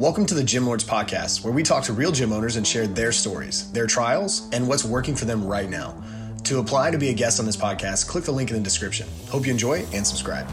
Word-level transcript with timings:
Welcome 0.00 0.26
to 0.26 0.34
the 0.34 0.42
Gym 0.42 0.66
Lords 0.66 0.82
Podcast, 0.82 1.44
where 1.44 1.52
we 1.52 1.62
talk 1.62 1.84
to 1.84 1.92
real 1.92 2.10
gym 2.10 2.32
owners 2.32 2.56
and 2.56 2.66
share 2.66 2.88
their 2.88 3.12
stories, 3.12 3.70
their 3.70 3.86
trials, 3.86 4.50
and 4.52 4.66
what's 4.66 4.84
working 4.84 5.14
for 5.14 5.24
them 5.24 5.46
right 5.46 5.70
now. 5.70 6.02
To 6.42 6.58
apply 6.58 6.90
to 6.90 6.98
be 6.98 7.10
a 7.10 7.14
guest 7.14 7.38
on 7.38 7.46
this 7.46 7.56
podcast, 7.56 8.08
click 8.08 8.24
the 8.24 8.32
link 8.32 8.50
in 8.50 8.56
the 8.56 8.62
description. 8.62 9.06
Hope 9.28 9.46
you 9.46 9.52
enjoy 9.52 9.86
and 9.92 10.04
subscribe. 10.04 10.48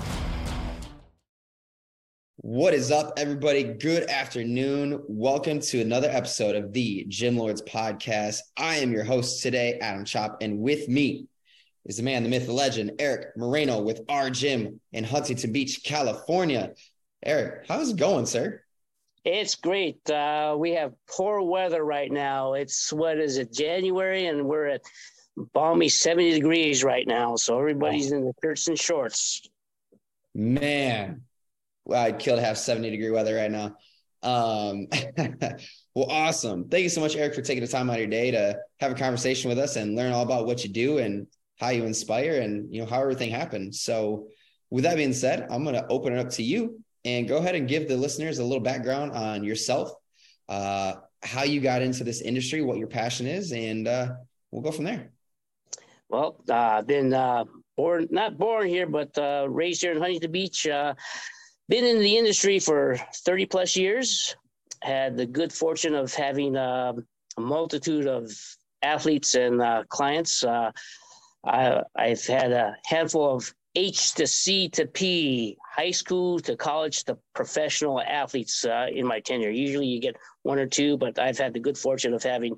What 2.36 2.76
is 2.76 2.92
up, 2.92 3.14
everybody? 3.18 3.64
Good 3.64 4.12
afternoon. 4.12 5.02
Welcome 5.08 5.60
to 5.62 5.82
another 5.82 6.12
episode 6.12 6.56
of 6.56 6.72
the 6.72 7.06
Gym 7.08 7.36
Lords 7.36 7.64
Podcast. 7.64 8.42
I 8.58 8.76
am 8.76 8.92
your 8.92 9.04
host 9.04 9.42
today, 9.42 9.80
Adam 9.82 10.06
Chop, 10.06 10.38
and 10.42 10.60
with 10.60 10.88
me 10.88 11.26
is 11.86 11.98
the 11.98 12.04
man, 12.04 12.22
the 12.22 12.30
myth, 12.30 12.46
the 12.46 12.54
legend, 12.54 12.92
Erich 13.00 13.36
Moreno 13.36 13.82
with 13.82 14.02
our 14.08 14.30
gym 14.30 14.80
in 14.94 15.04
Huntington 15.04 15.52
Beach, 15.52 15.84
California. 15.84 16.74
Erich, 17.26 17.66
how's 17.68 17.90
it 17.90 17.98
going, 17.98 18.28
sir? 18.28 18.61
It's 19.24 19.56
great. 19.56 20.10
Uh, 20.10 20.56
we 20.58 20.72
have 20.72 20.94
poor 21.08 21.42
weather 21.42 21.84
right 21.84 22.12
now. 22.12 22.54
It's 22.54 22.92
what 22.92 23.20
is 23.20 23.38
it, 23.38 23.54
January, 23.54 24.26
and 24.26 24.46
we're 24.46 24.68
at 24.68 24.82
balmy 25.54 25.90
70 25.90 26.32
degrees 26.32 26.84
right 26.84 27.08
now. 27.08 27.36
So 27.36 27.60
everybody's 27.60 28.12
in 28.12 28.26
the 28.26 28.34
shirts 28.44 28.68
and 28.68 28.80
shorts. 28.80 29.48
Man, 30.34 31.22
well, 31.86 32.04
I'd 32.04 32.18
kill 32.18 32.36
to 32.36 32.42
have 32.42 32.58
70 32.58 32.90
degree 32.90 33.12
weather 33.12 33.36
right 33.36 33.52
now. 33.52 33.76
Um, 34.24 34.88
well, 35.96 36.10
awesome. 36.10 36.68
Thank 36.68 36.84
you 36.84 36.90
so 36.90 37.02
much, 37.02 37.16
Erich, 37.16 37.36
for 37.36 37.42
taking 37.42 37.64
the 37.64 37.70
time 37.70 37.90
out 37.90 37.96
of 37.96 38.00
your 38.00 38.10
day 38.10 38.32
to 38.32 38.58
have 38.80 38.92
a 38.92 38.96
conversation 38.96 39.50
with 39.50 39.60
us 39.60 39.76
and 39.76 39.96
learn 39.96 40.14
all 40.14 40.24
about 40.24 40.48
what 40.48 40.64
you 40.64 40.72
do 40.72 40.98
and 40.98 41.28
how 41.60 41.70
you 41.70 41.86
inspire 41.86 42.42
and 42.42 42.74
you 42.74 42.82
know 42.82 42.88
how 42.88 43.02
everything 43.02 43.30
happens. 43.30 43.82
So, 43.82 44.28
with 44.72 44.86
that 44.86 44.96
being 44.96 45.14
said, 45.14 45.48
I'm 45.52 45.64
going 45.64 45.76
to 45.76 45.86
open 45.90 46.14
it 46.14 46.20
up 46.20 46.30
to 46.32 46.44
you 46.44 46.82
and 47.06 47.28
go 47.28 47.38
ahead 47.38 47.56
and 47.56 47.68
give 47.68 47.88
the 47.88 47.98
listeners 47.98 48.40
a 48.40 48.44
little 48.44 48.64
background 48.64 49.12
on 49.14 49.44
yourself, 49.44 49.92
uh, 50.50 50.94
how 51.24 51.44
you 51.44 51.60
got 51.60 51.82
into 51.82 52.04
this 52.04 52.22
industry, 52.22 52.62
what 52.62 52.78
your 52.78 52.88
passion 52.88 53.28
is, 53.28 53.52
and 53.52 53.88
uh, 53.88 54.10
we'll 54.52 54.62
go 54.62 54.72
from 54.72 54.86
there. 54.86 55.12
Well, 56.10 56.44
uh, 56.50 56.54
I've 56.54 56.88
been 56.88 57.14
uh, 57.14 57.46
born, 57.78 58.08
not 58.12 58.38
born 58.38 58.68
here, 58.68 58.86
but 58.86 59.18
uh, 59.18 59.48
raised 59.50 59.82
here 59.82 59.94
in 59.94 60.00
Huntington 60.00 60.32
Beach. 60.32 60.68
Uh, 60.68 60.94
been 61.70 61.86
in 61.86 62.00
the 62.00 62.18
industry 62.18 62.60
for 62.60 62.98
30 63.26 63.46
plus 63.46 63.76
years. 63.76 64.36
Had 64.84 65.16
the 65.16 65.26
good 65.26 65.54
fortune 65.54 65.96
of 65.96 66.14
having 66.14 66.56
a 66.56 66.94
multitude 67.38 68.08
of 68.08 68.32
athletes 68.82 69.36
and 69.36 69.62
clients. 69.90 70.44
I, 70.44 71.84
I've 71.96 72.26
had 72.26 72.52
a 72.52 72.76
handful 72.86 73.36
of 73.36 73.54
H 73.76 74.14
to 74.16 74.28
C 74.28 74.68
to 74.70 74.86
P, 74.86 75.58
high 75.76 75.92
school 75.92 76.40
to 76.42 76.58
college 76.58 77.06
to 77.06 77.18
professional 77.34 78.02
athletes 78.02 78.66
uh, 78.66 78.88
in 78.94 79.08
my 79.08 79.20
tenure. 79.22 79.50
Usually 79.50 79.88
you 79.88 80.02
get 80.02 80.18
one 80.44 80.60
or 80.60 80.68
two, 80.68 80.98
but 80.98 81.18
I've 81.18 81.38
had 81.38 81.54
the 81.54 81.60
good 81.60 81.78
fortune 81.78 82.14
of 82.14 82.24
having 82.24 82.58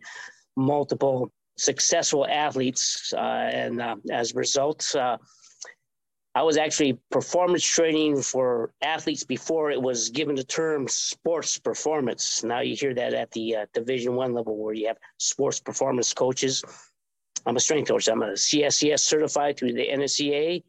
multiple 0.55 1.31
successful 1.57 2.25
athletes. 2.25 3.13
Uh, 3.15 3.19
and 3.19 3.81
uh, 3.81 3.95
as 4.11 4.33
a 4.33 4.35
result, 4.35 4.95
uh, 4.95 5.17
I 6.33 6.41
was 6.41 6.57
actually 6.57 6.97
performance 7.11 7.63
training 7.63 8.23
for 8.23 8.73
athletes 8.81 9.23
before 9.23 9.69
it 9.69 9.79
was 9.79 10.09
given 10.09 10.35
the 10.35 10.43
term 10.43 10.87
sports 10.87 11.59
performance. 11.59 12.43
Now 12.43 12.61
you 12.61 12.75
hear 12.75 12.95
that 12.95 13.13
at 13.13 13.29
the 13.31 13.55
uh, 13.55 13.65
Division 13.75 14.15
One 14.15 14.33
level, 14.33 14.57
where 14.57 14.73
you 14.73 14.87
have 14.87 14.97
sports 15.19 15.59
performance 15.59 16.11
coaches. 16.11 16.63
I'm 17.45 17.55
a 17.55 17.59
strength 17.59 17.89
coach. 17.89 18.07
I'm 18.07 18.23
a 18.23 18.31
CSCS 18.31 19.01
certified 19.01 19.57
through 19.57 19.73
the 19.73 19.87
NSCA 19.87 20.63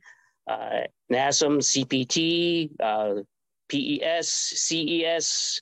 uh, 0.47 0.81
NASM, 1.11 1.59
CPT, 1.59 2.71
uh, 2.81 3.23
PES, 3.69 4.29
CES, 4.29 5.61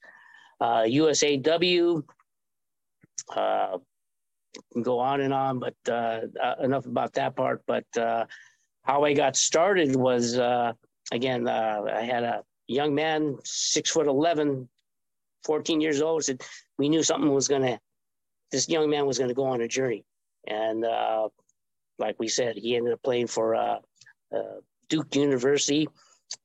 uh, 0.61 0.83
USAW. 0.83 2.03
Uh, 3.35 3.79
go 4.83 4.99
on 4.99 5.21
and 5.21 5.33
on, 5.33 5.59
but 5.59 5.75
uh, 5.89 6.21
uh, 6.43 6.55
enough 6.63 6.87
about 6.87 7.13
that 7.15 7.37
part. 7.37 7.63
But 7.67 7.87
uh, 7.97 8.27
how 8.83 9.05
I 9.05 9.13
got 9.15 9.37
started 9.37 9.97
was 9.97 10.35
again, 11.13 11.49
I 11.49 12.03
had 12.03 12.25
a 12.25 12.43
young 12.67 12.95
man, 12.95 13.37
six 13.45 13.91
foot 13.91 14.07
11, 14.07 14.69
14 15.45 15.81
years 15.81 16.03
old, 16.03 16.25
said 16.25 16.43
we 16.79 16.89
knew 16.89 17.03
something 17.03 17.33
was 17.33 17.49
going 17.49 17.63
to, 17.63 17.79
this 18.51 18.69
young 18.69 18.91
man 18.91 19.07
was 19.07 19.19
going 19.19 19.29
to 19.29 19.35
go 19.35 19.45
on 19.45 19.61
a 19.61 19.69
journey. 19.69 20.05
And 20.47 20.85
like 21.99 22.17
we 22.19 22.29
said, 22.29 22.57
he 22.57 22.77
ended 22.77 22.93
up 22.93 23.03
playing 23.03 23.29
for 23.29 23.55
uh, 23.55 23.79
uh, 24.35 24.61
Duke 24.93 25.17
University, 25.17 25.89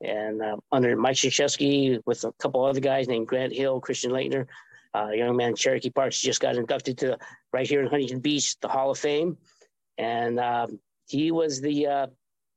and 0.00 0.40
uh, 0.40 0.56
under 0.72 0.96
Mike 0.96 1.16
Krzyzewski 1.16 2.00
with 2.06 2.24
a 2.24 2.32
couple 2.40 2.64
other 2.64 2.80
guys 2.80 3.06
named 3.06 3.26
Grant 3.28 3.52
Hill, 3.52 3.78
Christian 3.78 4.10
Laettner, 4.10 4.46
uh, 4.94 5.08
young 5.08 5.36
man 5.36 5.54
Cherokee 5.54 5.90
Parks 5.90 6.18
just 6.18 6.40
got 6.40 6.56
inducted 6.56 6.96
to 6.98 7.18
right 7.52 7.68
here 7.68 7.82
in 7.82 7.88
Huntington 7.88 8.20
Beach, 8.20 8.58
the 8.60 8.68
Hall 8.68 8.90
of 8.90 8.98
Fame, 8.98 9.36
and 9.98 10.40
um, 10.40 10.80
he 11.08 11.30
was 11.30 11.60
the 11.60 11.86
uh, 11.86 12.06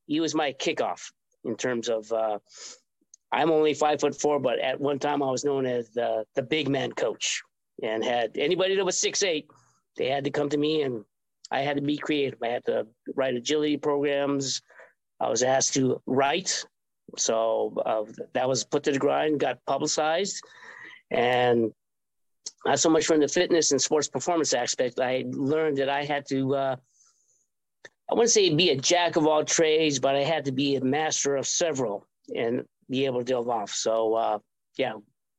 he 0.07 0.22
was 0.22 0.34
my 0.34 0.53
kickoff 0.53 1.12
in 1.44 1.57
terms 1.57 1.90
of. 1.90 2.09
Uh, 2.12 2.40
I'm 3.34 3.52
only 3.52 3.73
five 3.73 4.00
foot 4.00 4.16
four, 4.16 4.40
but 4.40 4.59
at 4.59 4.79
one 4.79 5.00
time 5.00 5.22
I 5.22 5.29
was 5.29 5.44
known 5.44 5.66
as 5.66 5.90
the 5.90 6.25
the 6.35 6.41
big 6.41 6.69
man 6.69 6.94
coach, 6.94 7.41
and 7.84 8.02
had 8.02 8.38
anybody 8.38 8.75
that 8.78 8.85
was 8.85 8.97
six 8.97 9.23
eight, 9.23 9.47
they 9.97 10.08
had 10.08 10.23
to 10.23 10.31
come 10.31 10.47
to 10.50 10.58
me, 10.58 10.84
and 10.84 11.03
I 11.52 11.59
had 11.59 11.75
to 11.75 11.81
be 11.81 11.97
creative. 11.97 12.40
I 12.41 12.47
had 12.47 12.66
to 12.66 12.88
write 13.13 13.35
agility 13.35 13.75
programs, 13.75 14.62
I 15.22 15.30
was 15.30 15.44
asked 15.44 15.76
to 15.76 16.02
write. 16.08 16.66
So 17.18 17.74
uh, 17.86 18.04
that 18.34 18.50
was 18.50 18.64
put 18.64 18.84
to 18.84 18.92
the 18.92 19.00
grind, 19.00 19.40
got 19.40 19.64
publicized. 19.68 20.42
And 21.12 21.72
not 22.66 22.80
so 22.80 22.90
much 22.90 23.06
from 23.06 23.20
the 23.20 23.28
fitness 23.28 23.72
and 23.72 23.82
sports 23.82 24.08
performance 24.08 24.54
aspect, 24.54 25.00
I 25.00 25.26
learned 25.28 25.78
that 25.78 25.90
I 25.90 26.04
had 26.04 26.26
to, 26.30 26.56
uh, 26.56 26.76
I 28.09 28.14
wouldn't 28.14 28.32
say 28.32 28.54
be 28.54 28.72
a 28.72 28.76
jack 28.76 29.16
of 29.16 29.28
all 29.28 29.44
trades, 29.44 30.00
but 30.00 30.16
I 30.16 30.24
had 30.24 30.46
to 30.46 30.52
be 30.52 30.76
a 30.76 30.84
master 30.84 31.36
of 31.36 31.46
several 31.46 32.08
and 32.36 32.66
be 32.90 33.06
able 33.06 33.20
to 33.20 33.26
delve 33.26 33.50
off. 33.50 33.72
So, 33.72 34.16
uh, 34.16 34.40
yeah, 34.78 34.94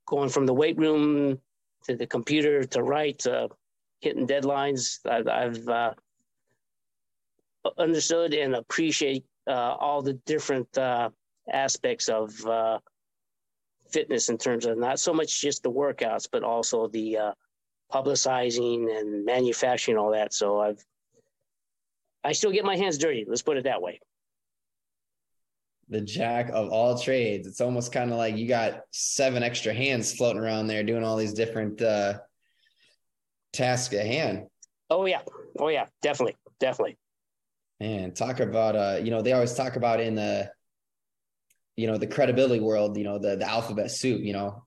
going 0.06 0.28
from 0.28 0.47
the 0.47 0.54
weight 0.54 0.78
room 0.78 1.41
to 1.87 1.97
the 1.97 2.06
computer 2.06 2.64
to 2.64 2.82
write 2.82 3.20
to 3.20 3.49
hitting 4.00 4.26
deadlines, 4.26 4.99
I've, 5.10 5.28
I've 5.28 5.69
uh, 5.69 5.94
understood 7.78 8.34
and 8.34 8.54
appreciate 8.54 9.25
uh, 9.47 9.76
all 9.78 10.03
the 10.03 10.14
different 10.26 10.76
uh, 10.78 11.10
aspects 11.53 12.08
of 12.08 12.34
uh, 12.47 12.78
fitness 13.91 14.28
in 14.28 14.38
terms 14.38 14.66
of 14.66 14.78
not 14.78 14.98
so 14.98 15.12
much 15.12 15.41
just 15.41 15.62
the 15.62 15.70
workouts, 15.70 16.28
but 16.30 16.42
also 16.42 16.88
the 16.88 17.16
uh, 17.16 17.32
publicizing 17.92 18.98
and 18.98 19.25
manufacturing 19.25 19.98
all 19.98 20.12
that. 20.12 20.32
So 20.32 20.60
I've 20.60 20.82
I 22.25 22.32
still 22.32 22.52
get 22.52 22.64
my 22.64 22.76
hands 22.76 22.98
dirty. 22.98 23.25
Let's 23.26 23.42
put 23.42 23.56
it 23.56 23.64
that 23.64 23.82
way. 23.82 24.00
The 25.88 26.00
jack 26.00 26.50
of 26.50 26.70
all 26.70 26.97
trades. 26.97 27.47
It's 27.47 27.60
almost 27.60 27.92
kind 27.92 28.12
of 28.12 28.16
like 28.16 28.36
you 28.36 28.47
got 28.47 28.82
seven 28.92 29.42
extra 29.42 29.75
hands 29.75 30.14
floating 30.14 30.41
around 30.41 30.69
there 30.69 30.84
doing 30.84 31.04
all 31.04 31.16
these 31.16 31.34
different 31.34 31.82
uh, 31.82 32.20
tasks 33.52 33.94
at 33.94 34.06
hand. 34.06 34.47
Oh 34.88 35.06
yeah, 35.06 35.22
oh 35.58 35.69
yeah, 35.69 35.86
definitely, 36.00 36.36
definitely. 36.60 36.97
Man, 37.82 38.12
talk 38.12 38.38
about 38.38 38.76
uh, 38.76 39.00
you 39.03 39.10
know, 39.10 39.22
they 39.22 39.32
always 39.32 39.54
talk 39.54 39.75
about 39.75 39.98
in 39.98 40.15
the 40.15 40.48
you 41.75 41.88
know, 41.88 41.98
the 41.98 42.06
credibility 42.06 42.60
world, 42.60 42.97
you 42.97 43.03
know, 43.03 43.19
the 43.19 43.34
the 43.34 43.44
alphabet 43.44 43.91
soup, 43.91 44.22
you 44.22 44.32
know, 44.32 44.65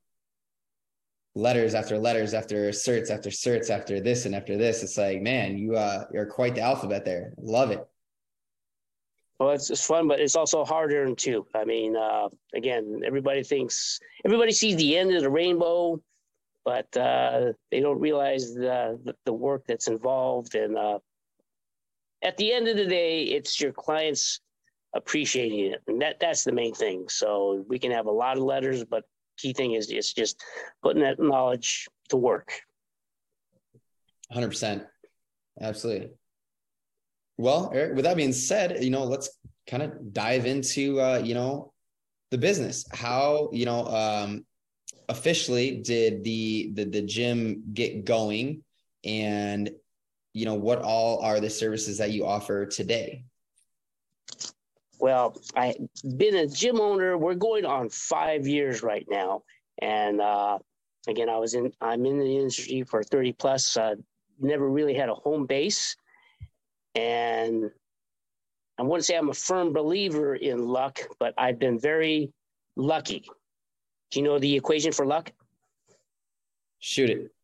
letters 1.34 1.76
after 1.76 1.98
letters 1.98 2.34
after 2.34 2.72
certs 2.72 3.10
after 3.10 3.30
certs 3.30 3.70
after 3.70 4.02
this 4.02 4.26
and 4.26 4.36
after 4.36 4.58
this. 4.58 4.84
It's 4.84 4.98
like, 4.98 5.22
man, 5.22 5.58
you 5.58 5.78
uh 5.78 6.04
you're 6.12 6.26
quite 6.26 6.56
the 6.56 6.62
alphabet 6.62 7.06
there. 7.06 7.32
Love 7.38 7.72
it. 7.72 7.88
Well, 9.40 9.52
it's, 9.52 9.70
it's 9.70 9.86
fun, 9.86 10.10
but 10.10 10.20
it's 10.20 10.36
also 10.36 10.66
harder 10.66 11.16
too. 11.16 11.48
I 11.56 11.64
mean, 11.64 11.96
uh, 11.96 12.28
again, 12.54 13.02
everybody 13.06 13.44
thinks 13.44 13.98
everybody 14.26 14.52
sees 14.52 14.76
the 14.76 14.98
end 14.98 15.16
of 15.16 15.22
the 15.22 15.30
rainbow, 15.30 16.02
but 16.66 16.98
uh, 16.98 17.54
they 17.72 17.80
don't 17.80 18.02
realize 18.02 18.54
the, 18.54 19.00
the, 19.06 19.16
the 19.24 19.34
work 19.34 19.64
that's 19.68 19.88
involved 19.88 20.56
and 20.56 20.78
uh, 20.78 21.00
at 22.26 22.38
the 22.38 22.52
end 22.52 22.68
of 22.68 22.76
the 22.76 22.86
day, 22.86 23.24
it's 23.24 23.62
your 23.62 23.72
clients 23.72 24.42
appreciating 24.96 25.72
it, 25.72 25.82
and 25.88 26.02
that 26.02 26.20
that's 26.20 26.44
the 26.44 26.52
main 26.52 26.74
thing. 26.74 27.06
So 27.08 27.64
we 27.70 27.78
can 27.78 27.92
have 27.92 28.08
a 28.08 28.12
lot 28.12 28.38
of 28.38 28.44
letters, 28.44 28.84
but 28.84 29.04
key 29.38 29.54
thing 29.54 29.74
is 29.74 29.92
it's 29.92 30.12
just 30.12 30.44
putting 30.82 31.04
that 31.04 31.20
knowledge 31.20 31.88
to 32.10 32.18
work. 32.18 32.52
Hundred 34.32 34.50
percent, 34.50 34.84
absolutely. 35.62 36.10
Well, 37.38 37.72
Erich, 37.74 37.96
with 37.96 38.06
that 38.06 38.18
being 38.18 38.34
said, 38.34 38.84
you 38.84 38.90
know, 38.90 39.04
let's 39.04 39.30
kind 39.68 39.84
of 39.84 40.12
dive 40.12 40.48
into 40.48 41.00
uh, 41.00 41.22
you 41.24 41.36
know 41.36 41.74
the 42.32 42.40
business. 42.40 42.86
How 42.92 43.50
you 43.54 43.66
know 43.66 43.86
um, 43.86 44.46
officially 45.10 45.82
did 45.82 46.24
the 46.24 46.72
the 46.74 46.86
the 46.86 47.02
gym 47.04 47.64
get 47.72 48.04
going, 48.04 48.64
and 49.04 49.70
you 50.36 50.44
know, 50.44 50.54
what 50.54 50.82
all 50.82 51.20
are 51.20 51.40
the 51.40 51.50
services 51.50 51.98
that 51.98 52.12
you 52.12 52.26
offer 52.26 52.66
today? 52.66 53.24
Well, 55.00 55.38
I've 55.56 55.78
been 56.18 56.36
a 56.36 56.46
gym 56.46 56.82
owner. 56.82 57.18
We're 57.18 57.36
going 57.36 57.66
on 57.66 57.88
five 57.88 58.46
years 58.46 58.84
right 58.84 59.06
now. 59.10 59.44
And 59.82 60.20
uh, 60.20 60.60
again, 61.08 61.30
I 61.30 61.38
was 61.38 61.54
in, 61.54 61.72
I'm 61.80 62.06
in 62.06 62.20
the 62.20 62.38
industry 62.38 62.84
for 62.84 63.02
30 63.02 63.32
plus, 63.32 63.78
uh, 63.78 63.96
never 64.38 64.70
really 64.70 64.94
had 64.94 65.08
a 65.08 65.14
home 65.14 65.46
base. 65.46 65.96
And 66.96 67.72
I 68.78 68.84
wouldn't 68.84 69.06
say 69.06 69.16
I'm 69.16 69.30
a 69.30 69.34
firm 69.34 69.72
believer 69.72 70.36
in 70.36 70.68
luck, 70.68 71.00
but 71.18 71.34
I've 71.38 71.60
been 71.60 71.80
very 71.80 72.34
lucky. 72.76 73.24
Do 74.12 74.20
you 74.20 74.26
know 74.26 74.38
the 74.38 74.54
equation 74.54 74.92
for 74.92 75.06
luck? 75.06 75.32
Shoot 76.80 77.10
it. 77.10 77.35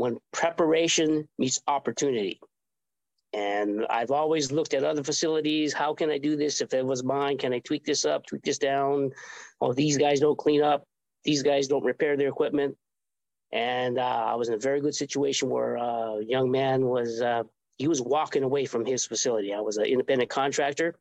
When 0.00 0.16
preparation 0.32 1.28
meets 1.36 1.60
opportunity. 1.68 2.40
And 3.34 3.84
I've 3.90 4.10
always 4.10 4.50
looked 4.50 4.72
at 4.72 4.82
other 4.82 5.04
facilities. 5.04 5.74
How 5.74 5.92
can 5.92 6.08
I 6.08 6.16
do 6.16 6.36
this? 6.36 6.62
If 6.62 6.72
it 6.72 6.86
was 6.86 7.04
mine, 7.04 7.36
can 7.36 7.52
I 7.52 7.58
tweak 7.58 7.84
this 7.84 8.06
up, 8.06 8.24
tweak 8.24 8.42
this 8.42 8.56
down? 8.56 9.10
Oh, 9.60 9.74
these 9.74 9.98
guys 9.98 10.18
don't 10.18 10.38
clean 10.38 10.62
up. 10.62 10.84
These 11.24 11.42
guys 11.42 11.68
don't 11.68 11.84
repair 11.84 12.16
their 12.16 12.28
equipment. 12.28 12.78
And 13.52 13.98
uh, 13.98 14.24
I 14.32 14.36
was 14.36 14.48
in 14.48 14.54
a 14.54 14.58
very 14.58 14.80
good 14.80 14.94
situation 14.94 15.50
where 15.50 15.76
a 15.76 16.24
young 16.26 16.50
man 16.50 16.86
was 16.86 17.20
uh, 17.20 17.42
he 17.76 17.86
was 17.86 18.00
walking 18.00 18.42
away 18.42 18.64
from 18.64 18.86
his 18.86 19.04
facility. 19.04 19.52
I 19.52 19.60
was 19.60 19.76
an 19.76 19.84
independent 19.84 20.30
contractor, 20.30 20.94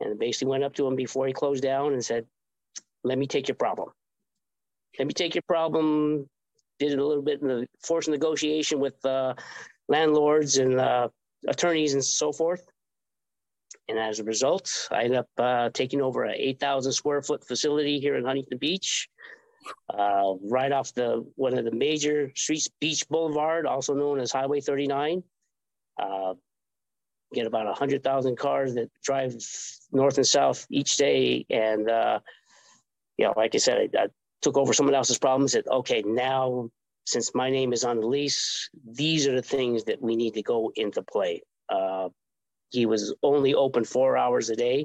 and 0.00 0.18
basically 0.18 0.48
went 0.48 0.64
up 0.64 0.74
to 0.76 0.86
him 0.86 0.96
before 0.96 1.26
he 1.26 1.34
closed 1.34 1.62
down 1.62 1.92
and 1.92 2.02
said, 2.02 2.24
"Let 3.04 3.18
me 3.18 3.26
take 3.26 3.48
your 3.48 3.56
problem. 3.56 3.90
Let 4.98 5.06
me 5.06 5.12
take 5.12 5.34
your 5.34 5.46
problem." 5.46 6.30
Did 6.88 6.98
a 6.98 7.06
little 7.06 7.22
bit 7.22 7.40
in 7.42 7.48
the 7.48 7.66
forced 7.80 8.08
negotiation 8.08 8.80
with 8.80 9.04
uh, 9.04 9.34
landlords 9.88 10.58
and 10.58 10.80
uh, 10.80 11.08
attorneys 11.46 11.94
and 11.94 12.04
so 12.04 12.32
forth. 12.32 12.66
And 13.88 13.98
as 13.98 14.18
a 14.18 14.24
result, 14.24 14.88
I 14.90 15.04
ended 15.04 15.18
up 15.18 15.28
uh, 15.38 15.70
taking 15.70 16.00
over 16.00 16.24
an 16.24 16.34
8,000 16.36 16.92
square 16.92 17.22
foot 17.22 17.46
facility 17.46 18.00
here 18.00 18.16
in 18.16 18.24
Huntington 18.24 18.58
Beach 18.58 19.08
uh, 19.90 20.34
right 20.50 20.72
off 20.72 20.92
the 20.94 21.24
one 21.36 21.56
of 21.56 21.64
the 21.64 21.70
major 21.70 22.32
streets, 22.34 22.68
Beach 22.80 23.08
Boulevard, 23.08 23.66
also 23.66 23.94
known 23.94 24.18
as 24.18 24.32
Highway 24.32 24.60
39. 24.60 25.22
Uh, 26.00 26.34
get 27.32 27.46
about 27.46 27.66
100,000 27.66 28.36
cars 28.36 28.74
that 28.74 28.90
drive 29.02 29.36
north 29.90 30.16
and 30.16 30.26
south 30.26 30.66
each 30.70 30.96
day. 30.96 31.46
And, 31.48 31.88
uh, 31.88 32.20
you 33.16 33.26
know, 33.26 33.34
like 33.36 33.54
I 33.54 33.58
said, 33.58 33.90
I, 33.96 34.02
I 34.02 34.06
took 34.42 34.56
over 34.56 34.72
someone 34.72 34.94
else's 34.94 35.18
problems. 35.18 35.52
Said, 35.52 35.66
okay, 35.68 36.02
now 36.06 36.70
since 37.04 37.34
my 37.34 37.50
name 37.50 37.72
is 37.72 37.84
on 37.84 38.00
the 38.00 38.06
lease, 38.06 38.68
these 38.84 39.26
are 39.26 39.34
the 39.34 39.42
things 39.42 39.84
that 39.84 40.00
we 40.00 40.14
need 40.14 40.34
to 40.34 40.42
go 40.42 40.72
into 40.76 41.02
play. 41.02 41.42
Uh, 41.68 42.08
he 42.70 42.86
was 42.86 43.14
only 43.22 43.54
open 43.54 43.84
four 43.84 44.16
hours 44.16 44.50
a 44.50 44.56
day. 44.56 44.84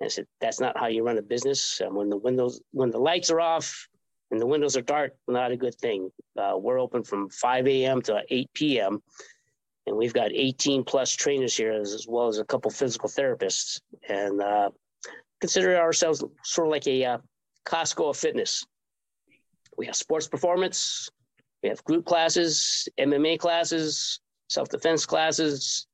And 0.00 0.06
I 0.06 0.08
said, 0.08 0.26
that's 0.40 0.60
not 0.60 0.78
how 0.78 0.86
you 0.86 1.04
run 1.04 1.18
a 1.18 1.22
business. 1.22 1.80
And 1.80 1.94
when 1.94 2.08
the 2.08 2.16
windows, 2.16 2.60
when 2.72 2.90
the 2.90 2.98
lights 2.98 3.30
are 3.30 3.40
off, 3.40 3.88
and 4.30 4.40
the 4.40 4.46
windows 4.46 4.76
are 4.76 4.82
dark, 4.82 5.14
not 5.26 5.50
a 5.50 5.56
good 5.56 5.74
thing. 5.74 6.10
Uh, 6.38 6.56
we're 6.56 6.80
open 6.80 7.02
from 7.02 7.28
5 7.30 7.66
a.m. 7.66 8.00
to 8.02 8.22
8 8.28 8.50
p.m. 8.54 9.02
And 9.86 9.96
we've 9.96 10.14
got 10.14 10.30
18 10.32 10.84
plus 10.84 11.10
trainers 11.10 11.56
here, 11.56 11.72
as, 11.72 11.92
as 11.92 12.06
well 12.08 12.28
as 12.28 12.38
a 12.38 12.44
couple 12.44 12.70
physical 12.70 13.08
therapists. 13.08 13.80
And 14.08 14.40
uh, 14.40 14.70
consider 15.40 15.76
ourselves 15.76 16.22
sort 16.44 16.68
of 16.68 16.70
like 16.70 16.86
a 16.86 17.04
uh, 17.04 17.18
Costco 17.66 18.10
of 18.10 18.16
fitness. 18.16 18.64
We 19.80 19.86
have 19.86 19.96
sports 19.96 20.28
performance, 20.28 21.08
we 21.62 21.70
have 21.70 21.82
group 21.84 22.04
classes, 22.04 22.86
MMA 22.98 23.38
classes, 23.38 24.20
self 24.50 24.68
defense 24.68 25.06
classes. 25.06 25.86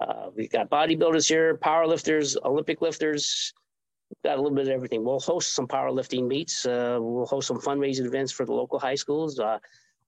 Uh, 0.00 0.30
we've 0.34 0.50
got 0.50 0.70
bodybuilders 0.70 1.28
here, 1.28 1.58
power 1.58 1.86
lifters, 1.86 2.38
Olympic 2.46 2.80
lifters, 2.80 3.52
got 4.24 4.38
a 4.38 4.40
little 4.40 4.56
bit 4.56 4.68
of 4.68 4.72
everything. 4.72 5.04
We'll 5.04 5.20
host 5.20 5.52
some 5.52 5.68
powerlifting 5.68 6.26
meets. 6.26 6.64
Uh, 6.64 6.96
we'll 6.98 7.26
host 7.26 7.46
some 7.46 7.60
fundraising 7.60 8.06
events 8.06 8.32
for 8.32 8.46
the 8.46 8.54
local 8.54 8.78
high 8.78 8.94
schools. 8.94 9.38
Uh, 9.38 9.58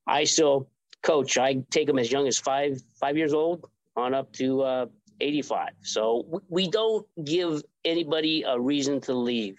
I 0.06 0.24
still 0.24 0.70
coach. 1.02 1.36
I 1.36 1.62
take 1.70 1.86
them 1.86 1.98
as 1.98 2.10
young 2.10 2.26
as 2.26 2.38
five 2.38 2.80
five 2.98 3.18
years 3.18 3.34
old 3.34 3.68
on 3.94 4.14
up 4.14 4.32
to 4.40 4.62
uh, 4.62 4.86
85. 5.20 5.68
So 5.82 6.40
we 6.48 6.66
don't 6.70 7.06
give 7.26 7.62
anybody 7.84 8.42
a 8.46 8.58
reason 8.58 9.02
to 9.02 9.12
leave. 9.12 9.58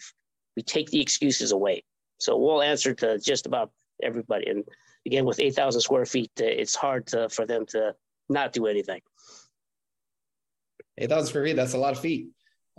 We 0.56 0.64
take 0.64 0.90
the 0.90 1.00
excuses 1.00 1.52
away. 1.52 1.84
So 2.20 2.38
we'll 2.38 2.62
answer 2.62 2.94
to 2.96 3.18
just 3.18 3.46
about 3.46 3.72
everybody. 4.04 4.50
And 4.50 4.64
again, 5.06 5.26
with 5.26 5.40
8,000 5.40 5.82
square 5.82 6.06
feet, 6.06 6.32
uh, 6.40 6.46
it's 6.46 6.76
hard 6.76 7.08
to, 7.08 7.30
for 7.30 7.46
them 7.46 7.66
to 7.68 7.96
not 8.30 8.54
do 8.54 8.68
anything. 8.68 9.02
8,000 10.98 11.28
square 11.28 11.46
feet, 11.46 11.56
that's 11.56 11.74
a 11.74 11.78
lot 11.78 11.94
of 11.94 12.02
feet. 12.02 12.28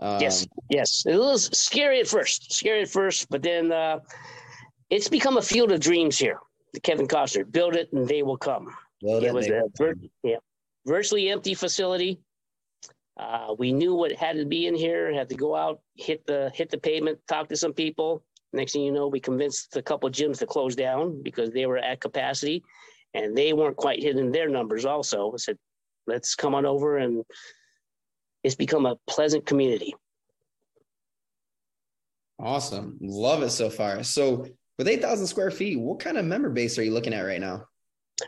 Um, 0.00 0.20
yes, 0.20 0.46
yes. 0.70 1.04
It 1.06 1.18
was 1.18 1.46
scary 1.56 2.00
at 2.00 2.08
first, 2.08 2.52
scary 2.52 2.82
at 2.82 2.88
first, 2.88 3.28
but 3.28 3.42
then 3.42 3.72
uh, 3.72 4.00
it's 4.88 5.08
become 5.08 5.36
a 5.36 5.42
field 5.42 5.72
of 5.72 5.80
dreams 5.80 6.18
here. 6.18 6.38
The 6.72 6.80
Kevin 6.80 7.08
Costner, 7.08 7.50
build 7.50 7.74
it 7.74 7.92
and 7.92 8.06
they 8.06 8.22
will 8.22 8.36
come. 8.36 8.68
Well, 9.02 9.22
it 9.24 9.32
was 9.32 9.48
a 9.48 9.62
vir- 9.76 9.96
yeah, 10.22 10.36
virtually 10.86 11.30
empty 11.30 11.54
facility. 11.54 12.20
Uh, 13.18 13.54
we 13.58 13.72
knew 13.72 13.94
what 13.94 14.12
had 14.12 14.36
to 14.36 14.44
be 14.44 14.66
in 14.66 14.74
here. 14.74 15.12
Had 15.12 15.28
to 15.30 15.34
go 15.34 15.54
out, 15.54 15.80
hit 15.94 16.26
the 16.26 16.50
hit 16.54 16.70
the 16.70 16.78
pavement, 16.78 17.18
talk 17.28 17.48
to 17.48 17.56
some 17.56 17.72
people. 17.72 18.22
Next 18.52 18.72
thing 18.72 18.82
you 18.82 18.92
know, 18.92 19.06
we 19.06 19.20
convinced 19.20 19.76
a 19.76 19.82
couple 19.82 20.10
gyms 20.10 20.38
to 20.38 20.46
close 20.46 20.74
down 20.74 21.22
because 21.22 21.50
they 21.50 21.66
were 21.66 21.78
at 21.78 22.00
capacity, 22.00 22.62
and 23.14 23.36
they 23.36 23.52
weren't 23.52 23.76
quite 23.76 24.02
hitting 24.02 24.32
their 24.32 24.48
numbers. 24.48 24.84
Also, 24.84 25.32
I 25.32 25.36
said, 25.36 25.58
"Let's 26.06 26.34
come 26.34 26.54
on 26.54 26.66
over 26.66 26.98
and 26.98 27.24
it's 28.42 28.54
become 28.54 28.86
a 28.86 28.96
pleasant 29.06 29.46
community. 29.46 29.94
Awesome. 32.38 32.96
Love 33.00 33.42
it 33.42 33.50
so 33.50 33.68
far. 33.68 34.02
So, 34.02 34.46
with 34.78 34.88
8,000 34.88 35.26
square 35.26 35.50
feet, 35.50 35.78
what 35.78 36.00
kind 36.00 36.16
of 36.16 36.24
member 36.24 36.48
base 36.48 36.78
are 36.78 36.82
you 36.82 36.92
looking 36.92 37.12
at 37.12 37.20
right 37.20 37.40
now? 37.40 37.66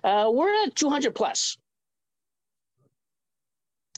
Uh, 0.05 0.31
we're 0.31 0.65
at 0.65 0.75
200 0.75 1.15
plus. 1.15 1.57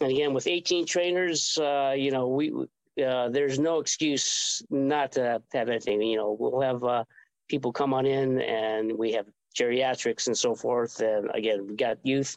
And 0.00 0.10
again, 0.10 0.34
with 0.34 0.46
18 0.46 0.86
trainers, 0.86 1.58
uh, 1.58 1.94
you 1.96 2.10
know, 2.12 2.28
we 2.28 2.52
uh, 3.02 3.28
there's 3.28 3.58
no 3.58 3.80
excuse 3.80 4.62
not 4.70 5.12
to 5.12 5.40
have 5.52 5.68
anything. 5.68 6.02
You 6.02 6.16
know, 6.16 6.36
we'll 6.38 6.60
have 6.60 6.84
uh, 6.84 7.04
people 7.48 7.72
come 7.72 7.94
on 7.94 8.06
in, 8.06 8.40
and 8.40 8.92
we 8.96 9.12
have 9.12 9.26
geriatrics 9.56 10.26
and 10.26 10.36
so 10.36 10.54
forth. 10.54 11.00
And 11.00 11.30
again, 11.34 11.66
we 11.66 11.76
got 11.76 11.98
youth. 12.04 12.36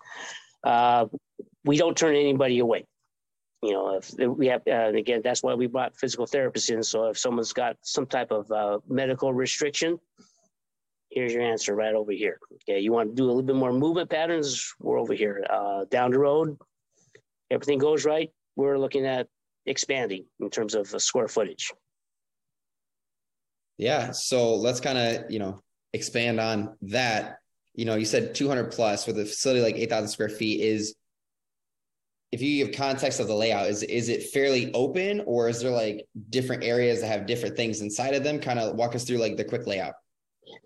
Uh, 0.63 1.05
we 1.65 1.77
don't 1.77 1.97
turn 1.97 2.15
anybody 2.15 2.59
away 2.59 2.85
you 3.63 3.73
know, 3.73 3.97
if 3.97 4.13
we 4.17 4.47
have, 4.47 4.61
uh, 4.67 4.95
again, 4.95 5.21
that's 5.23 5.41
why 5.41 5.53
we 5.53 5.67
brought 5.67 5.95
physical 5.97 6.27
therapists 6.27 6.69
in. 6.69 6.83
So 6.83 7.05
if 7.09 7.17
someone's 7.17 7.53
got 7.53 7.77
some 7.81 8.05
type 8.05 8.31
of 8.31 8.51
uh, 8.51 8.79
medical 8.87 9.33
restriction, 9.33 9.99
here's 11.09 11.33
your 11.33 11.41
answer 11.41 11.75
right 11.75 11.95
over 11.95 12.11
here. 12.11 12.39
Okay, 12.55 12.79
you 12.79 12.91
want 12.91 13.09
to 13.09 13.15
do 13.15 13.25
a 13.25 13.27
little 13.27 13.41
bit 13.41 13.55
more 13.55 13.73
movement 13.73 14.09
patterns, 14.09 14.73
we're 14.79 14.99
over 14.99 15.13
here. 15.13 15.43
Down 15.89 16.11
the 16.11 16.19
road, 16.19 16.57
everything 17.49 17.79
goes 17.79 18.05
right, 18.05 18.31
we're 18.55 18.77
looking 18.77 19.05
at 19.05 19.27
expanding 19.67 20.25
in 20.39 20.49
terms 20.49 20.75
of 20.75 20.87
square 21.01 21.27
footage. 21.27 21.71
Yeah, 23.77 24.11
so 24.11 24.55
let's 24.55 24.79
kind 24.79 24.97
of, 24.97 25.29
you 25.31 25.39
know, 25.39 25.61
expand 25.93 26.39
on 26.39 26.75
that. 26.83 27.39
You 27.75 27.85
know, 27.85 27.95
you 27.95 28.05
said 28.05 28.33
200 28.33 28.71
plus 28.71 29.05
with 29.05 29.19
a 29.19 29.25
facility 29.25 29.61
like 29.61 29.75
8,000 29.75 30.09
square 30.09 30.29
feet 30.29 30.61
is 30.61 30.95
if 32.31 32.41
you 32.41 32.65
give 32.65 32.75
context 32.75 33.19
of 33.19 33.27
the 33.27 33.35
layout, 33.35 33.67
is 33.67 33.83
is 33.83 34.09
it 34.09 34.23
fairly 34.29 34.73
open 34.73 35.21
or 35.25 35.47
is 35.47 35.61
there 35.61 35.71
like 35.71 36.05
different 36.29 36.63
areas 36.63 37.01
that 37.01 37.07
have 37.07 37.25
different 37.25 37.55
things 37.55 37.81
inside 37.81 38.15
of 38.15 38.23
them? 38.23 38.39
Kind 38.39 38.59
of 38.59 38.75
walk 38.75 38.95
us 38.95 39.05
through 39.05 39.17
like 39.17 39.37
the 39.37 39.45
quick 39.45 39.65
layout. 39.65 39.93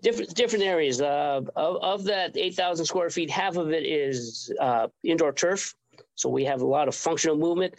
Different 0.02 0.34
different 0.34 0.64
areas. 0.64 1.00
Uh, 1.00 1.42
of, 1.54 1.76
of 1.82 2.04
that 2.04 2.36
eight 2.36 2.54
thousand 2.54 2.86
square 2.86 3.10
feet, 3.10 3.30
half 3.30 3.56
of 3.56 3.70
it 3.70 3.84
is 3.84 4.52
uh, 4.60 4.88
indoor 5.04 5.32
turf, 5.32 5.74
so 6.16 6.28
we 6.28 6.44
have 6.44 6.62
a 6.62 6.66
lot 6.66 6.88
of 6.88 6.96
functional 6.96 7.36
movement. 7.36 7.74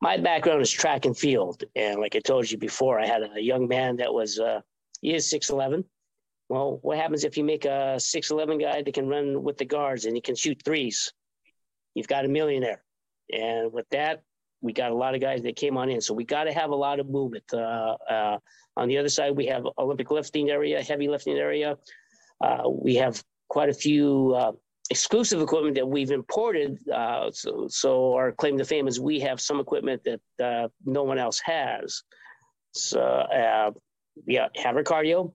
My 0.00 0.16
background 0.18 0.60
is 0.60 0.70
track 0.70 1.06
and 1.06 1.16
field, 1.16 1.64
and 1.74 2.00
like 2.00 2.14
I 2.14 2.20
told 2.20 2.50
you 2.50 2.58
before, 2.58 3.00
I 3.00 3.06
had 3.06 3.22
a 3.22 3.40
young 3.40 3.68
man 3.68 3.96
that 3.96 4.12
was 4.12 4.38
uh, 4.38 4.60
he 5.00 5.14
is 5.14 5.28
six 5.28 5.50
eleven. 5.50 5.84
Well, 6.48 6.78
what 6.82 6.98
happens 6.98 7.24
if 7.24 7.38
you 7.38 7.44
make 7.44 7.64
a 7.64 7.98
six 7.98 8.30
eleven 8.30 8.58
guy 8.58 8.82
that 8.82 8.94
can 8.94 9.08
run 9.08 9.42
with 9.42 9.56
the 9.56 9.64
guards 9.64 10.04
and 10.04 10.14
he 10.14 10.20
can 10.20 10.34
shoot 10.36 10.60
threes? 10.64 11.12
You've 11.94 12.08
got 12.08 12.24
a 12.24 12.28
millionaire. 12.28 12.82
And 13.32 13.72
with 13.72 13.88
that, 13.90 14.22
we 14.60 14.72
got 14.72 14.90
a 14.90 14.94
lot 14.94 15.14
of 15.14 15.20
guys 15.20 15.42
that 15.42 15.56
came 15.56 15.78
on 15.78 15.88
in. 15.88 16.00
So 16.00 16.12
we 16.12 16.24
got 16.24 16.44
to 16.44 16.52
have 16.52 16.70
a 16.70 16.74
lot 16.74 17.00
of 17.00 17.08
movement. 17.08 17.44
Uh, 17.52 17.96
uh, 18.10 18.38
on 18.76 18.88
the 18.88 18.98
other 18.98 19.08
side, 19.08 19.34
we 19.34 19.46
have 19.46 19.64
Olympic 19.78 20.10
lifting 20.10 20.50
area, 20.50 20.82
heavy 20.82 21.08
lifting 21.08 21.38
area. 21.38 21.76
Uh, 22.42 22.68
we 22.68 22.96
have 22.96 23.22
quite 23.48 23.70
a 23.70 23.74
few 23.74 24.34
uh, 24.36 24.52
exclusive 24.90 25.40
equipment 25.40 25.76
that 25.76 25.86
we've 25.86 26.10
imported. 26.10 26.78
Uh, 26.88 27.30
so, 27.32 27.66
so 27.68 28.14
our 28.14 28.32
claim 28.32 28.58
to 28.58 28.64
fame 28.64 28.86
is 28.86 29.00
we 29.00 29.20
have 29.20 29.40
some 29.40 29.60
equipment 29.60 30.02
that 30.04 30.20
uh, 30.44 30.68
no 30.84 31.02
one 31.02 31.18
else 31.18 31.40
has. 31.40 32.02
So 32.72 33.26
yeah, 34.26 34.48
have 34.56 34.76
our 34.76 34.82
cardio. 34.82 35.32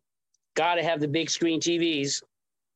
Got 0.55 0.75
to 0.75 0.83
have 0.83 0.99
the 0.99 1.07
big 1.07 1.29
screen 1.29 1.59
TVs. 1.59 2.21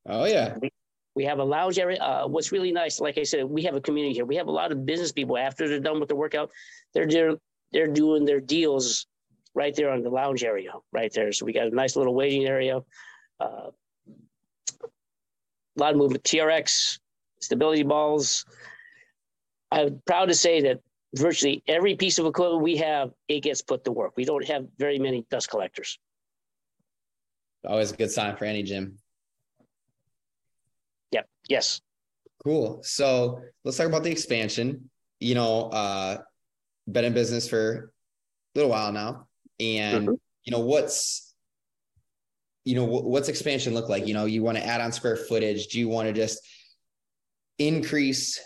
Oh 0.08 0.26
yeah. 0.26 0.58
We, 0.62 0.72
we 1.16 1.26
have 1.26 1.40
a 1.40 1.44
lounge 1.44 1.80
area. 1.80 2.02
Uh, 2.02 2.28
what's 2.28 2.52
really 2.52 2.72
nice, 2.72 3.00
like 3.00 3.18
I 3.18 3.24
said, 3.24 3.46
we 3.46 3.64
have 3.64 3.76
a 3.76 3.82
community 3.82 4.14
here. 4.14 4.26
We 4.26 4.36
have 4.36 4.48
a 4.48 4.52
lot 4.52 4.72
of 4.72 4.86
business 4.86 5.12
people. 5.12 5.38
After 5.38 5.68
they're 5.68 5.80
done 5.80 6.00
with 6.00 6.10
the 6.10 6.16
workout, 6.16 6.52
they're 6.94 7.08
they're, 7.08 7.36
they're 7.72 7.88
doing 7.88 8.26
their 8.26 8.40
deals 8.40 9.06
right 9.56 9.76
there 9.76 9.92
on 9.92 10.02
the 10.02 10.10
lounge 10.10 10.44
area, 10.44 10.72
right 10.92 11.14
there. 11.14 11.32
So 11.32 11.46
we 11.46 11.54
got 11.54 11.68
a 11.68 11.76
nice 11.76 11.96
little 11.96 12.16
waiting 12.16 12.46
area. 12.46 12.82
Uh, 13.40 13.70
a 15.78 15.80
lot 15.80 15.92
of 15.92 15.98
movement. 15.98 16.24
TRX, 16.24 17.00
stability 17.40 17.84
balls. 17.84 18.46
I'm 19.72 20.02
proud 20.06 20.26
to 20.26 20.36
say 20.36 20.62
that 20.62 20.80
virtually 21.16 21.64
every 21.68 21.96
piece 21.96 22.20
of 22.20 22.26
equipment 22.26 22.62
we 22.62 22.78
have, 22.78 23.12
it 23.28 23.42
gets 23.42 23.62
put 23.62 23.84
to 23.86 23.92
work. 23.92 24.14
We 24.16 24.26
don't 24.26 24.46
have 24.46 24.68
very 24.78 25.00
many 25.00 25.26
dust 25.30 25.50
collectors. 25.50 26.00
Always 27.66 27.92
a 27.92 27.96
good 27.96 28.12
sign 28.12 28.36
for 28.36 28.46
any 28.46 28.64
gym. 28.64 28.98
Yep. 31.12 31.28
Yes. 31.50 31.82
Cool. 32.44 32.82
So 32.84 33.42
let's 33.64 33.78
talk 33.78 33.88
about 33.88 34.04
the 34.04 34.12
expansion. 34.12 34.90
You 35.20 35.36
know, 35.36 35.70
uh, 35.70 36.18
been 36.92 37.06
in 37.06 37.14
business 37.14 37.48
for 37.48 37.94
a 38.54 38.60
little 38.60 38.72
while 38.72 38.92
now, 38.92 39.28
and 39.60 40.08
mm-hmm. 40.08 40.16
you 40.44 40.52
know 40.52 40.60
what's 40.60 41.33
you 42.66 42.76
know 42.76 42.86
what's 42.86 43.30
expansion 43.30 43.74
look 43.74 43.90
like? 43.90 44.08
You 44.08 44.14
know, 44.14 44.26
you 44.26 44.42
want 44.44 44.58
to 44.58 44.66
add 44.66 44.82
on 44.82 44.92
square 44.92 45.18
footage. 45.18 45.68
Do 45.68 45.80
you 45.80 45.90
want 45.90 46.08
to 46.08 46.14
just 46.14 46.40
increase 47.60 48.40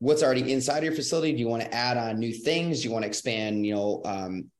what's 0.00 0.22
already 0.22 0.52
inside 0.52 0.82
your 0.82 0.92
facility? 0.92 1.32
Do 1.32 1.38
you 1.38 1.48
want 1.48 1.62
to 1.62 1.72
add 1.72 1.96
on 1.96 2.18
new 2.18 2.32
things? 2.32 2.80
Do 2.80 2.88
you 2.88 2.92
want 2.92 3.04
to 3.04 3.08
expand? 3.08 3.64
You 3.64 3.74
know, 3.74 4.02
um, 4.04 4.50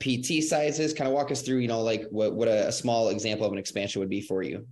PT 0.00 0.44
sizes? 0.44 0.92
Kind 0.92 1.08
of 1.08 1.14
walk 1.14 1.30
us 1.30 1.42
through. 1.42 1.58
You 1.58 1.68
know, 1.68 1.80
like 1.80 2.06
what 2.10 2.34
what 2.34 2.48
a, 2.48 2.68
a 2.68 2.72
small 2.72 3.08
example 3.08 3.46
of 3.46 3.52
an 3.52 3.58
expansion 3.58 4.00
would 4.00 4.10
be 4.10 4.20
for 4.20 4.42
you. 4.42 4.66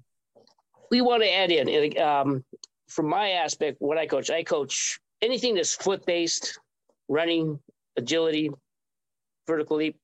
We 0.90 1.00
want 1.00 1.22
to 1.22 1.32
add 1.32 1.50
in. 1.50 1.98
Um, 2.00 2.44
from 2.88 3.08
my 3.08 3.30
aspect, 3.30 3.78
what 3.80 3.98
I 3.98 4.06
coach, 4.06 4.30
I 4.30 4.42
coach 4.42 5.00
anything 5.22 5.54
that's 5.54 5.74
foot 5.74 6.04
based, 6.06 6.58
running, 7.08 7.58
agility, 7.96 8.50
vertical 9.46 9.76
leap, 9.78 9.96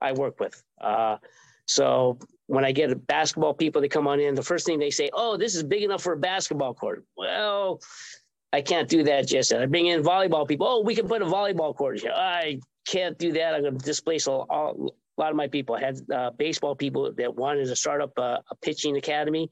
I 0.00 0.12
work 0.12 0.40
with. 0.40 0.60
Uh, 0.80 1.18
so 1.66 2.18
when 2.46 2.64
I 2.64 2.72
get 2.72 3.06
basketball 3.06 3.54
people 3.54 3.80
that 3.82 3.90
come 3.90 4.06
on 4.06 4.20
in, 4.20 4.34
the 4.34 4.42
first 4.42 4.66
thing 4.66 4.78
they 4.78 4.90
say, 4.90 5.10
"Oh, 5.12 5.36
this 5.36 5.54
is 5.54 5.62
big 5.62 5.82
enough 5.82 6.02
for 6.02 6.12
a 6.12 6.16
basketball 6.16 6.74
court." 6.74 7.04
Well, 7.16 7.80
I 8.52 8.62
can't 8.62 8.88
do 8.88 9.02
that 9.04 9.26
just 9.26 9.50
yet. 9.50 9.62
I 9.62 9.66
bring 9.66 9.86
in 9.86 10.02
volleyball 10.02 10.46
people. 10.46 10.66
Oh, 10.66 10.80
we 10.80 10.94
can 10.94 11.08
put 11.08 11.22
a 11.22 11.24
volleyball 11.24 11.74
court 11.74 12.00
here. 12.00 12.12
I 12.14 12.60
can't 12.86 13.18
do 13.18 13.32
that. 13.32 13.54
I'm 13.54 13.62
going 13.62 13.78
to 13.78 13.84
displace 13.84 14.28
all, 14.28 14.46
all, 14.48 14.94
a 15.18 15.20
lot 15.20 15.30
of 15.30 15.36
my 15.36 15.48
people. 15.48 15.74
I 15.74 15.80
had 15.80 15.98
uh, 16.12 16.30
baseball 16.30 16.76
people 16.76 17.12
that 17.12 17.34
wanted 17.34 17.66
to 17.66 17.74
start 17.74 18.00
up 18.00 18.12
a, 18.16 18.42
a 18.48 18.54
pitching 18.62 18.96
academy. 18.96 19.50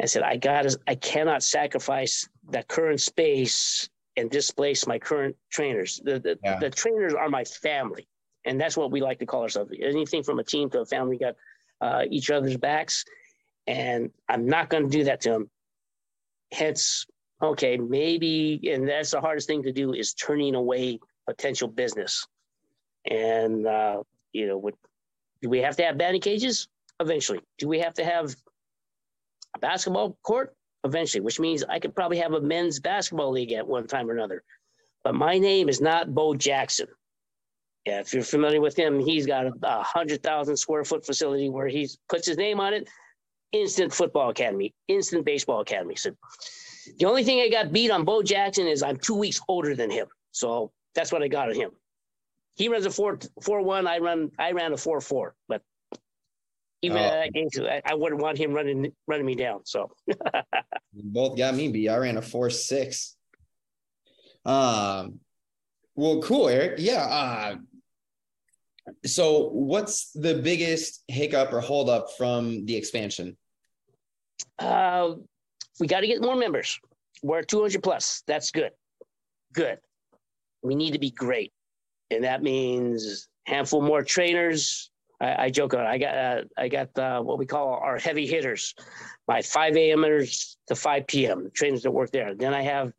I 0.00 0.06
said, 0.06 0.22
I 0.22 0.36
got 0.36 0.62
to, 0.62 0.78
I 0.86 0.94
cannot 0.94 1.42
sacrifice 1.42 2.28
that 2.50 2.68
current 2.68 3.02
space 3.02 3.90
and 4.16 4.30
displace 4.30 4.86
my 4.86 4.98
current 4.98 5.36
trainers. 5.50 6.00
The, 6.02 6.18
the, 6.18 6.38
yeah. 6.42 6.58
the, 6.58 6.70
trainers 6.70 7.12
are 7.12 7.28
my 7.28 7.44
family. 7.44 8.08
And 8.46 8.58
that's 8.58 8.76
what 8.76 8.90
we 8.90 9.02
like 9.02 9.18
to 9.18 9.26
call 9.26 9.42
ourselves. 9.42 9.70
Anything 9.78 10.22
from 10.22 10.38
a 10.38 10.44
team 10.44 10.70
to 10.70 10.80
a 10.80 10.86
family, 10.86 11.18
got 11.18 11.34
uh, 11.80 12.04
each 12.10 12.30
other's 12.30 12.56
backs. 12.56 13.04
And 13.66 14.10
I'm 14.28 14.46
not 14.46 14.70
going 14.70 14.84
to 14.84 14.90
do 14.90 15.04
that 15.04 15.20
to 15.22 15.30
them. 15.30 15.50
Hence, 16.52 17.06
okay, 17.42 17.76
maybe, 17.76 18.60
and 18.72 18.88
that's 18.88 19.12
the 19.12 19.20
hardest 19.20 19.46
thing 19.46 19.62
to 19.62 19.72
do 19.72 19.92
is 19.92 20.14
turning 20.14 20.54
away 20.54 20.98
potential 21.26 21.68
business. 21.68 22.26
And, 23.08 23.66
uh, 23.66 24.02
you 24.32 24.46
know, 24.46 24.58
would, 24.58 24.74
do 25.42 25.48
we 25.48 25.60
have 25.60 25.76
to 25.76 25.84
have 25.84 25.98
batting 25.98 26.20
cages? 26.20 26.68
Eventually. 26.98 27.40
Do 27.58 27.68
we 27.68 27.78
have 27.78 27.94
to 27.94 28.04
have 28.04 28.34
a 29.54 29.58
basketball 29.58 30.18
court? 30.22 30.54
Eventually, 30.82 31.20
which 31.20 31.38
means 31.38 31.62
I 31.62 31.78
could 31.78 31.94
probably 31.94 32.16
have 32.18 32.32
a 32.32 32.40
men's 32.40 32.80
basketball 32.80 33.32
league 33.32 33.52
at 33.52 33.66
one 33.66 33.86
time 33.86 34.08
or 34.08 34.14
another. 34.14 34.42
But 35.04 35.14
my 35.14 35.38
name 35.38 35.68
is 35.68 35.80
not 35.80 36.14
Bo 36.14 36.34
Jackson. 36.34 36.86
Yeah, 37.86 38.00
if 38.00 38.12
you're 38.12 38.22
familiar 38.22 38.60
with 38.60 38.76
him, 38.76 38.98
he's 38.98 39.26
got 39.26 39.46
a, 39.46 39.52
a 39.62 39.82
hundred 39.82 40.22
thousand 40.22 40.56
square 40.56 40.84
foot 40.84 41.04
facility 41.04 41.48
where 41.48 41.66
he 41.66 41.88
puts 42.08 42.26
his 42.26 42.36
name 42.36 42.60
on 42.60 42.74
it. 42.74 42.88
Instant 43.52 43.92
football 43.92 44.30
academy, 44.30 44.74
instant 44.86 45.24
baseball 45.24 45.60
academy. 45.60 45.96
So 45.96 46.10
the 46.98 47.06
only 47.06 47.24
thing 47.24 47.40
I 47.40 47.48
got 47.48 47.72
beat 47.72 47.90
on 47.90 48.04
Bo 48.04 48.22
Jackson 48.22 48.66
is 48.66 48.82
I'm 48.82 48.96
two 48.96 49.14
weeks 49.14 49.40
older 49.48 49.74
than 49.74 49.90
him. 49.90 50.06
So 50.30 50.72
that's 50.94 51.10
what 51.10 51.22
I 51.22 51.28
got 51.28 51.48
on 51.48 51.54
him. 51.54 51.70
He 52.54 52.68
runs 52.68 52.86
a 52.86 52.90
four 52.90 53.18
four 53.42 53.62
one. 53.62 53.86
I 53.86 53.98
run 53.98 54.30
I 54.38 54.52
ran 54.52 54.72
a 54.72 54.76
four 54.76 55.00
four. 55.00 55.34
But 55.48 55.62
even 56.82 56.98
oh. 56.98 57.00
that 57.00 57.32
game, 57.32 57.48
I, 57.60 57.82
I 57.84 57.94
wouldn't 57.94 58.20
want 58.20 58.38
him 58.38 58.52
running 58.52 58.92
running 59.06 59.26
me 59.26 59.34
down. 59.34 59.60
So 59.64 59.90
both 60.92 61.36
got 61.36 61.54
me 61.54 61.68
beat. 61.68 61.88
I 61.88 61.96
ran 61.96 62.18
a 62.18 62.22
four 62.22 62.50
six. 62.50 63.16
Um, 64.44 65.20
well, 65.94 66.22
cool, 66.22 66.48
Erich. 66.48 66.78
Yeah. 66.78 67.04
Uh, 67.04 67.56
so, 69.04 69.48
what's 69.48 70.12
the 70.12 70.34
biggest 70.34 71.04
hiccup 71.08 71.52
or 71.52 71.60
holdup 71.60 72.08
from 72.16 72.64
the 72.66 72.76
expansion? 72.76 73.36
Uh, 74.58 75.14
we 75.78 75.86
got 75.86 76.00
to 76.00 76.06
get 76.06 76.20
more 76.22 76.36
members. 76.36 76.78
We're 77.22 77.42
200 77.42 77.82
plus. 77.82 78.22
That's 78.26 78.50
good. 78.50 78.72
Good. 79.52 79.78
We 80.62 80.74
need 80.74 80.92
to 80.92 80.98
be 80.98 81.10
great. 81.10 81.52
And 82.10 82.24
that 82.24 82.42
means 82.42 83.28
handful 83.46 83.82
more 83.82 84.02
trainers. 84.02 84.90
I, 85.20 85.44
I 85.44 85.50
joke 85.50 85.74
on. 85.74 85.86
I 85.86 85.98
got 85.98 86.16
uh, 86.16 86.42
I 86.56 86.68
got 86.68 86.98
uh, 86.98 87.20
what 87.20 87.38
we 87.38 87.46
call 87.46 87.74
our 87.74 87.98
heavy 87.98 88.26
hitters, 88.26 88.74
my 89.28 89.42
5 89.42 89.76
a.m.ers 89.76 90.56
to 90.68 90.74
5 90.74 91.06
p.m. 91.06 91.50
trainers 91.54 91.82
that 91.82 91.90
work 91.90 92.10
there. 92.10 92.34
Then 92.34 92.54
I 92.54 92.62
have 92.62 92.92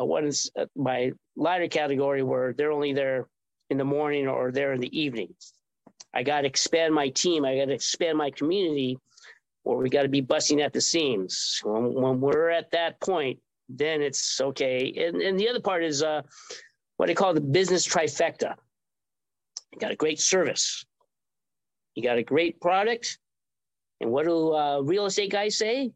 uh, 0.00 0.04
what 0.04 0.24
is 0.24 0.50
uh, 0.58 0.66
my 0.74 1.12
lighter 1.36 1.68
category 1.68 2.22
where 2.22 2.52
they're 2.52 2.72
only 2.72 2.92
there 2.92 3.28
in 3.70 3.78
the 3.78 3.84
morning 3.84 4.28
or 4.28 4.52
there 4.52 4.72
in 4.72 4.80
the 4.80 4.98
evening. 4.98 5.34
I 6.14 6.22
got 6.22 6.42
to 6.42 6.46
expand 6.46 6.94
my 6.94 7.08
team. 7.10 7.44
I 7.44 7.56
got 7.56 7.66
to 7.66 7.74
expand 7.74 8.16
my 8.16 8.30
community 8.30 8.98
or 9.66 9.78
we 9.78 9.90
got 9.90 10.02
to 10.02 10.08
be 10.08 10.20
busting 10.20 10.62
at 10.62 10.72
the 10.72 10.80
seams. 10.80 11.60
When, 11.64 11.92
when, 11.92 12.20
we're 12.20 12.50
at 12.50 12.70
that 12.70 13.00
point, 13.00 13.38
then 13.68 14.00
it's 14.00 14.40
okay. 14.40 14.94
And, 14.96 15.20
and 15.20 15.38
the 15.38 15.48
other 15.48 15.60
part 15.60 15.82
is 15.82 16.02
uh, 16.02 16.22
what 16.96 17.10
I 17.10 17.14
call 17.14 17.34
the 17.34 17.40
business 17.40 17.86
trifecta. 17.86 18.54
You 19.72 19.80
got 19.80 19.90
a 19.90 19.96
great 19.96 20.20
service, 20.20 20.86
you 21.96 22.02
got 22.02 22.16
a 22.16 22.22
great 22.22 22.60
product, 22.60 23.18
and 24.00 24.10
what 24.10 24.26
do 24.26 24.54
uh, 24.54 24.80
real 24.80 25.06
estate 25.06 25.32
guys 25.32 25.58
say? 25.58 25.90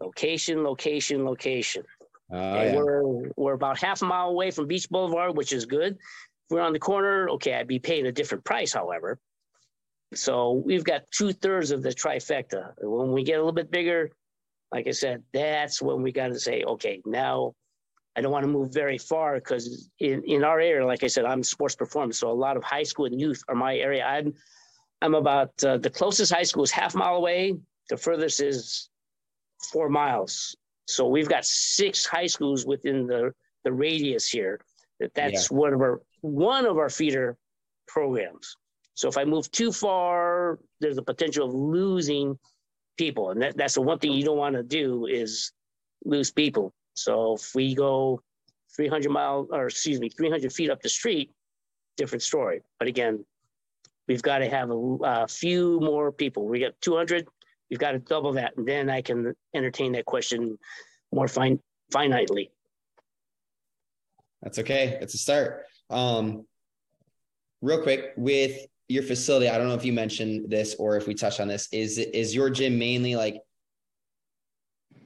Location, 0.00 0.62
location, 0.62 1.24
location. 1.24 1.82
Uh, 2.32 2.36
yeah. 2.36 2.76
We're 2.76 3.30
we're 3.36 3.54
about 3.54 3.78
half 3.78 4.02
a 4.02 4.04
mile 4.04 4.28
away 4.28 4.50
from 4.50 4.66
Beach 4.66 4.88
Boulevard, 4.90 5.36
which 5.36 5.52
is 5.52 5.64
good. 5.66 5.96
We're 6.50 6.60
on 6.60 6.72
the 6.72 6.78
corner, 6.78 7.28
okay, 7.30 7.54
I'd 7.54 7.68
be 7.68 7.78
paying 7.78 8.06
a 8.06 8.12
different 8.12 8.44
price, 8.44 8.72
however. 8.72 9.18
So 10.14 10.52
we've 10.52 10.84
got 10.84 11.10
two 11.10 11.32
thirds 11.32 11.70
of 11.70 11.82
the 11.82 11.90
trifecta. 11.90 12.72
When 12.80 13.12
we 13.12 13.24
get 13.24 13.34
a 13.34 13.38
little 13.38 13.52
bit 13.52 13.70
bigger, 13.70 14.10
like 14.70 14.86
I 14.86 14.92
said, 14.92 15.22
that's 15.32 15.80
when 15.80 16.02
we 16.02 16.12
got 16.12 16.28
to 16.28 16.38
say, 16.38 16.62
okay, 16.64 17.00
now 17.04 17.54
I 18.16 18.20
don't 18.20 18.32
want 18.32 18.44
to 18.44 18.50
move 18.50 18.72
very 18.72 18.98
far 18.98 19.34
because 19.34 19.90
in, 19.98 20.22
in 20.24 20.44
our 20.44 20.60
area, 20.60 20.86
like 20.86 21.02
I 21.02 21.08
said, 21.08 21.24
I'm 21.24 21.42
sports 21.42 21.74
performance. 21.74 22.18
So 22.18 22.30
a 22.30 22.32
lot 22.32 22.56
of 22.56 22.62
high 22.62 22.82
school 22.82 23.06
and 23.06 23.20
youth 23.20 23.42
are 23.48 23.54
my 23.54 23.76
area. 23.76 24.04
I'm, 24.04 24.34
I'm 25.02 25.14
about 25.14 25.52
uh, 25.64 25.78
the 25.78 25.90
closest 25.90 26.32
high 26.32 26.44
school 26.44 26.62
is 26.62 26.70
half 26.70 26.94
mile 26.94 27.16
away. 27.16 27.54
The 27.88 27.96
furthest 27.96 28.40
is 28.40 28.88
four 29.72 29.88
miles. 29.88 30.56
So 30.86 31.08
we've 31.08 31.28
got 31.28 31.44
six 31.44 32.06
high 32.06 32.26
schools 32.26 32.66
within 32.66 33.06
the, 33.06 33.32
the 33.64 33.72
radius 33.72 34.28
here. 34.28 34.60
That 35.00 35.12
that's 35.14 35.50
yeah. 35.50 35.56
one 35.56 35.72
of 35.72 35.80
our 35.80 36.00
one 36.24 36.64
of 36.64 36.78
our 36.78 36.88
feeder 36.88 37.36
programs. 37.86 38.56
So 38.94 39.08
if 39.08 39.18
I 39.18 39.24
move 39.24 39.50
too 39.50 39.70
far, 39.70 40.58
there's 40.80 40.96
a 40.96 41.02
potential 41.02 41.46
of 41.46 41.54
losing 41.54 42.38
people. 42.96 43.30
And 43.30 43.42
that, 43.42 43.58
that's 43.58 43.74
the 43.74 43.82
one 43.82 43.98
thing 43.98 44.12
you 44.12 44.24
don't 44.24 44.38
want 44.38 44.54
to 44.56 44.62
do 44.62 45.04
is 45.04 45.52
lose 46.06 46.30
people. 46.30 46.72
So 46.94 47.34
if 47.34 47.54
we 47.54 47.74
go 47.74 48.22
300 48.74 49.10
miles, 49.10 49.48
or 49.50 49.66
excuse 49.66 50.00
me, 50.00 50.08
300 50.08 50.50
feet 50.50 50.70
up 50.70 50.80
the 50.80 50.88
street, 50.88 51.30
different 51.98 52.22
story. 52.22 52.62
But 52.78 52.88
again, 52.88 53.22
we've 54.08 54.22
got 54.22 54.38
to 54.38 54.48
have 54.48 54.70
a, 54.70 54.96
a 55.02 55.28
few 55.28 55.78
more 55.80 56.10
people. 56.10 56.48
We 56.48 56.58
got 56.58 56.72
200, 56.80 57.28
we've 57.68 57.78
got 57.78 57.92
to 57.92 57.98
double 57.98 58.32
that. 58.32 58.56
And 58.56 58.66
then 58.66 58.88
I 58.88 59.02
can 59.02 59.34
entertain 59.54 59.92
that 59.92 60.06
question 60.06 60.58
more 61.12 61.28
fine, 61.28 61.60
finitely. 61.92 62.48
That's 64.42 64.58
okay. 64.58 64.96
It's 65.02 65.12
a 65.12 65.18
start. 65.18 65.66
Um, 65.90 66.46
real 67.60 67.82
quick 67.82 68.12
with 68.16 68.58
your 68.88 69.02
facility, 69.02 69.48
I 69.48 69.58
don't 69.58 69.68
know 69.68 69.74
if 69.74 69.84
you 69.84 69.92
mentioned 69.92 70.50
this 70.50 70.74
or 70.78 70.96
if 70.96 71.06
we 71.06 71.14
touched 71.14 71.40
on 71.40 71.48
this, 71.48 71.68
is 71.72 71.98
is 71.98 72.34
your 72.34 72.50
gym 72.50 72.78
mainly 72.78 73.16
like 73.16 73.36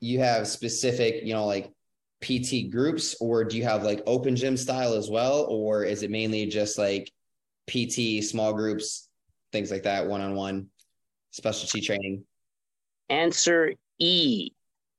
you 0.00 0.20
have 0.20 0.47
specific, 0.47 1.25
you 1.25 1.35
know, 1.35 1.47
like 1.47 1.73
PT 2.20 2.70
groups, 2.70 3.16
or 3.20 3.44
do 3.44 3.56
you 3.56 3.64
have 3.64 3.82
like 3.82 4.02
open 4.06 4.37
gym 4.37 4.56
style 4.56 4.94
as 4.94 5.08
well? 5.08 5.47
Or 5.49 5.85
is 5.85 6.02
it 6.02 6.11
mainly 6.11 6.47
just 6.47 6.78
like 6.78 7.11
PT, 7.68 8.25
small 8.25 8.52
groups, 8.52 9.08
things 9.52 9.70
like 9.70 9.85
that, 9.85 10.06
one 10.06 10.20
on 10.20 10.35
one, 10.35 10.68
specialty 11.30 11.80
training? 11.80 12.25
Answer 13.08 13.73
E, 13.99 14.50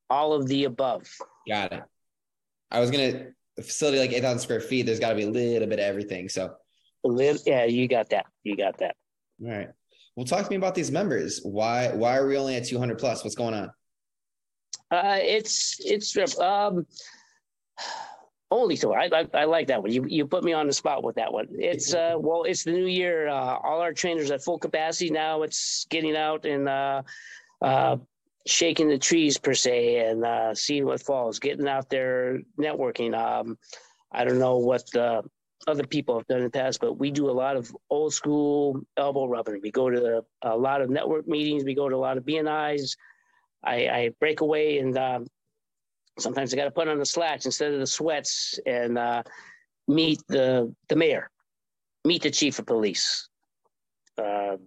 all 0.09 0.33
of 0.33 0.47
the 0.47 0.65
above. 0.65 1.07
Got 1.47 1.73
it. 1.73 1.83
I 2.71 2.79
was 2.79 2.91
gonna 2.91 3.27
a 3.59 3.61
facility 3.61 3.99
like 3.99 4.11
8,000 4.11 4.39
square 4.39 4.61
feet, 4.61 4.85
there's 4.85 4.99
got 4.99 5.09
to 5.09 5.15
be 5.15 5.23
a 5.23 5.29
little 5.29 5.67
bit 5.67 5.79
of 5.79 5.85
everything. 5.85 6.29
So 6.29 6.55
Live, 7.03 7.39
yeah, 7.45 7.65
you 7.65 7.87
got 7.87 8.09
that. 8.09 8.25
You 8.43 8.57
got 8.57 8.77
that. 8.79 8.95
All 9.41 9.51
right. 9.51 9.69
Well, 10.15 10.25
talk 10.25 10.43
to 10.43 10.49
me 10.49 10.57
about 10.57 10.75
these 10.75 10.91
members. 10.91 11.39
Why 11.43 11.93
why 11.93 12.17
are 12.17 12.27
we 12.27 12.37
only 12.37 12.55
at 12.55 12.65
200 12.65 12.97
plus? 12.97 13.23
What's 13.23 13.35
going 13.35 13.53
on? 13.53 13.71
Uh, 14.91 15.19
it's 15.21 15.77
it's 15.79 16.39
um, 16.39 16.85
only 18.51 18.75
so. 18.75 18.93
I, 18.93 19.09
I, 19.13 19.27
I 19.33 19.45
like 19.45 19.67
that 19.67 19.81
one. 19.81 19.91
You 19.91 20.05
you 20.07 20.27
put 20.27 20.43
me 20.43 20.51
on 20.51 20.67
the 20.67 20.73
spot 20.73 21.03
with 21.03 21.15
that 21.15 21.31
one. 21.31 21.47
It's 21.51 21.93
uh 21.93 22.15
well, 22.19 22.43
it's 22.43 22.63
the 22.63 22.71
new 22.71 22.87
year. 22.87 23.29
Uh, 23.29 23.57
all 23.63 23.79
our 23.79 23.93
trainers 23.93 24.31
at 24.31 24.43
full 24.43 24.59
capacity 24.59 25.09
now. 25.09 25.43
It's 25.43 25.85
getting 25.89 26.17
out 26.17 26.45
and 26.45 26.67
uh, 26.67 27.03
uh, 27.61 27.97
shaking 28.47 28.89
the 28.89 28.97
trees 28.97 29.37
per 29.37 29.53
se 29.53 30.09
and 30.09 30.25
uh, 30.25 30.53
seeing 30.53 30.85
what 30.85 31.01
falls. 31.01 31.39
Getting 31.39 31.67
out 31.67 31.89
there, 31.89 32.39
networking. 32.59 33.17
Um, 33.17 33.57
I 34.11 34.23
don't 34.23 34.39
know 34.39 34.57
what 34.57 34.89
the 34.91 35.23
other 35.67 35.85
people 35.85 36.17
have 36.17 36.27
done 36.27 36.39
in 36.39 36.45
the 36.45 36.49
past, 36.49 36.79
but 36.79 36.93
we 36.93 37.11
do 37.11 37.29
a 37.29 37.31
lot 37.31 37.55
of 37.55 37.75
old 37.89 38.13
school 38.13 38.81
elbow 38.97 39.27
rubbing. 39.27 39.59
We 39.61 39.71
go 39.71 39.89
to 39.89 39.99
the, 39.99 40.25
a 40.41 40.55
lot 40.55 40.81
of 40.81 40.89
network 40.89 41.27
meetings. 41.27 41.63
We 41.63 41.75
go 41.75 41.89
to 41.89 41.95
a 41.95 41.97
lot 41.97 42.17
of 42.17 42.25
BNIs. 42.25 42.95
I, 43.63 43.75
I 43.87 44.11
break 44.19 44.41
away 44.41 44.79
and 44.79 44.97
um, 44.97 45.27
sometimes 46.17 46.53
I 46.53 46.57
got 46.57 46.65
to 46.65 46.71
put 46.71 46.87
on 46.87 46.97
the 46.97 47.05
slacks 47.05 47.45
instead 47.45 47.73
of 47.73 47.79
the 47.79 47.87
sweats 47.87 48.59
and 48.65 48.97
uh, 48.97 49.23
meet 49.87 50.21
the 50.27 50.73
the 50.87 50.95
mayor, 50.95 51.29
meet 52.05 52.21
the 52.21 52.31
chief 52.31 52.59
of 52.59 52.65
police, 52.65 53.27
uh, 54.17 54.57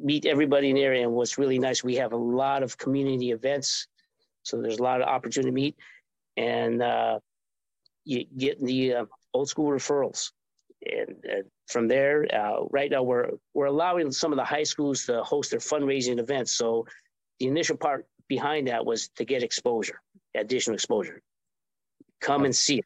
meet 0.00 0.26
everybody 0.26 0.70
in 0.70 0.76
the 0.76 0.82
area. 0.82 1.02
And 1.04 1.12
what's 1.12 1.38
really 1.38 1.58
nice, 1.58 1.82
we 1.84 1.96
have 1.96 2.12
a 2.12 2.16
lot 2.16 2.62
of 2.62 2.76
community 2.78 3.30
events, 3.30 3.88
so 4.42 4.60
there's 4.60 4.78
a 4.78 4.82
lot 4.82 5.00
of 5.00 5.08
opportunity 5.08 5.50
to 5.50 5.54
meet, 5.54 5.76
and 6.36 6.82
uh, 6.82 7.18
you 8.04 8.24
get 8.36 8.62
the 8.64 8.94
uh, 8.94 9.04
old 9.34 9.48
school 9.48 9.70
referrals. 9.70 10.30
And, 10.84 11.16
and 11.24 11.44
from 11.66 11.88
there, 11.88 12.26
uh, 12.32 12.64
right 12.70 12.90
now 12.90 13.02
we're 13.02 13.30
we're 13.54 13.66
allowing 13.66 14.12
some 14.12 14.32
of 14.32 14.36
the 14.36 14.44
high 14.44 14.62
schools 14.62 15.04
to 15.06 15.24
host 15.24 15.50
their 15.50 15.58
fundraising 15.58 16.20
events. 16.20 16.52
So 16.52 16.86
the 17.40 17.48
initial 17.48 17.76
part 17.76 18.06
behind 18.28 18.68
that 18.68 18.84
was 18.86 19.08
to 19.16 19.24
get 19.24 19.42
exposure 19.42 20.00
additional 20.36 20.74
exposure. 20.74 21.22
Come 22.20 22.44
and 22.44 22.54
see 22.54 22.78
it. 22.78 22.84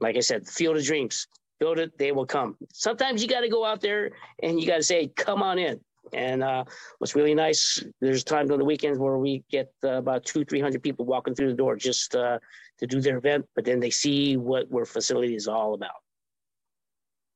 Like 0.00 0.16
I 0.16 0.20
said, 0.20 0.46
field 0.46 0.76
of 0.76 0.84
dreams. 0.84 1.26
Build 1.58 1.78
it, 1.78 1.96
they 1.98 2.12
will 2.12 2.26
come. 2.26 2.56
Sometimes 2.72 3.22
you 3.22 3.28
got 3.28 3.40
to 3.40 3.48
go 3.48 3.64
out 3.64 3.80
there 3.80 4.10
and 4.42 4.60
you 4.60 4.66
got 4.66 4.76
to 4.76 4.82
say, 4.82 5.08
come 5.08 5.42
on 5.42 5.58
in. 5.58 5.80
And 6.12 6.42
uh, 6.42 6.64
what's 6.98 7.14
really 7.14 7.34
nice, 7.34 7.82
there's 8.00 8.24
times 8.24 8.50
on 8.50 8.58
the 8.58 8.64
weekends 8.64 8.98
where 8.98 9.18
we 9.18 9.44
get 9.50 9.72
uh, 9.84 9.92
about 9.92 10.24
two, 10.24 10.44
300 10.44 10.82
people 10.82 11.04
walking 11.04 11.34
through 11.34 11.48
the 11.48 11.56
door 11.56 11.76
just 11.76 12.14
uh, 12.14 12.38
to 12.78 12.86
do 12.86 13.00
their 13.00 13.18
event, 13.18 13.46
but 13.54 13.64
then 13.64 13.80
they 13.80 13.90
see 13.90 14.36
what 14.36 14.66
our 14.74 14.84
facility 14.84 15.34
is 15.34 15.48
all 15.48 15.74
about. 15.74 15.96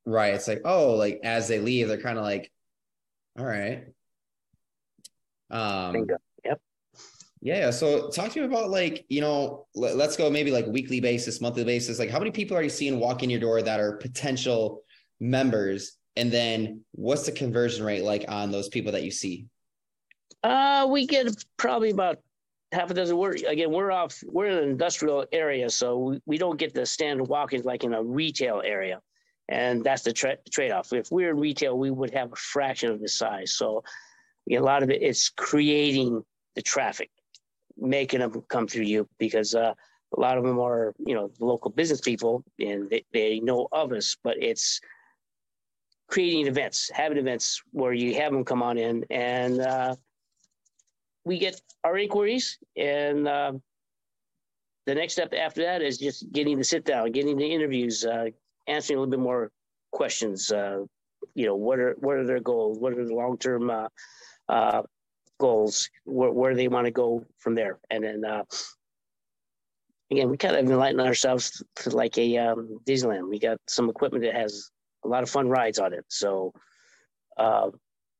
Right. 0.05 0.33
It's 0.33 0.47
like, 0.47 0.61
oh, 0.65 0.95
like 0.95 1.19
as 1.23 1.47
they 1.47 1.59
leave, 1.59 1.87
they're 1.87 2.01
kind 2.01 2.17
of 2.17 2.23
like, 2.23 2.51
all 3.37 3.45
right. 3.45 3.85
Um, 5.49 5.93
Bingo. 5.93 6.17
Yeah. 7.41 7.71
So 7.71 8.09
talk 8.09 8.31
to 8.31 8.39
me 8.39 8.45
about 8.45 8.69
like, 8.69 9.03
you 9.09 9.19
know, 9.19 9.65
let, 9.73 9.99
us 9.99 10.15
go 10.15 10.29
maybe 10.29 10.51
like 10.51 10.67
weekly 10.67 10.99
basis, 10.99 11.41
monthly 11.41 11.63
basis. 11.63 11.97
Like 11.97 12.11
how 12.11 12.19
many 12.19 12.29
people 12.29 12.55
are 12.55 12.61
you 12.61 12.69
seeing 12.69 12.99
walk 12.99 13.23
in 13.23 13.31
your 13.31 13.39
door 13.39 13.61
that 13.63 13.79
are 13.79 13.97
potential 13.97 14.83
members? 15.19 15.97
And 16.15 16.31
then 16.31 16.81
what's 16.91 17.25
the 17.25 17.31
conversion 17.31 17.85
rate 17.85 18.03
like 18.03 18.25
on 18.27 18.51
those 18.51 18.69
people 18.69 18.91
that 18.91 19.03
you 19.03 19.11
see? 19.11 19.47
Uh, 20.43 20.87
we 20.89 21.05
get 21.05 21.43
probably 21.57 21.91
about 21.91 22.19
half 22.71 22.89
a 22.89 22.93
dozen. 22.93 23.17
We're 23.17 23.33
again, 23.47 23.71
we're 23.71 23.91
off, 23.91 24.21
we're 24.25 24.47
in 24.47 24.57
an 24.57 24.69
industrial 24.69 25.25
area. 25.31 25.69
So 25.69 25.97
we, 25.97 26.21
we 26.25 26.37
don't 26.37 26.57
get 26.57 26.73
the 26.73 26.85
standard 26.85 27.25
walk-ins 27.25 27.65
like 27.65 27.83
in 27.83 27.93
a 27.93 28.03
retail 28.03 28.61
area. 28.63 28.99
And 29.49 29.83
that's 29.83 30.03
the 30.03 30.13
tra- 30.13 30.37
trade-off. 30.49 30.93
If 30.93 31.11
we're 31.11 31.31
in 31.31 31.39
retail, 31.39 31.77
we 31.77 31.91
would 31.91 32.13
have 32.13 32.31
a 32.31 32.37
fraction 32.37 32.91
of 32.91 33.01
the 33.01 33.09
size. 33.09 33.51
So 33.51 33.83
a 34.49 34.59
lot 34.59 34.83
of 34.83 34.89
it 34.89 35.01
is 35.01 35.29
creating 35.29 36.23
the 36.55 36.61
traffic 36.61 37.09
making 37.77 38.19
them 38.19 38.43
come 38.47 38.67
through 38.67 38.83
you 38.83 39.07
because 39.17 39.55
uh, 39.55 39.73
a 40.15 40.19
lot 40.19 40.37
of 40.37 40.43
them 40.43 40.59
are, 40.59 40.93
you 40.99 41.15
know, 41.15 41.31
local 41.39 41.71
business 41.71 42.01
people 42.01 42.43
and 42.59 42.89
they, 42.89 43.03
they 43.13 43.39
know 43.39 43.67
of 43.71 43.91
us, 43.91 44.15
but 44.23 44.37
it's 44.41 44.79
creating 46.11 46.45
events, 46.45 46.91
having 46.93 47.17
events 47.17 47.63
where 47.71 47.93
you 47.93 48.13
have 48.15 48.31
them 48.33 48.43
come 48.43 48.61
on 48.61 48.77
in 48.77 49.03
and 49.09 49.61
uh, 49.61 49.95
we 51.23 51.39
get 51.39 51.59
our 51.83 51.97
inquiries 51.97 52.57
and 52.75 53.27
uh, 53.27 53.53
the 54.85 54.93
next 54.93 55.13
step 55.13 55.33
after 55.33 55.63
that 55.63 55.81
is 55.81 55.97
just 55.97 56.29
getting 56.31 56.57
the 56.57 56.63
sit 56.63 56.83
down, 56.83 57.11
getting 57.11 57.37
the 57.37 57.45
interviews, 57.45 58.03
uh, 58.03 58.25
answering 58.67 58.97
a 58.97 58.99
little 58.99 59.11
bit 59.11 59.19
more 59.19 59.51
questions. 59.91 60.51
Uh, 60.51 60.83
you 61.33 61.45
know, 61.45 61.55
what 61.55 61.79
are 61.79 61.95
what 61.99 62.17
are 62.17 62.25
their 62.25 62.39
goals? 62.39 62.79
What 62.79 62.93
are 62.93 63.05
the 63.05 63.13
long 63.13 63.37
term 63.37 63.69
uh, 63.69 63.87
uh, 64.49 64.81
goals, 65.37 65.89
where, 66.03 66.31
where 66.31 66.55
they 66.55 66.67
want 66.67 66.85
to 66.85 66.91
go 66.91 67.25
from 67.37 67.55
there. 67.55 67.79
And 67.89 68.03
then 68.03 68.23
again, 70.11 70.29
we 70.29 70.37
kind 70.37 70.55
of 70.55 70.65
enlighten 70.65 70.99
ourselves 70.99 71.63
to 71.77 71.89
like 71.89 72.17
a 72.17 72.37
um, 72.37 72.79
Disneyland. 72.85 73.29
We 73.29 73.39
got 73.39 73.57
some 73.67 73.89
equipment 73.89 74.23
that 74.25 74.35
has 74.35 74.71
a 75.03 75.07
lot 75.07 75.23
of 75.23 75.29
fun 75.29 75.47
rides 75.47 75.79
on 75.79 75.93
it. 75.93 76.05
So 76.09 76.53
uh, 77.37 77.69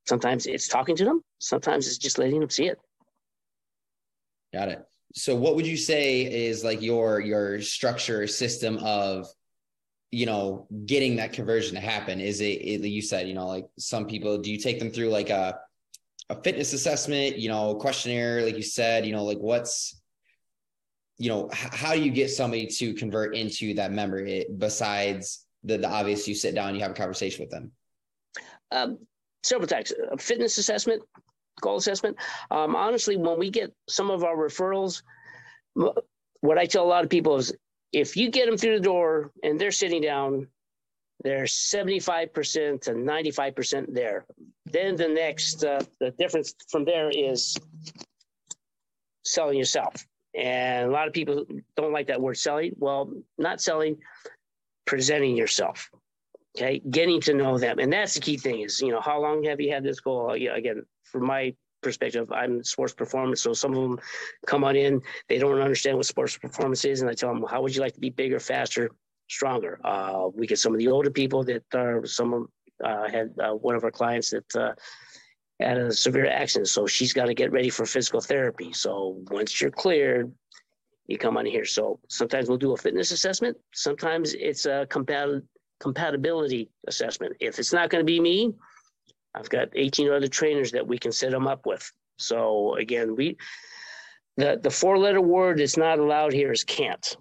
sometimes 0.08 0.48
it's 0.48 0.67
talking 0.67 0.96
to 0.96 1.06
them, 1.06 1.24
sometimes 1.39 1.88
it's 1.88 1.98
just 1.98 2.17
letting 2.17 2.39
them 2.39 2.50
see 2.50 2.67
it. 2.67 2.80
Got 4.54 4.70
it. 4.70 4.86
So 5.13 5.36
what 5.36 5.56
would 5.56 5.67
you 5.67 5.78
say 5.78 6.22
is 6.22 6.63
like 6.63 6.82
your 6.82 7.20
your 7.20 7.62
structure 7.62 8.28
system 8.28 8.78
of 8.78 9.28
you 10.10 10.26
know 10.26 10.67
getting 10.86 11.17
that 11.17 11.34
conversion 11.34 11.76
to 11.76 11.82
happen 11.82 12.20
is 12.20 12.41
it, 12.41 12.62
it 12.62 12.88
you 12.88 13.02
said 13.02 13.28
you 13.28 13.34
know 13.34 13.48
like 13.48 13.65
some 13.78 14.06
people 14.06 14.38
do 14.38 14.52
you 14.52 14.58
take 14.58 14.80
them 14.80 14.89
through 14.89 15.10
like 15.10 15.30
a 15.30 15.58
a 16.32 16.41
fitness 16.44 16.72
assessment, 16.72 17.38
you 17.38 17.50
know, 17.50 17.76
questionnaire, 17.76 18.41
like 18.41 18.56
you 18.56 18.63
said, 18.63 19.06
you 19.06 19.12
know, 19.12 19.26
like 19.26 19.38
what's, 19.39 20.02
you 21.17 21.30
know, 21.30 21.50
how 21.52 21.94
do 21.94 22.02
you 22.02 22.10
get 22.10 22.32
somebody 22.32 22.67
to 22.67 22.94
convert 22.94 23.36
into 23.36 23.74
that 23.74 23.91
member 23.91 24.20
it, 24.20 24.58
besides 24.58 25.46
the, 25.63 25.78
the 25.78 25.89
obvious 25.89 26.28
you 26.28 26.36
sit 26.36 26.56
down, 26.56 26.76
you 26.76 26.82
have 26.82 26.91
a 26.91 26.95
conversation 26.95 27.43
with 27.43 27.52
them? 27.52 27.71
Um, 28.71 29.00
several 29.43 29.67
types 29.67 29.93
a 30.12 30.17
fitness 30.17 30.58
assessment, 30.58 31.02
goal 31.62 31.78
assessment. 31.78 32.17
Um, 32.50 32.76
honestly, 32.76 33.17
when 33.17 33.38
we 33.39 33.50
get 33.50 33.74
some 33.89 34.10
of 34.10 34.24
our 34.24 34.36
referrals, 34.36 35.02
what 35.74 36.58
I 36.58 36.65
tell 36.65 36.84
a 36.84 36.88
lot 36.88 37.04
of 37.04 37.10
people 37.10 37.38
is 37.38 37.54
if 37.93 38.15
you 38.15 38.30
get 38.30 38.45
them 38.45 38.58
through 38.58 38.78
the 38.78 38.84
door 38.84 39.32
and 39.43 39.60
they're 39.60 39.71
sitting 39.71 40.02
down, 40.02 40.47
they're 41.24 41.43
75% 41.43 42.82
to 42.82 42.91
95% 42.91 43.93
there. 43.93 44.26
Then 44.65 44.95
the 44.95 45.08
next, 45.08 45.63
uh, 45.63 45.82
the 46.00 46.12
difference 46.12 46.56
from 46.69 46.86
there 46.86 47.12
is 47.13 47.56
selling 49.24 49.58
yourself. 49.58 50.06
And 50.34 50.89
a 50.89 50.91
lot 50.91 51.08
of 51.08 51.13
people 51.13 51.45
don't 51.76 51.91
like 51.91 52.08
that 52.08 52.21
word 52.21 52.38
selling. 52.38 52.74
Well, 52.78 53.13
not 53.38 53.62
selling, 53.62 53.97
presenting 54.86 55.36
yourself. 55.36 55.89
Okay, 56.58 56.82
getting 56.89 57.22
to 57.22 57.34
know 57.34 57.58
them, 57.58 57.80
and 57.80 57.91
that's 57.94 58.13
the 58.13 58.20
key 58.20 58.38
thing. 58.38 58.62
Is 58.62 58.82
you 58.82 58.91
know 58.91 59.00
how 59.00 59.22
long 59.22 59.44
have 59.46 59.62
you 59.62 59.72
had 59.72 59.84
this 59.84 60.02
goal? 60.02 60.36
Yeah, 60.36 60.56
again, 60.56 60.84
from 61.04 61.26
my 61.26 61.54
perspective, 61.82 62.32
I'm 62.32 62.63
sports 62.63 62.94
performance. 62.94 63.41
So 63.41 63.54
some 63.54 63.74
of 63.74 63.82
them 63.82 64.00
come 64.46 64.63
on 64.63 64.76
in, 64.76 65.02
they 65.30 65.38
don't 65.38 65.60
understand 65.60 65.98
what 65.98 66.06
sports 66.06 66.38
performance 66.38 66.84
is, 66.86 67.02
and 67.02 67.10
I 67.10 67.13
tell 67.13 67.34
them, 67.34 67.46
how 67.50 67.62
would 67.62 67.74
you 67.74 67.82
like 67.82 67.94
to 67.94 68.00
be 68.00 68.10
bigger, 68.10 68.39
faster, 68.39 68.91
stronger. 69.32 69.80
Uh, 69.84 70.28
we 70.34 70.46
get 70.46 70.60
some 70.60 70.74
of 70.74 70.80
the 70.80 70.89
older 70.89 71.10
people 71.10 71.44
that 71.46 71.63
are 71.74 72.06
some 72.06 72.48
uh, 72.84 73.10
had 73.10 73.34
uh, 73.39 73.54
one 73.54 73.76
of 73.76 73.84
our 73.84 73.91
clients 73.91 74.32
that 74.32 74.56
uh, 74.56 74.74
had 75.60 75.78
a 75.78 75.91
severe 75.91 76.28
accident, 76.28 76.67
so 76.67 76.86
she's 76.86 77.13
got 77.13 77.26
to 77.26 77.34
get 77.34 77.52
ready 77.52 77.70
for 77.70 77.86
physical 77.86 78.20
therapy. 78.20 78.74
So 78.74 79.17
once 79.30 79.62
you're 79.62 79.72
cleared, 79.72 80.32
you 81.12 81.17
come 81.17 81.38
on 81.38 81.45
here. 81.45 81.65
So 81.65 82.00
sometimes 82.08 82.47
we'll 82.47 82.58
do 82.58 82.74
a 82.74 82.78
fitness 82.78 83.12
assessment. 83.12 83.58
Sometimes 83.74 84.34
it's 84.34 84.65
a 84.65 84.88
compat- 84.89 85.43
compatibility 85.80 86.69
assessment. 86.88 87.36
If 87.39 87.60
it's 87.60 87.74
not 87.74 87.89
going 87.89 88.02
to 88.02 88.06
be 88.06 88.19
me, 88.19 88.54
I've 89.36 89.50
got 89.50 89.69
18 89.74 90.12
other 90.12 90.28
trainers 90.28 90.71
that 90.71 90.86
we 90.86 90.97
can 90.97 91.12
set 91.12 91.32
them 91.32 91.47
up 91.47 91.65
with. 91.65 91.89
So 92.17 92.76
again, 92.76 93.15
we 93.15 93.38
the 94.38 94.60
the 94.62 94.69
four 94.69 94.97
letter 94.97 95.21
word 95.21 95.60
that's 95.60 95.78
not 95.78 96.00
allowed 96.00 96.34
here 96.34 96.52
is 96.52 96.63
can't. 96.63 97.17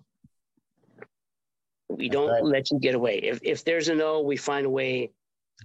We 1.88 2.08
don't 2.08 2.30
right. 2.30 2.44
let 2.44 2.70
you 2.70 2.78
get 2.78 2.94
away. 2.94 3.18
If 3.18 3.40
if 3.42 3.64
there's 3.64 3.88
a 3.88 3.94
no, 3.94 4.20
we 4.20 4.36
find 4.36 4.66
a 4.66 4.70
way 4.70 5.10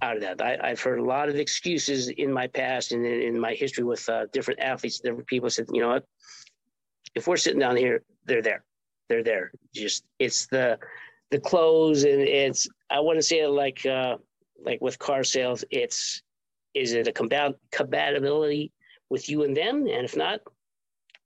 out 0.02 0.16
of 0.16 0.22
that. 0.22 0.42
I, 0.42 0.68
have 0.68 0.80
heard 0.80 0.98
a 0.98 1.04
lot 1.04 1.28
of 1.28 1.36
excuses 1.36 2.08
in 2.08 2.32
my 2.32 2.46
past 2.46 2.92
and 2.92 3.04
in, 3.06 3.22
in 3.22 3.40
my 3.40 3.54
history 3.54 3.84
with 3.84 4.06
uh, 4.08 4.26
different 4.32 4.60
athletes. 4.60 5.00
Different 5.00 5.26
people 5.26 5.48
said, 5.48 5.66
you 5.72 5.80
know 5.80 5.88
what? 5.88 6.04
If 7.14 7.26
we're 7.26 7.38
sitting 7.38 7.60
down 7.60 7.76
here, 7.76 8.02
they're 8.26 8.42
there. 8.42 8.64
They're 9.08 9.22
there. 9.22 9.52
Just 9.74 10.04
it's 10.18 10.46
the 10.46 10.78
the 11.30 11.40
clothes 11.40 12.04
and 12.04 12.20
it's. 12.20 12.68
I 12.90 13.00
want 13.00 13.18
to 13.18 13.22
say 13.22 13.40
it 13.40 13.48
like 13.48 13.84
uh, 13.86 14.16
like 14.64 14.80
with 14.80 14.98
car 14.98 15.24
sales. 15.24 15.64
It's 15.70 16.22
is 16.74 16.92
it 16.92 17.08
a 17.08 17.12
combat 17.12 17.54
compatibility 17.72 18.72
with 19.08 19.28
you 19.28 19.44
and 19.44 19.56
them? 19.56 19.86
And 19.86 20.04
if 20.04 20.16
not, 20.16 20.40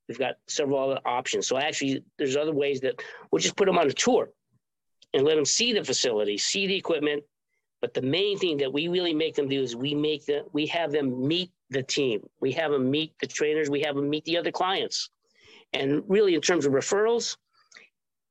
we've 0.08 0.18
got 0.18 0.36
several 0.46 0.78
other 0.78 1.00
options. 1.04 1.46
So 1.48 1.56
actually, 1.56 2.04
there's 2.18 2.36
other 2.36 2.52
ways 2.52 2.80
that 2.80 3.02
we'll 3.30 3.42
just 3.42 3.56
put 3.56 3.66
them 3.66 3.78
on 3.78 3.88
a 3.88 3.92
tour 3.92 4.30
and 5.12 5.24
let 5.24 5.36
them 5.36 5.44
see 5.44 5.72
the 5.72 5.82
facility, 5.82 6.38
see 6.38 6.66
the 6.66 6.76
equipment. 6.76 7.24
But 7.80 7.94
the 7.94 8.02
main 8.02 8.38
thing 8.38 8.58
that 8.58 8.72
we 8.72 8.88
really 8.88 9.14
make 9.14 9.34
them 9.34 9.48
do 9.48 9.62
is 9.62 9.74
we 9.74 9.94
make 9.94 10.26
them, 10.26 10.44
we 10.52 10.66
have 10.66 10.92
them 10.92 11.26
meet 11.26 11.50
the 11.70 11.82
team. 11.82 12.20
We 12.40 12.52
have 12.52 12.70
them 12.72 12.90
meet 12.90 13.14
the 13.20 13.26
trainers. 13.26 13.70
We 13.70 13.80
have 13.82 13.96
them 13.96 14.10
meet 14.10 14.24
the 14.24 14.36
other 14.36 14.52
clients. 14.52 15.08
And 15.72 16.02
really, 16.08 16.34
in 16.34 16.40
terms 16.40 16.66
of 16.66 16.72
referrals, 16.72 17.36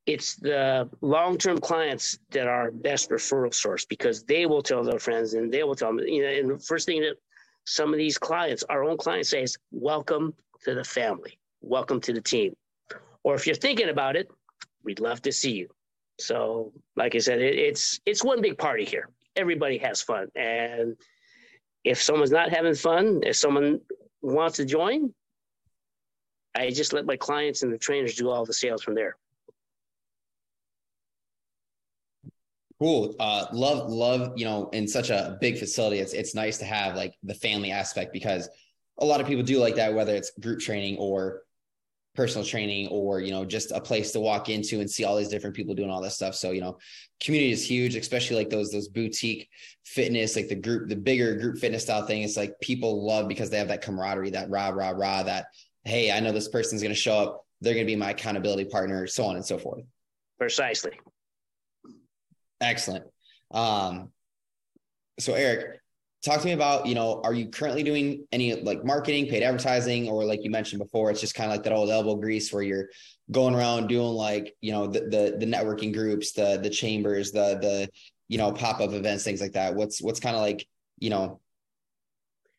it's 0.06 0.34
the 0.36 0.88
long-term 1.00 1.58
clients 1.58 2.18
that 2.30 2.46
are 2.46 2.70
best 2.70 3.10
referral 3.10 3.52
source 3.54 3.84
because 3.84 4.24
they 4.24 4.46
will 4.46 4.62
tell 4.62 4.82
their 4.82 4.98
friends 4.98 5.34
and 5.34 5.52
they 5.52 5.62
will 5.62 5.74
tell 5.74 5.94
them. 5.94 6.00
You 6.06 6.22
know, 6.22 6.28
and 6.28 6.50
the 6.50 6.58
first 6.58 6.86
thing 6.86 7.00
that 7.02 7.16
some 7.64 7.92
of 7.92 7.98
these 7.98 8.18
clients, 8.18 8.62
our 8.64 8.84
own 8.84 8.96
clients, 8.96 9.30
say 9.30 9.42
is, 9.42 9.56
"Welcome 9.70 10.34
to 10.64 10.74
the 10.74 10.84
family. 10.84 11.38
Welcome 11.60 12.00
to 12.02 12.12
the 12.12 12.20
team." 12.20 12.54
Or 13.22 13.34
if 13.34 13.46
you're 13.46 13.54
thinking 13.54 13.90
about 13.90 14.16
it, 14.16 14.28
we'd 14.82 15.00
love 15.00 15.22
to 15.22 15.32
see 15.32 15.52
you. 15.52 15.68
So, 16.18 16.72
like 16.96 17.14
I 17.14 17.18
said, 17.18 17.40
it, 17.40 17.54
it's 17.58 18.00
it's 18.06 18.24
one 18.24 18.40
big 18.40 18.58
party 18.58 18.84
here. 18.84 19.08
Everybody 19.36 19.78
has 19.78 20.02
fun, 20.02 20.28
and 20.34 20.96
if 21.84 22.02
someone's 22.02 22.30
not 22.30 22.50
having 22.50 22.74
fun, 22.74 23.20
if 23.24 23.36
someone 23.36 23.80
wants 24.22 24.56
to 24.56 24.64
join, 24.64 25.14
I 26.54 26.70
just 26.70 26.92
let 26.92 27.06
my 27.06 27.16
clients 27.16 27.62
and 27.62 27.72
the 27.72 27.78
trainers 27.78 28.14
do 28.14 28.30
all 28.30 28.44
the 28.44 28.52
sales 28.52 28.82
from 28.82 28.94
there. 28.94 29.16
Cool. 32.80 33.14
Uh, 33.20 33.46
love, 33.52 33.90
love, 33.90 34.32
you 34.36 34.46
know, 34.46 34.70
in 34.70 34.88
such 34.88 35.10
a 35.10 35.36
big 35.40 35.58
facility, 35.58 35.98
it's, 35.98 36.14
it's 36.14 36.34
nice 36.34 36.56
to 36.58 36.64
have 36.64 36.96
like 36.96 37.14
the 37.22 37.34
family 37.34 37.70
aspect 37.70 38.12
because 38.12 38.48
a 38.98 39.04
lot 39.04 39.20
of 39.20 39.26
people 39.26 39.44
do 39.44 39.58
like 39.58 39.76
that, 39.76 39.92
whether 39.92 40.14
it's 40.14 40.30
group 40.40 40.60
training 40.60 40.96
or 40.98 41.42
personal 42.14 42.44
training 42.44 42.88
or, 42.88 43.20
you 43.20 43.30
know, 43.30 43.44
just 43.44 43.70
a 43.70 43.80
place 43.80 44.12
to 44.12 44.20
walk 44.20 44.48
into 44.48 44.80
and 44.80 44.90
see 44.90 45.04
all 45.04 45.16
these 45.16 45.28
different 45.28 45.54
people 45.54 45.74
doing 45.74 45.90
all 45.90 46.00
this 46.00 46.14
stuff. 46.14 46.34
So, 46.34 46.52
you 46.52 46.60
know, 46.60 46.78
community 47.20 47.52
is 47.52 47.68
huge, 47.68 47.94
especially 47.96 48.36
like 48.36 48.50
those, 48.50 48.72
those 48.72 48.88
boutique 48.88 49.48
fitness, 49.84 50.34
like 50.34 50.48
the 50.48 50.54
group, 50.54 50.88
the 50.88 50.96
bigger 50.96 51.36
group 51.36 51.58
fitness 51.58 51.82
style 51.82 52.06
thing. 52.06 52.22
It's 52.22 52.36
like 52.36 52.58
people 52.60 53.06
love 53.06 53.28
because 53.28 53.50
they 53.50 53.58
have 53.58 53.68
that 53.68 53.82
camaraderie, 53.82 54.30
that 54.30 54.50
rah, 54.50 54.70
rah, 54.70 54.90
rah, 54.90 55.22
that, 55.22 55.46
Hey, 55.84 56.12
I 56.12 56.20
know 56.20 56.32
this 56.32 56.48
person's 56.48 56.82
going 56.82 56.94
to 56.94 57.00
show 57.00 57.18
up. 57.18 57.46
They're 57.60 57.74
going 57.74 57.86
to 57.86 57.90
be 57.90 57.96
my 57.96 58.10
accountability 58.10 58.66
partner, 58.66 59.06
so 59.06 59.24
on 59.24 59.36
and 59.36 59.44
so 59.44 59.58
forth. 59.58 59.84
Precisely. 60.38 60.92
Excellent. 62.60 63.04
Um, 63.50 64.10
so 65.18 65.34
Erich, 65.34 65.80
talk 66.24 66.40
to 66.40 66.46
me 66.46 66.52
about, 66.52 66.86
you 66.86 66.94
know, 66.94 67.20
are 67.24 67.32
you 67.32 67.48
currently 67.48 67.82
doing 67.82 68.26
any 68.32 68.54
like 68.54 68.84
marketing, 68.84 69.26
paid 69.26 69.42
advertising, 69.42 70.08
or 70.08 70.24
like 70.24 70.42
you 70.42 70.50
mentioned 70.50 70.80
before, 70.80 71.10
it's 71.10 71.20
just 71.20 71.34
kind 71.34 71.50
of 71.50 71.56
like 71.56 71.64
that 71.64 71.72
old 71.72 71.90
elbow 71.90 72.16
grease 72.16 72.52
where 72.52 72.62
you're 72.62 72.88
going 73.30 73.54
around 73.54 73.88
doing 73.88 74.06
like, 74.06 74.54
you 74.60 74.72
know, 74.72 74.86
the, 74.86 75.00
the, 75.00 75.36
the 75.38 75.46
networking 75.46 75.92
groups, 75.92 76.32
the, 76.32 76.58
the 76.62 76.70
chambers, 76.70 77.32
the, 77.32 77.58
the, 77.60 77.88
you 78.28 78.38
know, 78.38 78.52
pop-up 78.52 78.92
events, 78.92 79.24
things 79.24 79.40
like 79.40 79.52
that. 79.52 79.74
What's, 79.74 80.00
what's 80.00 80.20
kind 80.20 80.36
of 80.36 80.42
like, 80.42 80.66
you 80.98 81.10
know, 81.10 81.40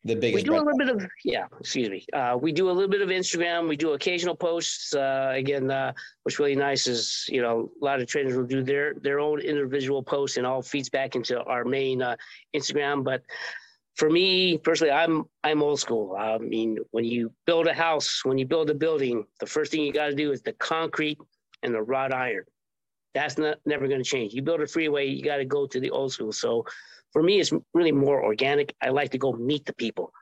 the 0.04 0.14
biggest. 0.14 0.44
We 0.44 0.50
do 0.50 0.56
a 0.56 0.64
little 0.64 0.78
bit 0.78 0.88
of 0.88 1.08
yeah. 1.24 1.46
Excuse 1.60 1.88
me. 1.88 2.04
Uh, 2.12 2.36
we 2.40 2.52
do 2.52 2.68
a 2.70 2.72
little 2.72 2.90
bit 2.90 3.02
of 3.02 3.08
Instagram. 3.08 3.68
We 3.68 3.76
do 3.76 3.92
occasional 3.92 4.34
posts. 4.34 4.94
Uh, 4.94 5.32
again, 5.34 5.70
uh, 5.70 5.92
what's 6.22 6.38
really 6.38 6.56
nice 6.56 6.86
is 6.86 7.24
you 7.28 7.40
know 7.40 7.70
a 7.80 7.84
lot 7.84 8.00
of 8.00 8.08
trainers 8.08 8.36
will 8.36 8.46
do 8.46 8.62
their 8.62 8.94
their 8.94 9.20
own 9.20 9.40
individual 9.40 10.02
posts 10.02 10.36
and 10.36 10.46
all 10.46 10.62
feeds 10.62 10.88
back 10.88 11.14
into 11.14 11.40
our 11.44 11.64
main 11.64 12.02
uh, 12.02 12.16
Instagram. 12.54 13.04
But 13.04 13.22
for 13.94 14.10
me 14.10 14.58
personally, 14.58 14.92
I'm 14.92 15.24
I'm 15.44 15.62
old 15.62 15.78
school. 15.78 16.16
I 16.18 16.38
mean, 16.38 16.78
when 16.90 17.04
you 17.04 17.32
build 17.46 17.68
a 17.68 17.74
house, 17.74 18.24
when 18.24 18.38
you 18.38 18.46
build 18.46 18.70
a 18.70 18.74
building, 18.74 19.24
the 19.38 19.46
first 19.46 19.70
thing 19.70 19.82
you 19.82 19.92
got 19.92 20.06
to 20.06 20.14
do 20.14 20.32
is 20.32 20.42
the 20.42 20.54
concrete 20.54 21.18
and 21.62 21.72
the 21.72 21.82
wrought 21.82 22.12
iron. 22.12 22.44
That's 23.14 23.38
not 23.38 23.58
never 23.66 23.88
going 23.88 24.02
to 24.02 24.08
change. 24.08 24.32
You 24.32 24.42
build 24.42 24.60
a 24.60 24.66
freeway, 24.66 25.06
you 25.06 25.22
got 25.22 25.36
to 25.36 25.44
go 25.44 25.66
to 25.66 25.80
the 25.80 25.90
old 25.90 26.12
school. 26.12 26.32
So 26.32 26.64
for 27.12 27.22
me, 27.22 27.40
it's 27.40 27.52
really 27.74 27.92
more 27.92 28.22
organic. 28.22 28.74
I 28.80 28.88
like 28.88 29.10
to 29.10 29.18
go 29.18 29.32
meet 29.32 29.66
the 29.66 29.74
people. 29.74 30.12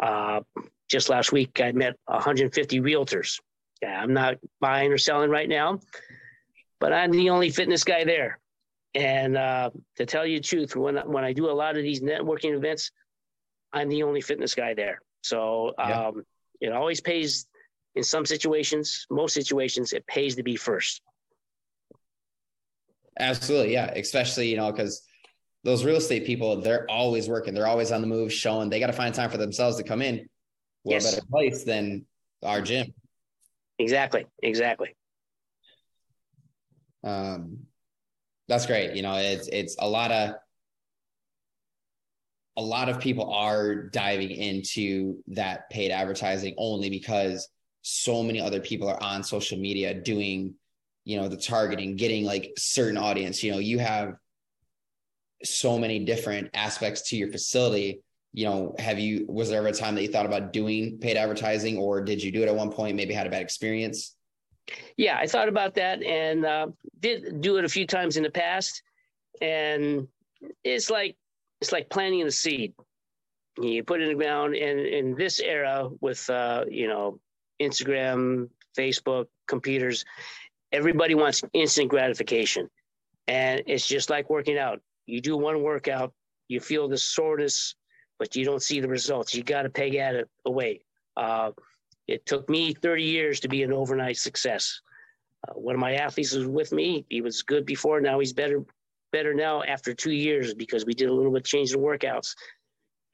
Uh, 0.00 0.40
just 0.88 1.08
last 1.08 1.32
week, 1.32 1.60
I 1.60 1.72
met 1.72 1.96
150 2.06 2.80
realtors. 2.80 3.40
Yeah, 3.82 4.00
I'm 4.00 4.14
not 4.14 4.36
buying 4.60 4.92
or 4.92 4.98
selling 4.98 5.30
right 5.30 5.48
now, 5.48 5.80
but 6.80 6.92
I'm 6.92 7.10
the 7.10 7.30
only 7.30 7.50
fitness 7.50 7.84
guy 7.84 8.04
there. 8.04 8.38
And 8.94 9.36
uh, 9.36 9.70
to 9.96 10.06
tell 10.06 10.24
you 10.24 10.38
the 10.38 10.44
truth, 10.44 10.74
when 10.76 10.96
when 10.96 11.24
I 11.24 11.32
do 11.32 11.50
a 11.50 11.52
lot 11.52 11.76
of 11.76 11.82
these 11.82 12.00
networking 12.00 12.56
events, 12.56 12.90
I'm 13.72 13.88
the 13.88 14.02
only 14.04 14.22
fitness 14.22 14.54
guy 14.54 14.72
there. 14.72 15.00
So 15.22 15.74
yeah. 15.78 16.06
um, 16.06 16.24
it 16.60 16.72
always 16.72 17.00
pays 17.00 17.46
in 17.94 18.02
some 18.02 18.24
situations, 18.24 19.06
most 19.10 19.34
situations, 19.34 19.92
it 19.92 20.06
pays 20.06 20.36
to 20.36 20.42
be 20.42 20.56
first. 20.56 21.02
Absolutely, 23.18 23.72
yeah. 23.72 23.86
Especially 23.86 24.48
you 24.48 24.56
know 24.56 24.70
because 24.70 25.02
those 25.64 25.84
real 25.84 25.96
estate 25.96 26.24
people, 26.24 26.60
they're 26.60 26.88
always 26.90 27.28
working. 27.28 27.52
They're 27.54 27.66
always 27.66 27.90
on 27.90 28.00
the 28.00 28.06
move, 28.06 28.32
showing 28.32 28.70
they 28.70 28.78
got 28.78 28.86
to 28.86 28.92
find 28.92 29.14
time 29.14 29.30
for 29.30 29.38
themselves 29.38 29.76
to 29.78 29.82
come 29.82 30.00
in. 30.00 30.28
What 30.84 30.94
yes. 30.94 31.14
better 31.14 31.26
place 31.28 31.64
than 31.64 32.06
our 32.44 32.60
gym? 32.60 32.94
Exactly. 33.78 34.26
Exactly. 34.42 34.94
Um, 37.02 37.58
that's 38.48 38.66
great. 38.66 38.94
You 38.94 39.02
know, 39.02 39.16
it's 39.16 39.48
it's 39.48 39.76
a 39.78 39.88
lot 39.88 40.12
of 40.12 40.34
a 42.56 42.62
lot 42.62 42.88
of 42.88 43.00
people 43.00 43.32
are 43.32 43.74
diving 43.74 44.30
into 44.30 45.22
that 45.28 45.68
paid 45.70 45.90
advertising 45.90 46.54
only 46.56 46.88
because 46.88 47.48
so 47.82 48.22
many 48.22 48.40
other 48.40 48.60
people 48.60 48.88
are 48.88 49.00
on 49.02 49.22
social 49.22 49.58
media 49.58 49.94
doing, 49.94 50.54
you 51.06 51.16
know, 51.16 51.28
the 51.28 51.36
targeting, 51.36 51.94
getting 51.94 52.24
like 52.24 52.52
certain 52.58 52.98
audience. 52.98 53.40
You 53.42 53.52
know, 53.52 53.58
you 53.58 53.78
have 53.78 54.16
so 55.44 55.78
many 55.78 56.00
different 56.00 56.50
aspects 56.52 57.08
to 57.10 57.16
your 57.16 57.30
facility. 57.30 58.02
You 58.32 58.44
know 58.44 58.74
have 58.78 58.98
you 58.98 59.24
was 59.28 59.48
there 59.48 59.60
ever 59.60 59.68
a 59.68 59.72
time 59.72 59.94
that 59.94 60.02
you 60.02 60.08
thought 60.08 60.26
about 60.26 60.52
doing 60.52 60.98
paid 60.98 61.16
advertising 61.16 61.78
or 61.78 62.02
did 62.02 62.22
you 62.22 62.30
do 62.30 62.42
it 62.42 62.48
at 62.48 62.54
one 62.54 62.70
point 62.70 62.94
maybe 62.94 63.14
had 63.14 63.26
a 63.26 63.30
bad 63.30 63.40
experience? 63.40 64.14
Yeah 64.98 65.16
i 65.18 65.26
thought 65.26 65.48
about 65.48 65.74
that 65.74 66.02
and 66.02 66.44
uh, 66.44 66.66
did 67.00 67.40
do 67.40 67.56
it 67.56 67.64
a 67.64 67.68
few 67.68 67.86
times 67.86 68.16
in 68.16 68.24
the 68.24 68.30
past. 68.30 68.82
And 69.40 70.08
it's 70.64 70.90
like 70.90 71.16
it's 71.62 71.72
like 71.72 71.88
planting 71.88 72.22
a 72.24 72.30
seed. 72.30 72.74
You 73.58 73.84
put 73.84 74.00
it 74.00 74.04
in 74.04 74.18
the 74.18 74.22
ground 74.22 74.54
and 74.54 74.80
in 74.80 75.14
this 75.14 75.38
era 75.38 75.88
with 76.00 76.28
uh, 76.28 76.64
you 76.68 76.88
know 76.88 77.20
instagram 77.62 78.50
facebook 78.76 79.28
computers 79.46 80.04
everybody 80.76 81.14
wants 81.14 81.42
instant 81.52 81.88
gratification 81.88 82.68
and 83.26 83.62
it's 83.66 83.86
just 83.86 84.10
like 84.10 84.30
working 84.30 84.58
out 84.58 84.80
you 85.06 85.20
do 85.20 85.36
one 85.36 85.62
workout, 85.62 86.12
you 86.48 86.60
feel 86.60 86.88
the 86.88 86.98
soreness, 86.98 87.74
but 88.18 88.34
you 88.36 88.44
don't 88.44 88.62
see 88.62 88.80
the 88.80 88.88
results. 88.88 89.34
You 89.34 89.42
got 89.42 89.62
to 89.62 89.70
peg 89.70 89.94
at 89.94 90.14
it 90.14 90.28
away. 90.44 90.80
Uh, 91.16 91.52
it 92.08 92.26
took 92.26 92.48
me 92.48 92.74
30 92.74 93.02
years 93.02 93.40
to 93.40 93.48
be 93.48 93.62
an 93.62 93.72
overnight 93.72 94.16
success. 94.16 94.80
Uh, 95.46 95.52
one 95.54 95.74
of 95.74 95.80
my 95.80 95.94
athletes 95.94 96.34
was 96.34 96.46
with 96.46 96.72
me. 96.72 97.04
He 97.08 97.20
was 97.20 97.42
good 97.42 97.64
before. 97.64 98.00
Now 98.00 98.18
he's 98.18 98.32
better, 98.32 98.64
better 99.12 99.32
now 99.32 99.62
after 99.62 99.94
two 99.94 100.12
years 100.12 100.54
because 100.54 100.84
we 100.84 100.94
did 100.94 101.08
a 101.08 101.14
little 101.14 101.32
bit 101.32 101.44
change 101.44 101.72
the 101.72 101.78
workouts, 101.78 102.34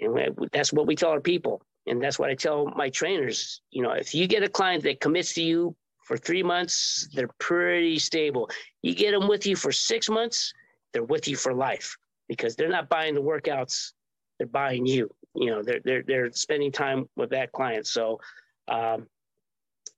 and 0.01 0.48
that's 0.53 0.72
what 0.72 0.87
we 0.87 0.96
tell 0.96 1.11
our 1.11 1.20
people. 1.20 1.62
And 1.87 2.01
that's 2.01 2.18
what 2.18 2.31
I 2.31 2.35
tell 2.35 2.66
my 2.77 2.90
trainers. 2.90 3.61
You 3.70 3.83
know, 3.83 3.90
if 3.90 4.14
you 4.14 4.27
get 4.27 4.44
a 4.44 4.48
client 4.48 4.85
that 4.85 5.01
commits 5.01 5.35
to 5.35 5.42
you 5.42 5.75
for 6.04 6.16
three 6.16 6.42
months, 6.42 7.08
they're 7.14 7.30
pretty 7.38 7.98
stable. 7.98 8.50
You 8.82 8.94
get 8.94 9.12
them 9.12 9.28
with 9.28 9.46
you 9.46 9.56
for 9.56 9.72
six 9.72 10.08
months, 10.08 10.52
they're 10.92 11.04
with 11.04 11.28
you 11.28 11.36
for 11.36 11.54
life 11.54 11.96
because 12.28 12.56
they're 12.56 12.68
not 12.68 12.88
buying 12.88 13.14
the 13.14 13.22
workouts, 13.22 13.92
they're 14.38 14.46
buying 14.46 14.86
you. 14.86 15.10
You 15.34 15.46
know, 15.46 15.62
they're 15.62 15.80
they're 15.84 16.02
they're 16.02 16.32
spending 16.32 16.72
time 16.72 17.08
with 17.16 17.30
that 17.30 17.52
client. 17.52 17.86
So 17.86 18.20
um, 18.68 19.06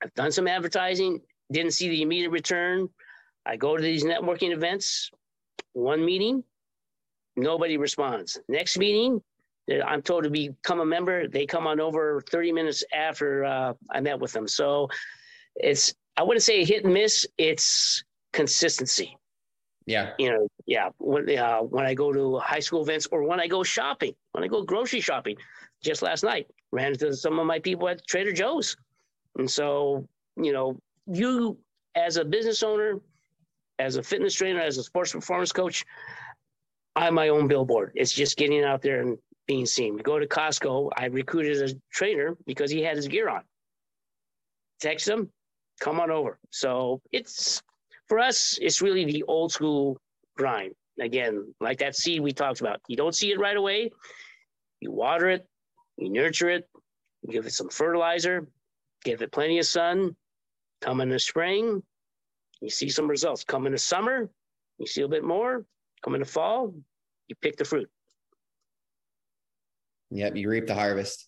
I've 0.02 0.14
done 0.14 0.30
some 0.30 0.46
advertising, 0.46 1.20
didn't 1.50 1.72
see 1.72 1.88
the 1.88 2.02
immediate 2.02 2.30
return. 2.30 2.88
I 3.46 3.56
go 3.56 3.76
to 3.76 3.82
these 3.82 4.04
networking 4.04 4.52
events, 4.52 5.10
one 5.72 6.04
meeting, 6.04 6.44
nobody 7.36 7.76
responds. 7.76 8.38
Next 8.48 8.78
meeting, 8.78 9.20
I'm 9.86 10.02
told 10.02 10.24
to 10.24 10.30
become 10.30 10.80
a 10.80 10.86
member. 10.86 11.28
They 11.28 11.46
come 11.46 11.66
on 11.66 11.80
over 11.80 12.22
30 12.30 12.52
minutes 12.52 12.84
after 12.94 13.44
uh, 13.44 13.72
I 13.90 14.00
met 14.00 14.18
with 14.18 14.32
them. 14.32 14.46
So 14.46 14.88
it's 15.56 15.94
I 16.16 16.22
wouldn't 16.22 16.42
say 16.42 16.64
hit 16.64 16.84
and 16.84 16.94
miss. 16.94 17.26
It's 17.38 18.04
consistency. 18.32 19.16
Yeah. 19.86 20.12
You 20.18 20.30
know, 20.30 20.48
yeah. 20.66 20.88
When 20.98 21.36
uh, 21.36 21.58
when 21.58 21.84
I 21.84 21.94
go 21.94 22.12
to 22.12 22.38
high 22.38 22.60
school 22.60 22.82
events 22.82 23.06
or 23.06 23.24
when 23.24 23.40
I 23.40 23.46
go 23.46 23.62
shopping, 23.62 24.14
when 24.32 24.44
I 24.44 24.48
go 24.48 24.62
grocery 24.62 25.00
shopping, 25.00 25.36
just 25.82 26.02
last 26.02 26.24
night 26.24 26.46
ran 26.72 26.92
into 26.92 27.14
some 27.14 27.38
of 27.38 27.46
my 27.46 27.58
people 27.58 27.88
at 27.88 28.06
Trader 28.06 28.32
Joe's, 28.32 28.76
and 29.36 29.50
so 29.50 30.08
you 30.36 30.52
know, 30.52 30.78
you 31.06 31.58
as 31.94 32.16
a 32.16 32.24
business 32.24 32.62
owner, 32.62 33.00
as 33.78 33.96
a 33.96 34.02
fitness 34.02 34.34
trainer, 34.34 34.60
as 34.60 34.78
a 34.78 34.82
sports 34.82 35.12
performance 35.12 35.52
coach, 35.52 35.84
I'm 36.96 37.14
my 37.14 37.28
own 37.28 37.46
billboard. 37.46 37.92
It's 37.94 38.12
just 38.12 38.36
getting 38.36 38.64
out 38.64 38.82
there 38.82 39.00
and 39.00 39.18
being 39.46 39.66
seen. 39.66 39.94
We 39.94 40.02
go 40.02 40.18
to 40.18 40.26
Costco. 40.26 40.90
I 40.96 41.06
recruited 41.06 41.70
a 41.70 41.74
trainer 41.92 42.36
because 42.46 42.70
he 42.70 42.82
had 42.82 42.96
his 42.96 43.08
gear 43.08 43.28
on. 43.28 43.42
Text 44.80 45.08
him, 45.08 45.30
come 45.80 46.00
on 46.00 46.10
over. 46.10 46.38
So 46.50 47.00
it's 47.12 47.62
for 48.08 48.18
us, 48.18 48.58
it's 48.60 48.82
really 48.82 49.04
the 49.04 49.22
old 49.24 49.52
school 49.52 49.98
grind. 50.36 50.74
Again, 51.00 51.52
like 51.60 51.78
that 51.78 51.96
seed 51.96 52.20
we 52.20 52.32
talked 52.32 52.60
about. 52.60 52.80
You 52.88 52.96
don't 52.96 53.14
see 53.14 53.32
it 53.32 53.38
right 53.38 53.56
away. 53.56 53.90
You 54.80 54.92
water 54.92 55.28
it, 55.28 55.46
you 55.96 56.10
nurture 56.10 56.50
it, 56.50 56.68
you 57.22 57.32
give 57.32 57.46
it 57.46 57.52
some 57.52 57.68
fertilizer, 57.68 58.46
give 59.02 59.22
it 59.22 59.32
plenty 59.32 59.58
of 59.58 59.66
sun. 59.66 60.14
Come 60.80 61.00
in 61.00 61.08
the 61.08 61.18
spring, 61.18 61.82
you 62.60 62.68
see 62.68 62.90
some 62.90 63.08
results. 63.08 63.44
Come 63.44 63.66
in 63.66 63.72
the 63.72 63.78
summer, 63.78 64.28
you 64.78 64.86
see 64.86 65.02
a 65.02 65.08
bit 65.08 65.24
more. 65.24 65.64
Come 66.02 66.14
in 66.14 66.20
the 66.20 66.26
fall, 66.26 66.74
you 67.28 67.36
pick 67.40 67.56
the 67.56 67.64
fruit. 67.64 67.88
Yep, 70.10 70.36
you 70.36 70.48
reap 70.50 70.66
the 70.66 70.74
harvest. 70.74 71.26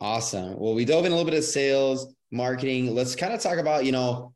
Awesome. 0.00 0.58
Well, 0.58 0.74
we 0.74 0.84
dove 0.84 1.04
in 1.04 1.12
a 1.12 1.14
little 1.14 1.30
bit 1.30 1.38
of 1.38 1.44
sales, 1.44 2.14
marketing. 2.34 2.94
Let's 2.94 3.16
kind 3.16 3.32
of 3.32 3.40
talk 3.40 3.58
about, 3.58 3.84
you 3.84 3.92
know, 3.92 4.34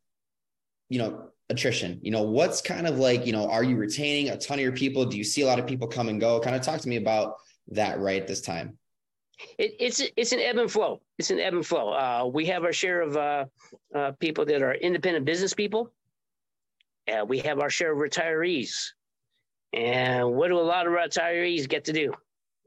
you 0.89 0.99
know, 0.99 1.31
attrition. 1.51 1.99
You 2.03 2.11
know, 2.11 2.23
what's 2.23 2.61
kind 2.63 2.87
of 2.87 2.99
like, 2.99 3.27
you 3.27 3.33
know, 3.33 3.49
are 3.51 3.65
you 3.65 3.77
retaining 3.77 4.31
a 4.31 4.39
ton 4.39 4.59
of 4.59 4.63
your 4.63 4.73
people? 4.73 5.05
Do 5.05 5.19
you 5.19 5.25
see 5.25 5.43
a 5.43 5.47
lot 5.47 5.59
of 5.59 5.67
people 5.67 5.89
come 5.89 6.09
and 6.09 6.21
go? 6.21 6.41
Kind 6.41 6.57
of 6.57 6.63
talk 6.63 6.81
to 6.81 6.89
me 6.89 6.97
about 6.97 7.35
that 7.69 8.01
right 8.01 8.27
this 8.27 8.41
time. 8.41 8.79
It, 9.57 9.77
it's 9.79 10.03
it's 10.17 10.33
an 10.33 10.41
ebb 10.41 10.59
and 10.59 10.71
flow. 10.71 11.01
It's 11.19 11.31
an 11.31 11.39
ebb 11.39 11.55
and 11.55 11.67
flow. 11.67 11.91
Uh, 11.91 12.29
we 12.33 12.47
have 12.47 12.65
our 12.65 12.73
share 12.73 13.01
of 13.01 13.17
uh, 13.17 13.45
uh, 13.95 14.13
people 14.19 14.45
that 14.47 14.63
are 14.63 14.75
independent 14.75 15.25
business 15.25 15.55
people. 15.55 15.93
We 17.27 17.39
have 17.39 17.61
our 17.61 17.71
share 17.71 17.93
of 17.93 17.99
retirees. 17.99 18.91
And 19.73 20.33
what 20.33 20.49
do 20.49 20.59
a 20.59 20.61
lot 20.61 20.87
of 20.87 20.93
retirees 20.93 21.69
get 21.69 21.85
to 21.85 21.93
do? 21.93 22.13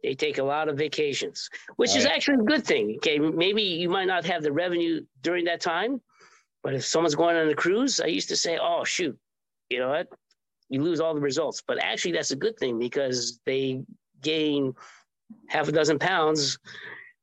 They 0.04 0.16
take 0.16 0.40
a 0.40 0.44
lot 0.44 0.68
of 0.68 0.78
vacations, 0.78 1.50
which 1.76 1.96
is 1.96 2.06
actually 2.06 2.42
a 2.42 2.46
good 2.46 2.66
thing. 2.66 2.96
Okay, 2.98 3.20
maybe 3.20 3.62
you 3.62 3.88
might 3.88 4.08
not 4.08 4.26
have 4.26 4.42
the 4.42 4.52
revenue 4.52 5.06
during 5.22 5.46
that 5.46 5.62
time, 5.62 6.02
but 6.64 6.74
if 6.74 6.86
someone's 6.86 7.16
going 7.16 7.36
on 7.36 7.48
a 7.50 7.54
cruise, 7.54 8.02
I 8.02 8.08
used 8.08 8.30
to 8.30 8.36
say, 8.36 8.58
"Oh 8.58 8.84
shoot, 8.84 9.18
you 9.70 9.80
know 9.80 9.90
what? 9.90 10.08
You 10.70 10.82
lose 10.82 11.00
all 11.00 11.14
the 11.14 11.22
results." 11.22 11.62
But 11.66 11.78
actually, 11.84 12.14
that's 12.14 12.32
a 12.32 12.36
good 12.36 12.58
thing 12.58 12.80
because 12.80 13.40
they 13.46 13.84
gain 14.22 14.74
half 15.48 15.68
a 15.68 15.72
dozen 15.72 16.00
pounds. 16.00 16.58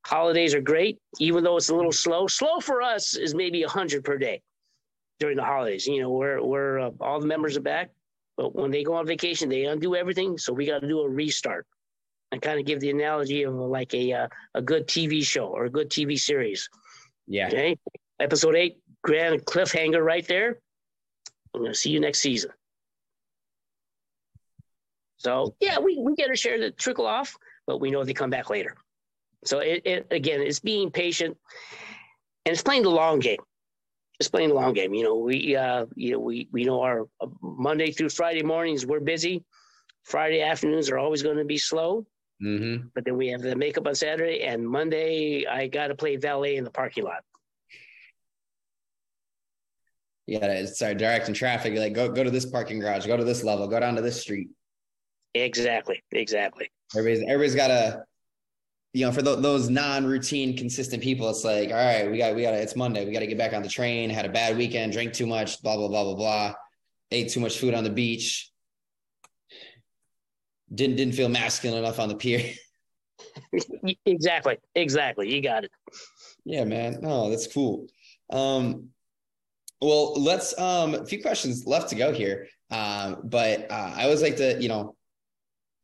Holidays 0.07 0.55
are 0.55 0.61
great, 0.61 0.99
even 1.19 1.43
though 1.43 1.57
it's 1.57 1.71
a 1.71 1.75
little 1.75 1.93
slow. 1.93 2.29
Slow 2.29 2.61
for 2.61 2.81
us 2.81 3.17
is 3.17 3.35
maybe 3.35 3.65
a 3.65 3.69
hundred 3.69 4.05
per 4.05 4.19
day 4.19 4.41
during 5.19 5.37
the 5.37 5.45
holidays. 5.45 5.87
You 5.87 6.03
know, 6.03 6.11
where 6.11 6.43
where 6.45 6.79
uh, 6.79 6.91
all 7.01 7.21
the 7.21 7.27
members 7.27 7.57
are 7.57 7.61
back, 7.63 7.91
but 8.37 8.55
when 8.55 8.71
they 8.71 8.85
go 8.85 8.95
on 8.95 9.05
vacation, 9.05 9.49
they 9.49 9.65
undo 9.65 9.97
everything. 9.97 10.39
So 10.39 10.53
we 10.53 10.65
got 10.65 10.81
to 10.81 10.89
do 10.89 11.01
a 11.01 11.09
restart. 11.09 11.67
I 12.33 12.39
kind 12.39 12.61
of 12.61 12.67
give 12.67 12.81
the 12.81 12.91
analogy 12.91 13.45
of 13.45 13.55
like 13.55 13.95
a 13.95 14.13
uh, 14.13 14.29
a 14.55 14.63
good 14.63 14.87
TV 14.87 15.25
show 15.25 15.47
or 15.47 15.65
a 15.65 15.71
good 15.71 15.91
TV 15.91 16.19
series. 16.19 16.69
Yeah. 17.27 17.49
Okay. 17.49 17.79
Episode 18.21 18.57
eight, 18.57 18.79
grand 19.03 19.45
cliffhanger 19.45 20.05
right 20.05 20.27
there. 20.27 20.59
I'm 21.55 21.63
gonna 21.63 21.75
see 21.75 21.91
you 21.91 22.01
next 22.01 22.21
season. 22.21 22.51
So 25.17 25.55
yeah, 25.61 25.79
we, 25.79 25.99
we 25.99 26.15
get 26.15 26.31
a 26.31 26.37
share 26.37 26.61
that 26.61 26.79
trickle 26.79 27.07
off, 27.07 27.37
but 27.67 27.81
we 27.81 27.91
know 27.91 28.05
they 28.05 28.15
come 28.15 28.31
back 28.31 28.51
later. 28.51 28.77
So 29.45 29.59
it, 29.61 29.83
it 29.85 30.07
again, 30.11 30.41
it's 30.41 30.61
being 30.61 30.91
patient 30.91 31.37
and 32.45 32.53
it's 32.53 32.63
playing 32.63 32.83
the 32.83 32.91
long 32.91 33.19
game. 33.19 33.41
It's 34.21 34.29
playing 34.29 34.49
the 34.49 34.55
long 34.55 34.73
game. 34.73 34.95
You 34.95 35.05
know, 35.05 35.17
we 35.17 35.57
uh, 35.57 35.87
you 35.95 36.13
know 36.13 36.19
we 36.19 36.49
we 36.53 36.65
know 36.65 36.83
our 36.83 37.09
uh, 37.21 37.27
Monday 37.41 37.93
through 37.93 38.11
Friday 38.11 38.43
mornings 38.43 38.85
we're 38.87 39.01
busy. 39.01 39.45
Friday 40.05 40.43
afternoons 40.43 40.91
are 40.91 40.99
always 40.99 41.23
going 41.23 41.37
to 41.37 41.45
be 41.45 41.59
slow. 41.59 42.07
Mm-hmm. 42.43 42.89
But 42.95 43.05
then 43.05 43.17
we 43.17 43.29
have 43.29 43.43
the 43.43 43.57
makeup 43.57 43.87
on 43.87 43.95
Saturday, 43.95 44.43
and 44.43 44.67
Monday 44.67 45.47
I 45.47 45.67
got 45.67 45.89
to 45.89 45.95
play 45.95 46.17
valet 46.17 46.57
in 46.57 46.65
the 46.65 46.71
parking 46.71 47.05
lot. 47.05 47.25
Yeah, 50.27 50.67
start 50.67 50.99
directing 50.99 51.35
traffic. 51.35 51.75
Like 51.75 51.95
go 51.95 52.11
go 52.11 52.23
to 52.23 52.31
this 52.31 52.47
parking 52.47 52.81
garage, 52.81 53.07
go 53.07 53.17
to 53.17 53.25
this 53.25 53.43
level, 53.43 53.67
go 53.67 53.81
down 53.81 53.97
to 53.97 54.03
this 54.03 54.21
street. 54.21 54.49
Exactly, 55.35 56.03
exactly. 56.13 56.71
Everybody's 56.95 57.23
everybody's 57.23 57.55
got 57.55 57.69
to, 57.69 58.05
you 58.93 59.07
know, 59.07 59.13
for 59.13 59.23
th- 59.23 59.39
those 59.39 59.69
non-routine, 59.71 60.57
consistent 60.57 61.03
people, 61.03 61.29
it's 61.31 61.45
like, 61.45 61.71
all 61.71 61.77
right, 61.77 62.11
we 62.11 62.19
got 62.19 62.37
we 62.37 62.43
got. 62.43 62.55
It's 62.55 62.77
Monday, 62.77 63.05
we 63.07 63.13
got 63.13 63.21
to 63.21 63.27
get 63.27 63.39
back 63.39 63.53
on 63.53 63.63
the 63.63 63.69
train. 63.69 64.11
Had 64.11 64.27
a 64.27 64.31
bad 64.31 64.57
weekend, 64.57 64.93
drank 64.93 65.13
too 65.13 65.27
much, 65.27 65.63
blah 65.63 65.77
blah 65.77 65.89
blah 65.89 66.05
blah 66.05 66.15
blah. 66.15 66.55
Ate 67.11 67.31
too 67.31 67.41
much 67.41 67.59
food 67.59 67.75
on 67.75 67.83
the 67.83 67.91
beach. 67.91 68.53
Didn't 70.75 70.97
didn't 70.97 71.15
feel 71.15 71.29
masculine 71.29 71.79
enough 71.79 71.99
on 71.99 72.09
the 72.09 72.15
pier. 72.15 72.53
exactly, 74.07 74.59
exactly. 74.75 75.35
You 75.35 75.43
got 75.43 75.65
it. 75.65 75.71
Yeah, 76.45 76.65
man. 76.65 76.99
No, 77.01 77.31
that's 77.31 77.47
cool. 77.47 77.87
Um, 78.31 78.89
well, 79.81 80.15
let's 80.15 80.59
um 80.59 80.95
a 80.95 81.07
few 81.07 81.23
questions 81.23 81.67
left 81.67 81.89
to 81.91 81.95
go 81.95 82.13
here. 82.13 82.49
Um, 82.71 83.23
but 83.25 83.71
uh, 83.71 83.93
I 83.97 84.05
always 84.05 84.21
like 84.21 84.37
to, 84.37 84.61
you 84.61 84.69
know, 84.69 84.97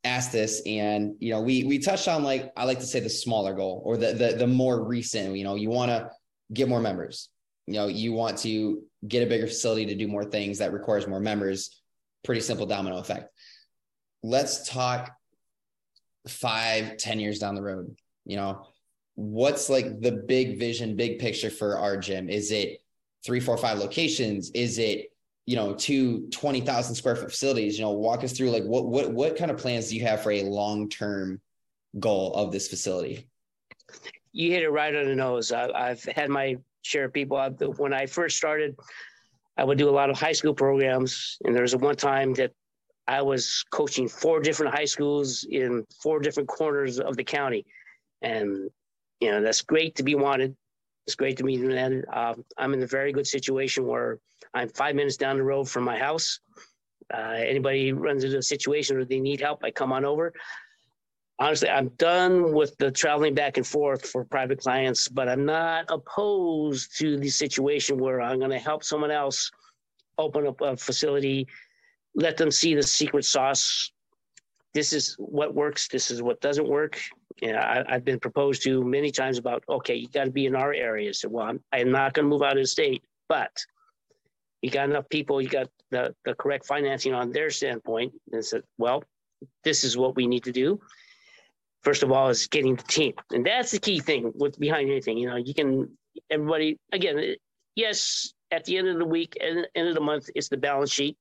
ask 0.04 0.30
this 0.30 0.62
and 0.66 1.14
you 1.18 1.32
know 1.32 1.40
we 1.40 1.64
we 1.64 1.78
touched 1.78 2.08
on 2.08 2.22
like 2.22 2.52
i 2.56 2.64
like 2.64 2.78
to 2.78 2.86
say 2.86 3.00
the 3.00 3.08
smaller 3.08 3.54
goal 3.54 3.82
or 3.84 3.96
the 3.96 4.12
the, 4.12 4.36
the 4.36 4.46
more 4.46 4.84
recent 4.84 5.34
you 5.34 5.44
know 5.44 5.54
you 5.54 5.70
want 5.70 5.90
to 5.90 6.10
get 6.52 6.68
more 6.68 6.80
members 6.80 7.30
you 7.66 7.74
know 7.74 7.86
you 7.86 8.12
want 8.12 8.36
to 8.36 8.82
get 9.08 9.22
a 9.22 9.26
bigger 9.26 9.46
facility 9.46 9.86
to 9.86 9.94
do 9.94 10.06
more 10.06 10.24
things 10.24 10.58
that 10.58 10.74
requires 10.74 11.06
more 11.06 11.20
members 11.20 11.80
pretty 12.22 12.40
simple 12.40 12.66
domino 12.66 12.98
effect 12.98 13.30
let's 14.24 14.68
talk 14.68 15.14
five 16.26 16.96
ten 16.96 17.20
years 17.20 17.38
down 17.38 17.54
the 17.54 17.62
road 17.62 17.94
you 18.24 18.37
know? 18.37 18.66
What's 19.16 19.68
like 19.68 20.00
the 20.00 20.10
big 20.12 20.58
vision 20.58 20.96
big 20.96 21.20
picture 21.20 21.50
for 21.50 21.78
our 21.78 21.96
gym? 21.96 22.28
Is 22.28 22.50
it 22.50 22.80
three 23.24 23.40
four 23.40 23.56
five 23.56 23.78
locations? 23.78 24.50
Is 24.50 24.78
it 24.78 25.12
you 25.46 25.56
know 25.56 25.74
two 25.74 26.28
20,000 26.30 26.94
square 26.94 27.14
foot 27.14 27.30
facilities? 27.30 27.78
You 27.78 27.84
know 27.84 27.92
walk 27.92 28.24
us 28.24 28.32
through 28.32 28.50
like 28.50 28.64
what 28.64 28.87
what 28.87 29.12
what 29.12 29.37
kind 29.37 29.50
of 29.52 29.58
plans 29.58 29.88
do 29.88 29.96
you 29.96 30.02
have 30.02 30.22
for 30.22 30.32
a 30.32 30.42
long 30.42 30.88
term 30.88 31.40
goal 32.00 32.34
of 32.34 32.50
this 32.50 32.66
facility? 32.66 33.28
You 34.32 34.50
hit 34.50 34.64
it 34.64 34.70
right 34.70 34.94
on 34.94 35.04
the 35.04 35.14
nose. 35.14 35.52
I, 35.52 35.90
have 35.90 36.02
had 36.02 36.28
my 36.28 36.56
share 36.82 37.04
of 37.04 37.12
people. 37.12 37.37
I've, 37.37 37.56
when 37.78 37.92
i 37.94 38.04
first 38.04 38.37
started 38.37 38.76
i 39.56 39.62
would 39.62 39.78
do 39.78 39.88
a 39.88 39.92
lot 39.92 40.10
of 40.10 40.18
high 40.18 40.32
school 40.32 40.52
programs 40.52 41.38
and 41.44 41.54
there 41.54 41.62
was 41.62 41.72
a 41.72 41.78
one 41.78 41.94
time 41.94 42.34
that 42.34 42.50
i 43.06 43.20
was 43.20 43.64
coaching 43.70 44.08
four 44.08 44.40
different 44.40 44.74
high 44.74 44.84
schools 44.84 45.46
in 45.50 45.84
four 46.02 46.18
different 46.20 46.48
corners 46.48 46.98
of 46.98 47.16
the 47.16 47.24
county 47.24 47.64
and 48.22 48.70
you 49.20 49.30
know 49.30 49.42
that's 49.42 49.62
great 49.62 49.94
to 49.94 50.02
be 50.02 50.14
wanted 50.14 50.56
it's 51.06 51.16
great 51.16 51.36
to 51.36 51.44
meet 51.44 51.60
you. 51.60 51.70
And 51.70 52.04
um, 52.12 52.44
I'm 52.56 52.74
in 52.74 52.82
a 52.82 52.86
very 52.86 53.12
good 53.12 53.26
situation 53.26 53.86
where 53.86 54.18
I'm 54.54 54.68
five 54.68 54.94
minutes 54.94 55.16
down 55.16 55.36
the 55.36 55.42
road 55.42 55.68
from 55.68 55.84
my 55.84 55.98
house. 55.98 56.40
Uh, 57.12 57.34
anybody 57.36 57.92
runs 57.92 58.24
into 58.24 58.38
a 58.38 58.42
situation 58.42 58.96
where 58.96 59.04
they 59.04 59.20
need 59.20 59.40
help, 59.40 59.62
I 59.62 59.70
come 59.70 59.92
on 59.92 60.04
over. 60.04 60.32
Honestly, 61.38 61.68
I'm 61.68 61.88
done 61.98 62.52
with 62.52 62.76
the 62.78 62.90
traveling 62.90 63.34
back 63.34 63.56
and 63.56 63.66
forth 63.66 64.06
for 64.06 64.24
private 64.24 64.60
clients, 64.60 65.08
but 65.08 65.28
I'm 65.28 65.44
not 65.44 65.86
opposed 65.88 66.96
to 66.98 67.18
the 67.18 67.28
situation 67.28 67.98
where 67.98 68.20
I'm 68.22 68.38
going 68.38 68.52
to 68.52 68.58
help 68.58 68.84
someone 68.84 69.10
else 69.10 69.50
open 70.16 70.46
up 70.46 70.60
a 70.60 70.76
facility, 70.76 71.48
let 72.14 72.37
them 72.37 72.50
see 72.50 72.74
the 72.74 72.83
secret 72.83 73.24
sauce. 73.24 73.92
This 74.72 74.92
is 74.92 75.14
what 75.18 75.55
works. 75.55 75.88
This 75.88 76.11
is 76.11 76.22
what 76.22 76.40
doesn't 76.40 76.68
work. 76.68 77.00
Yeah, 77.40 77.85
I, 77.88 77.94
have 77.94 78.05
been 78.05 78.20
proposed 78.20 78.62
to 78.62 78.85
many 78.85 79.11
times 79.11 79.38
about, 79.38 79.64
okay, 79.68 79.94
you 79.94 80.09
got 80.09 80.24
to 80.24 80.31
be 80.31 80.46
in 80.46 80.55
our 80.55 80.72
area. 80.72 81.12
So, 81.12 81.29
well, 81.29 81.46
I'm, 81.46 81.61
I'm 81.72 81.90
not 81.90 82.14
going 82.14 82.24
to 82.24 82.29
move 82.29 82.42
out 82.42 82.57
of 82.57 82.62
the 82.62 82.66
state, 82.66 83.03
but 83.29 83.50
you 84.62 84.70
got 84.70 84.88
enough 84.88 85.09
people, 85.09 85.42
you 85.42 85.48
got 85.48 85.68
the, 85.90 86.14
the 86.24 86.35
correct 86.35 86.66
financing 86.66 87.12
on 87.12 87.33
their 87.33 87.50
standpoint. 87.50 88.12
And 88.33 88.44
said, 88.44 88.62
well, 88.79 89.03
this 89.64 89.85
is 89.85 89.96
what 89.96 90.16
we 90.16 90.27
need 90.27 90.44
to 90.44 90.53
do. 90.53 90.81
First 91.83 92.03
of 92.03 92.12
all, 92.12 92.29
is 92.29 92.46
getting 92.46 92.77
the 92.77 92.83
team. 92.85 93.12
And 93.33 93.44
that's 93.44 93.72
the 93.72 93.79
key 93.79 94.00
thing 94.00 94.33
with 94.35 94.59
behind 94.59 94.88
anything. 94.88 95.18
You 95.18 95.29
know, 95.29 95.37
you 95.37 95.55
can, 95.55 95.90
everybody, 96.31 96.79
again, 96.92 97.35
yes, 97.74 98.33
at 98.50 98.64
the 98.64 98.79
end 98.79 98.88
of 98.88 98.98
the 98.98 99.05
week, 99.05 99.37
and 99.40 99.66
end 99.74 99.88
of 99.88 99.94
the 99.94 100.00
month, 100.00 100.31
it's 100.35 100.48
the 100.48 100.57
balance 100.57 100.92
sheet. 100.92 101.16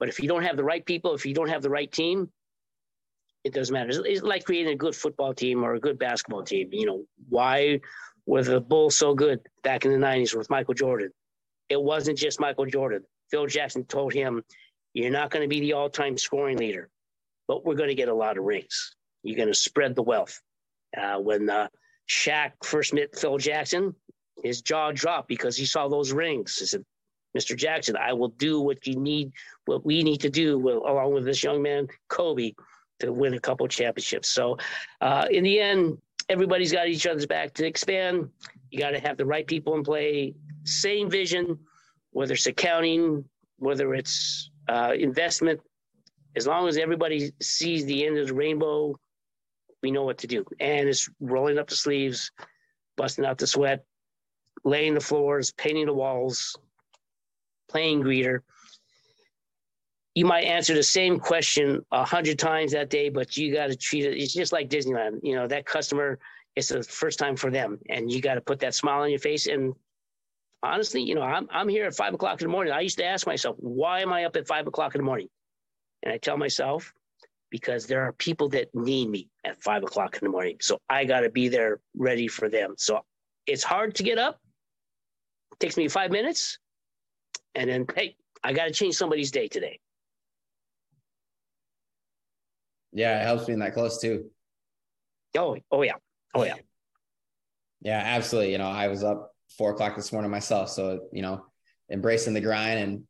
But 0.00 0.08
if 0.08 0.18
you 0.18 0.28
don't 0.28 0.42
have 0.42 0.56
the 0.56 0.64
right 0.64 0.84
people, 0.84 1.14
if 1.14 1.26
you 1.26 1.34
don't 1.34 1.50
have 1.50 1.62
the 1.62 1.70
right 1.70 1.90
team, 1.92 2.30
it 3.44 3.54
doesn't 3.54 3.72
matter. 3.72 3.90
It's, 4.04 4.22
like 4.22 4.44
creating 4.44 4.72
a 4.72 4.76
good 4.76 4.96
football 4.96 5.34
team 5.34 5.62
or 5.62 5.74
a 5.74 5.80
good 5.80 5.98
basketball 5.98 6.42
team. 6.42 6.70
You 6.72 6.86
know, 6.86 7.04
why 7.28 7.80
were 8.26 8.42
the 8.42 8.60
Bulls 8.60 8.96
so 8.96 9.14
good 9.14 9.40
back 9.62 9.84
in 9.84 9.92
the 9.92 10.04
90s 10.04 10.36
with 10.36 10.50
Michael 10.50 10.74
Jordan? 10.74 11.10
It 11.68 11.80
wasn't 11.80 12.18
just 12.18 12.40
Michael 12.40 12.66
Jordan. 12.66 13.02
Phil 13.30 13.46
Jackson 13.46 13.84
told 13.84 14.12
him, 14.12 14.42
You're 14.94 15.10
not 15.10 15.30
going 15.30 15.42
to 15.42 15.48
be 15.48 15.60
the 15.60 15.74
all 15.74 15.88
time 15.88 16.18
scoring 16.18 16.56
leader, 16.56 16.88
but 17.46 17.64
we're 17.64 17.76
going 17.76 17.90
to 17.90 17.94
get 17.94 18.08
a 18.08 18.14
lot 18.14 18.38
of 18.38 18.44
rings. 18.44 18.96
You're 19.22 19.36
going 19.36 19.48
to 19.48 19.54
spread 19.54 19.94
the 19.94 20.02
wealth. 20.02 20.40
Uh, 20.96 21.18
when 21.18 21.48
uh, 21.48 21.68
Shaq 22.08 22.52
first 22.64 22.92
met 22.92 23.16
Phil 23.16 23.38
Jackson, 23.38 23.94
his 24.42 24.62
jaw 24.62 24.90
dropped 24.92 25.28
because 25.28 25.56
he 25.56 25.66
saw 25.66 25.88
those 25.88 26.12
rings. 26.12 26.58
He 26.58 26.66
said, 26.66 26.84
Mr. 27.36 27.56
Jackson, 27.56 27.96
I 27.96 28.12
will 28.12 28.28
do 28.28 28.60
what 28.60 28.86
you 28.86 28.96
need, 28.96 29.32
what 29.66 29.84
we 29.84 30.02
need 30.02 30.20
to 30.22 30.30
do, 30.30 30.56
along 30.68 31.14
with 31.14 31.24
this 31.24 31.42
young 31.42 31.62
man, 31.62 31.88
Kobe, 32.08 32.52
to 33.00 33.12
win 33.12 33.34
a 33.34 33.40
couple 33.40 33.66
championships. 33.68 34.28
So, 34.28 34.58
uh, 35.00 35.26
in 35.30 35.44
the 35.44 35.60
end, 35.60 35.98
everybody's 36.28 36.72
got 36.72 36.88
each 36.88 37.06
other's 37.06 37.26
back 37.26 37.54
to 37.54 37.66
expand. 37.66 38.28
You 38.70 38.78
got 38.78 38.90
to 38.90 39.00
have 39.00 39.16
the 39.16 39.26
right 39.26 39.46
people 39.46 39.74
in 39.74 39.82
play, 39.82 40.34
same 40.64 41.10
vision, 41.10 41.58
whether 42.10 42.34
it's 42.34 42.46
accounting, 42.46 43.24
whether 43.58 43.94
it's 43.94 44.50
uh, 44.68 44.92
investment. 44.98 45.60
As 46.36 46.46
long 46.46 46.68
as 46.68 46.76
everybody 46.76 47.32
sees 47.40 47.84
the 47.84 48.06
end 48.06 48.18
of 48.18 48.28
the 48.28 48.34
rainbow, 48.34 48.96
we 49.82 49.90
know 49.90 50.04
what 50.04 50.18
to 50.18 50.26
do. 50.26 50.44
And 50.60 50.88
it's 50.88 51.08
rolling 51.20 51.58
up 51.58 51.68
the 51.68 51.74
sleeves, 51.74 52.30
busting 52.96 53.24
out 53.24 53.38
the 53.38 53.46
sweat, 53.46 53.84
laying 54.64 54.94
the 54.94 55.00
floors, 55.00 55.52
painting 55.52 55.86
the 55.86 55.94
walls, 55.94 56.56
playing 57.70 58.02
greeter. 58.02 58.40
You 60.14 60.24
might 60.24 60.44
answer 60.44 60.74
the 60.74 60.82
same 60.82 61.18
question 61.18 61.84
a 61.92 62.04
hundred 62.04 62.38
times 62.38 62.72
that 62.72 62.90
day, 62.90 63.08
but 63.08 63.36
you 63.36 63.54
got 63.54 63.68
to 63.68 63.76
treat 63.76 64.04
it. 64.04 64.18
It's 64.18 64.34
just 64.34 64.52
like 64.52 64.68
Disneyland. 64.68 65.20
You 65.22 65.36
know 65.36 65.46
that 65.46 65.66
customer. 65.66 66.18
It's 66.56 66.68
the 66.68 66.82
first 66.82 67.18
time 67.18 67.36
for 67.36 67.50
them, 67.50 67.78
and 67.88 68.10
you 68.10 68.20
got 68.20 68.34
to 68.34 68.40
put 68.40 68.58
that 68.60 68.74
smile 68.74 69.02
on 69.02 69.10
your 69.10 69.20
face. 69.20 69.46
And 69.46 69.72
honestly, 70.62 71.00
you 71.00 71.14
know, 71.14 71.22
I'm 71.22 71.48
I'm 71.50 71.68
here 71.68 71.86
at 71.86 71.94
five 71.94 72.12
o'clock 72.12 72.40
in 72.40 72.48
the 72.48 72.52
morning. 72.52 72.72
I 72.72 72.80
used 72.80 72.98
to 72.98 73.04
ask 73.04 73.26
myself, 73.26 73.56
why 73.60 74.00
am 74.00 74.12
I 74.12 74.24
up 74.24 74.36
at 74.36 74.48
five 74.48 74.66
o'clock 74.66 74.94
in 74.96 75.00
the 75.00 75.04
morning? 75.04 75.28
And 76.02 76.12
I 76.12 76.18
tell 76.18 76.36
myself, 76.36 76.92
because 77.50 77.86
there 77.86 78.02
are 78.02 78.12
people 78.12 78.48
that 78.50 78.74
need 78.74 79.08
me 79.08 79.28
at 79.44 79.62
five 79.62 79.82
o'clock 79.82 80.14
in 80.14 80.24
the 80.24 80.30
morning. 80.30 80.56
So 80.60 80.78
I 80.88 81.04
got 81.04 81.20
to 81.20 81.30
be 81.30 81.48
there 81.48 81.80
ready 81.96 82.26
for 82.26 82.48
them. 82.48 82.74
So 82.78 83.00
it's 83.46 83.62
hard 83.62 83.94
to 83.96 84.02
get 84.02 84.18
up. 84.18 84.40
It 85.52 85.60
takes 85.60 85.76
me 85.76 85.88
five 85.88 86.10
minutes. 86.10 86.58
And 87.54 87.68
then, 87.68 87.86
hey, 87.94 88.16
I 88.42 88.52
got 88.52 88.66
to 88.66 88.72
change 88.72 88.94
somebody's 88.94 89.30
day 89.30 89.48
today. 89.48 89.80
Yeah, 92.92 93.20
it 93.20 93.24
helps 93.24 93.44
being 93.44 93.60
that 93.60 93.74
close 93.74 94.00
too. 94.00 94.30
Oh, 95.36 95.56
oh 95.70 95.82
yeah. 95.82 95.94
Oh 96.34 96.44
yeah. 96.44 96.56
Yeah, 97.82 98.02
absolutely. 98.04 98.52
You 98.52 98.58
know, 98.58 98.68
I 98.68 98.88
was 98.88 99.04
up 99.04 99.32
four 99.56 99.70
o'clock 99.72 99.96
this 99.96 100.12
morning 100.12 100.30
myself. 100.30 100.70
So, 100.70 101.08
you 101.12 101.22
know, 101.22 101.44
embracing 101.90 102.34
the 102.34 102.40
grind 102.40 102.80
and 102.80 103.04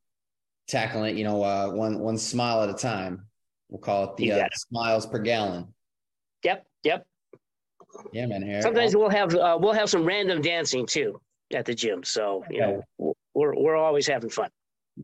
tackling 0.68 1.14
it, 1.14 1.18
you 1.18 1.24
know, 1.24 1.42
uh, 1.42 1.70
one 1.70 1.98
one 1.98 2.18
smile 2.18 2.62
at 2.62 2.70
a 2.70 2.74
time. 2.74 3.26
We'll 3.68 3.80
call 3.80 4.04
it 4.04 4.16
the 4.16 4.32
uh, 4.32 4.48
smiles 4.52 5.06
per 5.06 5.18
gallon. 5.18 5.72
Yep, 6.44 6.66
yep. 6.82 7.06
Yeah, 8.12 8.26
man. 8.26 8.42
Here, 8.42 8.62
Sometimes 8.62 8.96
we'll 8.96 9.10
have 9.10 9.34
uh, 9.34 9.58
we'll 9.60 9.72
have 9.72 9.90
some 9.90 10.04
random 10.04 10.40
dancing 10.40 10.86
too 10.86 11.20
at 11.52 11.64
the 11.64 11.74
gym. 11.74 12.02
So 12.04 12.44
you 12.50 12.60
know, 12.98 13.14
we're 13.40 13.54
we're 13.56 13.76
always 13.76 14.06
having 14.06 14.30
fun. 14.30 14.50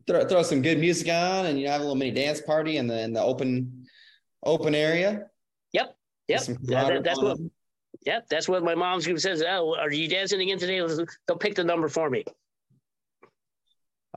Throw, 0.05 0.27
throw 0.27 0.43
some 0.43 0.61
good 0.61 0.79
music 0.79 1.07
on, 1.09 1.47
and 1.47 1.59
you 1.59 1.67
have 1.67 1.81
a 1.81 1.83
little 1.83 1.95
mini 1.95 2.11
dance 2.11 2.39
party 2.41 2.77
in 2.77 2.85
the 2.85 3.01
in 3.01 3.13
the 3.13 3.21
open 3.21 3.85
open 4.43 4.75
area. 4.75 5.25
Yep, 5.73 5.97
yep. 6.27 6.41
That, 6.63 7.03
that's 7.03 7.21
what. 7.21 7.37
Yep, 8.05 8.27
that's 8.29 8.47
what 8.47 8.63
my 8.63 8.75
mom's 8.75 9.05
group 9.05 9.19
says. 9.19 9.43
Oh, 9.45 9.75
are 9.75 9.91
you 9.91 10.07
dancing 10.07 10.39
again 10.39 10.59
today? 10.59 10.79
They'll 11.27 11.37
pick 11.37 11.55
the 11.55 11.63
number 11.63 11.87
for 11.89 12.09
me. 12.09 12.23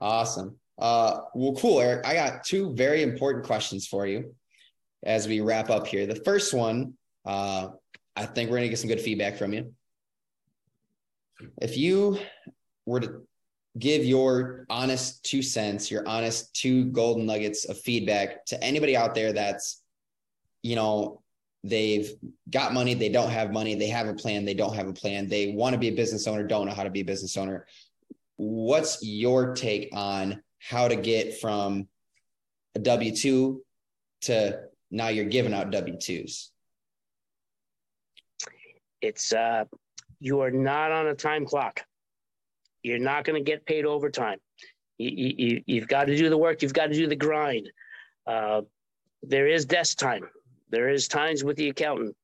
Awesome. 0.00 0.56
Uh, 0.78 1.22
well, 1.35 1.54
cool, 1.54 1.80
Erich. 1.80 2.06
I 2.06 2.14
got 2.14 2.44
two 2.44 2.74
very 2.74 3.02
important 3.02 3.46
questions 3.46 3.87
for 3.87 4.06
you 4.06 4.35
as 5.02 5.26
we 5.26 5.40
wrap 5.40 5.70
up 5.70 5.87
here. 5.87 6.06
The 6.06 6.22
first 6.24 6.54
one, 6.54 6.94
uh, 7.24 7.68
I 8.14 8.26
think 8.26 8.50
we're 8.50 8.59
going 8.59 8.66
to 8.66 8.68
get 8.68 8.78
some 8.78 8.88
good 8.88 9.00
feedback 9.00 9.37
from 9.37 9.54
you. 9.54 9.72
If 11.61 11.76
you 11.76 12.18
were 12.87 13.00
to 13.00 13.22
give 13.78 14.04
your 14.04 14.66
honest 14.68 15.24
two 15.24 15.42
cents, 15.42 15.90
your 15.90 16.06
honest 16.06 16.54
two 16.54 16.87
golden 16.87 17.26
nuggets 17.26 17.64
of 17.66 17.78
feedback 17.78 18.44
to 18.46 18.62
anybody 18.62 18.96
out 18.96 19.14
there 19.14 19.33
that's, 19.33 19.83
you 20.62 20.74
know, 20.74 21.22
they've 21.62 22.12
got 22.50 22.74
money, 22.74 22.94
they 22.94 23.09
don't 23.09 23.30
have 23.30 23.52
money, 23.52 23.74
they 23.74 23.88
have 23.88 24.09
a 24.09 24.14
plan, 24.14 24.44
they 24.44 24.54
don't 24.54 24.74
have 24.74 24.88
a 24.88 24.92
plan, 24.92 25.28
they 25.28 25.52
want 25.52 25.74
to 25.74 25.78
be 25.78 25.88
a 25.88 25.94
business 25.94 26.26
owner, 26.26 26.42
don't 26.42 26.66
know 26.66 26.74
how 26.74 26.85
to 26.85 26.90
be 26.90 27.00
a 27.00 27.04
business 27.04 27.37
owner. 27.37 27.66
What's 28.37 28.98
your 29.02 29.54
take 29.54 29.90
on 29.92 30.42
how 30.59 30.88
to 30.88 30.96
get 30.96 31.40
from 31.40 31.88
a 32.74 32.78
W 32.78 33.14
2 33.14 33.62
to 34.22 34.61
now 34.90 35.09
you're 35.09 35.26
giving 35.26 35.54
out 35.54 35.70
W 35.70 35.96
2s? 35.96 36.48
It's, 39.00 39.33
uh, 39.33 39.64
you 40.18 40.40
are 40.40 40.50
not 40.50 40.92
on 40.92 41.06
a 41.06 41.14
time 41.14 41.46
clock. 41.46 41.83
You're 42.83 42.99
not 42.99 43.25
going 43.25 43.43
to 43.43 43.51
get 43.51 43.66
paid 43.66 43.85
overtime. 43.85 44.38
You, 44.99 45.35
you, 45.38 45.62
you've 45.66 45.88
got 45.88 46.07
to 46.07 46.16
do 46.16 46.29
the 46.29 46.37
work, 46.37 46.62
you've 46.62 46.75
got 46.75 46.87
to 46.87 46.95
do 46.95 47.07
the 47.07 47.16
grind. 47.16 47.71
Uh, 48.27 48.62
there 49.23 49.49
is 49.49 49.64
desk 49.64 49.99
time, 49.99 50.29
there 50.71 50.88
is 50.88 51.09
times 51.09 51.43
with 51.43 51.57
the 51.57 51.69
accountant, 51.69 52.14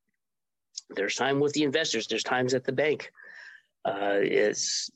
there's 0.90 1.14
time 1.14 1.40
with 1.40 1.53
the 1.53 1.62
investors, 1.62 2.07
there's 2.07 2.23
times 2.23 2.55
at 2.55 2.64
the 2.64 2.73
bank. 2.73 3.11
Uh, 3.85 4.19
it's 4.21 4.90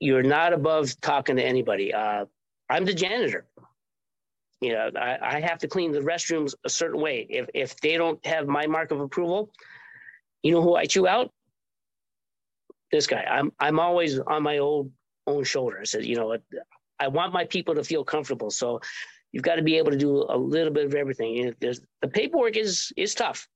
you're 0.00 0.22
not 0.22 0.52
above 0.52 0.98
talking 1.00 1.36
to 1.36 1.42
anybody. 1.42 1.92
Uh, 1.92 2.26
I'm 2.68 2.84
the 2.84 2.94
janitor. 2.94 3.46
You 4.60 4.72
know, 4.72 4.90
I, 4.98 5.18
I, 5.20 5.40
have 5.40 5.58
to 5.58 5.68
clean 5.68 5.92
the 5.92 6.00
restrooms 6.00 6.54
a 6.64 6.70
certain 6.70 7.00
way. 7.00 7.26
If 7.28 7.48
if 7.52 7.76
they 7.80 7.96
don't 7.96 8.24
have 8.24 8.46
my 8.46 8.66
mark 8.66 8.90
of 8.90 9.00
approval, 9.00 9.50
you 10.42 10.52
know 10.52 10.62
who 10.62 10.74
I 10.74 10.86
chew 10.86 11.06
out? 11.06 11.30
This 12.92 13.06
guy. 13.06 13.24
I'm 13.28 13.52
I'm 13.58 13.78
always 13.78 14.18
on 14.18 14.42
my 14.42 14.58
old 14.58 14.90
own 15.26 15.44
shoulder. 15.44 15.78
I 15.80 15.84
said, 15.84 16.04
you 16.04 16.16
know, 16.16 16.36
I 17.00 17.08
want 17.08 17.32
my 17.32 17.44
people 17.44 17.74
to 17.74 17.84
feel 17.84 18.04
comfortable. 18.04 18.50
So 18.50 18.80
you've 19.32 19.42
got 19.42 19.56
to 19.56 19.62
be 19.62 19.76
able 19.76 19.90
to 19.90 19.98
do 19.98 20.24
a 20.28 20.36
little 20.36 20.72
bit 20.72 20.86
of 20.86 20.94
everything. 20.94 21.54
There's, 21.60 21.80
the 22.00 22.08
paperwork 22.08 22.56
is 22.56 22.92
is 22.96 23.14
tough. 23.14 23.48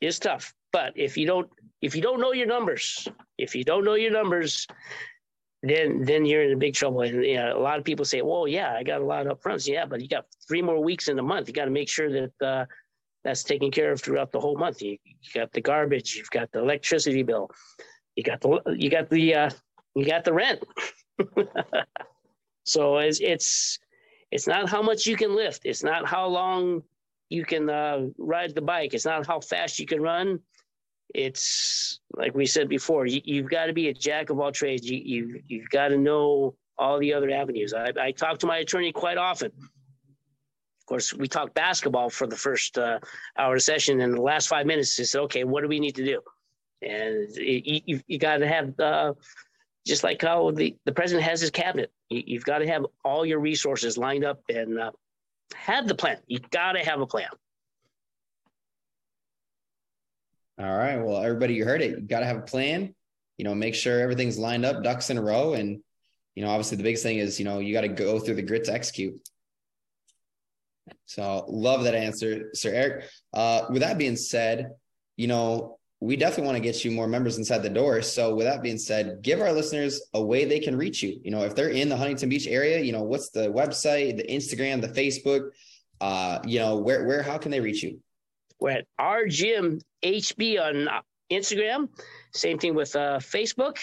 It's 0.00 0.18
tough. 0.18 0.52
But 0.72 0.92
if 0.96 1.16
you 1.16 1.26
don't 1.26 1.48
if 1.80 1.94
you 1.94 2.02
don't 2.02 2.20
know 2.20 2.32
your 2.32 2.46
numbers, 2.46 3.06
if 3.38 3.54
you 3.54 3.64
don't 3.64 3.84
know 3.84 3.94
your 3.94 4.10
numbers, 4.10 4.66
then 5.62 6.02
then 6.04 6.26
you're 6.26 6.42
in 6.42 6.58
big 6.58 6.74
trouble. 6.74 7.02
And 7.02 7.24
you 7.24 7.36
know, 7.36 7.56
a 7.56 7.62
lot 7.62 7.78
of 7.78 7.84
people 7.84 8.04
say, 8.04 8.22
"Well, 8.22 8.46
yeah, 8.48 8.74
I 8.74 8.82
got 8.82 9.00
a 9.00 9.04
lot 9.04 9.26
up 9.26 9.42
front." 9.42 9.66
Yeah, 9.66 9.86
but 9.86 10.00
you 10.00 10.08
got 10.08 10.26
three 10.46 10.62
more 10.62 10.82
weeks 10.82 11.08
in 11.08 11.16
the 11.16 11.22
month. 11.22 11.48
You 11.48 11.54
got 11.54 11.66
to 11.66 11.70
make 11.70 11.88
sure 11.88 12.10
that 12.10 12.46
uh, 12.46 12.64
that's 13.22 13.42
taken 13.42 13.70
care 13.70 13.92
of 13.92 14.00
throughout 14.00 14.30
the 14.32 14.40
whole 14.40 14.56
month. 14.56 14.82
You, 14.82 14.98
you, 15.02 15.30
got 15.34 15.52
the 15.52 15.60
garbage, 15.60 16.14
you've 16.16 16.30
got 16.30 16.52
the 16.52 16.60
electricity 16.60 17.22
bill, 17.22 17.50
you 18.16 18.22
got 18.22 18.40
the 18.40 18.60
you 18.76 18.90
got 18.90 19.10
the 19.10 19.34
uh, 19.34 19.50
you 19.94 20.06
got 20.06 20.24
the 20.24 20.32
rent. 20.32 20.62
so 22.64 22.98
it's 22.98 23.20
it's 23.20 23.78
it's 24.30 24.46
not 24.46 24.68
how 24.68 24.82
much 24.82 25.06
you 25.06 25.16
can 25.16 25.34
lift. 25.34 25.62
It's 25.64 25.82
not 25.82 26.06
how 26.06 26.26
long 26.26 26.82
you 27.30 27.44
can 27.44 27.70
uh, 27.70 28.06
ride 28.18 28.54
the 28.54 28.62
bike. 28.62 28.94
It's 28.94 29.04
not 29.04 29.26
how 29.26 29.40
fast 29.40 29.78
you 29.78 29.86
can 29.86 30.00
run 30.00 30.40
it's 31.14 32.00
like 32.16 32.34
we 32.34 32.44
said 32.44 32.68
before, 32.68 33.06
you, 33.06 33.42
have 33.42 33.50
got 33.50 33.66
to 33.66 33.72
be 33.72 33.88
a 33.88 33.94
jack 33.94 34.30
of 34.30 34.40
all 34.40 34.52
trades. 34.52 34.88
You, 34.88 35.00
you, 35.02 35.42
you've 35.46 35.70
got 35.70 35.88
to 35.88 35.96
know 35.96 36.56
all 36.76 36.98
the 36.98 37.14
other 37.14 37.30
avenues. 37.30 37.72
I, 37.72 37.92
I 38.00 38.10
talk 38.10 38.38
to 38.40 38.46
my 38.46 38.58
attorney 38.58 38.92
quite 38.92 39.16
often. 39.16 39.52
Of 39.56 40.86
course, 40.86 41.14
we 41.14 41.28
talked 41.28 41.54
basketball 41.54 42.10
for 42.10 42.26
the 42.26 42.36
first 42.36 42.76
uh, 42.76 42.98
hour 43.38 43.58
session, 43.58 44.00
and 44.00 44.14
the 44.14 44.20
last 44.20 44.48
five 44.48 44.66
minutes, 44.66 44.96
he 44.96 45.04
said, 45.04 45.20
"Okay, 45.22 45.44
what 45.44 45.62
do 45.62 45.68
we 45.68 45.80
need 45.80 45.94
to 45.94 46.04
do?" 46.04 46.20
And 46.82 47.28
it, 47.36 47.82
you, 47.86 48.00
you 48.06 48.18
got 48.18 48.38
to 48.38 48.48
have, 48.48 48.78
uh, 48.78 49.12
just 49.86 50.02
like 50.02 50.22
how 50.22 50.50
the, 50.50 50.76
the 50.84 50.92
president 50.92 51.26
has 51.28 51.40
his 51.40 51.50
cabinet, 51.50 51.92
you, 52.10 52.38
have 52.38 52.44
got 52.44 52.58
to 52.58 52.66
have 52.66 52.86
all 53.04 53.24
your 53.24 53.38
resources 53.38 53.98
lined 53.98 54.24
up 54.24 54.40
and 54.48 54.78
uh, 54.78 54.90
have 55.54 55.88
the 55.88 55.94
plan. 55.94 56.18
You 56.26 56.40
got 56.50 56.72
to 56.72 56.80
have 56.80 57.00
a 57.00 57.06
plan. 57.06 57.28
All 60.58 60.76
right. 60.76 60.96
Well, 60.96 61.22
everybody, 61.22 61.54
you 61.54 61.64
heard 61.64 61.82
it. 61.82 61.90
You 61.90 62.00
got 62.00 62.20
to 62.20 62.26
have 62.26 62.36
a 62.36 62.42
plan. 62.42 62.94
You 63.38 63.44
know, 63.44 63.54
make 63.54 63.74
sure 63.74 64.00
everything's 64.00 64.38
lined 64.38 64.64
up, 64.64 64.84
ducks 64.84 65.10
in 65.10 65.18
a 65.18 65.22
row, 65.22 65.54
and 65.54 65.80
you 66.36 66.44
know, 66.44 66.50
obviously, 66.50 66.76
the 66.76 66.84
biggest 66.84 67.02
thing 67.02 67.18
is 67.18 67.38
you 67.40 67.44
know 67.44 67.58
you 67.58 67.72
got 67.72 67.80
to 67.80 67.88
go 67.88 68.20
through 68.20 68.36
the 68.36 68.42
grit 68.42 68.64
to 68.64 68.72
execute. 68.72 69.14
So, 71.06 71.44
love 71.48 71.82
that 71.84 71.96
answer, 71.96 72.50
Sir 72.54 72.70
Erich. 72.72 73.04
Uh, 73.32 73.62
with 73.70 73.82
that 73.82 73.98
being 73.98 74.14
said, 74.14 74.70
you 75.16 75.26
know, 75.26 75.78
we 76.04 76.16
definitely 76.16 76.44
want 76.44 76.56
to 76.56 76.60
get 76.60 76.84
you 76.84 76.90
more 76.90 77.08
members 77.08 77.38
inside 77.38 77.62
the 77.62 77.70
door. 77.70 78.02
So, 78.02 78.34
with 78.34 78.46
that 78.46 78.62
being 78.62 78.76
said, 78.76 79.22
give 79.22 79.40
our 79.40 79.52
listeners 79.52 80.02
a 80.12 80.22
way 80.22 80.44
they 80.44 80.60
can 80.60 80.76
reach 80.76 81.02
you. 81.02 81.18
You 81.24 81.30
know, 81.30 81.44
if 81.44 81.54
they're 81.54 81.70
in 81.70 81.88
the 81.88 81.96
Huntington 81.96 82.28
Beach 82.28 82.46
area, 82.46 82.78
you 82.80 82.92
know, 82.92 83.02
what's 83.02 83.30
the 83.30 83.48
website, 83.50 84.18
the 84.18 84.24
Instagram, 84.24 84.82
the 84.82 84.88
Facebook? 84.88 85.52
Uh, 86.02 86.40
you 86.44 86.58
know, 86.58 86.76
where 86.76 87.06
where 87.06 87.22
how 87.22 87.38
can 87.38 87.50
they 87.50 87.60
reach 87.60 87.82
you? 87.82 88.00
We're 88.60 88.72
at 88.72 88.86
our 88.98 89.26
gym 89.26 89.80
HB 90.04 90.60
on 90.60 91.02
Instagram. 91.32 91.88
Same 92.34 92.58
thing 92.58 92.74
with 92.74 92.94
uh, 92.94 93.18
Facebook. 93.18 93.78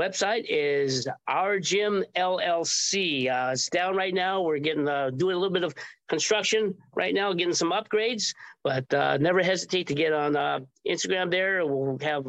Website 0.00 0.46
is 0.48 1.06
our 1.28 1.60
gym 1.60 2.02
LLC. 2.16 3.30
Uh, 3.30 3.50
it's 3.52 3.68
down 3.68 3.94
right 3.94 4.14
now. 4.14 4.40
We're 4.40 4.58
getting 4.58 4.88
uh, 4.88 5.10
doing 5.10 5.36
a 5.36 5.38
little 5.38 5.52
bit 5.52 5.62
of 5.62 5.74
construction 6.08 6.74
right 6.94 7.12
now, 7.12 7.34
getting 7.34 7.52
some 7.52 7.70
upgrades. 7.70 8.32
But 8.64 8.92
uh, 8.94 9.18
never 9.18 9.42
hesitate 9.42 9.88
to 9.88 9.94
get 9.94 10.14
on 10.14 10.36
uh, 10.36 10.60
Instagram. 10.88 11.30
There, 11.30 11.66
we'll 11.66 11.98
have 12.00 12.24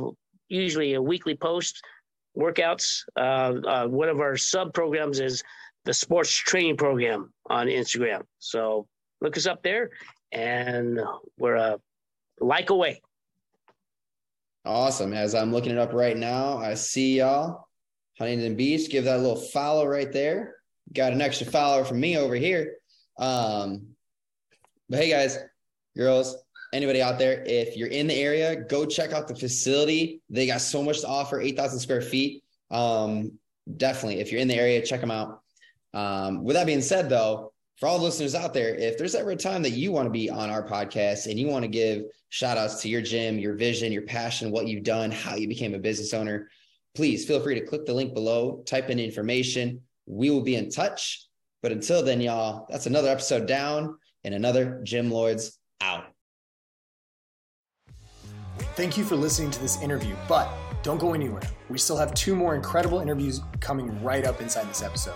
usually 0.50 0.96
a 0.96 1.02
weekly 1.02 1.34
post 1.34 1.82
workouts. 2.38 3.04
Uh, 3.16 3.54
uh, 3.66 3.88
one 3.88 4.10
of 4.10 4.20
our 4.20 4.36
sub 4.36 4.74
programs 4.74 5.22
is 5.22 5.42
the 5.86 5.94
sports 5.94 6.32
training 6.32 6.76
program 6.76 7.32
on 7.50 7.68
Instagram. 7.68 8.24
So 8.40 8.86
look 9.22 9.38
us 9.38 9.46
up 9.46 9.64
there, 9.64 9.92
and 10.34 11.00
we're 11.40 11.56
a 11.56 11.80
like 12.42 12.70
away. 12.70 13.02
Awesome. 14.64 15.14
As 15.14 15.34
I'm 15.34 15.51
looking 15.51 15.72
it 15.72 15.78
up 15.78 15.93
right 15.93 16.16
now, 16.16 16.57
I 16.57 16.76
see 16.76 17.18
y'all. 17.18 17.68
Huntington 18.20 18.55
Beach, 18.55 18.89
give 18.91 19.05
that 19.05 19.18
a 19.18 19.22
little 19.22 19.36
follow 19.36 19.88
right 19.88 20.12
there. 20.12 20.57
Got 20.93 21.14
an 21.14 21.22
extra 21.22 21.47
follower 21.47 21.84
from 21.84 21.99
me 21.99 22.18
over 22.18 22.36
here. 22.36 22.76
Um, 23.18 23.88
but 24.89 24.99
hey, 24.99 25.09
guys, 25.09 25.39
girls, 25.97 26.36
anybody 26.74 27.01
out 27.01 27.18
there, 27.18 27.43
if 27.45 27.76
you're 27.76 27.88
in 27.88 28.05
the 28.05 28.14
area, 28.14 28.55
go 28.55 28.86
check 28.86 29.14
out 29.14 29.28
the 29.28 29.36
facility. 29.36 30.22
They 30.30 30.45
got 30.45 30.62
so 30.62 30.84
much 30.84 31.01
to 31.01 31.07
offer 31.07 31.41
8,000 31.41 31.80
square 31.80 32.01
feet. 32.01 32.43
Um, 32.70 33.39
definitely, 33.78 34.20
if 34.20 34.32
you're 34.32 34.41
in 34.41 34.47
the 34.47 34.55
area, 34.55 34.86
check 34.86 35.01
them 35.01 35.12
out. 35.12 35.41
Um, 35.93 36.43
with 36.43 36.55
that 36.55 36.68
being 36.68 36.82
said, 36.82 37.09
though, 37.09 37.51
for 37.82 37.88
all 37.88 37.98
listeners 37.98 38.36
out 38.36 38.54
there, 38.54 38.76
if 38.76 38.96
there's 39.00 39.16
ever 39.16 39.32
a 39.32 39.36
time 39.36 39.64
that 39.64 39.72
you 39.72 39.92
want 39.92 40.06
to 40.06 40.12
be 40.12 40.30
on 40.30 40.52
our 40.52 40.62
podcast 40.62 41.26
and 41.26 41.40
you 41.40 41.48
want 41.48 41.64
to 41.64 41.68
give 41.68 42.04
shout 42.30 42.56
outs 42.56 42.80
to 42.84 42.88
your 42.88 43.02
gym, 43.02 43.40
your 43.40 43.56
vision, 43.56 43.92
your 43.92 44.04
passion, 44.04 44.52
what 44.52 44.68
you've 44.68 44.84
done, 44.84 45.10
how 45.10 45.34
you 45.34 45.48
became 45.48 45.74
a 45.74 45.80
business 45.80 46.14
owner, 46.14 46.48
please 46.94 47.26
feel 47.26 47.40
free 47.40 47.60
to 47.60 47.66
click 47.66 47.88
the 47.88 47.94
link 47.94 48.14
below, 48.14 48.62
type 48.68 48.92
in 48.92 49.00
information. 49.00 49.82
We 50.06 50.30
will 50.30 50.44
be 50.44 50.58
in 50.58 50.70
touch. 50.70 51.26
But 51.64 51.72
until 51.72 52.04
then, 52.04 52.22
y'all, 52.22 52.68
that's 52.70 52.86
another 52.86 53.10
episode 53.10 53.48
down 53.48 53.98
and 54.24 54.36
another 54.36 54.80
Gym 54.84 55.10
Lords 55.10 55.58
out. 55.82 56.06
Thank 58.76 58.96
you 58.96 59.04
for 59.04 59.16
listening 59.16 59.50
to 59.50 59.60
this 59.60 59.82
interview, 59.82 60.16
but 60.30 60.54
don't 60.84 61.00
go 61.00 61.16
anywhere. 61.16 61.42
We 61.68 61.80
still 61.80 61.98
have 61.98 62.14
two 62.14 62.36
more 62.36 62.54
incredible 62.54 63.00
interviews 63.00 63.42
coming 63.60 64.04
right 64.04 64.24
up 64.24 64.40
inside 64.40 64.70
this 64.70 64.84
episode. 64.84 65.16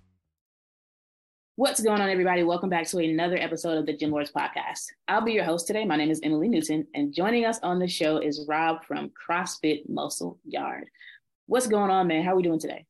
What's 1.61 1.79
going 1.79 2.01
on, 2.01 2.09
everybody? 2.09 2.41
Welcome 2.41 2.69
back 2.71 2.87
to 2.87 2.97
another 2.97 3.37
episode 3.37 3.77
of 3.77 3.85
the 3.85 3.95
Gym 3.95 4.09
Lords 4.09 4.31
Podcast. 4.31 4.87
I'll 5.07 5.21
be 5.21 5.33
your 5.33 5.43
host 5.43 5.67
today. 5.67 5.85
My 5.85 5.95
name 5.95 6.09
is 6.09 6.19
Emily 6.23 6.47
Newton, 6.47 6.87
and 6.95 7.13
joining 7.13 7.45
us 7.45 7.59
on 7.61 7.77
the 7.77 7.87
show 7.87 8.17
is 8.17 8.47
Rob 8.49 8.83
from 8.83 9.11
CrossFit 9.11 9.87
Muscle 9.87 10.39
Yard. 10.43 10.87
What's 11.45 11.67
going 11.67 11.91
on, 11.91 12.07
man? 12.07 12.23
How 12.23 12.31
are 12.31 12.35
we 12.35 12.41
doing 12.41 12.57
today? 12.57 12.87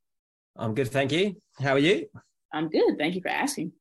I'm 0.55 0.73
good, 0.73 0.87
thank 0.87 1.11
you. 1.11 1.35
How 1.59 1.73
are 1.73 1.79
you? 1.79 2.07
I'm 2.53 2.69
good. 2.69 2.97
Thank 2.97 3.15
you 3.15 3.21
for 3.21 3.27
asking. 3.27 3.73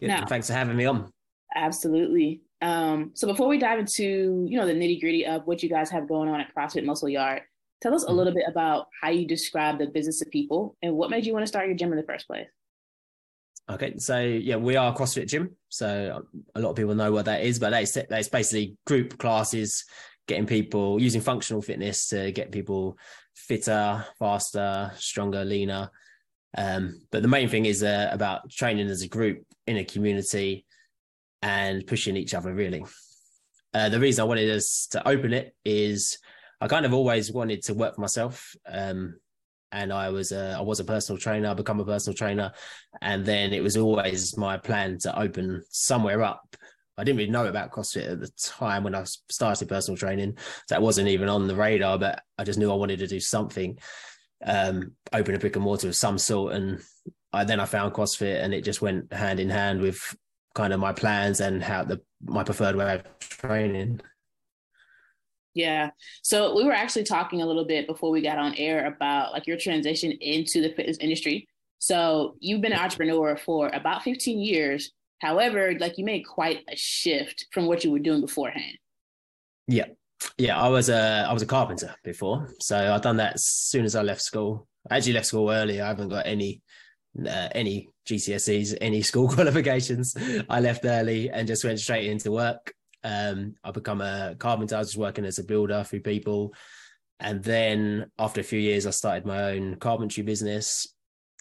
Good. 0.00 0.06
Now, 0.06 0.24
Thanks 0.24 0.46
for 0.46 0.54
having 0.54 0.78
me 0.78 0.86
on. 0.86 1.12
Absolutely. 1.54 2.40
Um, 2.62 3.10
so 3.12 3.26
before 3.26 3.48
we 3.48 3.58
dive 3.58 3.80
into 3.80 4.46
you 4.48 4.56
know 4.56 4.66
the 4.66 4.72
nitty 4.72 4.98
gritty 4.98 5.26
of 5.26 5.46
what 5.46 5.62
you 5.62 5.68
guys 5.68 5.90
have 5.90 6.08
going 6.08 6.30
on 6.30 6.40
at 6.40 6.54
CrossFit 6.56 6.86
Muscle 6.86 7.10
Yard, 7.10 7.42
tell 7.82 7.94
us 7.94 8.04
a 8.04 8.06
mm-hmm. 8.06 8.16
little 8.16 8.32
bit 8.32 8.46
about 8.48 8.86
how 9.02 9.10
you 9.10 9.26
describe 9.26 9.78
the 9.78 9.88
business 9.88 10.22
of 10.22 10.30
people 10.30 10.74
and 10.80 10.94
what 10.94 11.10
made 11.10 11.26
you 11.26 11.34
want 11.34 11.42
to 11.42 11.48
start 11.48 11.66
your 11.66 11.76
gym 11.76 11.92
in 11.92 11.98
the 11.98 12.04
first 12.04 12.26
place. 12.26 12.48
Okay, 13.70 13.94
so 13.98 14.20
yeah, 14.20 14.56
we 14.56 14.76
are 14.76 14.94
CrossFit 14.94 15.28
gym. 15.28 15.56
So 15.68 16.24
a 16.54 16.60
lot 16.60 16.70
of 16.70 16.76
people 16.76 16.94
know 16.94 17.12
what 17.12 17.26
that 17.26 17.42
is, 17.42 17.58
but 17.58 17.70
that's 17.70 17.92
that's 18.08 18.28
basically 18.28 18.76
group 18.86 19.18
classes, 19.18 19.84
getting 20.26 20.46
people 20.46 21.00
using 21.00 21.20
functional 21.20 21.62
fitness 21.62 22.08
to 22.08 22.32
get 22.32 22.50
people 22.50 22.98
fitter, 23.34 24.04
faster, 24.18 24.92
stronger, 24.96 25.44
leaner. 25.44 25.90
Um, 26.56 27.02
but 27.10 27.22
the 27.22 27.28
main 27.28 27.48
thing 27.48 27.66
is 27.66 27.82
uh, 27.82 28.08
about 28.12 28.50
training 28.50 28.88
as 28.88 29.02
a 29.02 29.08
group 29.08 29.44
in 29.66 29.76
a 29.76 29.84
community 29.84 30.66
and 31.40 31.86
pushing 31.86 32.16
each 32.16 32.34
other 32.34 32.52
really. 32.52 32.84
Uh, 33.74 33.88
the 33.88 34.00
reason 34.00 34.22
I 34.22 34.26
wanted 34.26 34.50
us 34.50 34.86
to 34.90 35.08
open 35.08 35.32
it 35.32 35.54
is 35.64 36.18
I 36.60 36.68
kind 36.68 36.84
of 36.84 36.92
always 36.92 37.32
wanted 37.32 37.62
to 37.64 37.74
work 37.74 37.94
for 37.94 38.02
myself. 38.02 38.54
Um, 38.68 39.18
and 39.72 39.92
I 39.92 40.10
was 40.10 40.32
a, 40.32 40.56
I 40.58 40.60
was 40.60 40.80
a 40.80 40.84
personal 40.84 41.18
trainer, 41.18 41.48
I 41.48 41.54
become 41.54 41.80
a 41.80 41.84
personal 41.84 42.16
trainer, 42.16 42.52
and 43.00 43.24
then 43.24 43.52
it 43.52 43.62
was 43.62 43.76
always 43.76 44.36
my 44.36 44.58
plan 44.58 44.98
to 45.00 45.18
open 45.18 45.64
somewhere 45.70 46.22
up. 46.22 46.56
I 46.98 47.04
didn't 47.04 47.18
really 47.18 47.30
know 47.30 47.46
about 47.46 47.72
CrossFit 47.72 48.12
at 48.12 48.20
the 48.20 48.30
time 48.38 48.84
when 48.84 48.94
I 48.94 49.04
started 49.04 49.68
personal 49.68 49.96
training. 49.96 50.36
So 50.36 50.74
that 50.74 50.82
wasn't 50.82 51.08
even 51.08 51.28
on 51.28 51.48
the 51.48 51.56
radar, 51.56 51.98
but 51.98 52.22
I 52.36 52.44
just 52.44 52.58
knew 52.58 52.70
I 52.70 52.76
wanted 52.76 52.98
to 52.98 53.06
do 53.06 53.18
something, 53.18 53.78
um, 54.44 54.92
open 55.12 55.34
a 55.34 55.38
brick 55.38 55.56
and 55.56 55.64
mortar 55.64 55.88
of 55.88 55.96
some 55.96 56.18
sort. 56.18 56.52
And 56.52 56.80
I, 57.32 57.44
then 57.44 57.60
I 57.60 57.64
found 57.64 57.94
CrossFit, 57.94 58.44
and 58.44 58.52
it 58.52 58.62
just 58.62 58.82
went 58.82 59.10
hand 59.12 59.40
in 59.40 59.48
hand 59.48 59.80
with 59.80 60.14
kind 60.54 60.74
of 60.74 60.80
my 60.80 60.92
plans 60.92 61.40
and 61.40 61.62
how 61.62 61.82
the 61.82 62.00
my 62.24 62.44
preferred 62.44 62.76
way 62.76 62.94
of 62.94 63.18
training. 63.20 64.00
Yeah. 65.54 65.90
So 66.22 66.54
we 66.54 66.64
were 66.64 66.72
actually 66.72 67.04
talking 67.04 67.42
a 67.42 67.46
little 67.46 67.64
bit 67.64 67.86
before 67.86 68.10
we 68.10 68.22
got 68.22 68.38
on 68.38 68.54
air 68.54 68.86
about 68.86 69.32
like 69.32 69.46
your 69.46 69.58
transition 69.58 70.12
into 70.12 70.60
the 70.60 70.72
fitness 70.74 70.96
industry. 70.98 71.48
So 71.78 72.36
you've 72.40 72.60
been 72.60 72.72
an 72.72 72.78
entrepreneur 72.78 73.36
for 73.36 73.68
about 73.68 74.02
15 74.02 74.38
years. 74.38 74.92
However, 75.20 75.74
like 75.78 75.98
you 75.98 76.04
made 76.04 76.22
quite 76.22 76.60
a 76.70 76.76
shift 76.76 77.46
from 77.52 77.66
what 77.66 77.84
you 77.84 77.90
were 77.90 77.98
doing 77.98 78.20
beforehand. 78.20 78.78
Yeah. 79.68 79.86
Yeah, 80.38 80.60
I 80.60 80.68
was 80.68 80.88
a 80.88 81.26
I 81.28 81.32
was 81.32 81.42
a 81.42 81.46
carpenter 81.46 81.94
before. 82.04 82.48
So 82.60 82.94
I've 82.94 83.02
done 83.02 83.16
that 83.16 83.34
as 83.34 83.44
soon 83.44 83.84
as 83.84 83.96
I 83.96 84.02
left 84.02 84.22
school. 84.22 84.68
I 84.88 84.96
actually 84.96 85.14
left 85.14 85.26
school 85.26 85.50
early. 85.50 85.80
I 85.80 85.88
haven't 85.88 86.08
got 86.08 86.26
any 86.26 86.62
uh, 87.18 87.48
any 87.52 87.88
GCSEs, 88.08 88.76
any 88.80 89.02
school 89.02 89.28
qualifications. 89.34 90.16
I 90.48 90.60
left 90.60 90.84
early 90.84 91.30
and 91.30 91.46
just 91.48 91.64
went 91.64 91.80
straight 91.80 92.06
into 92.06 92.30
work. 92.30 92.72
Um, 93.04 93.54
I 93.64 93.70
become 93.70 94.00
a 94.00 94.36
carpenter. 94.38 94.76
I 94.76 94.80
was 94.80 94.96
working 94.96 95.24
as 95.24 95.38
a 95.38 95.44
builder 95.44 95.84
for 95.84 95.98
people, 95.98 96.54
and 97.20 97.42
then 97.42 98.10
after 98.18 98.40
a 98.40 98.44
few 98.44 98.58
years, 98.58 98.86
I 98.86 98.90
started 98.90 99.26
my 99.26 99.52
own 99.52 99.76
carpentry 99.76 100.22
business, 100.22 100.86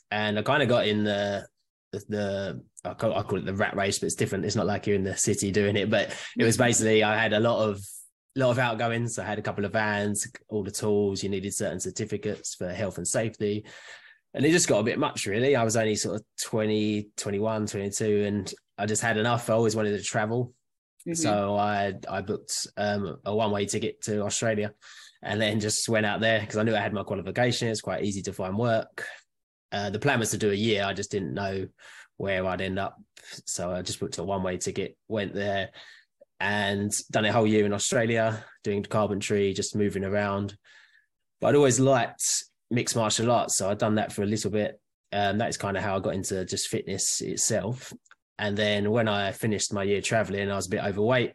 and 0.10 0.38
I 0.38 0.42
kind 0.42 0.64
of 0.64 0.70
got 0.70 0.88
in 0.88 1.04
the 1.04 1.48
the, 1.92 2.04
the 2.08 2.64
I, 2.86 2.94
call, 2.94 3.14
I 3.14 3.24
call 3.24 3.40
it 3.40 3.46
the 3.46 3.54
rat 3.54 3.76
race, 3.76 4.00
but 4.00 4.06
it's 4.08 4.16
different. 4.16 4.46
It's 4.46 4.56
not 4.56 4.66
like 4.66 4.88
you're 4.88 4.96
in 4.96 5.04
the 5.04 5.18
city 5.18 5.52
doing 5.52 5.76
it, 5.76 5.90
but 5.90 6.16
it 6.38 6.44
was 6.44 6.58
basically 6.58 7.04
I 7.04 7.22
had 7.22 7.34
a 7.34 7.40
lot 7.40 7.68
of 7.68 7.82
lot 8.36 8.52
of 8.52 8.60
outgoings. 8.60 9.20
I 9.20 9.26
had 9.26 9.40
a 9.40 9.44
couple 9.44 9.66
of 9.66 9.74
vans, 9.74 10.28
all 10.50 10.64
the 10.64 10.72
tools. 10.72 11.22
You 11.22 11.30
needed 11.30 11.54
certain 11.54 11.80
certificates 11.80 12.56
for 12.56 12.70
health 12.70 12.98
and 12.98 13.08
safety 13.08 13.66
and 14.34 14.46
it 14.46 14.52
just 14.52 14.68
got 14.68 14.80
a 14.80 14.84
bit 14.84 15.00
much 15.00 15.26
really 15.26 15.56
i 15.56 15.64
was 15.64 15.76
only 15.76 15.96
sort 15.96 16.16
of 16.16 16.26
20 16.42 17.10
21 17.18 17.68
22 17.68 18.24
and 18.26 18.54
i 18.78 18.86
just 18.86 19.02
had 19.02 19.18
enough 19.18 19.50
i 19.50 19.54
always 19.54 19.76
wanted 19.76 19.98
to 19.98 20.04
travel 20.04 20.54
mm-hmm. 21.08 21.14
so 21.14 21.56
i 21.56 21.94
i 22.10 22.22
booked 22.22 22.68
um, 22.78 23.18
a 23.26 23.36
one 23.36 23.52
way 23.52 23.66
ticket 23.66 24.02
to 24.02 24.24
australia 24.24 24.74
and 25.24 25.40
then 25.40 25.60
just 25.60 25.88
went 25.90 26.06
out 26.06 26.22
there 26.22 26.40
because 26.40 26.58
i 26.58 26.64
knew 26.64 26.76
i 26.76 26.80
had 26.80 26.94
my 26.94 27.04
qualification 27.04 27.68
it's 27.68 27.82
quite 27.82 28.04
easy 28.04 28.22
to 28.22 28.34
find 28.34 28.58
work 28.58 29.06
uh, 29.72 29.90
the 29.90 30.00
plan 30.00 30.20
was 30.20 30.32
to 30.32 30.38
do 30.38 30.52
a 30.52 30.56
year 30.56 30.84
i 30.84 30.94
just 30.94 31.12
didn't 31.12 31.34
know 31.34 31.68
where 32.18 32.46
i'd 32.48 32.62
end 32.62 32.80
up 32.80 32.98
so 33.46 33.72
i 33.72 33.82
just 33.82 34.00
booked 34.00 34.18
a 34.18 34.24
one 34.24 34.44
way 34.44 34.58
ticket 34.58 34.98
went 35.08 35.34
there 35.34 35.70
and 36.40 36.92
done 37.12 37.26
a 37.26 37.32
whole 37.32 37.48
year 37.48 37.66
in 37.66 37.74
australia 37.74 38.44
doing 38.64 38.84
carpentry 38.84 39.54
just 39.54 39.76
moving 39.76 40.04
around 40.04 40.58
but 41.40 41.48
i'd 41.48 41.56
always 41.56 41.80
liked 41.80 42.24
mixed 42.72 42.96
martial 42.96 43.30
arts. 43.30 43.58
So 43.58 43.70
I'd 43.70 43.78
done 43.78 43.96
that 43.96 44.12
for 44.12 44.24
a 44.24 44.28
little 44.28 44.50
bit. 44.50 44.80
Um, 45.14 45.38
that 45.40 45.50
is 45.50 45.58
kind 45.58 45.76
of 45.76 45.84
how 45.84 45.98
I 45.98 46.00
got 46.00 46.16
into 46.16 46.44
just 46.46 46.70
fitness 46.70 47.22
itself. 47.22 47.94
And 48.42 48.58
then 48.58 48.90
when 48.90 49.08
I 49.08 49.32
finished 49.32 49.72
my 49.72 49.84
year 49.84 50.02
traveling, 50.02 50.50
I 50.50 50.56
was 50.56 50.66
a 50.66 50.72
bit 50.72 50.84
overweight. 50.84 51.34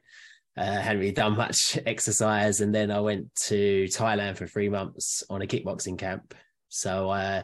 Uh, 0.59 0.80
hadn't 0.80 0.98
really 0.98 1.12
done 1.12 1.36
much 1.46 1.78
exercise, 1.86 2.61
and 2.61 2.74
then 2.74 2.90
I 2.90 2.98
went 2.98 3.32
to 3.46 3.84
Thailand 3.84 4.36
for 4.36 4.48
three 4.48 4.68
months 4.68 5.22
on 5.30 5.40
a 5.40 5.46
kickboxing 5.46 5.98
camp. 5.98 6.34
So 6.68 7.11
uh, 7.11 7.42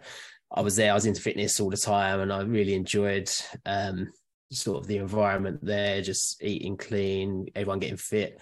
I 0.51 0.61
was 0.63 0.75
there. 0.75 0.91
I 0.91 0.95
was 0.95 1.07
into 1.07 1.21
fitness 1.21 1.61
all 1.61 1.71
the 1.71 1.77
time, 1.77 2.19
and 2.21 2.33
I 2.33 2.43
really 2.43 2.75
enjoyed 2.75 3.31
um, 3.65 4.11
sort 4.51 4.79
of 4.79 4.89
the 4.89 4.97
environment 4.97 5.61
there. 5.65 6.03
Just 6.03 6.43
eating 6.43 6.77
clean, 6.77 7.47
everyone 7.55 7.79
getting 7.79 7.97
fit. 7.99 8.41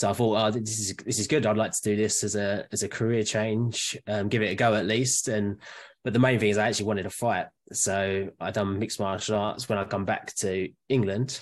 So 0.00 0.08
I 0.08 0.14
thought, 0.14 0.42
oh, 0.42 0.50
this 0.50 0.78
is 0.78 0.96
this 0.96 1.18
is 1.18 1.26
good. 1.26 1.44
I'd 1.44 1.58
like 1.58 1.72
to 1.72 1.82
do 1.82 1.94
this 1.94 2.24
as 2.24 2.34
a 2.34 2.66
as 2.72 2.82
a 2.82 2.88
career 2.88 3.22
change, 3.22 3.98
um, 4.06 4.30
give 4.30 4.40
it 4.40 4.46
a 4.46 4.54
go 4.54 4.74
at 4.74 4.86
least. 4.86 5.28
And 5.28 5.60
but 6.02 6.14
the 6.14 6.18
main 6.18 6.40
thing 6.40 6.48
is 6.48 6.56
I 6.56 6.68
actually 6.68 6.86
wanted 6.86 7.02
to 7.02 7.10
fight. 7.10 7.48
So 7.74 8.30
I 8.40 8.50
done 8.50 8.78
mixed 8.78 8.98
martial 8.98 9.36
arts. 9.36 9.68
When 9.68 9.78
I 9.78 9.84
come 9.84 10.06
back 10.06 10.34
to 10.36 10.70
England, 10.88 11.38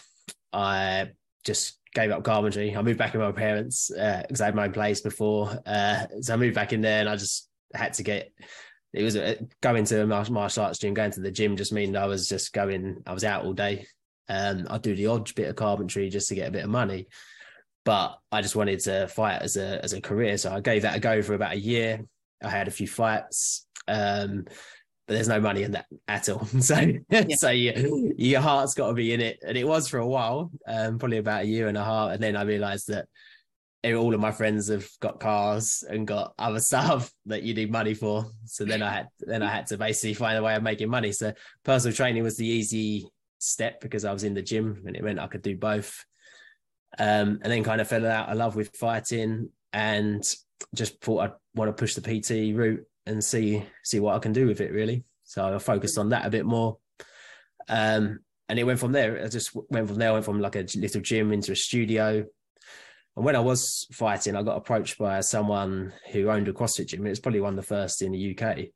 I 0.53 1.11
just 1.45 1.79
gave 1.95 2.11
up 2.11 2.25
carpentry. 2.25 2.75
I 2.75 2.83
moved 2.83 2.99
back 2.99 3.13
with 3.13 3.23
my 3.23 3.31
parents 3.31 3.93
because 3.93 4.41
uh, 4.41 4.43
I 4.43 4.47
had 4.47 4.57
my 4.57 4.65
own 4.65 4.73
place 4.73 5.03
before. 5.03 5.57
Uh, 5.65 6.07
so 6.21 6.35
I 6.35 6.37
moved 6.37 6.57
back 6.57 6.73
in 6.73 6.81
there, 6.81 6.99
and 6.99 7.09
I 7.09 7.15
just 7.15 7.49
had 7.73 7.95
to 7.95 8.03
get. 8.03 8.33
It 8.93 9.05
was 9.05 9.15
uh, 9.15 9.37
going 9.61 9.85
to 9.85 10.03
a 10.03 10.07
martial 10.07 10.65
arts 10.65 10.81
gym, 10.81 10.95
going 10.95 11.13
to 11.13 11.21
the 11.21 11.31
gym 11.31 11.57
just 11.57 11.73
mean 11.73 11.97
I 11.97 12.07
was 12.07 12.29
just 12.29 12.53
going. 12.53 13.05
I 13.07 13.13
was 13.13 13.23
out 13.23 13.45
all 13.45 13.53
day. 13.53 13.87
Um, 14.29 14.67
I 14.69 14.79
do 14.79 14.97
the 14.97 15.07
odd 15.07 15.33
bit 15.37 15.49
of 15.49 15.55
carpentry 15.55 16.09
just 16.09 16.29
to 16.31 16.35
get 16.35 16.49
a 16.49 16.51
bit 16.51 16.65
of 16.65 16.71
money 16.71 17.07
but 17.89 18.19
I 18.31 18.43
just 18.43 18.55
wanted 18.55 18.81
to 18.81 19.09
fight 19.09 19.41
as 19.41 19.57
a 19.57 19.83
as 19.83 19.95
a 19.95 20.01
career. 20.03 20.37
So 20.37 20.53
I 20.53 20.61
gave 20.61 20.83
that 20.83 20.95
a 20.95 21.01
go 21.01 21.23
for 21.23 21.33
about 21.33 21.55
a 21.55 21.59
year. 21.59 22.05
I 22.45 22.51
had 22.51 22.69
a 22.69 22.71
few 22.71 22.87
fights, 22.87 23.67
um, 23.89 24.45
but 25.07 25.15
there's 25.15 25.27
no 25.27 25.41
money 25.41 25.63
in 25.63 25.73
that 25.73 25.87
at 26.07 26.29
all. 26.29 26.47
So 26.61 26.87
yeah. 27.09 27.25
so 27.37 27.49
you, 27.49 28.13
your 28.19 28.43
heart's 28.43 28.75
got 28.75 28.89
to 28.89 28.93
be 28.93 29.15
in 29.15 29.23
it, 29.23 29.39
and 29.43 29.57
it 29.57 29.67
was 29.67 29.89
for 29.89 30.01
a 30.01 30.07
while, 30.07 30.51
um, 30.67 30.99
probably 30.99 31.17
about 31.17 31.45
a 31.45 31.47
year 31.47 31.67
and 31.67 31.79
a 31.79 31.83
half, 31.83 32.11
and 32.11 32.23
then 32.23 32.37
I 32.37 32.43
realised 32.43 32.89
that 32.89 33.09
all 33.87 34.13
of 34.13 34.21
my 34.21 34.33
friends 34.33 34.69
have 34.69 34.87
got 35.01 35.19
cars 35.19 35.83
and 35.89 36.07
got 36.07 36.35
other 36.39 36.61
stuff 36.71 37.11
that 37.25 37.43
you 37.43 37.55
need 37.55 37.73
money 37.73 37.95
for. 37.95 38.27
So 38.45 38.67
then 38.67 38.83
I 38.83 38.91
had 38.91 39.07
then 39.21 39.43
I 39.43 39.49
had 39.49 39.67
to 39.69 39.79
basically 39.79 40.13
find 40.13 40.37
a 40.37 40.43
way 40.43 40.55
of 40.57 40.63
making 40.63 40.91
money. 40.91 41.13
So 41.13 41.33
personal 41.65 41.97
training 41.97 42.23
was 42.23 42.37
the 42.37 42.47
easy 42.47 43.09
step 43.39 43.81
because 43.81 44.05
I 44.05 44.13
was 44.13 44.25
in 44.25 44.35
the 44.35 44.43
gym 44.43 44.83
and 44.85 44.95
it 44.95 45.03
meant 45.03 45.19
I 45.19 45.27
could 45.27 45.41
do 45.41 45.57
both. 45.57 46.05
Um, 46.99 47.41
and 47.43 47.53
then 47.53 47.65
kind 47.65 47.81
of 47.81 47.89
fell 47.89 48.07
out 48.07 48.29
of 48.29 48.39
love 48.39 48.57
with 48.57 48.77
fighting 48.77 49.51
and 49.73 50.25
just 50.75 51.01
thought 51.03 51.21
I'd 51.21 51.33
want 51.55 51.69
to 51.69 51.81
push 51.81 51.95
the 51.95 52.01
PT 52.01 52.57
route 52.57 52.85
and 53.07 53.23
see 53.23 53.65
see 53.83 54.01
what 54.01 54.15
I 54.15 54.19
can 54.19 54.33
do 54.33 54.47
with 54.47 54.61
it 54.61 54.73
really. 54.73 55.05
So 55.25 55.55
I 55.55 55.59
focused 55.59 55.99
on 55.99 56.11
that 56.11 56.27
a 56.27 56.31
bit 56.31 56.47
more. 56.47 56.79
Um, 57.69 58.21
and 58.49 58.59
it 58.59 58.65
went 58.65 58.81
from 58.81 58.93
there. 58.93 59.23
I 59.23 59.29
just 59.29 59.51
went 59.69 59.89
from 59.89 59.99
there. 59.99 60.09
I 60.09 60.13
went 60.13 60.25
from 60.25 60.41
like 60.41 60.57
a 60.57 60.67
little 60.77 61.03
gym 61.03 61.33
into 61.33 61.53
a 61.53 61.57
studio. 61.57 62.25
And 63.17 63.25
when 63.25 63.37
I 63.37 63.41
was 63.41 63.87
fighting, 63.93 64.37
I 64.37 64.43
got 64.43 64.57
approached 64.57 64.97
by 64.97 65.21
someone 65.21 65.93
who 66.13 66.31
owned 66.31 66.49
a 66.49 66.53
CrossFit 66.53 66.87
gym. 66.87 67.07
It 67.07 67.11
was 67.11 67.21
probably 67.21 67.41
one 67.41 67.53
of 67.53 67.57
the 67.57 67.63
first 67.63 68.01
in 68.01 68.13
the 68.13 68.37
UK. 68.39 68.69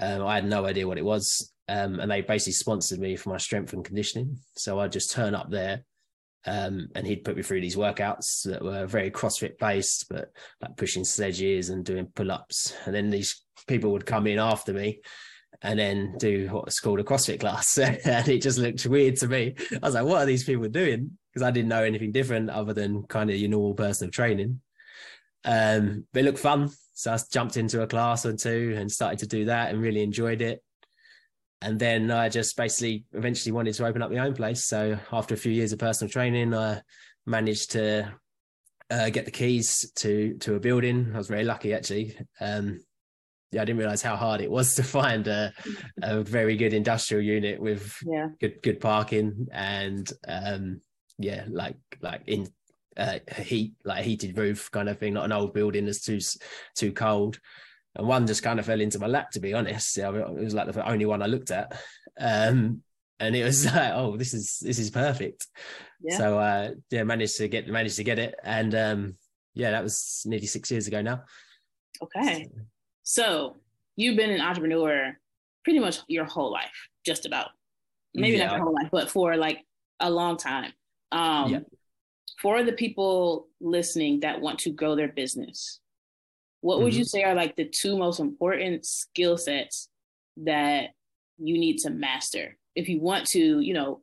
Um, 0.00 0.24
I 0.24 0.36
had 0.36 0.46
no 0.46 0.66
idea 0.66 0.86
what 0.86 0.98
it 0.98 1.04
was. 1.04 1.52
Um, 1.68 1.98
and 1.98 2.10
they 2.10 2.20
basically 2.20 2.52
sponsored 2.52 3.00
me 3.00 3.16
for 3.16 3.30
my 3.30 3.38
strength 3.38 3.72
and 3.72 3.84
conditioning. 3.84 4.38
So 4.56 4.78
I 4.78 4.86
just 4.86 5.10
turn 5.10 5.34
up 5.34 5.50
there 5.50 5.84
um, 6.46 6.88
and 6.94 7.06
he'd 7.06 7.24
put 7.24 7.36
me 7.36 7.42
through 7.42 7.60
these 7.60 7.76
workouts 7.76 8.44
that 8.44 8.62
were 8.62 8.86
very 8.86 9.10
CrossFit 9.10 9.58
based, 9.58 10.06
but 10.08 10.30
like 10.60 10.76
pushing 10.76 11.04
sledges 11.04 11.68
and 11.68 11.84
doing 11.84 12.10
pull 12.14 12.30
ups. 12.30 12.74
And 12.86 12.94
then 12.94 13.10
these 13.10 13.44
people 13.66 13.92
would 13.92 14.06
come 14.06 14.26
in 14.26 14.38
after 14.38 14.72
me 14.72 15.00
and 15.62 15.78
then 15.78 16.14
do 16.18 16.48
what's 16.50 16.80
called 16.80 17.00
a 17.00 17.04
CrossFit 17.04 17.40
class. 17.40 17.76
and 17.78 18.28
it 18.28 18.42
just 18.42 18.58
looked 18.58 18.86
weird 18.86 19.16
to 19.16 19.28
me. 19.28 19.54
I 19.72 19.78
was 19.86 19.94
like, 19.94 20.04
what 20.04 20.22
are 20.22 20.26
these 20.26 20.44
people 20.44 20.68
doing? 20.68 21.18
Because 21.32 21.46
I 21.46 21.50
didn't 21.50 21.68
know 21.68 21.82
anything 21.82 22.12
different 22.12 22.50
other 22.50 22.72
than 22.72 23.02
kind 23.04 23.30
of 23.30 23.36
your 23.36 23.50
normal 23.50 23.74
personal 23.74 24.10
training. 24.10 24.60
Um, 25.44 26.06
but 26.12 26.20
it 26.20 26.24
looked 26.24 26.38
fun. 26.38 26.70
So 26.94 27.12
I 27.12 27.18
jumped 27.30 27.56
into 27.56 27.82
a 27.82 27.86
class 27.86 28.26
or 28.26 28.34
two 28.34 28.74
and 28.76 28.90
started 28.90 29.20
to 29.20 29.26
do 29.26 29.46
that 29.46 29.70
and 29.70 29.80
really 29.80 30.02
enjoyed 30.02 30.42
it. 30.42 30.62
And 31.60 31.78
then 31.78 32.10
I 32.10 32.28
just 32.28 32.56
basically 32.56 33.04
eventually 33.12 33.52
wanted 33.52 33.74
to 33.74 33.86
open 33.86 34.02
up 34.02 34.10
my 34.10 34.18
own 34.18 34.34
place. 34.34 34.64
So 34.64 34.98
after 35.12 35.34
a 35.34 35.38
few 35.38 35.52
years 35.52 35.72
of 35.72 35.78
personal 35.78 36.10
training, 36.10 36.54
I 36.54 36.82
managed 37.26 37.72
to 37.72 38.12
uh, 38.90 39.10
get 39.10 39.24
the 39.24 39.30
keys 39.30 39.90
to 39.96 40.34
to 40.38 40.54
a 40.54 40.60
building. 40.60 41.10
I 41.14 41.18
was 41.18 41.28
very 41.28 41.44
lucky 41.44 41.74
actually. 41.74 42.16
Um, 42.40 42.80
yeah, 43.50 43.62
I 43.62 43.64
didn't 43.64 43.78
realize 43.78 44.02
how 44.02 44.16
hard 44.16 44.40
it 44.40 44.50
was 44.50 44.74
to 44.76 44.82
find 44.82 45.26
a, 45.26 45.52
a 46.02 46.22
very 46.22 46.56
good 46.56 46.74
industrial 46.74 47.22
unit 47.22 47.60
with 47.60 47.96
yeah. 48.06 48.28
good 48.40 48.62
good 48.62 48.80
parking 48.80 49.48
and 49.52 50.10
um, 50.26 50.80
yeah, 51.18 51.44
like 51.48 51.76
like 52.00 52.22
in 52.26 52.48
uh, 52.96 53.18
heat, 53.36 53.72
like 53.84 54.00
a 54.00 54.02
heated 54.02 54.36
roof 54.36 54.70
kind 54.70 54.88
of 54.88 54.98
thing, 54.98 55.14
not 55.14 55.24
an 55.24 55.32
old 55.32 55.54
building 55.54 55.86
that's 55.86 56.04
too 56.04 56.20
too 56.74 56.92
cold. 56.92 57.38
And 57.96 58.06
one 58.06 58.26
just 58.26 58.42
kind 58.42 58.58
of 58.58 58.66
fell 58.66 58.80
into 58.80 58.98
my 58.98 59.06
lap, 59.06 59.30
to 59.32 59.40
be 59.40 59.54
honest. 59.54 59.96
It 59.98 60.12
was 60.12 60.54
like 60.54 60.70
the 60.70 60.88
only 60.88 61.06
one 61.06 61.22
I 61.22 61.26
looked 61.26 61.50
at, 61.50 61.80
um, 62.20 62.82
and 63.18 63.34
it 63.34 63.44
was 63.44 63.64
like, 63.74 63.92
oh, 63.94 64.16
this 64.16 64.34
is 64.34 64.58
this 64.60 64.78
is 64.78 64.90
perfect. 64.90 65.46
Yeah. 66.00 66.16
So 66.18 66.38
uh, 66.38 66.70
yeah, 66.90 67.04
managed 67.04 67.36
to 67.38 67.48
get 67.48 67.66
managed 67.66 67.96
to 67.96 68.04
get 68.04 68.18
it, 68.18 68.34
and 68.44 68.74
um, 68.74 69.16
yeah, 69.54 69.72
that 69.72 69.82
was 69.82 70.22
nearly 70.26 70.46
six 70.46 70.70
years 70.70 70.86
ago 70.86 71.02
now. 71.02 71.24
Okay. 72.02 72.48
So, 73.02 73.22
so 73.22 73.56
you've 73.96 74.16
been 74.16 74.30
an 74.30 74.40
entrepreneur 74.40 75.16
pretty 75.64 75.80
much 75.80 75.98
your 76.08 76.24
whole 76.24 76.52
life, 76.52 76.88
just 77.04 77.26
about. 77.26 77.48
Maybe 78.14 78.36
yeah. 78.36 78.46
not 78.46 78.56
your 78.56 78.64
whole 78.64 78.74
life, 78.74 78.88
but 78.90 79.10
for 79.10 79.36
like 79.36 79.64
a 80.00 80.10
long 80.10 80.36
time. 80.36 80.72
Um, 81.12 81.50
yeah. 81.50 81.60
For 82.40 82.62
the 82.62 82.72
people 82.72 83.48
listening 83.60 84.20
that 84.20 84.40
want 84.40 84.60
to 84.60 84.70
grow 84.70 84.94
their 84.94 85.08
business, 85.08 85.80
what 86.60 86.76
mm-hmm. 86.76 86.84
would 86.84 86.94
you 86.94 87.04
say 87.04 87.22
are 87.22 87.34
like 87.34 87.56
the 87.56 87.64
two 87.64 87.96
most 87.96 88.20
important 88.20 88.84
skill 88.84 89.36
sets 89.36 89.88
that 90.38 90.90
you 91.38 91.58
need 91.58 91.78
to 91.78 91.90
master 91.90 92.56
if 92.74 92.88
you 92.88 93.00
want 93.00 93.26
to, 93.26 93.60
you 93.60 93.74
know, 93.74 94.00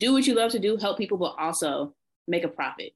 do 0.00 0.12
what 0.12 0.26
you 0.26 0.34
love 0.34 0.50
to 0.52 0.58
do, 0.58 0.76
help 0.76 0.98
people, 0.98 1.18
but 1.18 1.34
also 1.38 1.94
make 2.26 2.44
a 2.44 2.48
profit? 2.48 2.92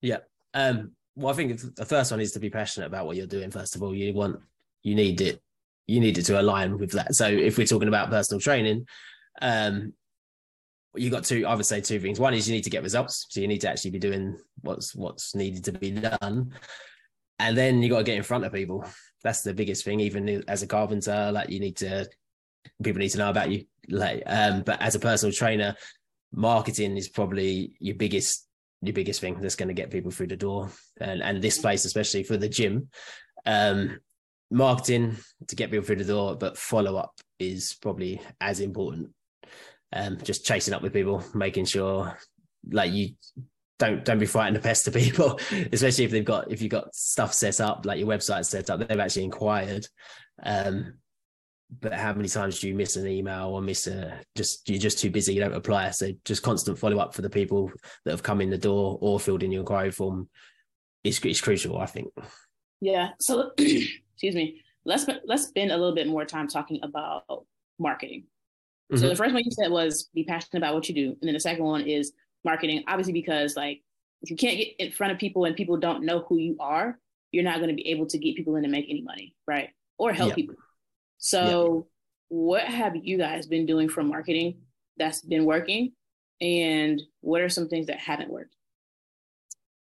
Yeah. 0.00 0.18
Um, 0.54 0.92
well, 1.16 1.32
I 1.32 1.36
think 1.36 1.60
the 1.74 1.84
first 1.84 2.10
one 2.10 2.20
is 2.20 2.32
to 2.32 2.40
be 2.40 2.50
passionate 2.50 2.86
about 2.86 3.06
what 3.06 3.16
you're 3.16 3.26
doing. 3.26 3.50
First 3.50 3.76
of 3.76 3.82
all, 3.82 3.94
you 3.94 4.12
want, 4.12 4.40
you 4.82 4.94
need 4.94 5.20
it, 5.20 5.42
you 5.86 6.00
need 6.00 6.18
it 6.18 6.24
to 6.24 6.40
align 6.40 6.78
with 6.78 6.92
that. 6.92 7.14
So 7.14 7.26
if 7.26 7.58
we're 7.58 7.66
talking 7.66 7.88
about 7.88 8.10
personal 8.10 8.40
training, 8.40 8.86
um, 9.40 9.92
you 10.94 11.10
got 11.10 11.24
two, 11.24 11.46
I 11.46 11.54
would 11.54 11.66
say 11.66 11.80
two 11.80 12.00
things. 12.00 12.18
One 12.18 12.34
is 12.34 12.48
you 12.48 12.54
need 12.54 12.64
to 12.64 12.70
get 12.70 12.82
results. 12.82 13.26
So 13.30 13.40
you 13.40 13.48
need 13.48 13.60
to 13.60 13.70
actually 13.70 13.92
be 13.92 13.98
doing 13.98 14.38
what's, 14.62 14.94
what's 14.94 15.34
needed 15.34 15.64
to 15.64 15.72
be 15.72 15.90
done. 15.90 16.52
And 17.38 17.56
then 17.56 17.82
you 17.82 17.88
got 17.88 17.98
to 17.98 18.04
get 18.04 18.16
in 18.16 18.22
front 18.22 18.44
of 18.44 18.52
people. 18.52 18.84
That's 19.22 19.42
the 19.42 19.54
biggest 19.54 19.84
thing. 19.84 20.00
Even 20.00 20.42
as 20.48 20.62
a 20.62 20.66
carpenter, 20.66 21.30
like 21.32 21.50
you 21.50 21.60
need 21.60 21.76
to, 21.78 22.08
people 22.82 23.00
need 23.00 23.10
to 23.10 23.18
know 23.18 23.30
about 23.30 23.50
you. 23.50 23.64
Like, 23.88 24.22
um, 24.26 24.62
but 24.62 24.82
as 24.82 24.94
a 24.94 25.00
personal 25.00 25.32
trainer, 25.32 25.76
marketing 26.32 26.96
is 26.96 27.08
probably 27.08 27.72
your 27.80 27.96
biggest 27.96 28.46
your 28.82 28.94
biggest 28.94 29.20
thing 29.20 29.40
that's 29.40 29.56
going 29.56 29.68
to 29.68 29.74
get 29.74 29.90
people 29.90 30.10
through 30.10 30.26
the 30.26 30.36
door 30.36 30.70
and 31.00 31.22
and 31.22 31.42
this 31.42 31.58
place 31.58 31.84
especially 31.84 32.22
for 32.22 32.36
the 32.36 32.48
gym 32.48 32.88
um 33.46 33.98
marketing 34.50 35.16
to 35.46 35.56
get 35.56 35.70
people 35.70 35.84
through 35.84 35.96
the 35.96 36.04
door 36.04 36.36
but 36.36 36.56
follow 36.56 36.96
up 36.96 37.12
is 37.38 37.76
probably 37.80 38.20
as 38.40 38.60
important 38.60 39.10
um 39.92 40.18
just 40.22 40.44
chasing 40.44 40.74
up 40.74 40.82
with 40.82 40.92
people 40.92 41.24
making 41.34 41.64
sure 41.64 42.16
like 42.70 42.92
you 42.92 43.14
don't 43.78 44.04
don't 44.04 44.18
be 44.18 44.26
frightened 44.26 44.56
to 44.56 44.60
pester 44.60 44.90
people 45.04 45.38
especially 45.72 46.04
if 46.04 46.10
they've 46.10 46.24
got 46.24 46.50
if 46.50 46.60
you've 46.60 46.70
got 46.70 46.94
stuff 46.94 47.32
set 47.32 47.60
up 47.60 47.86
like 47.86 47.98
your 47.98 48.08
website 48.08 48.44
set 48.44 48.70
up 48.70 48.80
they've 48.80 48.98
actually 49.00 49.24
inquired 49.24 49.86
um 50.42 50.94
but 51.80 51.92
how 51.92 52.14
many 52.14 52.28
times 52.28 52.60
do 52.60 52.68
you 52.68 52.74
miss 52.74 52.96
an 52.96 53.06
email 53.06 53.48
or 53.48 53.60
miss 53.60 53.86
a 53.86 54.18
just 54.34 54.68
you're 54.68 54.78
just 54.78 54.98
too 54.98 55.10
busy 55.10 55.34
you 55.34 55.40
don't 55.40 55.52
reply 55.52 55.90
so 55.90 56.10
just 56.24 56.42
constant 56.42 56.78
follow 56.78 56.98
up 56.98 57.14
for 57.14 57.22
the 57.22 57.30
people 57.30 57.70
that 58.04 58.10
have 58.10 58.22
come 58.22 58.40
in 58.40 58.50
the 58.50 58.58
door 58.58 58.98
or 59.00 59.20
filled 59.20 59.42
in 59.42 59.52
your 59.52 59.60
inquiry 59.60 59.90
form 59.90 60.28
is, 61.04 61.18
is 61.20 61.40
crucial 61.40 61.78
i 61.78 61.86
think. 61.86 62.08
Yeah 62.80 63.10
so 63.20 63.50
excuse 63.58 64.34
me. 64.34 64.62
Let's 64.84 65.06
let's 65.26 65.48
spend 65.48 65.70
a 65.70 65.76
little 65.76 65.94
bit 65.94 66.06
more 66.06 66.24
time 66.24 66.48
talking 66.48 66.80
about 66.82 67.24
marketing. 67.78 68.24
Mm-hmm. 68.90 69.02
so 69.02 69.08
the 69.10 69.16
first 69.16 69.34
one 69.34 69.44
you 69.44 69.50
said 69.50 69.70
was 69.70 70.08
be 70.14 70.24
passionate 70.24 70.58
about 70.58 70.74
what 70.74 70.88
you 70.88 70.94
do 70.94 71.08
and 71.20 71.28
then 71.28 71.34
the 71.34 71.40
second 71.40 71.64
one 71.64 71.82
is 71.82 72.12
marketing 72.44 72.84
obviously 72.88 73.12
because 73.12 73.56
like 73.56 73.82
if 74.22 74.30
you 74.30 74.36
can't 74.36 74.56
get 74.56 74.68
in 74.78 74.92
front 74.92 75.12
of 75.12 75.18
people 75.18 75.44
and 75.44 75.56
people 75.56 75.76
don't 75.76 76.04
know 76.04 76.24
who 76.28 76.38
you 76.38 76.56
are 76.60 76.98
you're 77.32 77.44
not 77.44 77.56
going 77.56 77.68
to 77.68 77.74
be 77.74 77.88
able 77.88 78.06
to 78.06 78.18
get 78.18 78.36
people 78.36 78.56
in 78.56 78.62
to 78.62 78.68
make 78.68 78.86
any 78.88 79.02
money 79.02 79.34
right 79.46 79.70
or 79.98 80.12
help 80.12 80.34
people 80.34 80.54
so, 81.18 81.88
what 82.28 82.62
have 82.62 82.94
you 82.96 83.18
guys 83.18 83.46
been 83.46 83.66
doing 83.66 83.88
for 83.88 84.02
marketing 84.02 84.58
that's 84.96 85.20
been 85.20 85.44
working, 85.44 85.92
and 86.40 87.02
what 87.20 87.40
are 87.40 87.48
some 87.48 87.68
things 87.68 87.86
that 87.86 87.98
haven't 87.98 88.30
worked? 88.30 88.54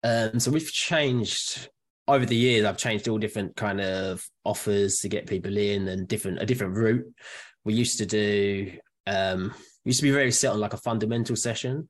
Um, 0.03 0.39
so 0.39 0.51
we've 0.51 0.71
changed 0.71 1.69
over 2.07 2.25
the 2.25 2.35
years. 2.35 2.65
I've 2.65 2.77
changed 2.77 3.07
all 3.07 3.17
different 3.17 3.55
kind 3.55 3.79
of 3.79 4.25
offers 4.43 4.99
to 4.99 5.09
get 5.09 5.27
people 5.27 5.57
in, 5.57 5.87
and 5.87 6.07
different 6.07 6.41
a 6.41 6.45
different 6.45 6.75
route. 6.75 7.05
We 7.63 7.73
used 7.75 7.97
to 7.99 8.05
do 8.05 8.73
um, 9.07 9.53
used 9.85 9.99
to 9.99 10.05
be 10.05 10.11
very 10.11 10.31
set 10.31 10.51
on 10.51 10.59
like 10.59 10.73
a 10.73 10.77
fundamental 10.77 11.37
session, 11.37 11.87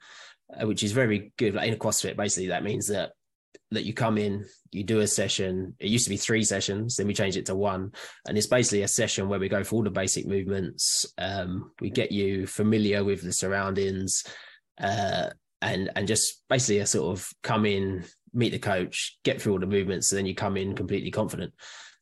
which 0.62 0.84
is 0.84 0.92
very 0.92 1.34
good. 1.38 1.56
Like 1.56 1.68
in 1.68 1.74
a 1.74 1.78
CrossFit, 1.78 2.18
basically 2.18 2.48
that 2.48 2.64
means 2.64 2.88
that 2.88 3.12
that 3.72 3.86
you 3.86 3.94
come 3.94 4.18
in, 4.18 4.46
you 4.72 4.84
do 4.84 5.00
a 5.00 5.08
session. 5.08 5.76
It 5.80 5.90
used 5.90 6.04
to 6.06 6.10
be 6.10 6.18
three 6.18 6.44
sessions, 6.44 6.96
then 6.96 7.08
we 7.08 7.14
changed 7.14 7.38
it 7.38 7.46
to 7.48 7.56
one, 7.56 7.92
and 8.28 8.38
it's 8.38 8.48
basically 8.48 8.84
a 8.84 8.88
session 8.88 9.30
where 9.30 9.40
we 9.40 9.50
go 9.50 9.64
through 9.64 9.80
all 9.80 9.84
the 9.84 9.92
basic 9.92 10.28
movements. 10.28 11.06
Um, 11.18 11.72
we 11.80 11.90
get 11.90 12.12
you 12.12 12.48
familiar 12.48 13.04
with 13.04 13.22
the 13.22 13.34
surroundings, 13.34 14.24
uh, 14.80 15.30
and 15.62 15.90
and 15.96 16.08
just 16.08 16.44
basically 16.50 16.80
a 16.80 16.86
sort 16.86 17.18
of 17.18 17.30
come 17.44 17.66
in, 17.66 18.04
meet 18.34 18.52
the 18.52 18.60
coach, 18.60 19.18
get 19.24 19.42
through 19.42 19.54
all 19.54 19.60
the 19.60 19.66
movements, 19.66 20.12
and 20.12 20.20
then 20.20 20.26
you 20.26 20.36
come 20.36 20.58
in 20.58 20.76
completely 20.76 21.12
confident. 21.12 21.54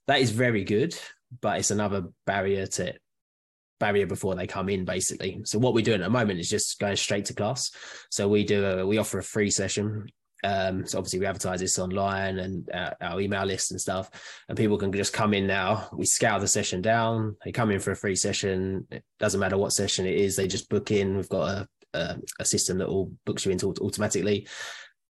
That 0.08 0.22
is 0.22 0.32
very 0.32 0.64
good, 0.64 0.96
but 1.42 1.60
it's 1.60 1.72
another 1.72 2.06
barrier 2.26 2.66
to 2.66 2.96
barrier 3.80 4.06
before 4.06 4.36
they 4.36 4.48
come 4.48 4.70
in 4.70 4.86
basically 4.86 5.42
so 5.44 5.58
what 5.58 5.74
we're 5.74 5.84
doing 5.84 6.02
at 6.02 6.06
the 6.06 6.10
moment 6.10 6.40
is 6.40 6.50
just 6.50 6.80
going 6.80 6.96
straight 6.96 7.26
to 7.26 7.34
class 7.34 7.72
so 8.10 8.28
we 8.28 8.44
do 8.44 8.66
a, 8.66 8.86
we 8.86 8.98
offer 8.98 9.20
a 9.20 9.24
free 9.24 9.50
session 9.50 10.06
um, 10.44 10.86
so 10.86 10.98
obviously 10.98 11.20
we 11.20 11.26
advertise 11.26 11.60
this 11.60 11.80
online 11.80 12.40
and 12.40 12.70
uh, 12.72 12.92
our 13.02 13.20
email 13.20 13.44
list 13.44 13.72
and 13.72 13.82
stuff, 13.82 14.10
and 14.48 14.58
people 14.58 14.78
can 14.78 14.92
just 14.94 15.12
come 15.12 15.34
in 15.34 15.48
now. 15.48 15.90
We 15.92 16.06
scale 16.06 16.40
the 16.40 16.48
session 16.48 16.82
down. 16.82 17.36
They 17.44 17.52
come 17.52 17.72
in 17.72 17.80
for 17.80 17.92
a 17.92 17.96
free 17.96 18.16
session. 18.16 18.88
It 18.90 19.04
doesn't 19.20 19.40
matter 19.40 19.58
what 19.58 19.74
session 19.74 20.06
it 20.06 20.16
is. 20.16 20.36
They 20.36 20.48
just 20.48 20.70
book 20.70 20.92
in. 20.92 21.18
We've 21.18 21.28
got 21.28 21.50
a 21.50 21.68
a, 21.94 22.18
a 22.40 22.46
system 22.46 22.78
that 22.78 22.88
all 22.88 23.12
books 23.26 23.46
you 23.46 23.52
into 23.52 23.74
automatically, 23.82 24.48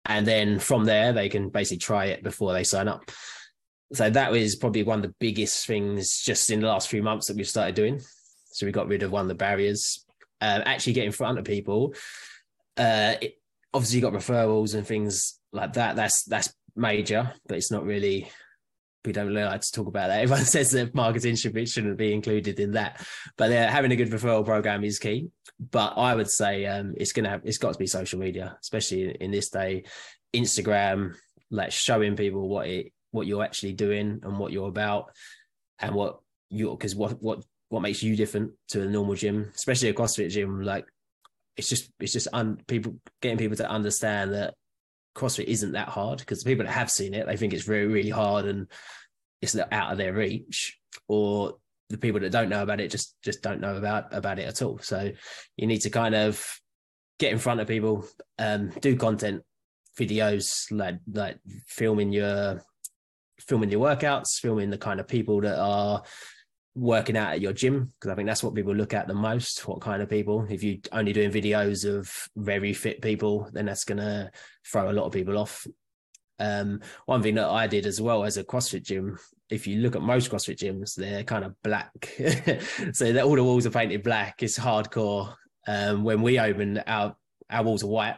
and 0.06 0.26
then 0.26 0.58
from 0.58 0.84
there 0.84 1.12
they 1.12 1.28
can 1.28 1.50
basically 1.50 1.78
try 1.78 2.06
it 2.06 2.22
before 2.22 2.52
they 2.52 2.64
sign 2.64 2.88
up. 2.88 3.10
So 3.92 4.08
that 4.08 4.32
was 4.32 4.56
probably 4.56 4.82
one 4.82 4.98
of 4.98 5.02
the 5.02 5.14
biggest 5.20 5.66
things 5.66 6.22
just 6.22 6.50
in 6.50 6.60
the 6.60 6.66
last 6.66 6.88
few 6.88 7.02
months 7.02 7.26
that 7.26 7.36
we've 7.36 7.48
started 7.48 7.74
doing. 7.74 8.00
So 8.52 8.66
we 8.66 8.72
got 8.72 8.88
rid 8.88 9.02
of 9.02 9.10
one 9.10 9.22
of 9.22 9.28
the 9.28 9.34
barriers. 9.34 10.04
Um, 10.40 10.62
actually, 10.66 10.94
get 10.94 11.06
in 11.06 11.12
front 11.12 11.38
of 11.38 11.44
people. 11.44 11.94
Uh, 12.76 13.14
it, 13.20 13.38
obviously 13.74 13.98
you 13.98 14.02
got 14.02 14.12
referrals 14.12 14.74
and 14.74 14.86
things 14.86 15.38
like 15.52 15.74
that. 15.74 15.96
That's 15.96 16.24
that's 16.24 16.52
major, 16.76 17.32
but 17.46 17.56
it's 17.56 17.70
not 17.70 17.84
really. 17.84 18.30
We 19.04 19.12
don't 19.12 19.26
really 19.26 19.42
like 19.42 19.62
to 19.62 19.72
talk 19.72 19.88
about 19.88 20.08
that. 20.08 20.20
Everyone 20.22 20.44
says 20.44 20.70
that 20.72 20.94
marketing 20.94 21.34
should 21.34 21.68
shouldn't 21.68 21.98
be 21.98 22.12
included 22.12 22.60
in 22.60 22.72
that, 22.72 23.04
but 23.36 23.50
uh, 23.50 23.68
having 23.68 23.92
a 23.92 23.96
good 23.96 24.10
referral 24.10 24.44
program 24.44 24.84
is 24.84 24.98
key. 24.98 25.28
But 25.58 25.94
I 25.96 26.14
would 26.14 26.30
say 26.30 26.66
um, 26.66 26.94
it's 26.96 27.12
gonna 27.12 27.30
have, 27.30 27.42
it's 27.44 27.58
got 27.58 27.72
to 27.72 27.78
be 27.78 27.86
social 27.86 28.18
media, 28.18 28.56
especially 28.60 29.04
in, 29.04 29.10
in 29.10 29.30
this 29.30 29.50
day. 29.50 29.84
Instagram, 30.34 31.14
like 31.50 31.72
showing 31.72 32.16
people 32.16 32.48
what 32.48 32.66
it 32.66 32.92
what 33.10 33.26
you're 33.26 33.44
actually 33.44 33.74
doing 33.74 34.20
and 34.22 34.38
what 34.38 34.52
you're 34.52 34.68
about, 34.68 35.10
and 35.78 35.94
what 35.94 36.20
you 36.48 36.70
because 36.70 36.94
what 36.94 37.20
what 37.22 37.44
what 37.72 37.80
makes 37.80 38.02
you 38.02 38.14
different 38.14 38.52
to 38.68 38.82
a 38.82 38.86
normal 38.86 39.14
gym, 39.14 39.50
especially 39.54 39.88
a 39.88 39.94
CrossFit 39.94 40.28
gym. 40.28 40.60
Like 40.60 40.84
it's 41.56 41.70
just 41.70 41.90
it's 41.98 42.12
just 42.12 42.28
un, 42.34 42.58
people 42.66 42.96
getting 43.22 43.38
people 43.38 43.56
to 43.56 43.68
understand 43.68 44.34
that 44.34 44.52
CrossFit 45.16 45.46
isn't 45.46 45.72
that 45.72 45.88
hard 45.88 46.18
because 46.18 46.42
the 46.42 46.50
people 46.50 46.66
that 46.66 46.72
have 46.72 46.90
seen 46.90 47.14
it, 47.14 47.26
they 47.26 47.38
think 47.38 47.54
it's 47.54 47.64
very, 47.64 47.86
really 47.86 48.10
hard 48.10 48.44
and 48.44 48.66
it's 49.40 49.56
out 49.56 49.90
of 49.90 49.96
their 49.96 50.12
reach. 50.12 50.78
Or 51.08 51.54
the 51.88 51.96
people 51.96 52.20
that 52.20 52.30
don't 52.30 52.50
know 52.50 52.62
about 52.62 52.78
it 52.78 52.90
just 52.90 53.16
just 53.22 53.40
don't 53.40 53.62
know 53.62 53.76
about 53.76 54.12
about 54.12 54.38
it 54.38 54.48
at 54.48 54.60
all. 54.60 54.78
So 54.82 55.10
you 55.56 55.66
need 55.66 55.80
to 55.80 55.90
kind 55.90 56.14
of 56.14 56.44
get 57.18 57.32
in 57.32 57.38
front 57.38 57.60
of 57.60 57.68
people, 57.68 58.04
um, 58.38 58.68
do 58.82 58.96
content, 58.96 59.44
videos 59.98 60.66
like 60.70 60.98
like 61.10 61.38
filming 61.66 62.12
your 62.12 62.62
filming 63.40 63.70
your 63.70 63.80
workouts, 63.80 64.38
filming 64.42 64.68
the 64.68 64.76
kind 64.76 65.00
of 65.00 65.08
people 65.08 65.40
that 65.40 65.58
are 65.58 66.02
working 66.74 67.16
out 67.16 67.32
at 67.32 67.40
your 67.40 67.52
gym 67.52 67.92
because 67.94 68.10
I 68.10 68.14
think 68.14 68.26
that's 68.26 68.42
what 68.42 68.54
people 68.54 68.74
look 68.74 68.94
at 68.94 69.06
the 69.06 69.14
most. 69.14 69.66
What 69.68 69.80
kind 69.80 70.02
of 70.02 70.08
people? 70.08 70.46
If 70.48 70.62
you're 70.62 70.78
only 70.92 71.12
doing 71.12 71.30
videos 71.30 71.88
of 71.88 72.10
very 72.36 72.72
fit 72.72 73.02
people, 73.02 73.48
then 73.52 73.66
that's 73.66 73.84
gonna 73.84 74.30
throw 74.66 74.90
a 74.90 74.92
lot 74.92 75.04
of 75.04 75.12
people 75.12 75.38
off. 75.38 75.66
Um, 76.38 76.80
one 77.06 77.22
thing 77.22 77.36
that 77.36 77.48
I 77.48 77.66
did 77.66 77.86
as 77.86 78.00
well 78.00 78.24
as 78.24 78.36
a 78.36 78.44
CrossFit 78.44 78.82
gym, 78.82 79.18
if 79.50 79.66
you 79.66 79.78
look 79.78 79.94
at 79.94 80.02
most 80.02 80.30
CrossFit 80.30 80.58
gyms, 80.58 80.94
they're 80.94 81.24
kind 81.24 81.44
of 81.44 81.54
black, 81.62 81.92
so 82.92 83.12
that 83.12 83.24
all 83.24 83.36
the 83.36 83.44
walls 83.44 83.66
are 83.66 83.70
painted 83.70 84.02
black. 84.02 84.42
It's 84.42 84.58
hardcore. 84.58 85.34
Um, 85.68 86.04
when 86.04 86.22
we 86.22 86.40
opened, 86.40 86.82
our 86.86 87.14
our 87.50 87.62
walls 87.62 87.84
are 87.84 87.88
white. 87.88 88.16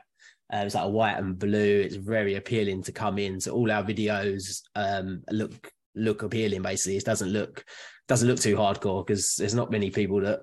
Uh, 0.53 0.63
it's 0.65 0.75
like 0.75 0.85
a 0.85 0.89
white 0.89 1.19
and 1.19 1.39
blue. 1.39 1.81
It's 1.81 1.97
very 1.97 2.37
appealing 2.37 2.85
to 2.85 2.93
come 2.93 3.19
in. 3.19 3.41
So 3.41 3.53
all 3.53 3.71
our 3.71 3.83
videos 3.83 4.63
um, 4.77 5.23
look 5.31 5.73
look 5.95 6.23
appealing. 6.23 6.63
Basically, 6.63 6.97
it 6.97 7.05
doesn't 7.05 7.31
look 7.31 7.65
doesn't 8.09 8.29
look 8.29 8.41
too 8.41 8.57
hardcore 8.57 9.07
because 9.07 9.37
there's 9.37 9.55
not 9.55 9.71
many 9.71 9.91
people 9.91 10.21
that 10.21 10.41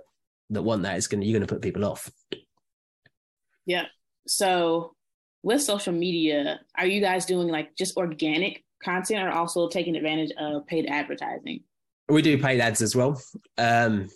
that 0.50 0.62
want 0.62 0.84
that. 0.84 0.98
It's 0.98 1.08
gonna 1.08 1.26
you're 1.26 1.40
gonna 1.40 1.48
put 1.48 1.62
people 1.62 1.86
off. 1.86 2.10
Yeah. 3.66 3.86
So 4.28 4.94
with 5.44 5.62
social 5.62 5.94
media, 5.94 6.60
are 6.78 6.86
you 6.86 7.02
guys 7.02 7.26
doing 7.26 7.48
like 7.48 7.76
just 7.76 7.98
organic 7.98 8.64
content 8.84 9.24
or 9.24 9.32
also 9.32 9.68
taking 9.68 9.96
advantage 9.96 10.32
of 10.38 10.66
paid 10.68 10.86
advertising? 10.88 11.62
We 12.10 12.22
do 12.22 12.38
paid 12.38 12.60
ads 12.60 12.82
as 12.82 12.96
well. 12.96 13.22
Um, 13.58 14.10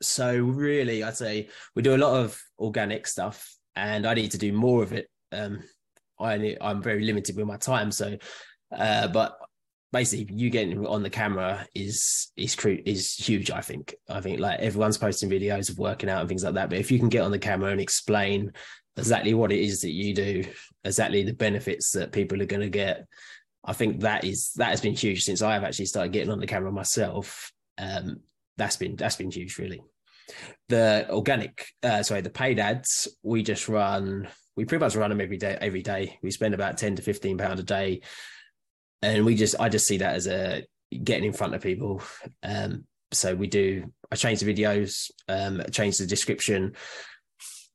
so 0.00 0.36
really, 0.36 1.02
I'd 1.02 1.16
say 1.16 1.48
we 1.74 1.82
do 1.82 1.94
a 1.94 1.98
lot 1.98 2.16
of 2.16 2.40
organic 2.58 3.06
stuff, 3.06 3.54
and 3.76 4.06
I 4.06 4.14
need 4.14 4.30
to 4.32 4.38
do 4.38 4.52
more 4.52 4.82
of 4.82 4.92
it. 4.92 5.08
Um, 5.32 5.62
I 6.18 6.56
I'm 6.60 6.82
very 6.82 7.04
limited 7.04 7.36
with 7.36 7.46
my 7.46 7.56
time, 7.56 7.90
so 7.90 8.16
uh, 8.72 9.08
but 9.08 9.36
basically 9.94 10.34
you 10.34 10.50
getting 10.50 10.84
on 10.88 11.04
the 11.04 11.08
camera 11.08 11.64
is 11.72 12.32
is 12.36 12.56
is 12.84 13.14
huge 13.14 13.52
i 13.52 13.60
think. 13.60 13.94
I 14.08 14.20
think 14.20 14.40
like 14.40 14.58
everyone's 14.58 14.98
posting 14.98 15.30
videos 15.30 15.70
of 15.70 15.78
working 15.78 16.10
out 16.10 16.18
and 16.18 16.28
things 16.28 16.42
like 16.42 16.54
that 16.54 16.68
but 16.68 16.80
if 16.80 16.90
you 16.90 16.98
can 16.98 17.08
get 17.08 17.22
on 17.22 17.30
the 17.30 17.38
camera 17.38 17.70
and 17.70 17.80
explain 17.80 18.52
exactly 18.96 19.34
what 19.34 19.52
it 19.52 19.60
is 19.60 19.82
that 19.82 19.92
you 19.92 20.12
do 20.12 20.44
exactly 20.82 21.22
the 21.22 21.32
benefits 21.32 21.92
that 21.92 22.10
people 22.10 22.42
are 22.42 22.46
going 22.46 22.60
to 22.60 22.68
get 22.68 23.06
i 23.64 23.72
think 23.72 24.00
that 24.00 24.24
is 24.24 24.50
that 24.56 24.70
has 24.70 24.80
been 24.80 24.96
huge 24.96 25.22
since 25.22 25.42
i've 25.42 25.62
actually 25.62 25.86
started 25.86 26.12
getting 26.12 26.32
on 26.32 26.40
the 26.40 26.46
camera 26.46 26.72
myself. 26.72 27.52
Um 27.78 28.20
that's 28.56 28.76
been 28.76 28.96
that's 28.96 29.16
been 29.16 29.30
huge 29.30 29.58
really. 29.58 29.80
The 30.70 31.06
organic 31.08 31.66
uh 31.84 32.02
sorry 32.02 32.20
the 32.20 32.30
paid 32.30 32.58
ads 32.58 33.06
we 33.22 33.44
just 33.44 33.68
run 33.68 34.28
we 34.56 34.64
pretty 34.64 34.84
much 34.84 34.96
run 34.96 35.10
them 35.10 35.20
every 35.20 35.36
day 35.36 35.56
every 35.60 35.82
day. 35.82 36.18
We 36.20 36.32
spend 36.32 36.54
about 36.54 36.78
10 36.78 36.96
to 36.96 37.02
15 37.02 37.38
pound 37.38 37.60
a 37.60 37.62
day 37.62 38.00
and 39.04 39.24
we 39.24 39.34
just 39.34 39.54
I 39.60 39.68
just 39.68 39.86
see 39.86 39.98
that 39.98 40.14
as 40.14 40.26
a 40.26 40.64
getting 41.02 41.24
in 41.24 41.32
front 41.32 41.54
of 41.54 41.62
people. 41.62 42.02
Um, 42.42 42.86
so 43.12 43.34
we 43.34 43.46
do. 43.46 43.92
I 44.10 44.16
change 44.16 44.40
the 44.40 44.52
videos, 44.52 45.10
um, 45.28 45.62
change 45.70 45.98
the 45.98 46.06
description. 46.06 46.74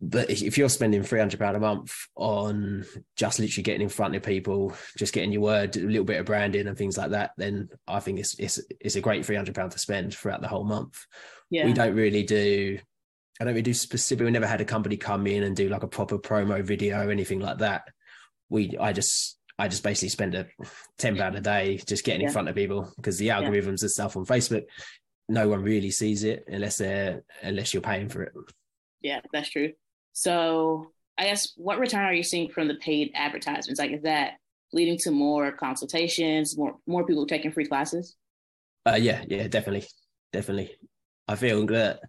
But 0.01 0.29
if 0.29 0.57
you're 0.57 0.69
spending 0.69 1.03
three 1.03 1.19
hundred 1.19 1.39
pound 1.39 1.57
a 1.57 1.59
month 1.59 1.93
on 2.15 2.85
just 3.17 3.39
literally 3.39 3.63
getting 3.63 3.81
in 3.81 3.89
front 3.89 4.15
of 4.15 4.23
people, 4.23 4.73
just 4.97 5.13
getting 5.13 5.33
your 5.33 5.41
word, 5.41 5.75
a 5.75 5.81
little 5.81 6.05
bit 6.05 6.19
of 6.19 6.25
branding 6.25 6.67
and 6.67 6.77
things 6.77 6.97
like 6.97 7.11
that, 7.11 7.31
then 7.37 7.69
I 7.87 7.99
think 7.99 8.19
it's 8.19 8.37
it's 8.39 8.61
it's 8.79 8.95
a 8.95 9.01
great 9.01 9.25
three 9.25 9.35
hundred 9.35 9.55
pound 9.55 9.71
to 9.73 9.79
spend 9.79 10.15
throughout 10.15 10.41
the 10.41 10.47
whole 10.47 10.63
month. 10.63 11.05
Yeah. 11.49 11.65
We 11.65 11.73
don't 11.73 11.95
really 11.95 12.23
do. 12.23 12.79
I 13.39 13.43
don't 13.43 13.53
really 13.53 13.61
do 13.61 13.73
specific. 13.73 14.23
We 14.23 14.31
never 14.31 14.47
had 14.47 14.61
a 14.61 14.65
company 14.65 14.97
come 14.97 15.27
in 15.27 15.43
and 15.43 15.55
do 15.55 15.69
like 15.69 15.83
a 15.83 15.87
proper 15.87 16.17
promo 16.17 16.63
video 16.63 17.05
or 17.05 17.11
anything 17.11 17.39
like 17.39 17.57
that. 17.59 17.83
We 18.49 18.77
I 18.77 18.93
just 18.93 19.38
I 19.59 19.67
just 19.67 19.83
basically 19.83 20.09
spend 20.09 20.35
a 20.35 20.47
ten 20.97 21.17
pound 21.17 21.35
a 21.35 21.41
day 21.41 21.81
just 21.85 22.05
getting 22.05 22.21
yeah. 22.21 22.27
in 22.27 22.33
front 22.33 22.47
of 22.47 22.55
people 22.55 22.91
because 22.95 23.17
the 23.17 23.27
algorithms 23.27 23.81
yeah. 23.81 23.85
and 23.85 23.91
stuff 23.91 24.15
on 24.15 24.25
Facebook, 24.25 24.63
no 25.27 25.49
one 25.49 25.61
really 25.61 25.91
sees 25.91 26.23
it 26.23 26.45
unless 26.47 26.77
they're 26.77 27.23
unless 27.43 27.73
you're 27.73 27.81
paying 27.81 28.07
for 28.07 28.23
it. 28.23 28.33
Yeah, 29.01 29.19
that's 29.33 29.49
true. 29.49 29.73
So 30.13 30.87
I 31.17 31.25
guess 31.25 31.53
what 31.57 31.79
return 31.79 32.05
are 32.05 32.13
you 32.13 32.23
seeing 32.23 32.49
from 32.49 32.69
the 32.69 32.75
paid 32.75 33.11
advertisements? 33.13 33.79
Like 33.79 33.91
is 33.91 34.03
that 34.03 34.35
leading 34.71 34.97
to 34.99 35.11
more 35.11 35.51
consultations, 35.51 36.57
more 36.57 36.77
more 36.87 37.05
people 37.05 37.27
taking 37.27 37.51
free 37.51 37.67
classes? 37.67 38.15
Uh, 38.85 38.97
yeah, 38.99 39.23
yeah, 39.27 39.47
definitely, 39.47 39.87
definitely. 40.31 40.71
I 41.27 41.35
feel 41.35 41.65
that 41.67 41.99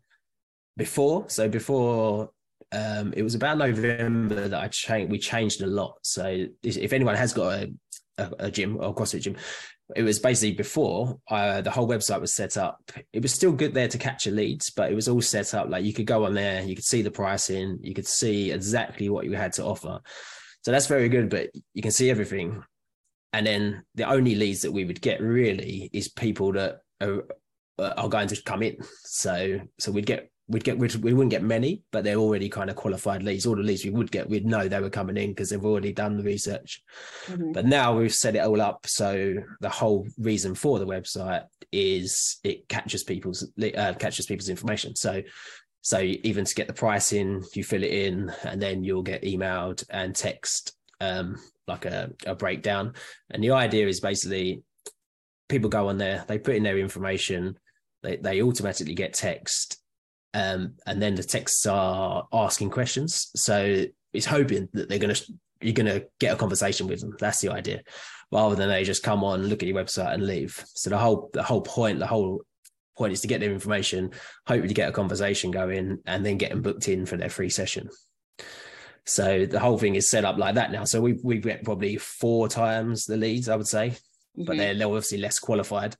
before, 0.76 1.28
so 1.28 1.48
before 1.48 2.30
um, 2.72 3.12
it 3.16 3.22
was 3.22 3.34
about 3.34 3.58
November 3.58 4.48
that 4.48 4.60
I 4.60 4.68
changed. 4.68 5.10
We 5.10 5.18
changed 5.18 5.62
a 5.62 5.66
lot. 5.66 5.98
So 6.02 6.46
if 6.62 6.92
anyone 6.92 7.16
has 7.16 7.32
got 7.32 7.52
a, 7.52 7.72
a, 8.18 8.30
a 8.46 8.50
gym 8.50 8.76
or 8.76 8.90
a 8.90 8.92
CrossFit 8.92 9.22
gym, 9.22 9.36
it 9.96 10.02
was 10.02 10.20
basically 10.20 10.54
before 10.54 11.18
uh, 11.28 11.62
the 11.62 11.70
whole 11.70 11.88
website 11.88 12.20
was 12.20 12.32
set 12.32 12.56
up. 12.56 12.78
It 13.12 13.22
was 13.22 13.34
still 13.34 13.52
good 13.52 13.74
there 13.74 13.88
to 13.88 13.98
capture 13.98 14.30
leads, 14.30 14.70
but 14.70 14.90
it 14.90 14.94
was 14.94 15.08
all 15.08 15.20
set 15.20 15.52
up 15.52 15.68
like 15.68 15.84
you 15.84 15.92
could 15.92 16.06
go 16.06 16.26
on 16.26 16.34
there, 16.34 16.62
you 16.62 16.76
could 16.76 16.84
see 16.84 17.02
the 17.02 17.10
pricing, 17.10 17.78
you 17.82 17.94
could 17.94 18.06
see 18.06 18.52
exactly 18.52 19.08
what 19.08 19.24
you 19.24 19.32
had 19.32 19.52
to 19.54 19.64
offer. 19.64 20.00
So 20.62 20.70
that's 20.70 20.86
very 20.86 21.08
good, 21.08 21.28
but 21.28 21.50
you 21.74 21.82
can 21.82 21.90
see 21.90 22.10
everything. 22.10 22.62
And 23.32 23.46
then 23.46 23.82
the 23.94 24.04
only 24.04 24.34
leads 24.34 24.62
that 24.62 24.72
we 24.72 24.84
would 24.84 25.00
get 25.00 25.20
really 25.20 25.90
is 25.92 26.08
people 26.08 26.52
that 26.52 26.80
are, 27.00 27.24
are 27.78 28.08
going 28.08 28.28
to 28.28 28.42
come 28.42 28.62
in. 28.62 28.76
So 29.04 29.60
so 29.78 29.90
we'd 29.90 30.06
get 30.06 30.30
we'd 30.50 30.64
get 30.64 30.78
we'd, 30.78 30.94
we 30.96 31.12
wouldn't 31.12 31.30
get 31.30 31.42
many, 31.42 31.82
but 31.92 32.04
they're 32.04 32.16
already 32.16 32.48
kind 32.48 32.68
of 32.68 32.76
qualified 32.76 33.22
leads. 33.22 33.46
All 33.46 33.56
the 33.56 33.62
leads 33.62 33.84
we 33.84 33.90
would 33.90 34.10
get, 34.10 34.28
we'd 34.28 34.46
know 34.46 34.68
they 34.68 34.80
were 34.80 34.90
coming 34.90 35.16
in 35.16 35.30
because 35.30 35.48
they've 35.48 35.64
already 35.64 35.92
done 35.92 36.16
the 36.16 36.24
research. 36.24 36.82
Mm-hmm. 37.26 37.52
But 37.52 37.66
now 37.66 37.96
we've 37.96 38.12
set 38.12 38.36
it 38.36 38.40
all 38.40 38.60
up, 38.60 38.86
so 38.86 39.34
the 39.60 39.68
whole 39.68 40.06
reason 40.18 40.54
for 40.54 40.78
the 40.78 40.86
website 40.86 41.44
is 41.72 42.38
it 42.44 42.68
captures 42.68 43.04
people's 43.04 43.50
uh, 43.62 43.94
captures 43.94 44.26
people's 44.26 44.48
information. 44.48 44.96
So 44.96 45.22
so 45.82 46.00
even 46.00 46.44
to 46.44 46.54
get 46.54 46.66
the 46.66 46.74
price 46.74 47.12
in, 47.12 47.42
you 47.54 47.64
fill 47.64 47.82
it 47.82 47.92
in, 47.92 48.30
and 48.44 48.60
then 48.60 48.84
you'll 48.84 49.02
get 49.02 49.22
emailed 49.22 49.84
and 49.88 50.14
text 50.14 50.76
um, 51.00 51.36
like 51.66 51.86
a, 51.86 52.10
a 52.26 52.34
breakdown. 52.34 52.94
And 53.30 53.42
the 53.42 53.52
idea 53.52 53.88
is 53.88 54.00
basically 54.00 54.62
people 55.48 55.70
go 55.70 55.88
on 55.88 55.98
there, 55.98 56.24
they 56.28 56.38
put 56.38 56.56
in 56.56 56.62
their 56.62 56.78
information, 56.78 57.58
they, 58.02 58.16
they 58.16 58.42
automatically 58.42 58.94
get 58.94 59.14
text 59.14 59.79
um, 60.34 60.74
and 60.86 61.00
then 61.00 61.14
the 61.14 61.22
texts 61.22 61.66
are 61.66 62.26
asking 62.32 62.70
questions. 62.70 63.30
So 63.34 63.84
it's 64.12 64.26
hoping 64.26 64.68
that 64.72 64.88
they're 64.88 64.98
going 64.98 65.14
to 65.14 65.24
you're 65.60 65.74
going 65.74 65.86
to 65.86 66.06
get 66.18 66.32
a 66.32 66.38
conversation 66.38 66.86
with 66.86 67.00
them. 67.00 67.14
That's 67.18 67.40
the 67.40 67.50
idea, 67.50 67.82
rather 68.32 68.54
than 68.54 68.70
they 68.70 68.84
just 68.84 69.02
come 69.02 69.22
on, 69.22 69.46
look 69.46 69.62
at 69.62 69.68
your 69.68 69.82
website, 69.82 70.14
and 70.14 70.26
leave. 70.26 70.64
So 70.74 70.90
the 70.90 70.98
whole 70.98 71.30
the 71.32 71.42
whole 71.42 71.60
point, 71.60 71.98
the 71.98 72.06
whole 72.06 72.42
point 72.96 73.12
is 73.12 73.20
to 73.22 73.28
get 73.28 73.40
their 73.40 73.52
information, 73.52 74.12
hopefully 74.46 74.68
to 74.68 74.74
get 74.74 74.88
a 74.88 74.92
conversation 74.92 75.50
going, 75.50 75.98
and 76.06 76.24
then 76.24 76.38
get 76.38 76.50
them 76.50 76.62
booked 76.62 76.88
in 76.88 77.06
for 77.06 77.16
their 77.16 77.30
free 77.30 77.50
session. 77.50 77.88
So 79.06 79.46
the 79.46 79.60
whole 79.60 79.78
thing 79.78 79.96
is 79.96 80.10
set 80.10 80.24
up 80.24 80.38
like 80.38 80.54
that 80.54 80.72
now. 80.72 80.84
So 80.84 81.00
we 81.00 81.18
we 81.22 81.38
get 81.38 81.64
probably 81.64 81.96
four 81.96 82.48
times 82.48 83.04
the 83.04 83.16
leads, 83.16 83.48
I 83.48 83.56
would 83.56 83.68
say, 83.68 83.90
mm-hmm. 83.90 84.44
but 84.44 84.56
they're, 84.56 84.74
they're 84.74 84.86
obviously 84.86 85.18
less 85.18 85.38
qualified. 85.38 85.96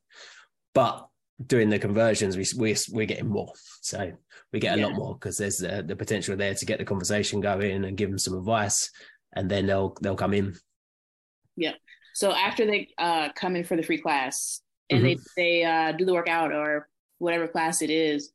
But 0.73 1.07
doing 1.47 1.69
the 1.69 1.79
conversions, 1.79 2.37
we 2.37 2.45
we 2.57 2.77
we're 2.93 3.07
getting 3.07 3.29
more. 3.29 3.53
So 3.83 4.13
we 4.53 4.61
get 4.61 4.77
a 4.77 4.81
yeah. 4.81 4.87
lot 4.87 4.97
more 4.97 5.15
because 5.15 5.39
there's 5.39 5.59
the, 5.59 5.83
the 5.87 5.97
potential 5.97 6.37
there 6.37 6.55
to 6.55 6.67
get 6.67 6.79
the 6.79 6.85
conversation 6.85 7.41
going 7.41 7.85
and 7.85 7.97
give 7.97 8.11
them 8.11 8.19
some 8.19 8.37
advice, 8.37 8.91
and 9.35 9.51
then 9.51 9.67
they'll 9.67 9.97
they'll 10.01 10.17
come 10.17 10.35
in. 10.35 10.55
Yeah. 11.57 11.75
So 12.15 12.33
after 12.33 12.67
they 12.67 12.89
uh, 12.99 13.31
come 13.35 13.57
in 13.57 13.65
for 13.65 13.77
the 13.77 13.83
free 13.83 13.99
class 13.99 14.61
and 14.91 15.03
mm-hmm. 15.03 15.21
they 15.37 15.61
they 15.61 15.65
uh, 15.65 15.93
do 15.93 16.05
the 16.05 16.13
workout 16.13 16.53
or 16.53 16.89
whatever 17.19 17.47
class 17.47 17.83
it 17.83 17.91
is, 17.91 18.33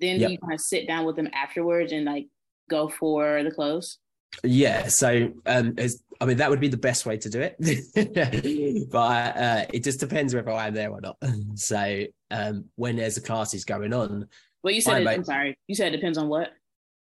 then 0.00 0.20
yep. 0.20 0.30
you 0.30 0.38
kind 0.38 0.54
of 0.54 0.60
sit 0.60 0.86
down 0.86 1.04
with 1.04 1.16
them 1.16 1.28
afterwards 1.32 1.92
and 1.92 2.04
like 2.04 2.26
go 2.70 2.88
for 2.88 3.42
the 3.42 3.50
close. 3.50 3.98
Yeah, 4.44 4.88
so 4.88 5.32
um, 5.46 5.74
I 6.20 6.24
mean 6.26 6.36
that 6.36 6.50
would 6.50 6.60
be 6.60 6.68
the 6.68 6.76
best 6.76 7.06
way 7.06 7.16
to 7.16 7.30
do 7.30 7.40
it, 7.40 8.90
but 8.90 9.36
uh, 9.36 9.66
it 9.72 9.84
just 9.84 10.00
depends 10.00 10.34
whether 10.34 10.50
I'm 10.50 10.74
there 10.74 10.90
or 10.90 11.00
not. 11.00 11.16
So 11.54 12.04
um, 12.30 12.66
when 12.76 12.96
there's 12.96 13.16
a 13.16 13.22
classes 13.22 13.64
going 13.64 13.92
on, 13.92 14.28
well, 14.62 14.74
you 14.74 14.80
said 14.80 15.02
it, 15.02 15.08
I'm 15.08 15.24
sorry, 15.24 15.58
you 15.66 15.74
said 15.74 15.92
it 15.92 15.96
depends 15.96 16.18
on 16.18 16.28
what. 16.28 16.52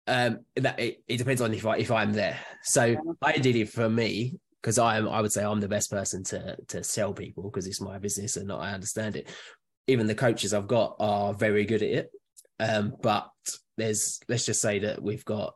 Um, 0.06 0.40
that 0.58 0.80
it, 0.80 1.04
it 1.08 1.18
depends 1.18 1.42
on 1.42 1.54
if 1.54 1.66
I 1.66 1.78
if 1.78 1.92
I'm 1.92 2.12
there. 2.12 2.40
So 2.64 2.96
I 3.22 3.38
did 3.38 3.56
it 3.56 3.70
for 3.70 3.90
me, 3.90 4.38
because 4.62 4.78
I'm 4.78 5.08
I 5.08 5.22
would 5.22 5.32
say 5.32 5.44
I'm 5.44 5.60
the 5.60 5.68
best 5.68 5.92
person 5.92 6.24
to 6.26 6.58
to 6.70 6.84
sell 6.84 7.14
people 7.14 7.44
because 7.44 7.68
it's 7.68 7.82
my 7.82 8.00
business 8.00 8.38
and 8.38 8.52
I 8.52 8.74
understand 8.74 9.16
it. 9.16 9.30
Even 9.88 10.08
the 10.08 10.16
coaches 10.16 10.54
I've 10.54 10.68
got 10.68 10.96
are 11.00 11.34
very 11.34 11.66
good 11.66 11.84
at 11.84 11.90
it, 11.90 12.12
um, 12.60 12.96
but 13.02 13.30
there's 13.78 14.20
let's 14.28 14.46
just 14.46 14.62
say 14.62 14.80
that 14.80 15.02
we've 15.02 15.26
got 15.26 15.54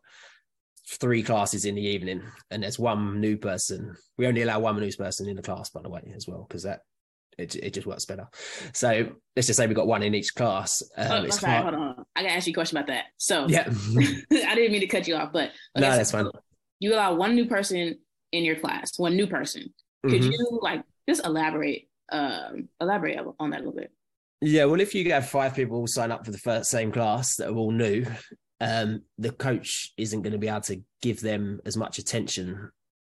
three 0.89 1.21
classes 1.21 1.65
in 1.65 1.75
the 1.75 1.81
evening 1.81 2.21
and 2.49 2.63
there's 2.63 2.79
one 2.79 3.19
new 3.19 3.35
person 3.35 3.93
we 4.17 4.25
only 4.25 4.41
allow 4.41 4.57
one 4.57 4.79
new 4.79 4.91
person 4.93 5.27
in 5.27 5.35
the 5.35 5.41
class 5.41 5.69
by 5.69 5.81
the 5.81 5.89
way 5.89 6.01
as 6.15 6.27
well 6.27 6.45
because 6.47 6.63
that 6.63 6.79
it, 7.37 7.55
it 7.55 7.73
just 7.73 7.87
works 7.87 8.05
better. 8.05 8.27
So 8.73 9.09
let's 9.35 9.47
just 9.47 9.57
say 9.57 9.67
we've 9.67 9.75
got 9.75 9.87
one 9.87 10.03
in 10.03 10.15
each 10.15 10.33
class 10.35 10.81
um, 10.97 11.25
oh, 11.25 11.29
sorry, 11.29 11.61
hold 11.61 11.73
on. 11.75 12.05
I 12.15 12.23
gotta 12.23 12.33
ask 12.33 12.47
you 12.47 12.51
a 12.51 12.53
question 12.53 12.77
about 12.77 12.87
that. 12.87 13.05
So 13.17 13.47
yeah. 13.47 13.67
I 14.31 14.55
didn't 14.55 14.71
mean 14.71 14.81
to 14.81 14.87
cut 14.87 15.07
you 15.07 15.15
off 15.15 15.31
but 15.31 15.49
okay, 15.77 15.87
no 15.87 15.95
that's 15.95 16.11
fine. 16.11 16.27
you 16.79 16.93
allow 16.93 17.13
one 17.13 17.35
new 17.35 17.45
person 17.45 17.97
in 18.31 18.43
your 18.43 18.55
class 18.55 18.97
one 18.97 19.15
new 19.15 19.27
person. 19.27 19.73
Could 20.05 20.21
mm-hmm. 20.21 20.31
you 20.31 20.59
like 20.61 20.83
just 21.07 21.25
elaborate 21.25 21.89
um 22.11 22.69
elaborate 22.79 23.19
on 23.39 23.51
that 23.51 23.57
a 23.57 23.63
little 23.63 23.73
bit? 23.73 23.91
Yeah, 24.41 24.65
well, 24.65 24.79
if 24.79 24.93
you 24.93 25.11
have 25.13 25.29
five 25.29 25.55
people 25.55 25.87
sign 25.87 26.11
up 26.11 26.23
for 26.23 26.31
the 26.31 26.37
first 26.37 26.69
same 26.69 26.91
class 26.91 27.37
that 27.37 27.49
are 27.49 27.55
all 27.55 27.71
new, 27.71 28.05
um, 28.61 29.01
the 29.17 29.31
coach 29.31 29.93
isn't 29.97 30.21
going 30.21 30.33
to 30.33 30.39
be 30.39 30.47
able 30.47 30.61
to 30.61 30.81
give 31.01 31.21
them 31.21 31.59
as 31.65 31.75
much 31.75 31.97
attention 31.97 32.69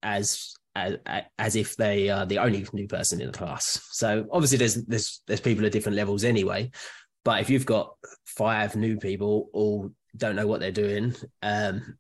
as 0.03 0.55
as, 0.79 1.23
as 1.39 1.57
if 1.57 1.77
they 1.77 2.09
are 2.09 2.27
the 2.27 2.39
only 2.39 2.67
new 2.73 2.87
person 2.87 3.21
in 3.21 3.29
the 3.31 3.39
class. 3.39 3.81
So 3.93 4.27
obviously, 4.31 4.59
there's 4.59 4.85
there's 4.85 5.23
there's 5.27 5.41
people 5.41 5.67
at 5.67 5.73
different 5.73 5.97
levels 5.97 6.25
anyway. 6.25 6.71
But 7.25 7.41
if 7.41 7.51
you've 7.51 7.67
got 7.67 7.95
five 8.25 8.77
new 8.77 8.97
people 8.97 9.51
all 9.53 9.91
don't 10.17 10.37
know 10.37 10.47
what 10.47 10.61
they're 10.61 10.71
doing, 10.71 11.15
um, 11.43 11.99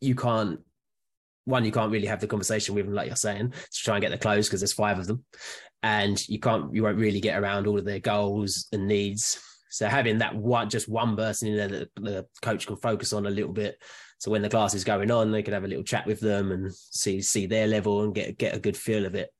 you 0.00 0.14
can't. 0.14 0.60
One, 1.44 1.64
you 1.64 1.72
can't 1.72 1.90
really 1.90 2.08
have 2.08 2.20
the 2.20 2.26
conversation 2.26 2.74
with 2.74 2.84
them, 2.84 2.94
like 2.94 3.06
you're 3.06 3.16
saying, 3.16 3.52
to 3.52 3.82
try 3.82 3.94
and 3.96 4.02
get 4.02 4.10
the 4.10 4.18
close 4.18 4.46
because 4.46 4.60
there's 4.60 4.74
five 4.74 4.98
of 4.98 5.06
them, 5.06 5.24
and 5.82 6.20
you 6.28 6.38
can't, 6.38 6.74
you 6.74 6.82
won't 6.82 6.98
really 6.98 7.20
get 7.20 7.40
around 7.40 7.66
all 7.66 7.78
of 7.78 7.86
their 7.86 8.00
goals 8.00 8.68
and 8.70 8.86
needs 8.86 9.40
so 9.70 9.86
having 9.86 10.18
that 10.18 10.34
one, 10.34 10.70
just 10.70 10.88
one 10.88 11.16
person 11.16 11.48
in 11.48 11.56
there 11.56 11.68
that 11.68 11.88
the 11.96 12.26
coach 12.42 12.66
can 12.66 12.76
focus 12.76 13.12
on 13.12 13.26
a 13.26 13.30
little 13.30 13.52
bit. 13.52 13.80
So 14.18 14.30
when 14.30 14.42
the 14.42 14.48
class 14.48 14.74
is 14.74 14.84
going 14.84 15.10
on, 15.10 15.30
they 15.30 15.42
can 15.42 15.54
have 15.54 15.64
a 15.64 15.68
little 15.68 15.84
chat 15.84 16.06
with 16.06 16.20
them 16.20 16.50
and 16.50 16.74
see 16.74 17.22
see 17.22 17.46
their 17.46 17.66
level 17.66 18.02
and 18.02 18.14
get 18.14 18.36
get 18.36 18.54
a 18.54 18.60
good 18.60 18.76
feel 18.76 19.06
of 19.06 19.14
it. 19.14 19.30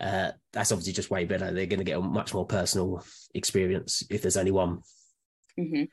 Uh, 0.00 0.32
that's 0.52 0.72
obviously 0.72 0.92
just 0.92 1.10
way 1.10 1.24
better. 1.24 1.52
They're 1.52 1.66
going 1.66 1.78
to 1.78 1.84
get 1.84 1.98
a 1.98 2.02
much 2.02 2.34
more 2.34 2.46
personal 2.46 3.04
experience 3.34 4.02
if 4.10 4.22
there's 4.22 4.36
only 4.36 4.50
one. 4.50 4.80
Mm-hmm. 5.58 5.84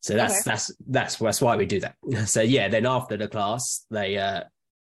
So 0.00 0.14
that's 0.14 0.40
okay. 0.40 0.50
that's 0.50 0.72
that's 0.86 1.16
that's 1.16 1.40
why 1.40 1.56
we 1.56 1.66
do 1.66 1.80
that. 1.80 1.96
So 2.26 2.40
yeah, 2.40 2.68
then 2.68 2.86
after 2.86 3.16
the 3.16 3.28
class, 3.28 3.84
they 3.90 4.16
uh, 4.16 4.44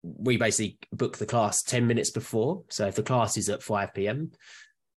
we 0.03 0.37
basically 0.37 0.79
book 0.93 1.19
the 1.19 1.27
class 1.27 1.63
ten 1.63 1.87
minutes 1.87 2.11
before. 2.11 2.65
So 2.69 2.87
if 2.87 2.97
the 2.97 3.03
class 3.03 3.37
is 3.37 3.49
at 3.49 3.63
five 3.63 3.95
p.m., 3.95 4.33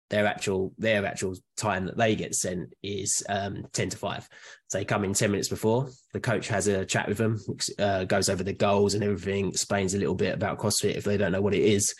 their 0.09 0.27
actual 0.27 0.73
their 0.77 1.05
actual 1.05 1.35
time 1.57 1.85
that 1.85 1.97
they 1.97 2.15
get 2.15 2.35
sent 2.35 2.73
is 2.83 3.23
um, 3.27 3.65
10 3.73 3.89
to 3.89 3.97
5 3.97 4.29
so 4.67 4.77
they 4.77 4.85
come 4.85 5.03
in 5.03 5.13
10 5.13 5.31
minutes 5.31 5.49
before 5.49 5.89
the 6.13 6.19
coach 6.19 6.47
has 6.47 6.67
a 6.67 6.85
chat 6.85 7.07
with 7.07 7.17
them 7.17 7.39
uh, 7.79 8.03
goes 8.03 8.29
over 8.29 8.43
the 8.43 8.53
goals 8.53 8.93
and 8.93 9.03
everything 9.03 9.49
explains 9.49 9.93
a 9.93 9.97
little 9.97 10.15
bit 10.15 10.33
about 10.33 10.57
crossfit 10.57 10.95
if 10.95 11.03
they 11.03 11.17
don't 11.17 11.31
know 11.31 11.41
what 11.41 11.53
it 11.53 11.63
is. 11.63 11.93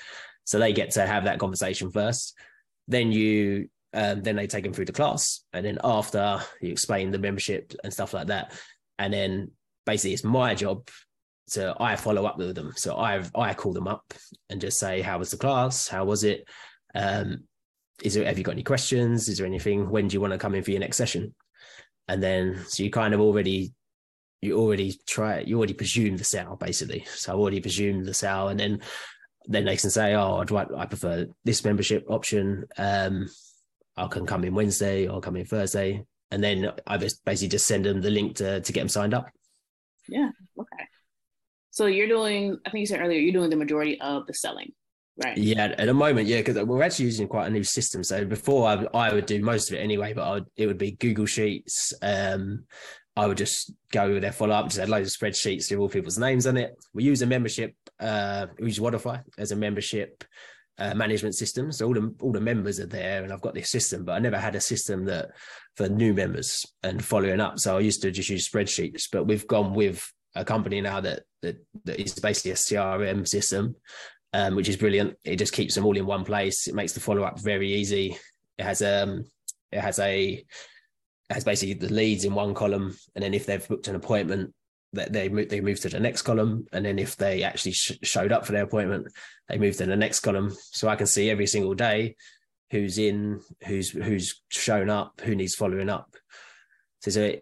So 0.45 0.59
they 0.59 0.73
get 0.73 0.91
to 0.91 1.05
have 1.05 1.25
that 1.25 1.39
conversation 1.39 1.91
first. 1.91 2.35
Then 2.87 3.11
you 3.11 3.69
um, 3.93 4.21
then 4.23 4.35
they 4.35 4.47
take 4.47 4.63
them 4.63 4.73
through 4.73 4.85
the 4.85 4.91
class. 4.91 5.41
And 5.53 5.65
then 5.65 5.79
after 5.83 6.41
you 6.61 6.71
explain 6.71 7.11
the 7.11 7.17
membership 7.17 7.73
and 7.83 7.93
stuff 7.93 8.13
like 8.13 8.27
that. 8.27 8.53
And 8.99 9.13
then 9.13 9.51
basically 9.85 10.13
it's 10.13 10.23
my 10.23 10.53
job 10.53 10.89
to 11.51 11.75
I 11.79 11.95
follow 11.95 12.25
up 12.25 12.37
with 12.37 12.55
them. 12.55 12.73
So 12.75 12.97
I 12.97 13.23
I 13.33 13.53
call 13.53 13.73
them 13.73 13.87
up 13.87 14.13
and 14.49 14.61
just 14.61 14.79
say 14.79 15.01
how 15.01 15.19
was 15.19 15.31
the 15.31 15.37
class? 15.37 15.87
How 15.87 16.05
was 16.05 16.23
it? 16.23 16.47
Um, 16.93 17.43
is 18.03 18.13
there 18.13 18.25
have 18.25 18.37
you 18.37 18.43
got 18.43 18.53
any 18.53 18.63
questions? 18.63 19.29
Is 19.29 19.37
there 19.37 19.47
anything? 19.47 19.89
When 19.89 20.07
do 20.07 20.13
you 20.13 20.21
want 20.21 20.33
to 20.33 20.39
come 20.39 20.55
in 20.55 20.63
for 20.63 20.71
your 20.71 20.79
next 20.79 20.97
session? 20.97 21.33
And 22.07 22.21
then 22.21 22.63
so 22.67 22.83
you 22.83 22.91
kind 22.91 23.13
of 23.13 23.21
already 23.21 23.73
you 24.41 24.57
already 24.59 24.99
try 25.07 25.39
you 25.39 25.57
already 25.57 25.73
presume 25.73 26.17
the 26.17 26.23
sale 26.23 26.57
basically. 26.59 27.05
So 27.07 27.33
i 27.33 27.35
already 27.35 27.61
presume 27.61 28.03
the 28.03 28.13
sale 28.13 28.49
and 28.49 28.59
then 28.59 28.81
then 29.47 29.65
they 29.65 29.77
can 29.77 29.89
say 29.89 30.13
oh 30.15 30.37
I'd, 30.37 30.51
i 30.51 30.85
prefer 30.85 31.27
this 31.43 31.63
membership 31.63 32.05
option. 32.09 32.65
Um 32.77 33.27
i 33.97 34.07
can 34.07 34.25
come 34.25 34.43
in 34.43 34.53
wednesday 34.53 35.07
or 35.07 35.21
come 35.21 35.37
in 35.37 35.45
thursday. 35.45 36.03
And 36.31 36.43
then 36.43 36.71
i 36.85 36.97
just 36.97 37.23
basically 37.23 37.49
just 37.49 37.67
send 37.67 37.85
them 37.85 38.01
the 38.01 38.09
link 38.09 38.35
to 38.37 38.59
to 38.59 38.73
get 38.73 38.81
them 38.81 38.89
signed 38.89 39.13
up. 39.13 39.29
Yeah 40.07 40.29
okay. 40.59 40.83
So 41.71 41.85
you're 41.87 42.07
doing 42.07 42.59
i 42.65 42.69
think 42.69 42.81
you 42.81 42.87
said 42.87 43.01
earlier 43.01 43.19
you're 43.19 43.33
doing 43.33 43.49
the 43.49 43.55
majority 43.55 43.99
of 44.01 44.27
the 44.27 44.33
selling 44.33 44.73
Right. 45.23 45.37
Yeah, 45.37 45.73
at 45.77 45.85
the 45.85 45.93
moment, 45.93 46.27
yeah, 46.27 46.41
because 46.41 46.61
we're 46.65 46.83
actually 46.83 47.05
using 47.05 47.27
quite 47.27 47.47
a 47.47 47.49
new 47.49 47.63
system. 47.63 48.03
So 48.03 48.25
before 48.25 48.67
I, 48.67 48.85
I 48.93 49.13
would 49.13 49.25
do 49.25 49.41
most 49.41 49.71
of 49.71 49.77
it 49.77 49.81
anyway, 49.81 50.13
but 50.13 50.29
would, 50.29 50.45
it 50.57 50.67
would 50.67 50.77
be 50.77 50.91
Google 50.91 51.25
Sheets. 51.25 51.93
Um, 52.01 52.65
I 53.15 53.27
would 53.27 53.37
just 53.37 53.71
go 53.93 54.11
with 54.11 54.23
their 54.23 54.33
follow 54.33 54.53
up, 54.53 54.65
just 54.65 54.77
had 54.77 54.89
loads 54.89 55.15
of 55.15 55.19
spreadsheets 55.19 55.71
with 55.71 55.79
all 55.79 55.87
people's 55.87 56.17
names 56.17 56.45
on 56.45 56.57
it. 56.57 56.75
We 56.93 57.05
use 57.05 57.21
a 57.21 57.25
membership, 57.25 57.73
uh, 58.01 58.47
we 58.59 58.65
use 58.65 58.79
Wodify 58.79 59.23
as 59.37 59.53
a 59.53 59.55
membership 59.55 60.25
uh, 60.77 60.93
management 60.93 61.35
system. 61.35 61.71
So 61.71 61.87
all 61.87 61.93
the 61.93 62.13
all 62.19 62.33
the 62.33 62.41
members 62.41 62.81
are 62.81 62.85
there, 62.85 63.23
and 63.23 63.31
I've 63.31 63.39
got 63.39 63.53
this 63.53 63.71
system, 63.71 64.03
but 64.03 64.13
I 64.13 64.19
never 64.19 64.37
had 64.37 64.55
a 64.55 64.61
system 64.61 65.05
that 65.05 65.29
for 65.77 65.87
new 65.87 66.13
members 66.13 66.65
and 66.83 67.03
following 67.03 67.39
up. 67.39 67.57
So 67.59 67.77
I 67.77 67.79
used 67.79 68.01
to 68.01 68.11
just 68.11 68.29
use 68.29 68.49
spreadsheets, 68.49 69.03
but 69.09 69.25
we've 69.25 69.47
gone 69.47 69.73
with 69.73 70.05
a 70.35 70.43
company 70.43 70.81
now 70.81 70.99
that 70.99 71.23
that, 71.41 71.55
that 71.85 72.01
is 72.01 72.15
basically 72.15 72.51
a 72.51 72.55
CRM 72.55 73.25
system 73.25 73.75
um, 74.35 74.55
which 74.55 74.67
is 74.67 74.75
brilliant. 74.75 75.17
It 75.23 75.37
just 75.37 75.53
keeps 75.53 75.75
them 75.75 75.85
all 75.85 75.95
in 75.95 76.05
one 76.05 76.25
place. 76.25 76.67
It 76.67 76.75
makes 76.75 76.91
the 76.91 76.99
follow 76.99 77.23
up 77.23 77.39
very 77.39 77.73
easy. 77.73 78.17
It 78.57 78.63
has 78.63 78.81
um 78.81 79.25
it 79.71 79.79
has 79.79 79.97
a 79.99 80.33
it 81.29 81.33
has 81.33 81.45
basically 81.45 81.75
the 81.75 81.93
leads 81.93 82.25
in 82.25 82.35
one 82.35 82.53
column, 82.53 82.97
and 83.15 83.23
then 83.23 83.33
if 83.33 83.45
they've 83.45 83.67
booked 83.67 83.87
an 83.87 83.95
appointment, 83.95 84.53
that 84.93 85.13
they 85.13 85.29
move, 85.29 85.49
they 85.49 85.61
move 85.61 85.79
to 85.81 85.89
the 85.89 85.99
next 85.99 86.23
column, 86.23 86.65
and 86.73 86.85
then 86.85 86.99
if 86.99 87.15
they 87.15 87.43
actually 87.43 87.71
sh- 87.71 87.97
showed 88.03 88.33
up 88.33 88.45
for 88.45 88.51
their 88.51 88.63
appointment, 88.63 89.07
they 89.47 89.57
move 89.57 89.77
to 89.77 89.85
the 89.85 89.95
next 89.95 90.19
column. 90.19 90.53
So 90.71 90.89
I 90.89 90.97
can 90.97 91.07
see 91.07 91.29
every 91.29 91.47
single 91.47 91.73
day 91.73 92.15
who's 92.71 92.97
in, 92.97 93.39
who's 93.65 93.89
who's 93.89 94.41
shown 94.49 94.89
up, 94.89 95.21
who 95.21 95.35
needs 95.35 95.55
following 95.55 95.89
up. 95.89 96.13
So, 97.01 97.11
so 97.11 97.35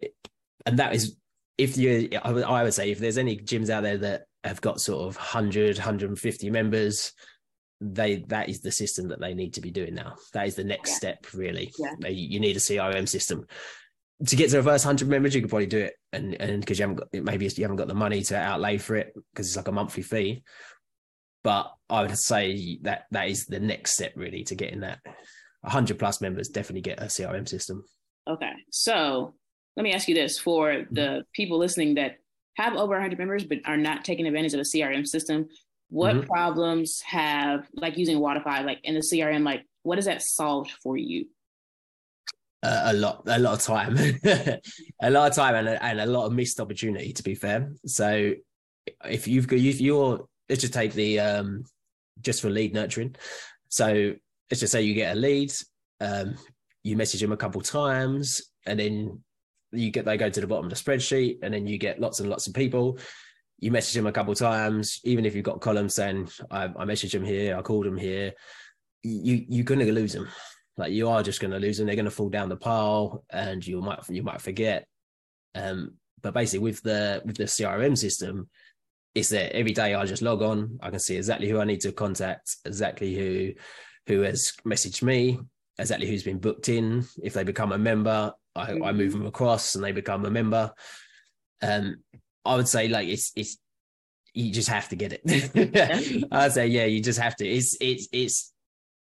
and 0.67 0.77
that 0.77 0.93
is 0.93 1.17
if 1.57 1.75
you, 1.77 2.09
I 2.23 2.63
would 2.63 2.73
say, 2.73 2.91
if 2.91 2.99
there's 2.99 3.17
any 3.17 3.37
gyms 3.37 3.69
out 3.69 3.83
there 3.83 3.97
that 3.97 4.25
have 4.43 4.61
got 4.61 4.81
sort 4.81 5.07
of 5.07 5.15
100 5.15 5.77
150 5.77 6.49
members 6.49 7.13
they 7.83 8.23
that 8.27 8.49
is 8.49 8.61
the 8.61 8.71
system 8.71 9.09
that 9.09 9.19
they 9.19 9.33
need 9.33 9.53
to 9.55 9.61
be 9.61 9.71
doing 9.71 9.93
now. 9.93 10.15
That 10.33 10.47
is 10.47 10.55
the 10.55 10.63
next 10.63 10.91
yeah. 10.91 10.95
step 10.95 11.25
really. 11.33 11.71
Yeah. 11.77 11.93
they, 11.99 12.11
you 12.11 12.39
need 12.39 12.55
a 12.55 12.59
crm 12.59 13.07
system. 13.07 13.45
To 14.27 14.35
get 14.35 14.51
to 14.51 14.57
the 14.57 14.63
first 14.63 14.85
100 14.85 15.07
members 15.07 15.35
you 15.35 15.41
could 15.41 15.49
probably 15.49 15.67
do 15.67 15.79
it 15.79 15.95
and 16.13 16.35
and 16.35 16.61
because 16.61 16.79
you 16.79 16.83
haven't 16.83 16.97
got 16.97 17.07
maybe 17.13 17.45
you 17.45 17.63
haven't 17.63 17.77
got 17.77 17.87
the 17.87 17.93
money 17.93 18.21
to 18.23 18.37
outlay 18.37 18.77
for 18.77 18.95
it 18.95 19.13
because 19.33 19.47
it's 19.47 19.57
like 19.57 19.67
a 19.67 19.71
monthly 19.71 20.03
fee. 20.03 20.43
But 21.43 21.73
i 21.89 22.01
would 22.01 22.17
say 22.17 22.79
that 22.83 23.03
that 23.11 23.27
is 23.27 23.45
the 23.45 23.59
next 23.59 23.95
step 23.95 24.13
really 24.15 24.43
to 24.45 24.55
getting 24.55 24.81
that. 24.81 24.99
100 25.61 25.97
plus 25.99 26.21
members 26.21 26.49
definitely 26.49 26.81
get 26.81 27.01
a 27.01 27.05
crm 27.05 27.47
system. 27.47 27.83
Okay. 28.27 28.51
So 28.71 29.33
let 29.75 29.83
me 29.83 29.93
ask 29.93 30.07
you 30.07 30.15
this. 30.15 30.39
For 30.39 30.69
mm-hmm. 30.69 30.93
the 30.93 31.23
people 31.33 31.57
listening 31.57 31.95
that 31.95 32.17
have 32.55 32.75
over 32.75 32.93
100 32.93 33.17
members 33.17 33.43
but 33.43 33.59
are 33.65 33.77
not 33.77 34.05
taking 34.05 34.27
advantage 34.27 34.53
of 34.53 34.59
the 34.59 34.63
CRM 34.63 35.07
system, 35.07 35.47
what 35.89 36.15
mm-hmm. 36.15 36.27
problems 36.27 37.01
have 37.01 37.67
like 37.73 37.97
using 37.97 38.17
Wodify 38.17 38.65
like 38.65 38.79
in 38.83 38.95
the 38.95 39.01
CRM 39.01 39.43
like 39.43 39.65
what 39.83 39.97
has 39.97 40.05
that 40.05 40.21
solved 40.21 40.71
for 40.81 40.97
you? 40.97 41.27
Uh, 42.63 42.83
a 42.85 42.93
lot, 42.93 43.23
a 43.27 43.37
lot 43.37 43.53
of 43.53 43.61
time, 43.61 43.97
a 45.01 45.09
lot 45.09 45.29
of 45.29 45.35
time, 45.35 45.53
and 45.53 45.67
a, 45.67 45.83
and 45.83 45.99
a 45.99 46.05
lot 46.05 46.25
of 46.25 46.31
missed 46.31 46.61
opportunity. 46.61 47.11
To 47.11 47.21
be 47.21 47.35
fair, 47.35 47.73
so 47.85 48.33
if 49.05 49.27
you've 49.27 49.47
got, 49.47 49.59
if 49.59 49.81
you're, 49.81 50.25
let's 50.47 50.61
just 50.61 50.73
take 50.73 50.93
the 50.93 51.19
um, 51.19 51.65
just 52.21 52.41
for 52.41 52.49
lead 52.49 52.73
nurturing. 52.73 53.15
So 53.67 54.13
let's 54.49 54.61
just 54.61 54.71
say 54.71 54.81
you 54.81 54.93
get 54.93 55.17
a 55.17 55.19
lead, 55.19 55.51
um, 55.99 56.35
you 56.83 56.95
message 56.95 57.19
them 57.19 57.33
a 57.33 57.37
couple 57.37 57.59
times, 57.59 58.41
and 58.65 58.79
then 58.79 59.21
you 59.73 59.91
get 59.91 60.05
they 60.05 60.17
go 60.17 60.29
to 60.29 60.41
the 60.41 60.47
bottom 60.47 60.65
of 60.65 60.69
the 60.69 60.75
spreadsheet, 60.75 61.39
and 61.41 61.53
then 61.53 61.67
you 61.67 61.77
get 61.77 61.99
lots 61.99 62.19
and 62.19 62.29
lots 62.29 62.47
of 62.47 62.53
people. 62.53 62.97
You 63.59 63.71
message 63.71 63.93
them 63.93 64.07
a 64.07 64.11
couple 64.11 64.33
times, 64.35 64.99
even 65.03 65.25
if 65.25 65.35
you've 65.35 65.45
got 65.45 65.61
columns 65.61 65.95
saying 65.95 66.29
I, 66.51 66.69
I 66.75 66.85
them 66.85 67.23
here, 67.23 67.57
I 67.57 67.61
called 67.61 67.85
them 67.85 67.97
here. 67.97 68.33
You 69.03 69.45
you're 69.47 69.65
gonna 69.65 69.85
lose 69.85 70.13
them. 70.13 70.27
Like 70.77 70.91
you 70.91 71.09
are 71.09 71.23
just 71.23 71.39
gonna 71.39 71.59
lose 71.59 71.77
them. 71.77 71.87
They're 71.87 71.95
gonna 71.95 72.11
fall 72.11 72.29
down 72.29 72.49
the 72.49 72.57
pile, 72.57 73.23
and 73.29 73.65
you 73.65 73.81
might 73.81 74.07
you 74.09 74.23
might 74.23 74.41
forget. 74.41 74.87
Um, 75.55 75.95
but 76.21 76.33
basically 76.33 76.63
with 76.63 76.81
the 76.81 77.21
with 77.25 77.37
the 77.37 77.43
CRM 77.43 77.97
system, 77.97 78.49
it's 79.15 79.29
there 79.29 79.49
every 79.53 79.73
day. 79.73 79.93
I 79.93 80.05
just 80.05 80.21
log 80.21 80.41
on. 80.41 80.79
I 80.81 80.89
can 80.89 80.99
see 80.99 81.15
exactly 81.15 81.49
who 81.49 81.59
I 81.59 81.65
need 81.65 81.81
to 81.81 81.91
contact, 81.91 82.57
exactly 82.65 83.13
who 83.15 83.53
who 84.07 84.21
has 84.21 84.53
messaged 84.65 85.03
me, 85.03 85.39
exactly 85.79 86.07
who's 86.07 86.23
been 86.23 86.39
booked 86.39 86.69
in. 86.69 87.05
If 87.21 87.33
they 87.33 87.43
become 87.43 87.71
a 87.71 87.77
member, 87.77 88.33
I. 88.55 88.71
I 88.71 88.91
move 88.91 89.11
mm-hmm. 89.11 89.19
them 89.19 89.27
across 89.27 89.75
and 89.75 89.83
they 89.83 89.91
become 89.91 90.25
a 90.25 90.31
member. 90.31 90.71
Um, 91.61 91.97
I 92.45 92.55
would 92.55 92.67
say 92.67 92.87
like 92.87 93.07
it's 93.07 93.31
it's 93.35 93.57
you 94.33 94.51
just 94.51 94.69
have 94.69 94.89
to 94.89 94.95
get 94.95 95.19
it. 95.23 96.27
I'd 96.31 96.53
say 96.53 96.67
yeah, 96.67 96.85
you 96.85 97.01
just 97.01 97.19
have 97.19 97.35
to. 97.37 97.47
It's 97.47 97.77
it's 97.79 98.07
it's 98.11 98.53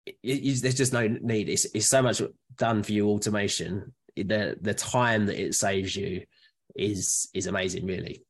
it, 0.05 0.16
it, 0.24 0.62
there's 0.62 0.76
just 0.76 0.93
no 0.93 1.08
need. 1.08 1.49
It's 1.49 1.66
it's 1.74 1.89
so 1.89 2.01
much 2.01 2.22
done 2.58 2.84
for 2.84 2.91
you 2.91 3.10
automation. 3.10 3.93
The 4.16 4.58
the 4.60 4.74
time 4.74 5.26
that 5.28 5.39
it 5.39 5.53
saves 5.53 5.95
you 5.95 6.24
is 6.76 7.30
is 7.34 7.47
amazing, 7.47 7.86
really. 7.86 8.24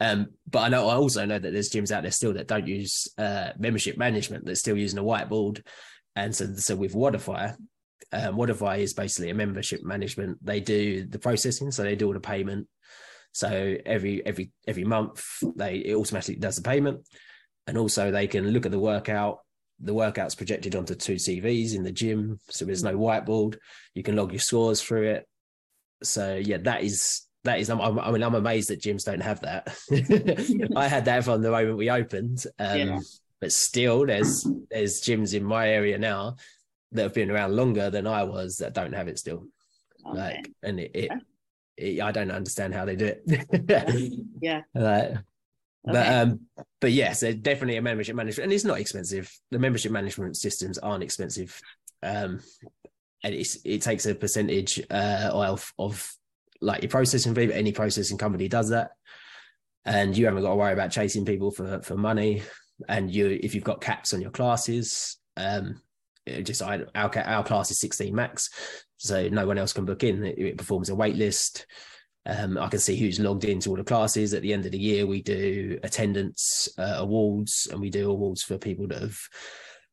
Um, 0.00 0.28
but 0.50 0.60
I 0.60 0.68
know 0.68 0.88
I 0.88 0.96
also 0.96 1.24
know 1.24 1.38
that 1.38 1.52
there's 1.52 1.70
gyms 1.70 1.92
out 1.92 2.02
there 2.02 2.10
still 2.10 2.34
that 2.34 2.48
don't 2.48 2.66
use 2.66 3.08
uh, 3.16 3.50
membership 3.58 3.96
management. 3.96 4.44
They're 4.44 4.54
still 4.56 4.76
using 4.76 4.98
a 4.98 5.04
whiteboard, 5.04 5.64
and 6.16 6.34
so 6.34 6.54
so 6.54 6.76
with 6.76 6.94
Wodify, 6.94 7.56
um, 8.12 8.38
is 8.78 8.94
basically 8.94 9.30
a 9.30 9.34
membership 9.34 9.82
management. 9.82 10.44
They 10.44 10.60
do 10.60 11.06
the 11.06 11.18
processing, 11.18 11.70
so 11.70 11.82
they 11.82 11.96
do 11.96 12.06
all 12.06 12.12
the 12.12 12.20
payment. 12.20 12.68
So 13.32 13.76
every 13.84 14.24
every 14.24 14.52
every 14.66 14.84
month, 14.84 15.24
they 15.56 15.76
it 15.78 15.96
automatically 15.96 16.36
does 16.36 16.56
the 16.56 16.62
payment, 16.62 17.06
and 17.66 17.76
also 17.76 18.10
they 18.10 18.26
can 18.26 18.48
look 18.50 18.66
at 18.66 18.72
the 18.72 18.78
workout. 18.78 19.40
The 19.80 19.94
workout's 19.94 20.36
projected 20.36 20.76
onto 20.76 20.94
two 20.94 21.14
TVs 21.14 21.74
in 21.74 21.82
the 21.82 21.90
gym, 21.90 22.38
so 22.48 22.64
there's 22.64 22.84
no 22.84 22.96
whiteboard. 22.96 23.58
You 23.94 24.04
can 24.04 24.14
log 24.14 24.32
your 24.32 24.40
scores 24.40 24.80
through 24.80 25.10
it. 25.10 25.28
So 26.04 26.36
yeah, 26.36 26.58
that 26.58 26.84
is 26.84 27.26
that 27.42 27.58
is. 27.58 27.70
I 27.70 28.10
mean, 28.10 28.22
I'm 28.22 28.34
amazed 28.36 28.70
that 28.70 28.80
gyms 28.80 29.04
don't 29.04 29.20
have 29.20 29.40
that. 29.40 29.76
I 30.76 30.86
had 30.86 31.06
that 31.06 31.24
from 31.24 31.42
the 31.42 31.50
moment 31.50 31.76
we 31.76 31.90
opened. 31.90 32.44
Um, 32.58 32.78
yeah. 32.78 33.00
But 33.44 33.52
still, 33.52 34.06
there's 34.06 34.48
there's 34.70 35.02
gyms 35.02 35.34
in 35.34 35.44
my 35.44 35.68
area 35.68 35.98
now 35.98 36.36
that 36.92 37.02
have 37.02 37.12
been 37.12 37.30
around 37.30 37.54
longer 37.54 37.90
than 37.90 38.06
I 38.06 38.22
was 38.22 38.56
that 38.56 38.72
don't 38.72 38.94
have 38.94 39.06
it 39.06 39.18
still. 39.18 39.48
Okay. 40.08 40.18
Like, 40.18 40.50
and 40.62 40.80
it, 40.80 40.90
it, 40.94 41.10
it, 41.76 42.00
I 42.00 42.10
don't 42.10 42.30
understand 42.30 42.72
how 42.72 42.86
they 42.86 42.96
do 42.96 43.12
it. 43.14 44.18
yeah. 44.40 44.62
Like, 44.74 45.18
but 45.84 45.96
okay. 45.96 46.20
um, 46.20 46.40
but 46.80 46.92
yes, 46.92 47.20
there's 47.20 47.34
definitely 47.34 47.76
a 47.76 47.82
membership 47.82 48.16
management, 48.16 48.44
and 48.44 48.52
it's 48.54 48.64
not 48.64 48.80
expensive. 48.80 49.30
The 49.50 49.58
membership 49.58 49.92
management 49.92 50.38
systems 50.38 50.78
aren't 50.78 51.04
expensive, 51.04 51.60
um, 52.02 52.40
and 53.22 53.34
it's, 53.34 53.58
it 53.66 53.82
takes 53.82 54.06
a 54.06 54.14
percentage 54.14 54.80
uh 54.90 55.28
of 55.34 55.70
of 55.78 56.10
like 56.62 56.80
your 56.80 56.88
processing 56.88 57.34
fee. 57.34 57.48
But 57.48 57.56
any 57.56 57.72
processing 57.72 58.16
company 58.16 58.48
does 58.48 58.70
that, 58.70 58.92
and 59.84 60.16
you 60.16 60.24
haven't 60.24 60.40
got 60.40 60.48
to 60.48 60.56
worry 60.56 60.72
about 60.72 60.92
chasing 60.92 61.26
people 61.26 61.50
for 61.50 61.82
for 61.82 61.94
money. 61.94 62.42
And 62.88 63.10
you, 63.10 63.38
if 63.42 63.54
you've 63.54 63.64
got 63.64 63.80
caps 63.80 64.12
on 64.12 64.20
your 64.20 64.30
classes, 64.30 65.18
um, 65.36 65.80
just 66.42 66.62
our 66.62 66.86
our 66.94 67.44
class 67.44 67.70
is 67.70 67.78
16 67.80 68.14
max, 68.14 68.50
so 68.96 69.28
no 69.28 69.46
one 69.46 69.58
else 69.58 69.72
can 69.72 69.84
book 69.84 70.02
in. 70.02 70.24
It, 70.24 70.38
it 70.38 70.58
performs 70.58 70.88
a 70.88 70.94
wait 70.94 71.16
list. 71.16 71.66
Um, 72.26 72.56
I 72.56 72.68
can 72.68 72.78
see 72.78 72.96
who's 72.96 73.20
logged 73.20 73.44
into 73.44 73.70
all 73.70 73.76
the 73.76 73.84
classes. 73.84 74.32
At 74.32 74.42
the 74.42 74.52
end 74.52 74.64
of 74.64 74.72
the 74.72 74.78
year, 74.78 75.06
we 75.06 75.22
do 75.22 75.78
attendance 75.82 76.68
uh, 76.78 76.96
awards, 76.98 77.68
and 77.70 77.80
we 77.80 77.90
do 77.90 78.10
awards 78.10 78.42
for 78.42 78.56
people 78.56 78.86
that 78.88 79.02
have 79.02 79.18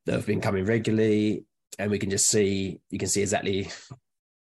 that 0.06 0.16
have 0.16 0.26
been 0.26 0.42
coming 0.42 0.66
regularly. 0.66 1.46
And 1.78 1.92
we 1.92 2.00
can 2.00 2.10
just 2.10 2.30
see 2.30 2.80
you 2.90 3.00
can 3.00 3.10
see 3.10 3.22
exactly 3.22 3.70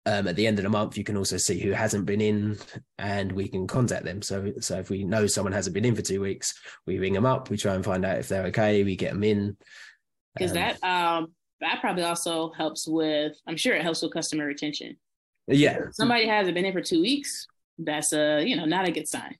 um, 0.07 0.28
at 0.28 0.36
the 0.36 0.46
end 0.46 0.59
of 0.59 0.62
the 0.62 0.68
month. 0.68 0.98
You 0.98 1.05
can 1.05 1.16
also 1.16 1.36
see 1.36 1.61
who 1.61 1.72
hasn't 1.72 2.07
been 2.07 2.20
in, 2.20 2.59
and 2.98 3.32
we 3.32 3.48
can 3.48 3.66
contact 3.66 4.05
them. 4.05 4.22
So 4.22 4.52
so 4.61 4.78
if 4.78 4.90
we 4.90 5.05
know 5.05 5.26
someone 5.26 5.52
hasn't 5.52 5.74
been 5.74 5.84
in 5.84 5.94
for 5.94 6.02
two 6.02 6.20
weeks, 6.20 6.55
we 6.86 6.98
ring 6.98 7.12
them 7.12 7.26
up. 7.26 7.50
We 7.50 7.57
try 7.57 7.74
and 7.74 7.84
find 7.84 8.05
out 8.05 8.18
if 8.18 8.28
they're 8.28 8.46
okay. 8.46 8.84
We 8.84 8.96
get 8.96 9.12
them 9.12 9.24
in. 9.24 9.57
Because 10.34 10.50
um, 10.50 10.57
that 10.57 10.84
um 10.84 11.34
that 11.64 11.80
probably 11.80 12.02
also 12.02 12.52
helps 12.52 12.86
with 12.86 13.36
i'm 13.46 13.57
sure 13.57 13.74
it 13.74 13.82
helps 13.82 14.02
with 14.02 14.12
customer 14.12 14.44
retention 14.44 14.96
yeah 15.46 15.78
if 15.88 15.94
somebody 15.94 16.26
hasn't 16.26 16.55
been 16.55 16.64
in 16.64 16.72
for 16.72 16.82
two 16.82 17.00
weeks 17.00 17.46
that's 17.78 18.12
a 18.12 18.44
you 18.44 18.57
know 18.57 18.64
not 18.64 18.86
a 18.86 18.92
good 18.92 19.09
sign 19.09 19.34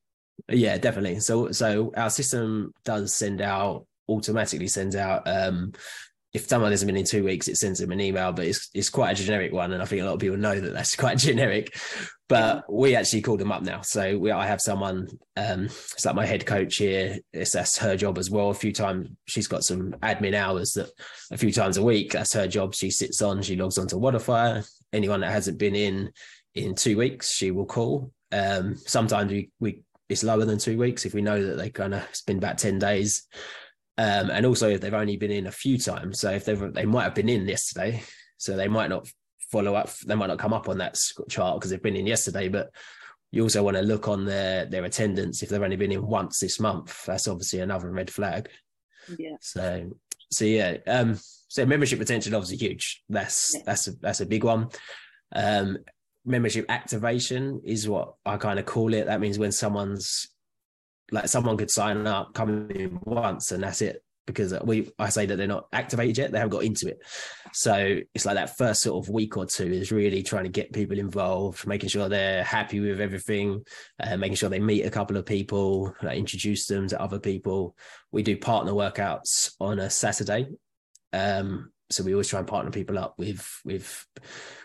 yeah 0.49 0.77
definitely 0.79 1.21
so 1.21 1.51
so 1.53 1.93
our 1.97 2.11
system 2.11 2.73
does 2.85 3.15
send 3.15 3.41
out 3.41 3.87
automatically 4.09 4.69
sends 4.69 4.97
out 4.97 5.23
um 5.27 5.73
if 6.35 6.49
someone 6.49 6.73
hasn't 6.73 6.89
been 6.89 6.97
in 6.97 7.05
two 7.05 7.23
weeks, 7.23 7.47
it 7.47 7.57
sends 7.57 7.79
them 7.79 7.93
an 7.93 8.01
email, 8.01 8.33
but 8.33 8.47
it's 8.47 8.69
it's 8.75 8.91
quite 8.91 9.13
a 9.19 9.23
generic 9.23 9.53
one, 9.53 9.73
and 9.73 9.81
I 9.81 9.87
think 9.87 10.03
a 10.03 10.05
lot 10.05 10.15
of 10.15 10.21
people 10.21 10.37
know 10.37 10.59
that 10.59 10.75
that's 10.75 10.97
quite 11.05 11.17
generic. 11.17 11.75
But 12.29 12.65
we 12.73 12.97
actually 12.97 13.23
called 13.23 13.39
them 13.39 13.53
up 13.53 13.63
now, 13.63 13.83
so 13.83 14.19
we 14.19 14.33
I 14.33 14.47
have 14.47 14.61
someone. 14.61 15.07
Um, 15.37 15.67
it's 15.67 16.05
like 16.05 16.17
my 16.17 16.27
head 16.27 16.45
coach 16.45 16.77
here. 16.77 17.19
It's 17.33 17.53
that's 17.53 17.79
her 17.79 17.97
job 17.97 18.19
as 18.19 18.31
well. 18.31 18.51
A 18.51 18.55
few 18.55 18.73
times 18.73 19.11
she's 19.27 19.47
got 19.47 19.63
some 19.63 19.93
admin 20.03 20.35
hours 20.35 20.73
that 20.73 20.91
a 21.31 21.37
few 21.37 21.53
times 21.53 21.77
a 21.77 21.85
week. 21.85 22.13
That's 22.13 22.33
her 22.33 22.49
job. 22.49 22.75
She 22.75 22.91
sits 22.91 23.23
on. 23.23 23.41
She 23.43 23.55
logs 23.55 23.79
onto 23.79 23.97
Wodify. 23.97 24.69
Anyone 24.93 25.21
that 25.21 25.31
hasn't 25.31 25.59
been 25.59 25.77
in 25.77 26.11
in 26.55 26.75
two 26.75 26.97
weeks, 26.97 27.33
she 27.33 27.53
will 27.53 27.67
call. 27.67 28.11
Um, 28.33 28.75
sometimes 28.75 29.31
we 29.31 29.51
we 29.61 29.83
it's 30.09 30.25
lower 30.25 30.45
than 30.45 30.59
two 30.59 30.79
weeks 30.79 31.07
if 31.07 31.15
we 31.15 31.23
know 31.23 31.41
that 31.47 31.57
they 31.57 31.71
kind 31.71 31.95
of 31.95 32.03
spend 32.13 32.39
about 32.39 32.59
ten 32.59 32.81
days 32.81 33.29
um, 33.97 34.31
and 34.31 34.45
also 34.45 34.69
if 34.69 34.81
they've 34.81 34.93
only 34.93 35.17
been 35.17 35.31
in 35.31 35.47
a 35.47 35.53
few 35.53 35.79
times. 35.79 36.21
So 36.21 36.31
if 36.31 36.45
they 36.45 36.55
they 36.55 36.85
might 36.85 37.05
have 37.05 37.15
been 37.15 37.29
in 37.29 37.47
yesterday, 37.47 38.03
so 38.37 38.57
they 38.57 38.69
might 38.69 38.91
not 38.91 39.09
follow 39.53 39.75
up. 39.75 39.91
They 40.07 40.15
might 40.15 40.27
not 40.27 40.39
come 40.39 40.53
up 40.53 40.69
on 40.69 40.79
that 40.79 40.99
chart 41.29 41.59
because 41.59 41.71
they've 41.71 41.83
been 41.83 41.97
in 41.97 42.07
yesterday. 42.07 42.49
But 42.49 42.71
you 43.31 43.43
also 43.43 43.63
want 43.63 43.77
to 43.77 43.83
look 43.83 44.09
on 44.09 44.25
their 44.25 44.67
their 44.67 44.85
attendance 44.85 45.43
if 45.43 45.49
they've 45.49 45.63
only 45.63 45.77
been 45.77 45.93
in 45.93 46.07
once 46.07 46.39
this 46.39 46.59
month. 46.59 47.05
That's 47.05 47.29
obviously 47.29 47.61
another 47.61 47.91
red 47.91 48.11
flag. 48.11 48.49
Yeah. 49.19 49.37
So 49.41 49.91
so 50.31 50.45
yeah. 50.45 50.79
Um. 50.87 51.19
So 51.49 51.65
membership 51.65 52.01
retention 52.01 52.35
obviously 52.35 52.57
huge. 52.57 53.03
That's 53.09 53.55
yeah. 53.55 53.63
that's 53.65 53.87
a, 53.89 53.93
that's 54.01 54.21
a 54.21 54.27
big 54.27 54.45
one. 54.45 54.71
Um. 55.35 55.79
Membership 56.27 56.65
activation 56.71 57.61
is 57.65 57.87
what 57.87 58.15
I 58.25 58.39
kind 58.39 58.59
of 58.59 58.65
call 58.65 58.95
it. 58.95 59.07
That 59.07 59.21
means 59.21 59.39
when 59.39 59.53
someone's 59.53 60.29
like 61.11 61.29
someone 61.29 61.57
could 61.57 61.71
sign 61.71 62.07
up, 62.07 62.35
come 62.35 62.71
in 62.71 62.99
once, 63.03 63.53
and 63.53 63.63
that's 63.63 63.83
it. 63.83 64.03
Because 64.27 64.55
we, 64.65 64.91
I 64.99 65.11
say 65.11 65.27
that 65.27 65.37
they're 65.37 65.47
not 65.47 65.67
activated 65.71 66.17
yet; 66.17 66.33
they 66.33 66.39
haven't 66.39 66.53
got 66.53 66.65
into 66.65 66.89
it. 66.89 66.99
So 67.53 68.01
it's 68.15 68.25
like 68.25 68.37
that 68.37 68.57
first 68.57 68.83
sort 68.83 69.05
of 69.05 69.13
week 69.13 69.37
or 69.37 69.45
two 69.45 69.71
is 69.71 69.93
really 69.93 70.23
trying 70.23 70.45
to 70.45 70.51
get 70.51 70.73
people 70.73 70.99
involved, 70.99 71.67
making 71.67 71.91
sure 71.91 72.09
they're 72.09 72.43
happy 72.43 72.81
with 72.81 73.03
everything, 73.03 73.65
uh, 74.01 74.17
making 74.17 74.37
sure 74.37 74.49
they 74.49 74.61
meet 74.61 74.87
a 74.87 74.91
couple 74.91 75.19
of 75.19 75.27
people, 75.27 75.95
like 76.03 76.17
introduce 76.17 76.67
them 76.67 76.89
to 76.89 77.01
other 77.01 77.19
people. 77.19 77.77
We 78.13 78.23
do 78.23 78.37
partner 78.37 78.73
workouts 78.73 79.53
on 79.61 79.79
a 79.79 79.91
Saturday, 79.91 80.47
um, 81.13 81.71
so 81.91 82.03
we 82.03 82.15
always 82.15 82.29
try 82.29 82.39
and 82.39 82.49
partner 82.49 82.71
people 82.71 82.99
up 82.99 83.15
with 83.19 83.47
with 83.65 84.07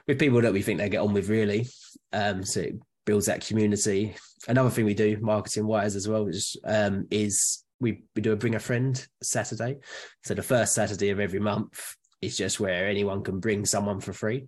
with 0.08 0.20
people 0.20 0.42
that 0.42 0.54
we 0.54 0.62
think 0.62 0.80
they 0.80 0.90
get 0.90 1.02
on 1.02 1.14
with 1.14 1.30
really. 1.30 1.68
Um, 2.12 2.44
so 2.44 2.62
it 2.62 2.76
builds 3.10 3.26
that 3.26 3.44
community. 3.44 4.16
Another 4.48 4.70
thing 4.70 4.86
we 4.86 4.94
do 4.94 5.18
marketing 5.20 5.66
wise 5.66 5.96
as 5.96 6.08
well 6.08 6.28
is 6.28 6.56
um, 6.64 7.08
is 7.10 7.64
we, 7.80 8.04
we 8.16 8.22
do 8.22 8.34
a 8.34 8.36
bring 8.36 8.54
a 8.54 8.60
friend 8.60 9.04
Saturday. 9.24 9.78
So 10.24 10.36
the 10.36 10.44
first 10.44 10.76
Saturday 10.76 11.10
of 11.10 11.20
every 11.20 11.40
month 11.40 11.96
is 12.22 12.38
just 12.38 12.60
where 12.60 12.88
anyone 12.88 13.24
can 13.24 13.40
bring 13.40 13.66
someone 13.66 14.00
for 14.00 14.14
free. 14.14 14.46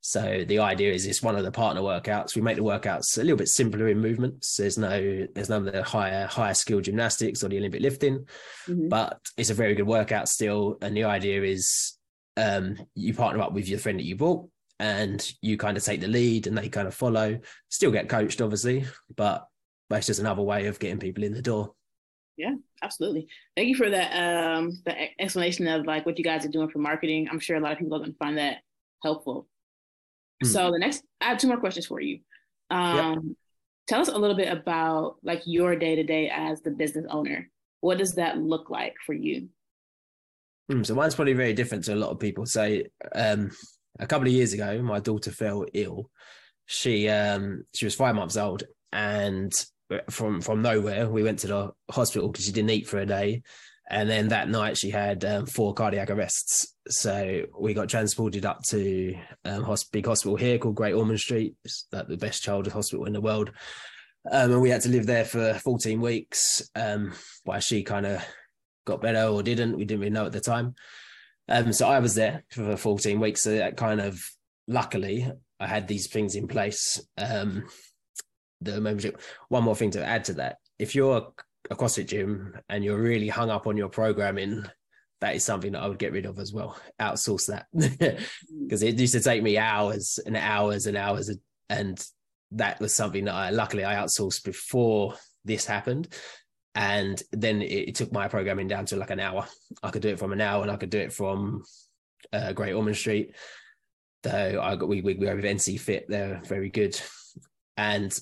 So 0.00 0.46
the 0.48 0.60
idea 0.60 0.94
is 0.94 1.04
it's 1.04 1.22
one 1.22 1.36
of 1.36 1.44
the 1.44 1.52
partner 1.52 1.82
workouts. 1.82 2.34
We 2.34 2.40
make 2.40 2.56
the 2.56 2.62
workouts 2.62 3.18
a 3.18 3.22
little 3.22 3.36
bit 3.36 3.48
simpler 3.48 3.88
in 3.88 4.00
movements. 4.00 4.56
There's 4.56 4.78
no 4.78 5.26
there's 5.34 5.50
none 5.50 5.66
of 5.68 5.74
the 5.74 5.82
higher 5.82 6.26
higher 6.26 6.54
skill 6.54 6.80
gymnastics 6.80 7.44
or 7.44 7.50
the 7.50 7.58
Olympic 7.58 7.82
lifting, 7.82 8.24
mm-hmm. 8.66 8.88
but 8.88 9.20
it's 9.36 9.50
a 9.50 9.54
very 9.62 9.74
good 9.74 9.86
workout 9.86 10.26
still. 10.30 10.78
And 10.80 10.96
the 10.96 11.04
idea 11.04 11.42
is 11.42 11.98
um, 12.38 12.78
you 12.94 13.12
partner 13.12 13.42
up 13.42 13.52
with 13.52 13.68
your 13.68 13.78
friend 13.78 13.98
that 13.98 14.06
you 14.06 14.16
bought 14.16 14.48
and 14.80 15.30
you 15.42 15.58
kind 15.58 15.76
of 15.76 15.84
take 15.84 16.00
the 16.00 16.08
lead 16.08 16.46
and 16.46 16.56
they 16.56 16.70
kind 16.70 16.88
of 16.88 16.94
follow. 16.94 17.38
Still 17.68 17.90
get 17.90 18.08
coached, 18.08 18.40
obviously, 18.40 18.86
but 19.14 19.46
that's 19.90 20.06
just 20.06 20.20
another 20.20 20.40
way 20.40 20.66
of 20.66 20.78
getting 20.78 20.98
people 20.98 21.22
in 21.22 21.34
the 21.34 21.42
door. 21.42 21.74
Yeah, 22.38 22.54
absolutely. 22.82 23.28
Thank 23.54 23.68
you 23.68 23.74
for 23.74 23.90
that 23.90 24.12
um 24.56 24.80
the 24.86 25.20
explanation 25.20 25.68
of 25.68 25.84
like 25.84 26.06
what 26.06 26.16
you 26.16 26.24
guys 26.24 26.46
are 26.46 26.50
doing 26.50 26.70
for 26.70 26.78
marketing. 26.78 27.28
I'm 27.30 27.40
sure 27.40 27.58
a 27.58 27.60
lot 27.60 27.72
of 27.72 27.78
people 27.78 27.94
are 27.94 27.98
going 27.98 28.12
to 28.12 28.18
find 28.18 28.38
that 28.38 28.58
helpful. 29.02 29.46
Mm. 30.42 30.48
So 30.48 30.70
the 30.70 30.78
next 30.78 31.02
I 31.20 31.26
have 31.26 31.36
two 31.36 31.48
more 31.48 31.60
questions 31.60 31.84
for 31.84 32.00
you. 32.00 32.20
Um 32.70 33.12
yep. 33.12 33.36
tell 33.86 34.00
us 34.00 34.08
a 34.08 34.16
little 34.16 34.36
bit 34.36 34.50
about 34.50 35.16
like 35.22 35.42
your 35.44 35.76
day 35.76 35.96
to 35.96 36.04
day 36.04 36.30
as 36.30 36.62
the 36.62 36.70
business 36.70 37.04
owner. 37.10 37.50
What 37.82 37.98
does 37.98 38.14
that 38.14 38.38
look 38.38 38.70
like 38.70 38.94
for 39.04 39.12
you? 39.12 39.50
Mm, 40.72 40.86
so 40.86 40.94
mine's 40.94 41.14
probably 41.14 41.34
very 41.34 41.52
different 41.52 41.84
to 41.84 41.94
a 41.94 41.96
lot 41.96 42.10
of 42.10 42.18
people. 42.18 42.46
So 42.46 42.80
um 43.14 43.50
a 43.98 44.06
couple 44.06 44.26
of 44.26 44.32
years 44.32 44.52
ago, 44.52 44.80
my 44.82 45.00
daughter 45.00 45.30
fell 45.30 45.66
ill. 45.74 46.10
She 46.66 47.08
um 47.08 47.64
she 47.74 47.84
was 47.84 47.94
five 47.94 48.14
months 48.14 48.36
old, 48.36 48.62
and 48.92 49.52
from 50.08 50.40
from 50.40 50.62
nowhere, 50.62 51.08
we 51.08 51.22
went 51.22 51.40
to 51.40 51.48
the 51.48 51.70
hospital 51.90 52.28
because 52.28 52.44
she 52.44 52.52
didn't 52.52 52.70
eat 52.70 52.88
for 52.88 52.98
a 52.98 53.06
day. 53.06 53.42
And 53.90 54.08
then 54.08 54.28
that 54.28 54.48
night 54.48 54.78
she 54.78 54.90
had 54.90 55.24
um, 55.24 55.46
four 55.46 55.74
cardiac 55.74 56.10
arrests. 56.10 56.76
So 56.88 57.42
we 57.58 57.74
got 57.74 57.88
transported 57.88 58.46
up 58.46 58.62
to 58.68 59.16
um, 59.44 59.76
big 59.90 60.06
hospital 60.06 60.36
here 60.36 60.58
called 60.58 60.76
Great 60.76 60.94
Ormond 60.94 61.18
Street. 61.18 61.56
It's 61.64 61.88
like 61.90 62.06
the 62.06 62.16
best 62.16 62.44
childhood 62.44 62.72
hospital 62.72 63.06
in 63.06 63.12
the 63.12 63.20
world. 63.20 63.50
Um, 64.30 64.52
and 64.52 64.60
we 64.60 64.70
had 64.70 64.82
to 64.82 64.90
live 64.90 65.06
there 65.06 65.24
for 65.24 65.54
14 65.54 66.00
weeks. 66.00 66.62
Um, 66.76 67.14
while 67.42 67.58
she 67.58 67.82
kind 67.82 68.06
of 68.06 68.24
got 68.86 69.02
better 69.02 69.24
or 69.24 69.42
didn't, 69.42 69.76
we 69.76 69.84
didn't 69.84 70.00
really 70.00 70.12
know 70.12 70.26
at 70.26 70.32
the 70.32 70.40
time. 70.40 70.76
Um, 71.50 71.72
so 71.72 71.88
I 71.88 71.98
was 71.98 72.14
there 72.14 72.44
for 72.50 72.76
14 72.76 73.20
weeks. 73.20 73.42
So 73.42 73.56
that 73.56 73.76
kind 73.76 74.00
of 74.00 74.22
luckily 74.66 75.30
I 75.58 75.66
had 75.66 75.88
these 75.88 76.06
things 76.06 76.34
in 76.36 76.48
place. 76.48 77.00
Um, 77.18 77.64
the 78.60 78.80
membership. 78.80 79.20
One 79.48 79.64
more 79.64 79.76
thing 79.76 79.90
to 79.92 80.04
add 80.04 80.24
to 80.24 80.34
that: 80.34 80.58
if 80.78 80.94
you're 80.94 81.32
a 81.70 81.76
CrossFit 81.76 82.08
gym 82.08 82.54
and 82.68 82.84
you're 82.84 83.00
really 83.00 83.28
hung 83.28 83.50
up 83.50 83.66
on 83.66 83.76
your 83.76 83.88
programming, 83.88 84.64
that 85.20 85.34
is 85.34 85.44
something 85.44 85.72
that 85.72 85.82
I 85.82 85.88
would 85.88 85.98
get 85.98 86.12
rid 86.12 86.26
of 86.26 86.38
as 86.38 86.52
well. 86.52 86.78
Outsource 87.00 87.46
that 87.46 87.66
because 88.62 88.82
it 88.82 88.98
used 88.98 89.14
to 89.14 89.20
take 89.20 89.42
me 89.42 89.58
hours 89.58 90.18
and 90.24 90.36
hours 90.36 90.86
and 90.86 90.96
hours, 90.96 91.30
and 91.68 92.02
that 92.52 92.80
was 92.80 92.94
something 92.94 93.24
that 93.24 93.34
I 93.34 93.50
luckily 93.50 93.84
I 93.84 93.94
outsourced 93.94 94.44
before 94.44 95.14
this 95.44 95.66
happened. 95.66 96.08
And 96.74 97.20
then 97.32 97.62
it, 97.62 97.88
it 97.88 97.94
took 97.96 98.12
my 98.12 98.28
programming 98.28 98.68
down 98.68 98.86
to 98.86 98.96
like 98.96 99.10
an 99.10 99.20
hour. 99.20 99.46
I 99.82 99.90
could 99.90 100.02
do 100.02 100.08
it 100.08 100.18
from 100.18 100.32
an 100.32 100.40
hour, 100.40 100.62
and 100.62 100.70
I 100.70 100.76
could 100.76 100.90
do 100.90 100.98
it 100.98 101.12
from 101.12 101.64
uh, 102.32 102.52
Great 102.52 102.74
Ormond 102.74 102.96
Street. 102.96 103.34
Though 104.22 104.60
I 104.62 104.76
got 104.76 104.88
we 104.88 105.00
we, 105.00 105.14
we 105.14 105.34
with 105.34 105.44
NC 105.44 105.80
Fit, 105.80 106.06
they're 106.08 106.40
very 106.44 106.70
good, 106.70 107.00
and 107.76 108.12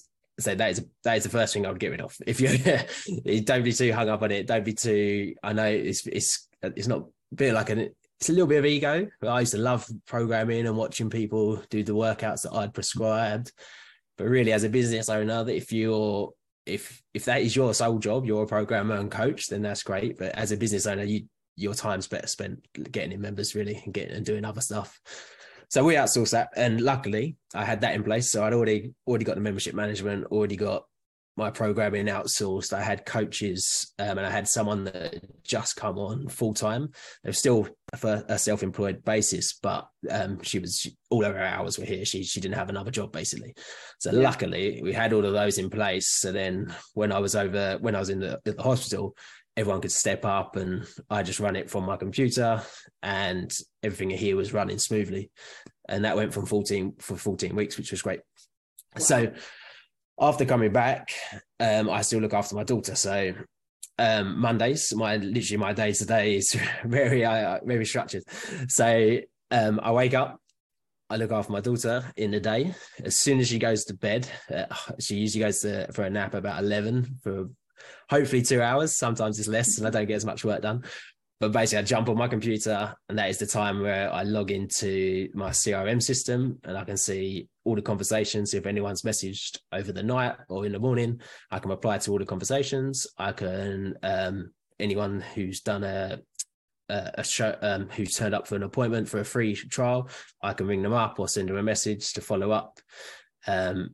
so 0.40 0.54
that 0.54 0.70
is 0.70 0.84
that 1.04 1.16
is 1.18 1.24
the 1.24 1.28
first 1.28 1.52
thing 1.52 1.66
I 1.66 1.70
would 1.70 1.80
get 1.80 1.90
rid 1.90 2.00
of. 2.00 2.16
If 2.26 2.40
you 2.40 3.40
don't 3.42 3.64
be 3.64 3.72
too 3.72 3.92
hung 3.92 4.08
up 4.08 4.22
on 4.22 4.30
it, 4.30 4.46
don't 4.46 4.64
be 4.64 4.74
too. 4.74 5.34
I 5.42 5.52
know 5.52 5.66
it's 5.66 6.06
it's 6.06 6.48
it's 6.62 6.88
not 6.88 7.06
bit 7.34 7.52
like 7.52 7.70
an 7.70 7.90
it's 8.20 8.28
a 8.28 8.32
little 8.32 8.48
bit 8.48 8.58
of 8.58 8.66
ego. 8.66 9.08
I 9.22 9.40
used 9.40 9.52
to 9.52 9.58
love 9.58 9.88
programming 10.06 10.66
and 10.66 10.76
watching 10.76 11.08
people 11.08 11.62
do 11.70 11.84
the 11.84 11.94
workouts 11.94 12.42
that 12.42 12.52
I'd 12.52 12.74
prescribed. 12.74 13.52
But 14.16 14.26
really, 14.26 14.52
as 14.52 14.64
a 14.64 14.68
business 14.68 15.08
owner, 15.08 15.44
that 15.44 15.54
if 15.54 15.72
you're 15.72 16.32
if 16.68 17.02
if 17.14 17.24
that 17.24 17.42
is 17.42 17.56
your 17.56 17.74
sole 17.74 17.98
job, 17.98 18.24
you're 18.24 18.44
a 18.44 18.46
programmer 18.46 18.96
and 18.96 19.10
coach, 19.10 19.48
then 19.48 19.62
that's 19.62 19.82
great. 19.82 20.18
But 20.18 20.34
as 20.34 20.52
a 20.52 20.56
business 20.56 20.86
owner, 20.86 21.04
you 21.04 21.26
your 21.56 21.74
time's 21.74 22.06
better 22.06 22.26
spent 22.26 22.66
getting 22.92 23.12
in 23.12 23.20
members 23.20 23.54
really 23.54 23.82
and 23.84 23.92
getting 23.92 24.14
and 24.14 24.24
doing 24.24 24.44
other 24.44 24.60
stuff. 24.60 25.00
So 25.70 25.84
we 25.84 25.94
outsourced 25.94 26.30
that, 26.30 26.50
and 26.56 26.80
luckily 26.80 27.36
I 27.54 27.64
had 27.64 27.82
that 27.82 27.94
in 27.94 28.04
place. 28.04 28.30
So 28.30 28.44
I'd 28.44 28.54
already 28.54 28.94
already 29.06 29.24
got 29.24 29.34
the 29.34 29.40
membership 29.40 29.74
management, 29.74 30.26
already 30.26 30.56
got 30.56 30.84
my 31.38 31.50
programming 31.50 32.06
outsourced. 32.06 32.72
I 32.72 32.82
had 32.82 33.06
coaches, 33.06 33.92
um, 33.98 34.18
and 34.18 34.26
I 34.26 34.30
had 34.30 34.48
someone 34.48 34.84
that 34.84 35.24
just 35.44 35.76
come 35.76 35.96
on 35.98 36.28
full 36.28 36.52
time. 36.52 36.90
They're 37.22 37.32
still 37.32 37.68
for 37.96 38.24
a 38.28 38.38
self 38.38 38.62
employed 38.62 39.04
basis, 39.04 39.54
but 39.54 39.88
um, 40.10 40.42
she 40.42 40.58
was 40.58 40.78
she, 40.80 40.96
all 41.10 41.24
of 41.24 41.34
her 41.34 41.42
hours 41.42 41.78
were 41.78 41.84
here. 41.84 42.04
She 42.04 42.24
she 42.24 42.40
didn't 42.40 42.56
have 42.56 42.68
another 42.68 42.90
job 42.90 43.12
basically. 43.12 43.54
So 44.00 44.12
yeah. 44.12 44.20
luckily 44.20 44.80
we 44.82 44.92
had 44.92 45.12
all 45.12 45.24
of 45.24 45.32
those 45.32 45.58
in 45.58 45.70
place. 45.70 46.08
So 46.08 46.32
then 46.32 46.74
when 46.94 47.12
I 47.12 47.20
was 47.20 47.34
over 47.34 47.78
when 47.80 47.94
I 47.94 48.00
was 48.00 48.10
in 48.10 48.18
the, 48.18 48.40
the 48.44 48.60
hospital, 48.60 49.16
everyone 49.56 49.80
could 49.80 49.92
step 49.92 50.24
up 50.24 50.56
and 50.56 50.86
I 51.08 51.22
just 51.22 51.40
run 51.40 51.56
it 51.56 51.70
from 51.70 51.84
my 51.84 51.96
computer 51.96 52.62
and 53.02 53.52
everything 53.82 54.10
here 54.10 54.36
was 54.36 54.52
running 54.52 54.78
smoothly. 54.78 55.30
And 55.88 56.04
that 56.04 56.16
went 56.16 56.34
from 56.34 56.46
14 56.46 56.94
for 56.98 57.16
14 57.16 57.56
weeks, 57.56 57.78
which 57.78 57.90
was 57.90 58.02
great. 58.02 58.20
Wow. 58.94 59.00
So 59.00 59.32
after 60.20 60.44
coming 60.44 60.72
back, 60.72 61.12
um, 61.60 61.88
I 61.90 62.02
still 62.02 62.20
look 62.20 62.34
after 62.34 62.54
my 62.54 62.64
daughter. 62.64 62.94
So 62.94 63.32
um, 63.98 64.38
Mondays, 64.38 64.94
my 64.94 65.16
literally 65.16 65.56
my 65.58 65.72
day 65.72 65.92
today 65.92 66.36
is 66.36 66.56
very 66.84 67.24
uh, 67.24 67.60
very 67.64 67.84
structured. 67.84 68.24
So 68.68 69.18
um, 69.50 69.80
I 69.82 69.92
wake 69.92 70.14
up, 70.14 70.40
I 71.10 71.16
look 71.16 71.32
after 71.32 71.52
my 71.52 71.60
daughter 71.60 72.04
in 72.16 72.30
the 72.30 72.40
day. 72.40 72.74
As 73.02 73.18
soon 73.18 73.40
as 73.40 73.48
she 73.48 73.58
goes 73.58 73.84
to 73.84 73.94
bed, 73.94 74.28
uh, 74.54 74.66
she 75.00 75.16
usually 75.16 75.44
goes 75.44 75.60
to, 75.60 75.90
for 75.92 76.04
a 76.04 76.10
nap 76.10 76.34
about 76.34 76.62
eleven 76.62 77.18
for 77.22 77.48
hopefully 78.10 78.42
two 78.42 78.62
hours. 78.62 78.96
Sometimes 78.96 79.38
it's 79.38 79.48
less 79.48 79.78
and 79.78 79.86
I 79.86 79.90
don't 79.90 80.06
get 80.06 80.16
as 80.16 80.24
much 80.24 80.44
work 80.44 80.62
done. 80.62 80.84
But 81.40 81.52
basically, 81.52 81.78
I 81.78 81.82
jump 81.82 82.08
on 82.08 82.16
my 82.16 82.26
computer, 82.26 82.94
and 83.08 83.16
that 83.18 83.30
is 83.30 83.38
the 83.38 83.46
time 83.46 83.80
where 83.80 84.12
I 84.12 84.24
log 84.24 84.50
into 84.50 85.28
my 85.34 85.50
CRM 85.50 86.02
system 86.02 86.58
and 86.64 86.76
I 86.76 86.82
can 86.82 86.96
see 86.96 87.48
all 87.64 87.76
the 87.76 87.82
conversations. 87.82 88.54
If 88.54 88.66
anyone's 88.66 89.02
messaged 89.02 89.58
over 89.72 89.92
the 89.92 90.02
night 90.02 90.34
or 90.48 90.66
in 90.66 90.72
the 90.72 90.80
morning, 90.80 91.20
I 91.50 91.60
can 91.60 91.70
reply 91.70 91.98
to 91.98 92.10
all 92.10 92.18
the 92.18 92.26
conversations. 92.26 93.06
I 93.18 93.30
can, 93.30 93.94
um, 94.02 94.50
anyone 94.80 95.20
who's 95.34 95.60
done 95.60 95.84
a, 95.84 96.18
a 96.88 97.22
show 97.22 97.56
um, 97.62 97.88
who's 97.90 98.16
turned 98.16 98.34
up 98.34 98.48
for 98.48 98.56
an 98.56 98.64
appointment 98.64 99.08
for 99.08 99.20
a 99.20 99.24
free 99.24 99.54
trial, 99.54 100.08
I 100.42 100.54
can 100.54 100.66
ring 100.66 100.82
them 100.82 100.92
up 100.92 101.20
or 101.20 101.28
send 101.28 101.48
them 101.48 101.56
a 101.56 101.62
message 101.62 102.14
to 102.14 102.20
follow 102.20 102.50
up. 102.50 102.80
Um, 103.46 103.90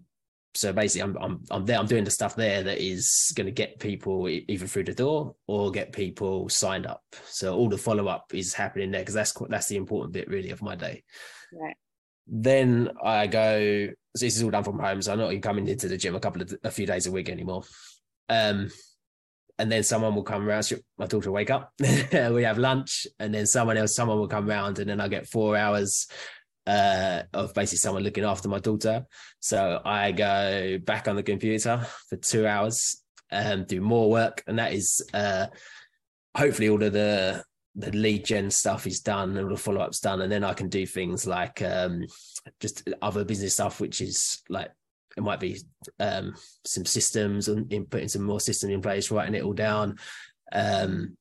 so 0.54 0.72
basically 0.72 1.02
I'm, 1.02 1.16
I'm 1.20 1.40
i'm 1.50 1.66
there 1.66 1.78
i'm 1.78 1.86
doing 1.86 2.04
the 2.04 2.10
stuff 2.10 2.36
there 2.36 2.62
that 2.62 2.78
is 2.78 3.32
going 3.34 3.46
to 3.46 3.52
get 3.52 3.80
people 3.80 4.28
either 4.28 4.66
through 4.66 4.84
the 4.84 4.94
door 4.94 5.34
or 5.46 5.70
get 5.70 5.92
people 5.92 6.48
signed 6.48 6.86
up. 6.86 7.02
So 7.26 7.54
all 7.54 7.68
the 7.68 7.78
follow-up 7.78 8.32
is 8.32 8.54
happening 8.54 8.90
there 8.90 9.00
because 9.00 9.14
that's 9.14 9.32
that's 9.48 9.68
the 9.68 9.76
important 9.76 10.12
bit 10.12 10.28
really 10.28 10.50
of 10.50 10.62
my 10.62 10.76
day. 10.76 11.02
Right. 11.52 11.76
Then 12.26 12.90
i 13.04 13.26
go 13.26 13.88
so 14.16 14.24
this 14.24 14.36
is 14.36 14.42
all 14.42 14.50
done 14.50 14.64
from 14.64 14.78
home 14.78 15.02
so 15.02 15.12
i'm 15.12 15.18
not 15.18 15.30
even 15.30 15.42
coming 15.42 15.68
into 15.68 15.88
the 15.88 15.96
gym 15.96 16.14
a 16.14 16.20
couple 16.20 16.40
of 16.40 16.54
a 16.62 16.70
few 16.70 16.86
days 16.86 17.06
a 17.06 17.12
week 17.12 17.28
anymore. 17.28 17.64
Um 18.28 18.70
and 19.58 19.70
then 19.70 19.84
someone 19.84 20.14
will 20.14 20.24
come 20.24 20.48
around 20.48 20.72
my 20.98 21.06
daughter 21.06 21.30
will 21.30 21.36
wake 21.36 21.50
up 21.50 21.72
we 21.80 22.42
have 22.42 22.58
lunch 22.58 23.06
and 23.20 23.32
then 23.32 23.46
someone 23.46 23.76
else 23.76 23.94
someone 23.94 24.18
will 24.18 24.26
come 24.26 24.48
around 24.50 24.80
and 24.80 24.90
then 24.90 25.00
i 25.00 25.06
get 25.06 25.28
four 25.28 25.56
hours 25.56 26.08
uh, 26.66 27.22
of 27.32 27.54
basically 27.54 27.78
someone 27.78 28.02
looking 28.02 28.24
after 28.24 28.48
my 28.48 28.58
daughter. 28.58 29.06
So 29.40 29.80
I 29.84 30.12
go 30.12 30.78
back 30.78 31.08
on 31.08 31.16
the 31.16 31.22
computer 31.22 31.86
for 32.08 32.16
two 32.16 32.46
hours 32.46 33.02
and 33.30 33.60
um, 33.62 33.66
do 33.66 33.80
more 33.80 34.10
work, 34.10 34.42
and 34.46 34.58
that 34.58 34.72
is 34.72 35.02
uh, 35.12 35.46
hopefully 36.36 36.68
all 36.68 36.82
of 36.82 36.92
the 36.92 37.42
the 37.76 37.90
lead 37.90 38.24
gen 38.24 38.50
stuff 38.50 38.86
is 38.86 39.00
done 39.00 39.30
and 39.30 39.40
all 39.40 39.48
the 39.48 39.56
follow 39.56 39.80
ups 39.80 40.00
done, 40.00 40.20
and 40.20 40.30
then 40.30 40.44
I 40.44 40.54
can 40.54 40.68
do 40.68 40.86
things 40.86 41.26
like 41.26 41.60
um, 41.62 42.04
just 42.60 42.88
other 43.02 43.24
business 43.24 43.54
stuff, 43.54 43.80
which 43.80 44.00
is 44.00 44.42
like 44.48 44.70
it 45.16 45.22
might 45.22 45.40
be 45.40 45.60
um, 46.00 46.34
some 46.64 46.84
systems 46.84 47.48
and 47.48 47.72
in, 47.72 47.86
putting 47.86 48.08
some 48.08 48.22
more 48.22 48.40
systems 48.40 48.72
in 48.72 48.82
place, 48.82 49.10
writing 49.10 49.34
it 49.34 49.42
all 49.42 49.52
down. 49.52 49.96
Um, 50.52 51.16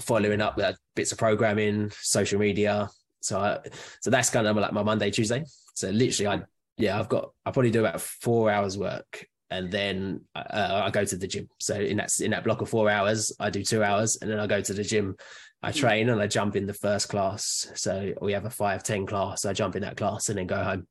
following 0.00 0.40
up 0.40 0.56
with 0.56 0.76
bits 0.96 1.12
of 1.12 1.18
programming, 1.18 1.90
social 2.00 2.40
media, 2.40 2.88
so 3.22 3.38
I, 3.38 3.58
so 4.00 4.10
that's 4.10 4.30
kind 4.30 4.46
of 4.46 4.56
like 4.56 4.72
my 4.72 4.82
Monday, 4.82 5.10
Tuesday. 5.10 5.44
So 5.74 5.90
literally, 5.90 6.26
I 6.26 6.42
yeah, 6.76 6.98
I've 6.98 7.08
got 7.08 7.30
I 7.46 7.50
probably 7.50 7.70
do 7.70 7.80
about 7.80 8.00
four 8.00 8.50
hours 8.50 8.76
work, 8.76 9.26
and 9.50 9.70
then 9.70 10.22
uh, 10.34 10.82
I 10.84 10.90
go 10.90 11.04
to 11.04 11.16
the 11.16 11.26
gym. 11.26 11.48
So 11.58 11.74
in 11.76 11.96
that 11.98 12.10
in 12.20 12.32
that 12.32 12.44
block 12.44 12.60
of 12.60 12.68
four 12.68 12.90
hours, 12.90 13.32
I 13.38 13.50
do 13.50 13.62
two 13.62 13.82
hours, 13.82 14.18
and 14.20 14.30
then 14.30 14.38
I 14.38 14.46
go 14.46 14.60
to 14.60 14.74
the 14.74 14.84
gym. 14.84 15.16
I 15.62 15.70
hmm. 15.70 15.78
train 15.78 16.08
and 16.08 16.20
I 16.20 16.26
jump 16.26 16.56
in 16.56 16.66
the 16.66 16.74
first 16.74 17.08
class. 17.08 17.70
So 17.76 18.12
we 18.20 18.32
have 18.32 18.44
a 18.44 18.50
five 18.50 18.82
ten 18.82 19.06
class. 19.06 19.42
So, 19.42 19.50
I 19.50 19.52
jump 19.52 19.76
in 19.76 19.82
that 19.82 19.96
class 19.96 20.28
and 20.28 20.38
then 20.38 20.48
go 20.48 20.62
home. 20.62 20.88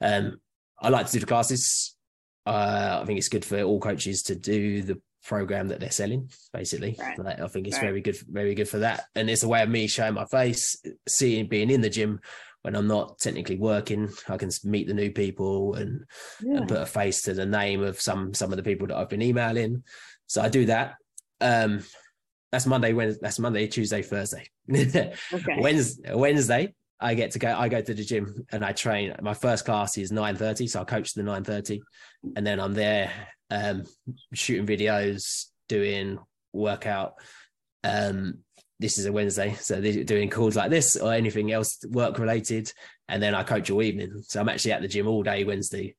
Um, 0.00 0.40
I 0.80 0.88
like 0.88 1.06
to 1.06 1.12
do 1.12 1.20
the 1.20 1.26
classes. 1.26 1.94
Uh, 2.46 3.00
I 3.02 3.04
think 3.04 3.18
it's 3.18 3.28
good 3.28 3.44
for 3.44 3.60
all 3.62 3.80
coaches 3.80 4.22
to 4.24 4.34
do 4.34 4.82
the 4.82 5.00
program 5.24 5.68
that 5.68 5.80
they're 5.80 5.90
selling 5.90 6.28
basically 6.52 6.96
right. 6.98 7.18
like, 7.18 7.40
i 7.40 7.48
think 7.48 7.66
it's 7.66 7.76
right. 7.76 7.86
very 7.86 8.00
good 8.00 8.16
very 8.28 8.54
good 8.54 8.68
for 8.68 8.78
that 8.78 9.04
and 9.14 9.30
it's 9.30 9.42
a 9.42 9.48
way 9.48 9.62
of 9.62 9.68
me 9.68 9.86
showing 9.86 10.14
my 10.14 10.24
face 10.26 10.76
seeing 11.08 11.46
being 11.46 11.70
in 11.70 11.80
the 11.80 11.88
gym 11.88 12.20
when 12.62 12.76
i'm 12.76 12.86
not 12.86 13.18
technically 13.18 13.56
working 13.56 14.10
i 14.28 14.36
can 14.36 14.50
meet 14.64 14.86
the 14.86 14.94
new 14.94 15.10
people 15.10 15.74
and, 15.74 16.04
yeah. 16.42 16.58
and 16.58 16.68
put 16.68 16.80
a 16.80 16.86
face 16.86 17.22
to 17.22 17.32
the 17.34 17.46
name 17.46 17.82
of 17.82 18.00
some 18.00 18.34
some 18.34 18.52
of 18.52 18.56
the 18.56 18.62
people 18.62 18.86
that 18.86 18.96
i've 18.96 19.08
been 19.08 19.22
emailing 19.22 19.82
so 20.26 20.42
i 20.42 20.48
do 20.48 20.66
that 20.66 20.94
um 21.40 21.82
that's 22.52 22.66
monday 22.66 22.92
when 22.92 23.16
that's 23.20 23.38
monday 23.38 23.66
tuesday 23.66 24.02
thursday 24.02 24.46
okay. 24.72 25.14
wednesday 25.58 26.14
wednesday 26.14 26.74
I 27.00 27.14
get 27.14 27.32
to 27.32 27.38
go. 27.38 27.54
I 27.54 27.68
go 27.68 27.80
to 27.80 27.94
the 27.94 28.04
gym 28.04 28.46
and 28.52 28.64
I 28.64 28.72
train. 28.72 29.14
My 29.20 29.34
first 29.34 29.64
class 29.64 29.98
is 29.98 30.12
nine 30.12 30.36
thirty, 30.36 30.66
so 30.66 30.80
I 30.80 30.84
coach 30.84 31.14
the 31.14 31.22
nine 31.22 31.44
thirty, 31.44 31.82
and 32.36 32.46
then 32.46 32.60
I'm 32.60 32.74
there 32.74 33.10
um, 33.50 33.84
shooting 34.32 34.66
videos, 34.66 35.46
doing 35.68 36.18
workout. 36.52 37.14
Um, 37.82 38.38
this 38.80 38.98
is 38.98 39.06
a 39.06 39.12
Wednesday, 39.12 39.54
so 39.54 39.80
doing 39.80 40.30
calls 40.30 40.56
like 40.56 40.70
this 40.70 40.96
or 40.96 41.12
anything 41.12 41.52
else 41.52 41.78
work 41.88 42.18
related, 42.18 42.72
and 43.08 43.22
then 43.22 43.34
I 43.34 43.42
coach 43.42 43.70
all 43.70 43.82
evening. 43.82 44.22
So 44.22 44.40
I'm 44.40 44.48
actually 44.48 44.72
at 44.72 44.82
the 44.82 44.88
gym 44.88 45.06
all 45.06 45.22
day 45.22 45.44
Wednesday, 45.44 45.96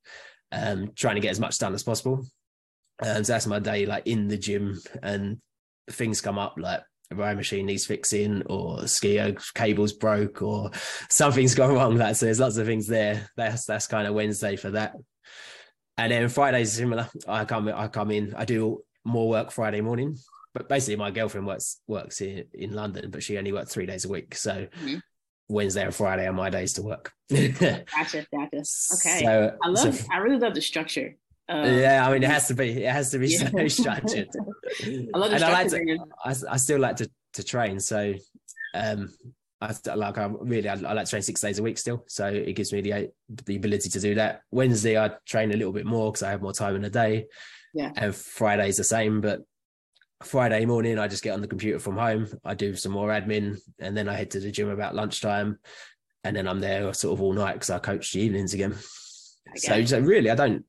um, 0.52 0.92
trying 0.96 1.16
to 1.16 1.22
get 1.22 1.32
as 1.32 1.40
much 1.40 1.58
done 1.58 1.74
as 1.74 1.84
possible. 1.84 2.26
And 3.00 3.18
um, 3.18 3.24
so 3.24 3.34
that's 3.34 3.48
my 3.48 3.60
day, 3.60 3.86
like 3.86 4.08
in 4.08 4.28
the 4.28 4.38
gym, 4.38 4.80
and 5.04 5.40
things 5.90 6.22
come 6.22 6.40
up 6.40 6.56
like 6.58 6.82
a 7.12 7.16
machine 7.16 7.66
needs 7.66 7.86
fixing, 7.86 8.44
or 8.44 8.80
SkiErg 8.80 9.42
cables 9.54 9.94
broke, 9.94 10.42
or 10.42 10.72
something's 11.10 11.56
gone 11.56 11.74
wrong. 11.74 11.98
That 11.98 12.18
so 12.18 12.26
there's 12.26 12.40
lots 12.40 12.58
of 12.58 12.66
things 12.66 12.88
there. 12.88 13.30
That's 13.38 13.66
that's 13.66 13.88
kind 13.88 14.08
of 14.08 14.14
Wednesday 14.14 14.56
for 14.56 14.72
that. 14.72 14.96
And 15.98 16.12
then 16.12 16.28
Fridays 16.30 16.74
similar. 16.74 17.10
I 17.28 17.46
come 17.46 17.70
I 17.70 17.88
come 17.88 18.12
in. 18.12 18.34
I 18.36 18.46
do 18.46 18.84
more 19.04 19.30
work 19.30 19.52
Friday 19.52 19.82
morning. 19.82 20.18
But 20.54 20.70
basically, 20.70 20.96
my 20.96 21.12
girlfriend 21.12 21.48
works 21.48 21.82
works 21.88 22.22
in, 22.22 22.46
in 22.54 22.74
London, 22.74 23.12
but 23.12 23.24
she 23.24 23.38
only 23.38 23.52
works 23.52 23.74
three 23.74 23.86
days 23.86 24.06
a 24.06 24.10
week. 24.10 24.36
So 24.36 24.68
mm-hmm. 24.68 24.98
Wednesday 25.50 25.84
and 25.84 25.94
Friday 25.94 26.28
are 26.28 26.34
my 26.34 26.50
days 26.50 26.74
to 26.74 26.82
work. 26.82 27.12
gotcha, 27.30 28.26
gotcha. 28.32 28.58
Okay. 28.58 29.22
So, 29.22 29.58
I 29.62 29.68
love. 29.68 29.96
So, 29.96 30.08
I 30.12 30.18
really 30.18 30.40
love 30.40 30.54
the 30.54 30.62
structure 30.62 31.16
Um, 31.48 31.78
yeah, 31.78 32.08
I 32.08 32.12
mean, 32.12 32.24
it 32.24 32.30
has 32.30 32.48
to 32.48 32.54
be. 32.56 32.84
It 32.84 32.92
has 32.92 33.12
to 33.12 33.20
be 33.20 33.28
Yeah. 33.28 33.50
so 33.52 33.68
structured. 33.84 34.30
I 34.34 35.18
love 35.18 35.32
and 35.32 35.44
I 35.44 35.52
like 35.52 35.70
to. 35.70 35.98
I, 36.24 36.36
I 36.50 36.58
still 36.58 36.80
like 36.80 36.96
to 36.98 37.10
to 37.34 37.44
train. 37.44 37.80
So, 37.80 38.14
um, 38.74 39.14
I 39.62 39.74
like. 39.96 40.18
I 40.18 40.26
really. 40.26 40.68
I, 40.68 40.74
I 40.74 40.94
like 40.94 41.06
to 41.06 41.10
train 41.12 41.22
six 41.22 41.42
days 41.42 41.60
a 41.60 41.64
week 41.64 41.78
still. 41.78 42.04
So 42.08 42.28
it 42.28 42.54
gives 42.54 42.74
me 42.74 42.82
the 42.82 43.12
the 43.46 43.56
ability 43.58 43.90
to 43.90 44.00
do 44.00 44.16
that. 44.16 44.42
Wednesday, 44.52 44.98
I 44.98 45.12
train 45.28 45.52
a 45.52 45.58
little 45.58 45.74
bit 45.74 45.86
more 45.86 46.12
because 46.12 46.24
I 46.24 46.32
have 46.32 46.42
more 46.42 46.54
time 46.54 46.76
in 46.76 46.82
the 46.82 46.90
day. 46.90 47.28
Yeah. 47.76 47.92
And 47.96 48.16
Friday's 48.16 48.78
the 48.78 48.84
same, 48.84 49.22
but 49.22 49.42
Friday 50.24 50.66
morning, 50.66 50.98
I 50.98 51.08
just 51.08 51.24
get 51.24 51.34
on 51.34 51.42
the 51.42 51.48
computer 51.48 51.78
from 51.78 51.98
home. 51.98 52.28
I 52.44 52.56
do 52.56 52.74
some 52.76 52.94
more 52.94 53.10
admin, 53.10 53.58
and 53.80 53.96
then 53.96 54.08
I 54.10 54.14
head 54.16 54.32
to 54.32 54.40
the 54.40 54.50
gym 54.50 54.70
about 54.70 54.96
lunchtime, 54.96 55.60
and 56.24 56.36
then 56.36 56.48
I'm 56.48 56.60
there 56.62 56.92
sort 56.94 57.14
of 57.14 57.22
all 57.22 57.34
night 57.34 57.54
because 57.54 57.70
I 57.70 57.78
coach 57.80 58.14
the 58.14 58.22
evenings 58.22 58.54
again. 58.54 58.76
So, 59.58 59.84
so 59.86 60.00
really, 60.00 60.32
I 60.32 60.36
don't. 60.36 60.66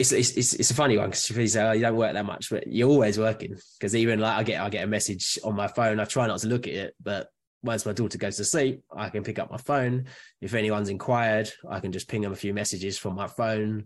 It's 0.00 0.12
it's 0.12 0.54
it's, 0.54 0.70
a 0.70 0.74
funny 0.74 0.96
one 0.96 1.10
because 1.10 1.28
you 1.28 1.46
say 1.46 1.62
oh, 1.62 1.72
you 1.72 1.82
don't 1.82 1.94
work 1.94 2.14
that 2.14 2.24
much, 2.24 2.48
but 2.48 2.66
you're 2.66 2.88
always 2.88 3.18
working. 3.18 3.54
Because 3.78 3.94
even 3.94 4.18
like 4.18 4.38
I 4.38 4.42
get 4.42 4.62
I 4.62 4.70
get 4.70 4.84
a 4.84 4.86
message 4.86 5.38
on 5.44 5.54
my 5.54 5.68
phone. 5.68 6.00
I 6.00 6.06
try 6.06 6.26
not 6.26 6.40
to 6.40 6.48
look 6.48 6.66
at 6.66 6.72
it, 6.72 6.94
but 7.02 7.28
once 7.62 7.84
my 7.84 7.92
daughter 7.92 8.16
goes 8.16 8.38
to 8.38 8.44
sleep, 8.44 8.82
I 8.90 9.10
can 9.10 9.22
pick 9.22 9.38
up 9.38 9.50
my 9.50 9.58
phone. 9.58 10.06
If 10.40 10.54
anyone's 10.54 10.88
inquired, 10.88 11.50
I 11.68 11.80
can 11.80 11.92
just 11.92 12.08
ping 12.08 12.22
them 12.22 12.32
a 12.32 12.36
few 12.36 12.54
messages 12.54 12.96
from 12.96 13.14
my 13.14 13.26
phone. 13.26 13.84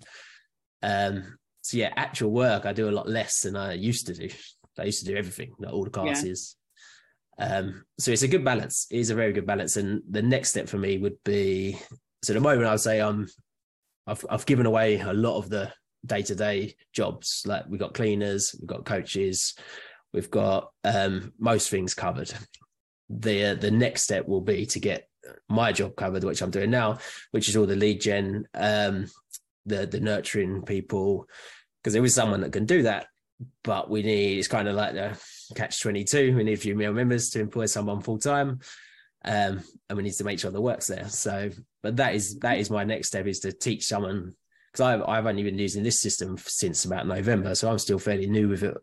Um. 0.85 1.37
So 1.63 1.79
yeah, 1.79 1.93
actual 1.97 2.31
work 2.31 2.65
I 2.65 2.73
do 2.73 2.89
a 2.89 2.93
lot 2.93 3.09
less 3.09 3.41
than 3.41 3.57
I 3.57 3.73
used 3.73 4.07
to 4.07 4.15
do. 4.15 4.29
I 4.79 4.85
used 4.85 5.05
to 5.05 5.11
do 5.11 5.17
everything, 5.17 5.53
like 5.59 5.73
all 5.73 5.83
the 5.85 5.91
Yeah. 5.91 6.05
classes. 6.05 6.55
Um. 7.41 7.85
So 7.99 8.13
it's 8.13 8.23
a 8.23 8.29
good 8.29 8.45
balance. 8.45 8.87
It 8.89 9.01
is 9.01 9.11
a 9.11 9.17
very 9.17 9.33
good 9.33 9.47
balance. 9.47 9.77
And 9.77 10.01
the 10.09 10.23
next 10.23 10.51
step 10.51 10.69
for 10.69 10.79
me 10.79 10.97
would 10.97 11.19
be 11.25 11.77
so 12.23 12.33
at 12.33 12.35
the 12.35 12.41
moment 12.41 12.69
I 12.69 12.71
would 12.71 12.81
say 12.81 13.01
I'm 13.01 13.27
I've 14.07 14.25
I've 14.31 14.47
given 14.47 14.67
away 14.67 15.01
a 15.01 15.13
lot 15.13 15.39
of 15.39 15.51
the 15.51 15.73
day 16.05 16.23
to 16.23 16.35
day 16.35 16.77
jobs. 16.93 17.43
Like 17.47 17.65
we've 17.69 17.81
got 17.81 17.95
cleaners, 17.95 18.55
we've 18.59 18.69
got 18.69 18.85
coaches, 18.85 19.55
we've 20.13 20.31
got 20.31 20.71
um, 20.85 21.33
most 21.39 21.71
things 21.71 21.95
covered. 21.95 22.33
The 23.11 23.55
the 23.55 23.71
next 23.71 24.03
step 24.03 24.27
will 24.27 24.41
be 24.41 24.67
to 24.67 24.81
get 24.81 25.09
my 25.49 25.73
job 25.73 25.97
covered, 25.97 26.25
which 26.25 26.43
I'm 26.43 26.51
doing 26.51 26.71
now, 26.71 26.99
which 27.31 27.49
is 27.49 27.57
all 27.57 27.67
the 27.67 27.77
lead 27.77 28.01
gen, 28.01 28.47
um, 28.55 29.07
the 29.67 29.87
the 29.87 30.01
nurturing 30.01 30.63
people, 30.63 31.27
because 31.83 31.95
there 31.95 32.05
is 32.05 32.15
someone 32.15 32.41
that 32.43 32.53
can 32.53 32.67
do 32.67 32.83
that, 32.83 33.07
but 33.63 33.91
we 33.91 34.03
need 34.03 34.39
it's 34.39 34.49
kind 34.49 34.69
of 34.69 34.75
like 34.75 34.95
the 34.95 35.19
catch 35.55 35.81
twenty 35.81 36.05
two. 36.05 36.35
We 36.37 36.45
need 36.45 36.55
a 36.55 36.57
few 36.57 36.75
male 36.75 36.93
members 36.93 37.31
to 37.31 37.41
employ 37.41 37.67
someone 37.67 38.01
full 38.01 38.19
time. 38.19 38.61
Um, 39.27 39.63
and 39.89 39.97
we 39.97 40.03
need 40.03 40.13
to 40.15 40.25
make 40.25 40.39
sure 40.39 40.51
the 40.51 40.61
work's 40.61 40.87
there. 40.87 41.09
So, 41.09 41.51
but 41.83 41.97
that 41.97 42.15
is 42.15 42.39
that 42.41 42.59
is 42.59 42.71
my 42.71 42.85
next 42.85 43.09
step 43.09 43.27
is 43.27 43.41
to 43.41 43.53
teach 43.53 43.87
someone 43.87 44.35
because 44.75 44.87
I've 45.01 45.03
I've 45.09 45.27
only 45.27 45.45
been 45.45 45.59
using 45.59 45.83
this 45.85 46.01
system 46.01 46.37
since 46.39 46.85
about 46.85 47.07
November, 47.07 47.55
so 47.55 47.71
I'm 47.71 47.79
still 47.79 47.99
fairly 47.99 48.27
new 48.27 48.49
with 48.49 48.65
it. 48.65 48.77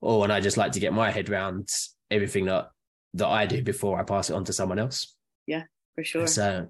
Oh, 0.00 0.22
and 0.22 0.32
I 0.32 0.40
just 0.40 0.56
like 0.56 0.72
to 0.72 0.80
get 0.80 0.92
my 0.92 1.10
head 1.10 1.28
around 1.28 1.68
everything 2.10 2.46
that 2.46 2.68
that 3.14 3.26
I 3.26 3.46
do 3.46 3.62
before 3.62 3.98
I 4.00 4.04
pass 4.04 4.30
it 4.30 4.34
on 4.34 4.44
to 4.44 4.52
someone 4.52 4.78
else. 4.78 5.14
Yeah, 5.46 5.64
for 5.96 6.04
sure. 6.04 6.26
So, 6.28 6.68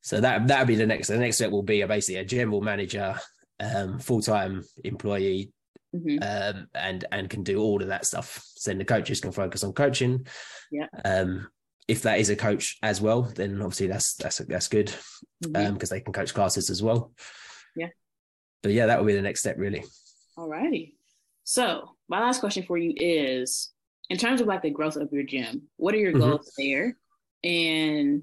so 0.00 0.20
that 0.20 0.46
that 0.46 0.60
would 0.60 0.68
be 0.68 0.76
the 0.76 0.86
next. 0.86 1.08
The 1.08 1.18
next 1.18 1.36
step 1.36 1.50
will 1.50 1.62
be 1.64 1.80
a, 1.80 1.88
basically 1.88 2.20
a 2.20 2.24
general 2.24 2.60
manager, 2.60 3.16
um, 3.58 3.98
full 3.98 4.22
time 4.22 4.64
employee, 4.84 5.52
Mhm. 5.94 6.18
um, 6.22 6.68
and 6.74 7.04
and 7.10 7.28
can 7.28 7.42
do 7.42 7.60
all 7.60 7.82
of 7.82 7.88
that 7.88 8.06
stuff. 8.06 8.44
So 8.56 8.70
then 8.70 8.78
the 8.78 8.84
coaches 8.84 9.20
can 9.20 9.32
focus 9.32 9.64
on 9.64 9.72
coaching. 9.72 10.26
Yeah. 10.70 10.86
Um, 11.04 11.48
if 11.88 12.02
that 12.02 12.20
is 12.20 12.28
a 12.30 12.36
coach 12.36 12.76
as 12.82 13.00
well, 13.00 13.22
then 13.22 13.60
obviously 13.60 13.88
that's 13.88 14.14
that's 14.14 14.38
that's 14.38 14.68
good 14.68 14.92
Mhm. 15.44 15.66
um 15.68 15.74
because 15.74 15.90
they 15.90 16.00
can 16.00 16.12
coach 16.12 16.32
classes 16.34 16.70
as 16.70 16.80
well. 16.82 17.12
Yeah. 17.78 17.88
But 18.62 18.72
yeah, 18.72 18.86
that 18.86 18.98
would 18.98 19.06
be 19.06 19.14
the 19.14 19.22
next 19.22 19.40
step 19.40 19.56
really. 19.58 19.84
All 20.36 20.48
righty. 20.48 20.96
So 21.44 21.96
my 22.08 22.20
last 22.20 22.40
question 22.40 22.64
for 22.64 22.76
you 22.76 22.92
is 22.96 23.72
in 24.10 24.18
terms 24.18 24.40
of 24.40 24.46
like 24.46 24.62
the 24.62 24.70
growth 24.70 24.96
of 24.96 25.12
your 25.12 25.22
gym, 25.22 25.68
what 25.76 25.94
are 25.94 25.98
your 25.98 26.12
Mhm. 26.12 26.18
goals 26.20 26.52
there? 26.58 26.96
And 27.44 28.22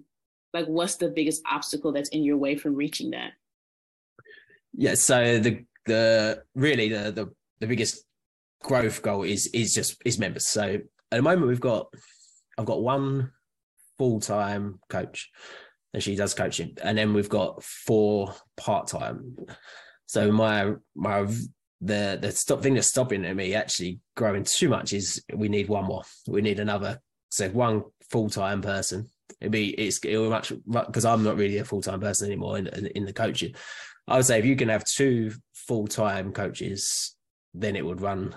like 0.53 0.65
what's 0.67 0.97
the 0.97 1.09
biggest 1.09 1.41
obstacle 1.49 1.91
that's 1.93 2.09
in 2.09 2.23
your 2.23 2.37
way 2.37 2.55
from 2.57 2.75
reaching 2.75 3.11
that? 3.11 3.31
Yeah. 4.73 4.95
So 4.95 5.39
the 5.39 5.65
the 5.85 6.43
really 6.55 6.89
the 6.89 7.11
the 7.11 7.25
the 7.59 7.67
biggest 7.67 8.03
growth 8.61 9.01
goal 9.01 9.23
is 9.23 9.47
is 9.47 9.73
just 9.73 10.01
is 10.05 10.19
members. 10.19 10.47
So 10.47 10.63
at 10.63 11.15
the 11.15 11.21
moment 11.21 11.47
we've 11.47 11.59
got 11.59 11.87
I've 12.57 12.65
got 12.65 12.81
one 12.81 13.31
full 13.97 14.19
time 14.19 14.79
coach 14.89 15.31
and 15.95 16.03
she 16.03 16.17
does 16.17 16.33
coaching, 16.33 16.77
and 16.83 16.97
then 16.97 17.13
we've 17.13 17.29
got 17.29 17.63
four 17.63 18.35
part 18.57 18.87
time. 18.87 19.37
So 20.07 20.29
my 20.29 20.73
my 20.93 21.25
the 21.79 22.19
the 22.21 22.31
stop 22.33 22.61
thing 22.61 22.73
that's 22.73 22.87
stopping 22.87 23.21
me 23.33 23.55
actually 23.55 23.99
growing 24.17 24.43
too 24.43 24.67
much 24.67 24.91
is 24.91 25.23
we 25.33 25.47
need 25.47 25.69
one 25.69 25.85
more. 25.85 26.03
We 26.27 26.41
need 26.41 26.59
another 26.59 26.99
so 27.29 27.47
one 27.47 27.83
full 28.09 28.29
time 28.29 28.61
person. 28.61 29.07
It'd 29.39 29.53
be 29.53 29.69
it's 29.69 30.03
it'll 30.03 30.29
much 30.29 30.51
because 30.69 31.05
I'm 31.05 31.23
not 31.23 31.37
really 31.37 31.59
a 31.59 31.65
full 31.65 31.81
time 31.81 32.01
person 32.01 32.27
anymore 32.27 32.57
in, 32.57 32.67
in 32.67 33.05
the 33.05 33.13
coaching. 33.13 33.55
I 34.05 34.17
would 34.17 34.25
say 34.25 34.37
if 34.37 34.45
you 34.45 34.57
can 34.57 34.67
have 34.67 34.83
two 34.83 35.31
full 35.53 35.87
time 35.87 36.33
coaches, 36.33 37.15
then 37.53 37.77
it 37.77 37.85
would 37.85 38.01
run 38.01 38.35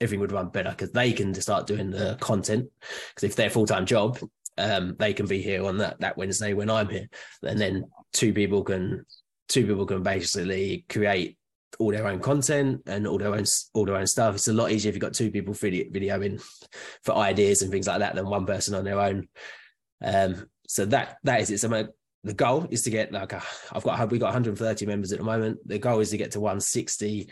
everything 0.00 0.20
would 0.20 0.32
run 0.32 0.48
better 0.48 0.70
because 0.70 0.90
they 0.90 1.12
can 1.12 1.32
just 1.32 1.46
start 1.46 1.68
doing 1.68 1.90
the 1.90 2.16
content. 2.20 2.68
Because 3.10 3.30
if 3.30 3.36
they're 3.36 3.48
full 3.48 3.66
time 3.66 3.86
job, 3.86 4.18
um, 4.58 4.96
they 4.98 5.12
can 5.12 5.26
be 5.26 5.42
here 5.42 5.64
on 5.64 5.78
that 5.78 6.00
that 6.00 6.16
Wednesday 6.16 6.54
when 6.54 6.70
I'm 6.70 6.88
here, 6.88 7.08
and 7.42 7.58
then 7.58 7.84
two 8.12 8.32
people 8.32 8.62
can 8.62 9.04
two 9.48 9.66
people 9.66 9.86
can 9.86 10.02
basically 10.02 10.84
create 10.88 11.36
all 11.78 11.90
their 11.90 12.06
own 12.06 12.20
content 12.20 12.82
and 12.86 13.06
all 13.06 13.18
their 13.18 13.34
own 13.34 13.44
all 13.74 13.84
their 13.84 13.96
own 13.96 14.06
stuff. 14.06 14.36
It's 14.36 14.48
a 14.48 14.52
lot 14.52 14.70
easier 14.70 14.88
if 14.88 14.94
you've 14.94 15.02
got 15.02 15.14
two 15.14 15.30
people 15.30 15.54
video 15.54 15.84
videoing 15.90 16.42
for 17.04 17.14
ideas 17.14 17.62
and 17.62 17.70
things 17.70 17.86
like 17.86 18.00
that 18.00 18.14
than 18.14 18.28
one 18.28 18.46
person 18.46 18.74
on 18.74 18.84
their 18.84 19.00
own. 19.00 19.28
Um, 20.02 20.46
so 20.66 20.86
that 20.86 21.18
that 21.24 21.40
is 21.40 21.50
it. 21.50 21.58
So 21.58 21.68
my, 21.68 21.86
the 22.24 22.34
goal 22.34 22.66
is 22.70 22.82
to 22.82 22.90
get 22.90 23.12
like 23.12 23.32
a, 23.32 23.42
I've 23.72 23.84
got 23.84 24.10
we 24.10 24.18
got 24.18 24.26
130 24.26 24.86
members 24.86 25.12
at 25.12 25.18
the 25.18 25.24
moment. 25.24 25.58
The 25.66 25.78
goal 25.78 26.00
is 26.00 26.10
to 26.10 26.16
get 26.16 26.32
to 26.32 26.40
160 26.40 27.28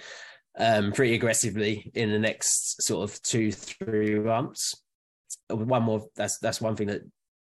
um, 0.57 0.93
pretty 0.93 1.15
aggressively 1.15 1.91
in 1.95 2.11
the 2.11 2.19
next 2.19 2.83
sort 2.83 3.09
of 3.09 3.21
two 3.23 3.51
three 3.51 4.19
months. 4.19 4.77
One 5.49 5.83
more 5.83 6.07
that's 6.17 6.39
that's 6.39 6.61
one 6.61 6.77
thing 6.77 6.89
that 6.89 7.03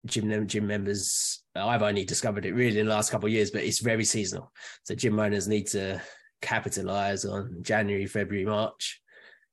gym 0.06 0.46
gym 0.46 0.66
members 0.66 1.42
I've 1.54 1.82
only 1.82 2.04
discovered 2.04 2.46
it 2.46 2.54
really 2.54 2.78
in 2.78 2.86
the 2.86 2.94
last 2.94 3.10
couple 3.10 3.26
of 3.26 3.32
years, 3.32 3.50
but 3.50 3.64
it's 3.64 3.80
very 3.80 4.04
seasonal. 4.04 4.52
So 4.84 4.94
gym 4.94 5.18
owners 5.18 5.48
need 5.48 5.66
to 5.68 6.00
capitalize 6.42 7.24
on 7.24 7.58
January, 7.62 8.06
February, 8.06 8.44
March, 8.44 9.00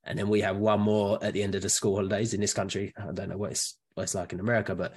and 0.04 0.18
then 0.18 0.28
we 0.28 0.42
have 0.42 0.58
one 0.58 0.82
more 0.82 1.24
at 1.24 1.34
the 1.34 1.44
end 1.44 1.56
of 1.56 1.62
the 1.62 1.70
school 1.70 1.95
holidays 1.95 2.34
in 2.34 2.41
this 2.41 2.54
country. 2.54 2.94
I 2.98 3.12
don't 3.12 3.30
know 3.30 3.38
what 3.38 3.52
it's 3.52 3.78
what 3.94 4.04
it's 4.04 4.16
like 4.16 4.34
in 4.34 4.40
America, 4.40 4.76
but 4.76 4.94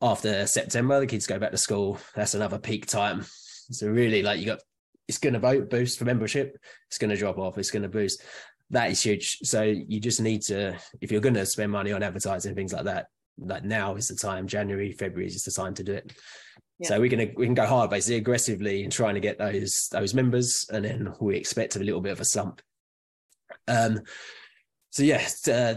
after 0.00 0.46
September, 0.46 1.00
the 1.00 1.06
kids 1.06 1.26
go 1.26 1.38
back 1.38 1.50
to 1.50 1.56
school. 1.56 1.98
That's 2.14 2.34
another 2.34 2.58
peak 2.58 2.86
time. 2.86 3.24
So 3.70 3.88
really, 3.88 4.22
like 4.22 4.38
you 4.38 4.46
got, 4.46 4.60
it's 5.08 5.18
going 5.18 5.32
to 5.32 5.38
vote 5.38 5.70
boost 5.70 5.98
for 5.98 6.04
membership. 6.04 6.56
It's 6.88 6.98
going 6.98 7.10
to 7.10 7.16
drop 7.16 7.38
off. 7.38 7.58
It's 7.58 7.70
going 7.70 7.84
to 7.84 7.88
boost. 7.88 8.22
That 8.74 8.90
is 8.90 9.00
huge. 9.00 9.38
So 9.44 9.62
you 9.62 10.00
just 10.00 10.20
need 10.20 10.42
to, 10.42 10.76
if 11.00 11.12
you're 11.12 11.20
going 11.20 11.34
to 11.36 11.46
spend 11.46 11.70
money 11.70 11.92
on 11.92 12.02
advertising 12.02 12.56
things 12.56 12.72
like 12.72 12.86
that, 12.86 13.06
like 13.38 13.62
now 13.62 13.94
is 13.94 14.08
the 14.08 14.16
time. 14.16 14.48
January, 14.48 14.90
February 14.90 15.26
is 15.26 15.34
just 15.34 15.44
the 15.44 15.62
time 15.62 15.74
to 15.74 15.84
do 15.84 15.92
it. 15.92 16.12
So 16.82 17.00
we 17.00 17.08
can 17.08 17.32
we 17.36 17.46
can 17.46 17.54
go 17.54 17.66
hard 17.66 17.90
basically 17.90 18.16
aggressively 18.16 18.82
in 18.82 18.90
trying 18.90 19.14
to 19.14 19.20
get 19.20 19.38
those 19.38 19.88
those 19.92 20.12
members, 20.12 20.66
and 20.72 20.84
then 20.84 21.14
we 21.20 21.36
expect 21.36 21.76
a 21.76 21.78
little 21.78 22.00
bit 22.00 22.12
of 22.12 22.20
a 22.20 22.24
slump. 22.24 22.60
Um, 23.68 24.00
so 24.90 25.04
yeah, 25.04 25.24
uh, 25.46 25.76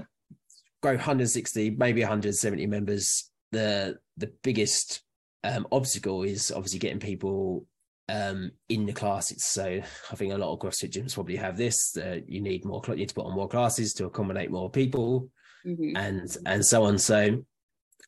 grow 0.81 0.93
160, 0.93 1.69
maybe 1.71 2.01
170 2.01 2.65
members. 2.65 3.29
The 3.51 3.99
the 4.17 4.33
biggest 4.41 5.03
um, 5.43 5.67
obstacle 5.71 6.23
is 6.23 6.51
obviously 6.51 6.79
getting 6.79 6.99
people 6.99 7.67
um, 8.09 8.51
in 8.69 8.85
the 8.85 8.93
classes. 8.93 9.43
So 9.43 9.81
I 10.11 10.15
think 10.15 10.33
a 10.33 10.37
lot 10.37 10.53
of 10.53 10.59
CrossFit 10.59 10.91
gyms 10.91 11.13
probably 11.13 11.35
have 11.35 11.57
this. 11.57 11.95
Uh, 11.97 12.19
you 12.27 12.41
need 12.41 12.65
more. 12.65 12.81
You 12.87 12.95
need 12.95 13.09
to 13.09 13.15
put 13.15 13.25
on 13.25 13.35
more 13.35 13.47
classes 13.49 13.93
to 13.95 14.05
accommodate 14.05 14.51
more 14.51 14.69
people, 14.69 15.29
Mhm. 15.65 15.97
and 15.97 16.37
and 16.45 16.65
so 16.65 16.83
on. 16.83 16.97
So 16.97 17.43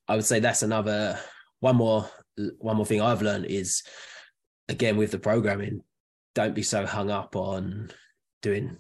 I 0.08 0.16
would 0.16 0.26
say 0.26 0.40
that's 0.40 0.64
another 0.64 1.20
one 1.60 1.76
more 1.76 2.10
one 2.60 2.78
more 2.78 2.86
thing 2.86 3.02
I've 3.02 3.22
learned 3.22 3.46
is 3.48 3.84
again 4.70 4.96
with 4.98 5.12
the 5.12 5.20
programming, 5.20 5.84
don't 6.36 6.56
be 6.56 6.64
so 6.64 6.86
hung 6.86 7.10
up 7.12 7.36
on 7.36 7.92
doing 8.42 8.78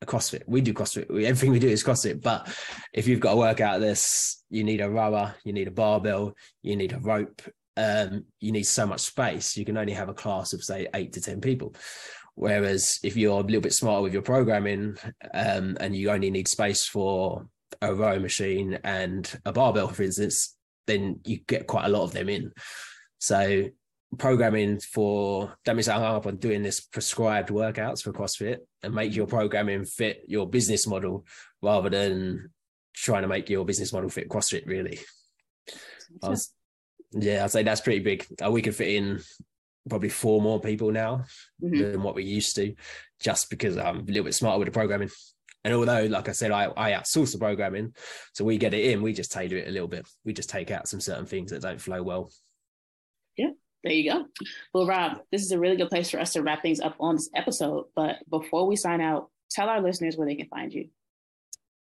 a 0.00 0.06
CrossFit. 0.06 0.42
We 0.46 0.60
do 0.60 0.72
CrossFit. 0.74 1.10
We, 1.10 1.26
everything 1.26 1.50
we 1.50 1.58
do 1.58 1.68
is 1.68 1.82
CrossFit. 1.82 2.22
But 2.22 2.46
if 2.92 3.08
you've 3.08 3.20
got 3.20 3.32
to 3.32 3.36
work 3.36 3.60
out 3.60 3.80
this, 3.80 4.44
you 4.50 4.62
need 4.62 4.80
a 4.80 4.88
rower, 4.90 5.34
you 5.44 5.52
need 5.52 5.66
a 5.66 5.72
barbell, 5.72 6.34
you 6.62 6.76
need 6.76 6.92
a 6.92 7.00
rope. 7.00 7.42
Um, 7.76 8.24
you 8.40 8.52
need 8.52 8.64
so 8.64 8.86
much 8.86 9.00
space. 9.00 9.56
You 9.56 9.64
can 9.64 9.76
only 9.76 9.92
have 9.92 10.08
a 10.08 10.14
class 10.14 10.52
of 10.52 10.62
say 10.62 10.86
eight 10.94 11.12
to 11.14 11.20
ten 11.20 11.40
people. 11.40 11.74
Whereas 12.36 12.98
if 13.02 13.16
you're 13.16 13.40
a 13.40 13.44
little 13.44 13.60
bit 13.60 13.72
smarter 13.72 14.02
with 14.02 14.12
your 14.12 14.22
programming, 14.22 14.96
um, 15.32 15.76
and 15.80 15.94
you 15.94 16.10
only 16.10 16.30
need 16.30 16.48
space 16.48 16.86
for 16.86 17.46
a 17.80 17.94
row 17.94 18.18
machine 18.18 18.78
and 18.84 19.30
a 19.44 19.52
barbell, 19.52 19.88
for 19.88 20.02
instance, 20.02 20.56
then 20.86 21.20
you 21.24 21.38
get 21.46 21.66
quite 21.66 21.86
a 21.86 21.88
lot 21.88 22.02
of 22.02 22.12
them 22.12 22.28
in. 22.28 22.52
So 23.18 23.64
programming 24.18 24.80
for 24.80 25.54
that 25.64 25.74
means 25.74 25.88
I 25.88 25.94
hung 25.94 26.16
up 26.16 26.26
on 26.26 26.36
doing 26.36 26.62
this 26.62 26.80
prescribed 26.80 27.48
workouts 27.48 28.02
for 28.02 28.12
CrossFit 28.12 28.58
and 28.82 28.94
make 28.94 29.14
your 29.14 29.26
programming 29.26 29.84
fit 29.84 30.22
your 30.26 30.48
business 30.48 30.86
model 30.86 31.24
rather 31.62 31.90
than 31.90 32.50
trying 32.94 33.22
to 33.22 33.28
make 33.28 33.50
your 33.50 33.64
business 33.64 33.92
model 33.92 34.10
fit 34.10 34.28
CrossFit 34.28 34.66
really. 34.66 35.00
Was, 36.22 36.53
yeah, 37.14 37.44
I'd 37.44 37.50
say 37.50 37.62
that's 37.62 37.80
pretty 37.80 38.00
big. 38.00 38.26
Uh, 38.44 38.50
we 38.50 38.62
could 38.62 38.74
fit 38.74 38.88
in 38.88 39.20
probably 39.88 40.08
four 40.08 40.40
more 40.40 40.60
people 40.60 40.90
now 40.90 41.24
mm-hmm. 41.62 41.78
than 41.78 42.02
what 42.02 42.14
we 42.14 42.24
used 42.24 42.56
to, 42.56 42.74
just 43.20 43.50
because 43.50 43.76
I'm 43.76 44.00
a 44.00 44.02
little 44.02 44.24
bit 44.24 44.34
smarter 44.34 44.58
with 44.58 44.66
the 44.66 44.72
programming. 44.72 45.10
And 45.64 45.72
although, 45.72 46.04
like 46.04 46.28
I 46.28 46.32
said, 46.32 46.50
I, 46.50 46.70
I 46.76 46.92
outsource 46.92 47.32
the 47.32 47.38
programming, 47.38 47.94
so 48.34 48.44
we 48.44 48.58
get 48.58 48.74
it 48.74 48.84
in, 48.84 49.02
we 49.02 49.12
just 49.12 49.32
tailor 49.32 49.56
it 49.56 49.68
a 49.68 49.70
little 49.70 49.88
bit. 49.88 50.06
We 50.24 50.32
just 50.32 50.50
take 50.50 50.70
out 50.70 50.88
some 50.88 51.00
certain 51.00 51.26
things 51.26 51.50
that 51.50 51.62
don't 51.62 51.80
flow 51.80 52.02
well. 52.02 52.30
Yeah, 53.36 53.50
there 53.82 53.92
you 53.92 54.12
go. 54.12 54.26
Well, 54.74 54.86
Rob, 54.86 55.20
this 55.32 55.42
is 55.42 55.52
a 55.52 55.58
really 55.58 55.76
good 55.76 55.88
place 55.88 56.10
for 56.10 56.20
us 56.20 56.34
to 56.34 56.42
wrap 56.42 56.62
things 56.62 56.80
up 56.80 56.96
on 57.00 57.16
this 57.16 57.30
episode. 57.34 57.86
But 57.96 58.18
before 58.28 58.66
we 58.66 58.76
sign 58.76 59.00
out, 59.00 59.30
tell 59.50 59.68
our 59.68 59.80
listeners 59.80 60.16
where 60.16 60.26
they 60.26 60.34
can 60.34 60.48
find 60.48 60.72
you. 60.72 60.88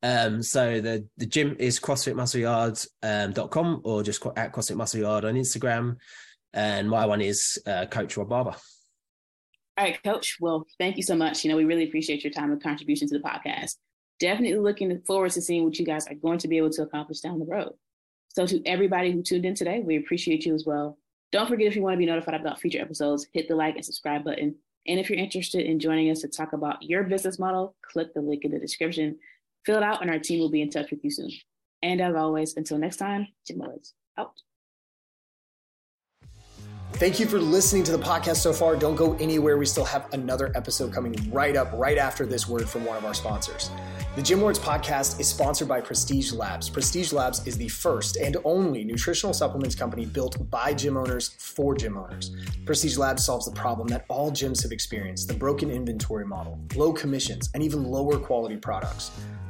Um, 0.06 0.40
so 0.40 0.80
the 0.80 1.04
the 1.16 1.26
gym 1.26 1.56
is 1.58 1.80
CrossFitMuscleYard.com 1.80 3.66
um, 3.66 3.80
or 3.82 4.04
just 4.04 4.24
at 4.36 4.52
CrossFit 4.52 4.76
Muscle 4.76 5.00
Yard 5.00 5.24
on 5.24 5.34
Instagram. 5.34 5.96
And 6.52 6.88
my 6.88 7.06
one 7.06 7.20
is 7.20 7.58
uh, 7.66 7.86
Coach 7.86 8.16
Rob 8.16 8.28
Barber. 8.28 8.54
All 9.76 9.84
right, 9.84 10.00
Coach. 10.04 10.36
Well, 10.40 10.64
thank 10.78 10.96
you 10.96 11.02
so 11.02 11.16
much. 11.16 11.42
You 11.44 11.50
know, 11.50 11.56
we 11.56 11.64
really 11.64 11.88
appreciate 11.88 12.22
your 12.22 12.32
time 12.32 12.52
and 12.52 12.62
contribution 12.62 13.08
to 13.08 13.18
the 13.18 13.24
podcast. 13.24 13.72
Definitely 14.20 14.60
looking 14.60 15.02
forward 15.08 15.32
to 15.32 15.42
seeing 15.42 15.64
what 15.64 15.76
you 15.76 15.84
guys 15.84 16.06
are 16.06 16.14
going 16.14 16.38
to 16.38 16.48
be 16.48 16.56
able 16.56 16.70
to 16.70 16.82
accomplish 16.82 17.18
down 17.18 17.40
the 17.40 17.44
road. 17.44 17.72
So, 18.28 18.46
to 18.46 18.64
everybody 18.64 19.10
who 19.10 19.24
tuned 19.24 19.44
in 19.44 19.56
today, 19.56 19.80
we 19.84 19.96
appreciate 19.96 20.46
you 20.46 20.54
as 20.54 20.64
well. 20.64 20.98
Don't 21.32 21.48
forget 21.48 21.66
if 21.66 21.74
you 21.74 21.82
want 21.82 21.94
to 21.94 21.98
be 21.98 22.06
notified 22.06 22.40
about 22.40 22.60
future 22.60 22.80
episodes, 22.80 23.26
hit 23.32 23.48
the 23.48 23.56
like 23.56 23.74
and 23.74 23.84
subscribe 23.84 24.22
button. 24.22 24.54
And 24.86 25.00
if 25.00 25.10
you're 25.10 25.18
interested 25.18 25.66
in 25.66 25.80
joining 25.80 26.10
us 26.10 26.20
to 26.20 26.28
talk 26.28 26.52
about 26.52 26.80
your 26.80 27.02
business 27.02 27.40
model, 27.40 27.74
click 27.82 28.14
the 28.14 28.20
link 28.20 28.44
in 28.44 28.52
the 28.52 28.60
description, 28.60 29.18
fill 29.66 29.76
it 29.76 29.82
out, 29.82 30.00
and 30.00 30.10
our 30.10 30.18
team 30.18 30.38
will 30.38 30.50
be 30.50 30.62
in 30.62 30.70
touch 30.70 30.90
with 30.90 31.04
you 31.04 31.10
soon. 31.10 31.30
And 31.82 32.00
as 32.00 32.14
always, 32.14 32.56
until 32.56 32.78
next 32.78 32.96
time, 32.96 33.28
Gym 33.46 33.58
Lords 33.58 33.92
out. 34.16 34.40
Thank 36.94 37.20
you 37.20 37.26
for 37.26 37.38
listening 37.38 37.84
to 37.84 37.92
the 37.92 37.98
podcast 37.98 38.36
so 38.36 38.54
far. 38.54 38.74
Don't 38.74 38.94
go 38.94 39.14
anywhere. 39.16 39.58
We 39.58 39.66
still 39.66 39.84
have 39.84 40.10
another 40.14 40.50
episode 40.54 40.94
coming 40.94 41.14
right 41.30 41.54
up, 41.54 41.70
right 41.74 41.98
after 41.98 42.24
this 42.24 42.48
word 42.48 42.66
from 42.66 42.86
one 42.86 42.96
of 42.96 43.04
our 43.04 43.12
sponsors. 43.12 43.70
The 44.14 44.22
Gym 44.22 44.40
Lords 44.40 44.58
podcast 44.58 45.20
is 45.20 45.28
sponsored 45.28 45.68
by 45.68 45.82
Prestige 45.82 46.32
Labs. 46.32 46.70
Prestige 46.70 47.12
Labs 47.12 47.46
is 47.46 47.58
the 47.58 47.68
first 47.68 48.16
and 48.16 48.38
only 48.44 48.82
nutritional 48.82 49.34
supplements 49.34 49.74
company 49.74 50.06
built 50.06 50.50
by 50.50 50.72
gym 50.72 50.96
owners 50.96 51.36
for 51.38 51.74
gym 51.74 51.98
owners. 51.98 52.34
Prestige 52.64 52.96
Labs 52.96 53.26
solves 53.26 53.44
the 53.44 53.52
problem 53.52 53.88
that 53.88 54.06
all 54.08 54.30
gyms 54.30 54.62
have 54.62 54.72
experienced 54.72 55.28
the 55.28 55.34
broken 55.34 55.70
inventory 55.70 56.24
model, 56.24 56.58
low 56.76 56.94
commissions, 56.94 57.50
and 57.52 57.62
even 57.62 57.84
lower 57.84 58.18
quality 58.18 58.56
products. 58.56 59.10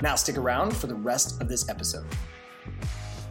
Now 0.00 0.14
stick 0.14 0.38
around 0.38 0.76
for 0.76 0.86
the 0.86 0.94
rest 0.94 1.40
of 1.40 1.48
this 1.48 1.68
episode. 1.68 2.06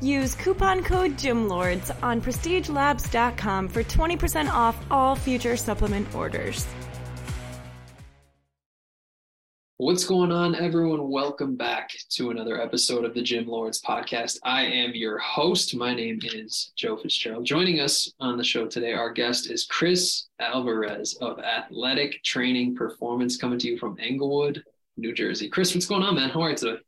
Use 0.01 0.35
coupon 0.35 0.83
code 0.83 1.17
GYMLORDS 1.17 1.91
on 2.03 2.21
prestigelabs.com 2.21 3.67
for 3.67 3.83
20% 3.83 4.49
off 4.49 4.77
all 4.91 5.15
future 5.15 5.57
supplement 5.57 6.13
orders. 6.13 6.67
What's 9.79 10.05
going 10.05 10.31
on, 10.31 10.55
everyone? 10.55 11.07
Welcome 11.09 11.55
back 11.55 11.91
to 12.09 12.31
another 12.31 12.59
episode 12.59 13.05
of 13.05 13.13
the 13.13 13.21
Gym 13.21 13.47
Lords 13.47 13.79
podcast. 13.79 14.39
I 14.43 14.63
am 14.63 14.95
your 14.95 15.19
host. 15.19 15.75
My 15.75 15.93
name 15.93 16.19
is 16.23 16.71
Joe 16.75 16.97
Fitzgerald. 16.97 17.45
Joining 17.45 17.79
us 17.79 18.11
on 18.19 18.37
the 18.37 18.43
show 18.43 18.65
today, 18.65 18.93
our 18.93 19.11
guest 19.11 19.51
is 19.51 19.65
Chris 19.65 20.29
Alvarez 20.39 21.15
of 21.21 21.39
Athletic 21.39 22.23
Training 22.23 22.75
Performance, 22.75 23.37
coming 23.37 23.59
to 23.59 23.67
you 23.67 23.77
from 23.77 23.97
Englewood, 23.99 24.63
New 24.97 25.13
Jersey. 25.13 25.47
Chris, 25.47 25.73
what's 25.73 25.85
going 25.85 26.03
on, 26.03 26.15
man? 26.15 26.29
How 26.29 26.41
are 26.41 26.49
you 26.49 26.55
today? 26.55 26.79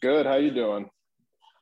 Good. 0.00 0.26
How 0.26 0.34
you 0.34 0.50
doing? 0.50 0.90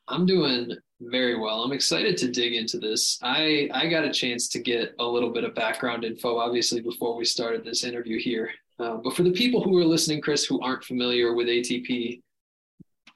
I'm 0.09 0.27
doing 0.27 0.73
very 1.01 1.39
well. 1.39 1.63
I'm 1.63 1.73
excited 1.73 2.17
to 2.19 2.31
dig 2.31 2.55
into 2.55 2.79
this. 2.79 3.19
I 3.23 3.69
I 3.73 3.87
got 3.89 4.05
a 4.05 4.11
chance 4.11 4.49
to 4.49 4.59
get 4.59 4.95
a 4.99 5.05
little 5.05 5.31
bit 5.31 5.45
of 5.45 5.55
background 5.55 6.05
info, 6.05 6.39
obviously, 6.39 6.81
before 6.81 7.17
we 7.17 7.25
started 7.25 7.65
this 7.65 7.85
interview 7.85 8.19
here. 8.19 8.51
Uh, 8.79 8.97
but 8.97 9.15
for 9.15 9.23
the 9.23 9.33
people 9.33 9.63
who 9.63 9.77
are 9.79 9.85
listening, 9.85 10.23
Chris, 10.23 10.45
who 10.45 10.61
aren't 10.63 10.85
familiar 10.85 11.35
with 11.35 11.49
ATP, 11.49 12.23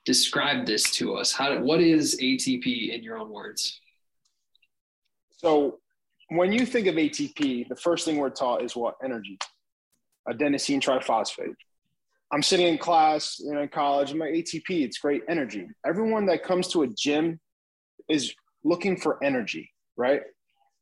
describe 0.05 0.67
this 0.67 0.91
to 0.93 1.15
us. 1.15 1.33
How 1.33 1.59
what 1.61 1.81
is 1.81 2.19
ATP 2.21 2.95
in 2.95 3.03
your 3.03 3.19
own 3.19 3.31
words? 3.31 3.81
So, 5.39 5.79
when 6.29 6.53
you 6.53 6.67
think 6.67 6.87
of 6.87 6.97
ATP, 6.97 7.69
the 7.69 7.77
first 7.77 8.05
thing 8.05 8.19
we're 8.19 8.31
taught 8.31 8.63
is 8.63 8.77
what 8.77 8.97
energy, 9.03 9.39
adenosine 10.29 10.81
triphosphate. 10.81 11.55
I'm 12.33 12.43
sitting 12.43 12.67
in 12.67 12.79
class 12.79 13.39
you 13.39 13.53
know, 13.53 13.63
in 13.63 13.69
college, 13.69 14.11
I'm 14.11 14.19
like 14.19 14.33
ATP, 14.33 14.83
it's 14.83 14.99
great 14.99 15.23
energy. 15.29 15.67
Everyone 15.87 16.27
that 16.27 16.43
comes 16.43 16.69
to 16.69 16.83
a 16.83 16.89
gym 16.89 17.39
is 18.09 18.35
looking 18.65 18.97
for 18.97 19.23
energy, 19.23 19.71
right? 19.97 20.23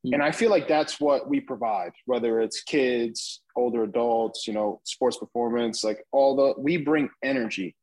Mm-hmm. 0.05 0.15
And 0.15 0.23
I 0.23 0.33
feel 0.33 0.51
like 0.51 0.67
that's 0.67 1.01
what 1.01 1.29
we 1.29 1.41
provide, 1.41 1.93
whether 2.07 2.41
it's 2.41 2.63
kids, 2.63 3.43
older 3.57 3.85
adults, 3.85 4.47
you 4.47 4.53
know, 4.53 4.81
sports 4.85 5.19
performance, 5.19 5.85
like 5.85 6.05
all 6.13 6.35
the, 6.35 6.61
we 6.61 6.77
bring 6.77 7.09
energy, 7.23 7.77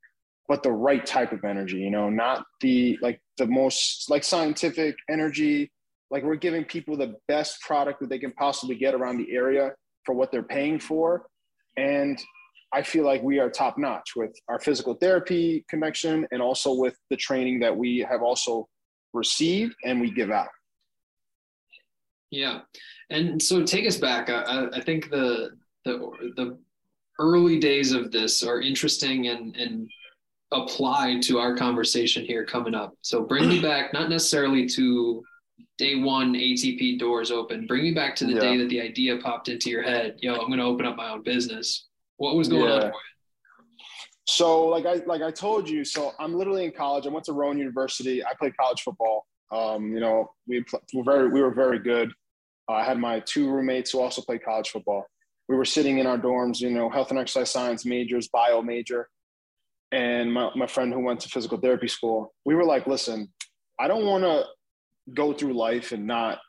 but 0.48 0.64
the 0.64 0.72
right 0.72 1.06
type 1.06 1.32
of 1.32 1.44
energy, 1.44 1.78
you 1.78 1.92
know, 1.92 2.10
not 2.10 2.46
the, 2.62 2.98
like 3.02 3.22
the 3.38 3.46
most, 3.46 4.10
like 4.10 4.24
scientific 4.24 4.96
energy. 5.10 5.72
Like 6.12 6.24
we're 6.24 6.36
giving 6.36 6.66
people 6.66 6.98
the 6.98 7.16
best 7.28 7.62
product 7.62 8.00
that 8.00 8.10
they 8.10 8.20
can 8.20 8.32
possibly 8.32 8.76
get 8.76 8.96
around 8.96 9.18
the 9.18 9.32
area 9.32 9.74
for 10.06 10.16
what 10.16 10.32
they're 10.32 10.44
paying 10.44 10.80
for. 10.80 11.28
And 11.78 12.20
I 12.74 12.84
feel 12.84 13.04
like 13.04 13.24
we 13.24 13.40
are 13.40 13.50
top 13.50 13.78
notch 13.78 14.16
with 14.16 14.36
our 14.48 14.60
physical 14.60 14.94
therapy 14.94 15.66
connection 15.70 16.28
and 16.32 16.42
also 16.42 16.74
with 16.74 16.96
the 17.10 17.18
training 17.18 17.60
that 17.62 17.76
we 17.76 18.06
have 18.10 18.22
also 18.22 18.68
received 19.14 19.76
and 19.84 20.00
we 20.00 20.12
give 20.12 20.30
out. 20.30 20.50
Yeah, 22.32 22.62
and 23.10 23.42
so 23.42 23.64
take 23.64 23.88
us 23.88 23.98
back. 23.98 24.30
I, 24.30 24.68
I 24.74 24.82
think 24.82 25.10
the 25.10 25.52
the 25.86 26.12
the 26.36 26.60
early 27.20 27.60
days 27.60 27.92
of 27.92 28.12
this 28.12 28.44
are 28.44 28.62
interesting 28.62 29.28
and 29.28 29.56
and 29.56 29.90
apply 30.52 31.20
to 31.22 31.40
our 31.40 31.56
conversation 31.56 32.26
here 32.26 32.46
coming 32.46 32.76
up. 32.76 32.94
So 33.02 33.24
bring 33.24 33.48
me 33.48 33.62
back, 33.62 33.94
not 33.94 34.10
necessarily 34.10 34.68
to 34.70 35.24
day 35.78 35.96
one 35.96 36.34
ATP 36.34 37.00
doors 37.00 37.32
open. 37.32 37.68
Bring 37.68 37.84
me 37.84 37.94
back 37.94 38.16
to 38.18 38.26
the 38.26 38.34
yeah. 38.34 38.40
day 38.40 38.58
that 38.58 38.70
the 38.70 38.82
idea 38.82 39.18
popped 39.18 39.48
into 39.50 39.70
your 39.70 39.84
head. 39.84 40.18
Yo, 40.22 40.34
I'm 40.34 40.48
going 40.48 40.60
to 40.60 40.66
open 40.66 40.86
up 40.86 40.96
my 40.96 41.10
own 41.10 41.24
business. 41.24 41.89
What 42.20 42.36
was 42.36 42.50
going 42.50 42.64
yeah. 42.64 42.86
on? 42.88 42.92
So, 44.28 44.68
like 44.68 44.86
I 44.86 45.02
like 45.08 45.22
I 45.22 45.32
told 45.32 45.68
you, 45.68 45.84
so 45.84 46.12
I'm 46.20 46.36
literally 46.36 46.66
in 46.66 46.72
college. 46.72 47.08
I 47.08 47.10
went 47.10 47.26
to 47.26 47.34
Rowan 47.34 47.58
University. 47.58 48.24
I 48.24 48.34
played 48.38 48.56
college 48.58 48.82
football. 48.82 49.26
Um, 49.52 49.92
you 49.94 50.02
know, 50.02 50.30
we 50.46 50.64
were 50.94 51.04
very 51.04 51.30
we 51.30 51.42
were 51.42 51.54
very 51.54 51.80
good. 51.80 52.12
Uh, 52.70 52.74
I 52.74 52.84
had 52.84 53.00
my 53.00 53.22
two 53.22 53.50
roommates 53.50 53.92
who 53.92 54.02
also 54.02 54.22
played 54.22 54.44
college 54.44 54.70
football. 54.70 55.06
We 55.48 55.56
were 55.56 55.66
sitting 55.66 55.98
in 55.98 56.06
our 56.06 56.18
dorms, 56.18 56.60
you 56.60 56.70
know, 56.70 56.90
health 56.90 57.10
and 57.10 57.18
exercise 57.18 57.50
science 57.50 57.86
majors, 57.86 58.28
bio 58.28 58.62
major, 58.62 59.10
and 59.92 60.32
my, 60.32 60.52
my 60.56 60.68
friend 60.68 60.94
who 60.94 61.00
went 61.00 61.22
to 61.22 61.30
physical 61.30 61.58
therapy 61.58 61.88
school. 61.88 62.34
We 62.46 62.54
were 62.54 62.66
like, 62.66 62.86
listen, 62.86 63.30
I 63.80 63.88
don't 63.88 64.06
want 64.06 64.26
to 64.26 64.44
go 65.14 65.34
through 65.34 65.54
life 65.54 65.94
and 65.94 66.06
not 66.06 66.40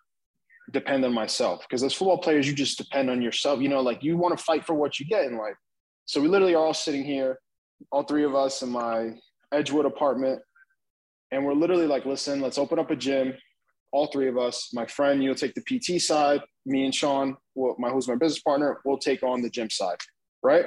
depend 0.70 1.04
on 1.04 1.12
myself. 1.12 1.62
Because 1.62 1.82
as 1.82 1.92
football 1.92 2.18
players 2.18 2.46
you 2.46 2.54
just 2.54 2.78
depend 2.78 3.10
on 3.10 3.22
yourself. 3.22 3.60
You 3.60 3.68
know 3.68 3.80
like 3.80 4.02
you 4.02 4.16
want 4.16 4.36
to 4.36 4.44
fight 4.44 4.66
for 4.66 4.74
what 4.74 4.98
you 4.98 5.06
get 5.06 5.24
in 5.24 5.36
life. 5.36 5.56
So 6.06 6.20
we 6.20 6.28
literally 6.28 6.54
are 6.54 6.64
all 6.64 6.74
sitting 6.74 7.04
here 7.04 7.38
all 7.90 8.02
three 8.02 8.24
of 8.24 8.34
us 8.34 8.62
in 8.62 8.68
my 8.68 9.12
edgewood 9.52 9.86
apartment 9.86 10.40
and 11.32 11.44
we're 11.44 11.54
literally 11.54 11.86
like 11.86 12.04
listen 12.04 12.40
let's 12.40 12.58
open 12.58 12.78
up 12.78 12.90
a 12.90 12.96
gym 12.96 13.32
all 13.92 14.06
three 14.06 14.28
of 14.28 14.38
us 14.38 14.70
my 14.72 14.86
friend 14.86 15.22
you'll 15.22 15.34
take 15.34 15.54
the 15.54 15.62
pt 15.62 16.00
side 16.00 16.40
me 16.66 16.84
and 16.84 16.94
sean 16.94 17.36
my 17.78 17.90
who's 17.90 18.08
my 18.08 18.14
business 18.14 18.42
partner 18.42 18.80
will 18.84 18.98
take 18.98 19.22
on 19.22 19.42
the 19.42 19.50
gym 19.50 19.70
side 19.70 19.98
right? 20.42 20.64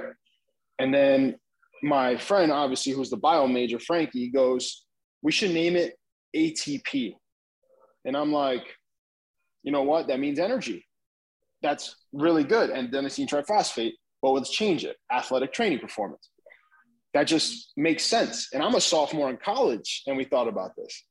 And 0.80 0.94
then 0.94 1.36
my 1.82 2.18
friend 2.18 2.52
obviously 2.52 2.94
who's 2.94 3.10
the 3.10 3.18
bio 3.18 3.48
major 3.48 3.80
frankie 3.80 4.30
goes 4.30 4.86
we 5.22 5.32
should 5.32 5.52
name 5.52 5.76
it 5.76 5.96
atp 6.36 7.16
and 8.06 8.18
i'm 8.18 8.32
like 8.32 8.64
you 9.64 9.72
know 9.72 9.84
what? 9.84 10.08
That 10.08 10.20
means 10.20 10.40
energy. 10.40 10.86
that's 11.62 11.96
really 12.12 12.44
good. 12.44 12.70
And 12.70 12.92
adenosine 12.92 13.28
triphosphate, 13.28 13.94
but 14.22 14.32
let's 14.32 14.50
change 14.50 14.84
it. 14.86 14.98
Athletic 15.12 15.54
training 15.54 15.80
performance. 15.80 16.30
That 17.14 17.24
just 17.24 17.72
makes 17.78 18.04
sense. 18.04 18.50
And 18.54 18.62
I'm 18.64 18.76
a 18.76 18.82
sophomore 18.82 19.30
in 19.30 19.38
college, 19.38 20.04
and 20.08 20.18
we 20.18 20.26
thought 20.26 20.48
about 20.48 20.72
this. 20.76 21.04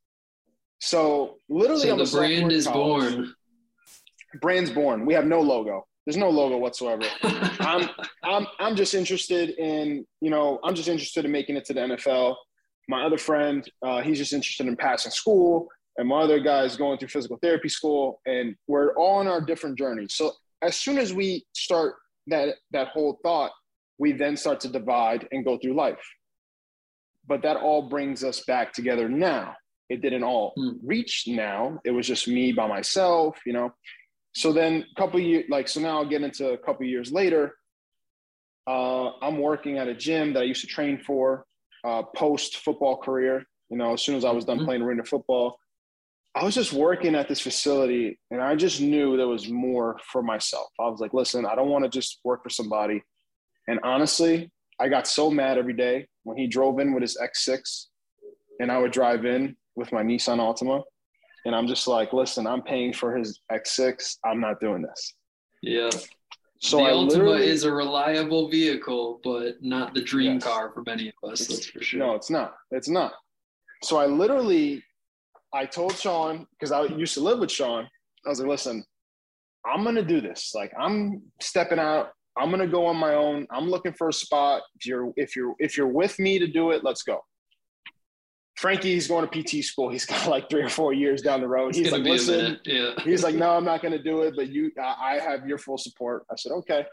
So 0.80 1.36
literally, 1.48 1.82
So 1.88 1.92
I'm 1.92 1.98
the 1.98 2.10
brand 2.10 2.52
is 2.52 2.66
college. 2.66 3.14
born. 3.14 3.34
Brand's 4.40 4.70
born. 4.70 5.06
We 5.06 5.14
have 5.14 5.26
no 5.26 5.40
logo. 5.40 5.86
There's 6.06 6.16
no 6.16 6.30
logo 6.30 6.56
whatsoever. 6.56 7.04
I'm 7.22 7.88
I'm 8.24 8.46
I'm 8.58 8.74
just 8.74 8.92
interested 8.94 9.50
in 9.50 10.04
you 10.20 10.30
know 10.30 10.58
I'm 10.64 10.74
just 10.74 10.88
interested 10.88 11.24
in 11.24 11.30
making 11.30 11.56
it 11.56 11.64
to 11.66 11.74
the 11.74 11.80
NFL. 11.80 12.34
My 12.88 13.04
other 13.04 13.18
friend, 13.18 13.64
uh, 13.86 14.02
he's 14.02 14.18
just 14.18 14.32
interested 14.32 14.66
in 14.66 14.76
passing 14.76 15.12
school, 15.12 15.68
and 15.98 16.08
my 16.08 16.20
other 16.22 16.40
guy 16.40 16.64
is 16.64 16.76
going 16.76 16.98
through 16.98 17.08
physical 17.08 17.38
therapy 17.42 17.68
school, 17.68 18.20
and 18.26 18.56
we're 18.66 18.94
all 18.94 19.18
on 19.18 19.28
our 19.28 19.40
different 19.40 19.76
journeys. 19.78 20.14
So 20.14 20.32
as 20.62 20.76
soon 20.76 20.98
as 20.98 21.12
we 21.12 21.44
start 21.54 21.94
that 22.28 22.56
that 22.70 22.88
whole 22.88 23.18
thought, 23.22 23.52
we 23.98 24.12
then 24.12 24.36
start 24.36 24.60
to 24.60 24.68
divide 24.68 25.28
and 25.32 25.44
go 25.44 25.58
through 25.58 25.74
life. 25.74 26.02
But 27.26 27.42
that 27.42 27.56
all 27.56 27.88
brings 27.88 28.24
us 28.24 28.40
back 28.46 28.72
together 28.72 29.08
now. 29.08 29.54
It 29.88 30.00
didn't 30.00 30.24
all 30.24 30.52
Hmm. 30.56 30.70
reach 30.82 31.24
now. 31.28 31.78
It 31.84 31.90
was 31.90 32.06
just 32.06 32.26
me 32.26 32.52
by 32.52 32.66
myself, 32.66 33.38
you 33.44 33.52
know. 33.52 33.72
So 34.34 34.52
then 34.52 34.86
a 34.90 34.94
couple 35.00 35.20
years, 35.20 35.44
like 35.50 35.68
so 35.68 35.80
now 35.80 35.98
I'll 35.98 36.08
get 36.08 36.22
into 36.22 36.50
a 36.52 36.58
couple 36.58 36.86
years 36.86 37.12
later. 37.12 37.54
Uh, 38.66 39.10
I'm 39.20 39.38
working 39.38 39.78
at 39.78 39.88
a 39.88 39.94
gym 39.94 40.32
that 40.32 40.40
I 40.40 40.44
used 40.44 40.60
to 40.62 40.66
train 40.68 40.98
for 41.04 41.44
uh, 41.84 42.02
post 42.16 42.58
football 42.58 42.96
career. 42.96 43.44
You 43.70 43.76
know, 43.76 43.92
as 43.94 44.02
soon 44.02 44.16
as 44.16 44.24
I 44.24 44.30
was 44.30 44.44
done 44.44 44.60
Mhm. 44.60 44.64
playing 44.64 44.82
arena 44.82 45.04
football, 45.04 45.58
I 46.34 46.44
was 46.44 46.54
just 46.54 46.72
working 46.72 47.14
at 47.14 47.28
this 47.28 47.40
facility 47.40 48.18
and 48.30 48.40
I 48.40 48.54
just 48.56 48.80
knew 48.80 49.16
there 49.16 49.28
was 49.28 49.48
more 49.50 49.98
for 50.10 50.22
myself. 50.22 50.68
I 50.80 50.88
was 50.88 50.98
like, 51.00 51.12
listen, 51.12 51.44
I 51.44 51.54
don't 51.54 51.68
want 51.68 51.84
to 51.84 51.90
just 51.90 52.20
work 52.24 52.42
for 52.42 52.48
somebody. 52.48 53.02
And 53.68 53.78
honestly, 53.82 54.50
I 54.80 54.88
got 54.88 55.06
so 55.06 55.30
mad 55.30 55.58
every 55.58 55.74
day 55.74 56.06
when 56.24 56.38
he 56.38 56.46
drove 56.46 56.78
in 56.80 56.94
with 56.94 57.02
his 57.02 57.18
X6 57.22 57.86
and 58.60 58.72
I 58.72 58.78
would 58.78 58.92
drive 58.92 59.24
in 59.26 59.56
with 59.76 59.92
my 59.92 60.02
Nissan 60.02 60.38
Altima. 60.38 60.82
And 61.44 61.54
I'm 61.54 61.66
just 61.66 61.86
like, 61.86 62.12
listen, 62.12 62.46
I'm 62.46 62.62
paying 62.62 62.92
for 62.94 63.14
his 63.16 63.40
X6. 63.50 64.16
I'm 64.24 64.40
not 64.40 64.58
doing 64.60 64.82
this. 64.82 65.14
yeah. 65.62 65.90
So 66.64 66.76
the 66.76 66.84
I 66.84 66.90
Altima 66.92 67.40
is 67.40 67.64
a 67.64 67.72
reliable 67.72 68.48
vehicle, 68.48 69.20
but 69.24 69.60
not 69.60 69.94
the 69.94 70.00
dream 70.00 70.34
Yes. 70.34 70.44
car 70.44 70.70
for 70.72 70.84
many 70.86 71.08
of 71.20 71.30
us. 71.32 71.48
That's 71.48 71.66
for 71.66 71.82
sure. 71.82 71.98
No, 71.98 72.14
it's 72.14 72.30
not. 72.30 72.54
It's 72.70 72.88
not. 72.88 73.12
So 73.82 73.96
I 73.96 74.06
literally, 74.06 74.80
I 75.54 75.66
told 75.66 75.96
Sean 75.96 76.46
because 76.52 76.72
I 76.72 76.84
used 76.84 77.14
to 77.14 77.20
live 77.20 77.38
with 77.38 77.50
Sean. 77.50 77.88
I 78.24 78.28
was 78.28 78.40
like, 78.40 78.48
listen, 78.48 78.84
I'm 79.66 79.84
gonna 79.84 80.02
do 80.02 80.20
this. 80.20 80.52
Like 80.54 80.72
I'm 80.78 81.22
stepping 81.40 81.78
out. 81.78 82.10
I'm 82.38 82.50
gonna 82.50 82.66
go 82.66 82.86
on 82.86 82.96
my 82.96 83.14
own. 83.14 83.46
I'm 83.50 83.68
looking 83.68 83.92
for 83.92 84.08
a 84.08 84.12
spot. 84.12 84.62
If 84.76 84.86
you're 84.86 85.12
if 85.16 85.36
you're 85.36 85.54
if 85.58 85.76
you're 85.76 85.88
with 85.88 86.18
me 86.18 86.38
to 86.38 86.46
do 86.46 86.70
it, 86.70 86.82
let's 86.84 87.02
go. 87.02 87.20
Frankie, 88.56 88.92
he's 88.92 89.08
going 89.08 89.26
to 89.28 89.42
PT 89.42 89.64
school. 89.64 89.90
He's 89.90 90.04
got 90.04 90.28
like 90.28 90.48
three 90.48 90.62
or 90.62 90.68
four 90.68 90.92
years 90.92 91.22
down 91.22 91.40
the 91.40 91.48
road. 91.48 91.74
He's 91.74 91.90
like, 91.90 92.02
listen. 92.02 92.60
Yeah. 92.64 92.92
he's 93.02 93.24
like, 93.24 93.34
no, 93.44 93.50
I'm 93.56 93.64
not 93.64 93.82
going 93.82 93.92
to 93.92 94.02
do 94.02 94.22
it, 94.22 94.34
but 94.36 94.50
you, 94.50 94.70
I 94.78 95.16
I 95.16 95.18
have 95.18 95.48
your 95.48 95.58
full 95.58 95.78
support. 95.78 96.24
I 96.30 96.36
said, 96.36 96.52
okay. 96.52 96.86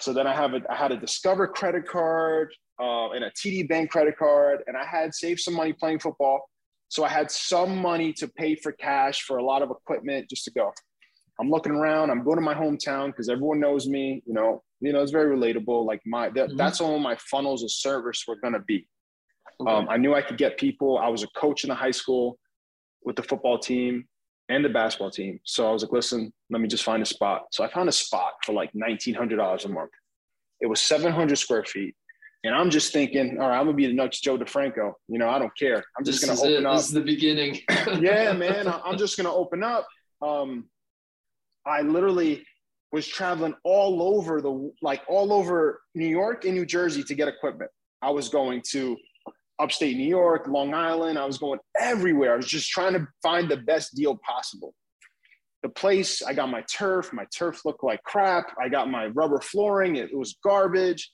So 0.00 0.12
then 0.12 0.26
I 0.26 0.34
have 0.34 0.54
a, 0.54 0.60
I 0.70 0.74
had 0.74 0.90
a 0.90 0.96
Discover 0.96 1.48
credit 1.48 1.86
card 1.86 2.52
uh, 2.80 3.10
and 3.10 3.24
a 3.24 3.30
TD 3.30 3.68
Bank 3.68 3.90
credit 3.90 4.16
card, 4.16 4.62
and 4.66 4.76
I 4.76 4.84
had 4.84 5.14
saved 5.14 5.40
some 5.40 5.54
money 5.54 5.72
playing 5.72 5.98
football. 5.98 6.48
So 6.88 7.04
I 7.04 7.08
had 7.08 7.30
some 7.30 7.78
money 7.78 8.12
to 8.14 8.28
pay 8.28 8.54
for 8.54 8.72
cash 8.72 9.22
for 9.22 9.36
a 9.36 9.44
lot 9.44 9.62
of 9.62 9.70
equipment 9.70 10.28
just 10.30 10.44
to 10.44 10.50
go. 10.50 10.72
I'm 11.40 11.50
looking 11.50 11.72
around. 11.72 12.10
I'm 12.10 12.24
going 12.24 12.36
to 12.38 12.42
my 12.42 12.54
hometown 12.54 13.08
because 13.08 13.28
everyone 13.28 13.60
knows 13.60 13.86
me. 13.86 14.22
You 14.26 14.34
know, 14.34 14.62
you 14.80 14.92
know, 14.92 15.02
it's 15.02 15.12
very 15.12 15.36
relatable. 15.36 15.84
Like 15.86 16.00
my, 16.06 16.30
that, 16.30 16.50
Mhm. 16.50 16.56
that's 16.56 16.80
all 16.80 16.98
my 16.98 17.16
funnels 17.16 17.62
of 17.62 17.70
service 17.70 18.24
were 18.26 18.36
going 18.36 18.54
to 18.54 18.60
be. 18.60 18.88
Okay. 19.60 19.70
Um, 19.70 19.86
I 19.88 19.96
knew 19.98 20.14
I 20.14 20.22
could 20.22 20.38
get 20.38 20.56
people. 20.58 20.98
I 20.98 21.08
was 21.08 21.22
a 21.22 21.28
coach 21.28 21.62
in 21.64 21.68
the 21.68 21.74
high 21.74 21.90
school 21.90 22.38
with 23.02 23.16
the 23.16 23.22
football 23.22 23.58
team 23.58 24.08
and 24.48 24.64
the 24.64 24.68
basketball 24.68 25.10
team. 25.10 25.38
So 25.44 25.68
I 25.68 25.72
was 25.72 25.82
like, 25.82 25.92
listen, 25.92 26.32
let 26.50 26.60
me 26.60 26.68
just 26.68 26.84
find 26.84 27.02
a 27.02 27.06
spot. 27.06 27.46
So 27.52 27.62
I 27.64 27.68
found 27.68 27.88
a 27.88 27.92
spot 27.92 28.32
for 28.44 28.52
like 28.52 28.72
$1,900 28.72 29.64
a 29.64 29.68
month. 29.68 29.90
It 30.60 30.66
was 30.66 30.80
700 30.80 31.36
square 31.36 31.64
feet. 31.64 31.94
And 32.44 32.54
I'm 32.54 32.70
just 32.70 32.92
thinking, 32.92 33.38
all 33.40 33.48
right, 33.48 33.58
I'm 33.58 33.66
to 33.66 33.72
be 33.72 33.86
the 33.86 33.92
next 33.92 34.20
Joe 34.20 34.38
DeFranco. 34.38 34.92
You 35.08 35.18
know, 35.18 35.28
I 35.28 35.38
don't 35.38 35.56
care. 35.58 35.82
I'm 35.98 36.04
just 36.04 36.20
this 36.20 36.30
is 36.30 36.40
to 36.40 36.46
it. 36.46 36.52
open 36.54 36.66
up. 36.66 36.76
This 36.76 36.86
is 36.86 36.92
the 36.92 37.00
beginning. 37.00 37.60
yeah, 38.00 38.32
man, 38.32 38.72
I'm 38.84 38.96
just 38.96 39.16
to 39.26 39.32
open 39.32 39.64
up. 39.64 39.86
Um, 40.22 40.68
I 41.66 41.82
literally 41.82 42.44
was 42.92 43.06
traveling 43.06 43.54
all 43.64 44.02
over 44.02 44.40
the, 44.40 44.72
like 44.82 45.02
all 45.08 45.32
over 45.32 45.80
New 45.94 46.06
York 46.06 46.44
and 46.44 46.54
New 46.54 46.64
Jersey 46.64 47.02
to 47.02 47.14
get 47.14 47.28
equipment. 47.28 47.70
I 48.00 48.10
was 48.10 48.28
going 48.28 48.62
to 48.70 48.96
upstate 49.58 49.96
New 49.96 50.08
York, 50.08 50.46
Long 50.46 50.72
Island. 50.74 51.18
I 51.18 51.24
was 51.24 51.38
going 51.38 51.58
everywhere. 51.78 52.34
I 52.34 52.36
was 52.36 52.46
just 52.46 52.70
trying 52.70 52.94
to 52.94 53.06
find 53.22 53.48
the 53.48 53.56
best 53.56 53.94
deal 53.94 54.18
possible. 54.26 54.74
The 55.62 55.68
place, 55.68 56.22
I 56.22 56.34
got 56.34 56.48
my 56.48 56.62
turf. 56.72 57.12
My 57.12 57.26
turf 57.36 57.64
looked 57.64 57.82
like 57.82 58.02
crap. 58.04 58.52
I 58.62 58.68
got 58.68 58.90
my 58.90 59.06
rubber 59.08 59.40
flooring. 59.40 59.96
It, 59.96 60.16
was 60.16 60.36
garbage. 60.44 61.10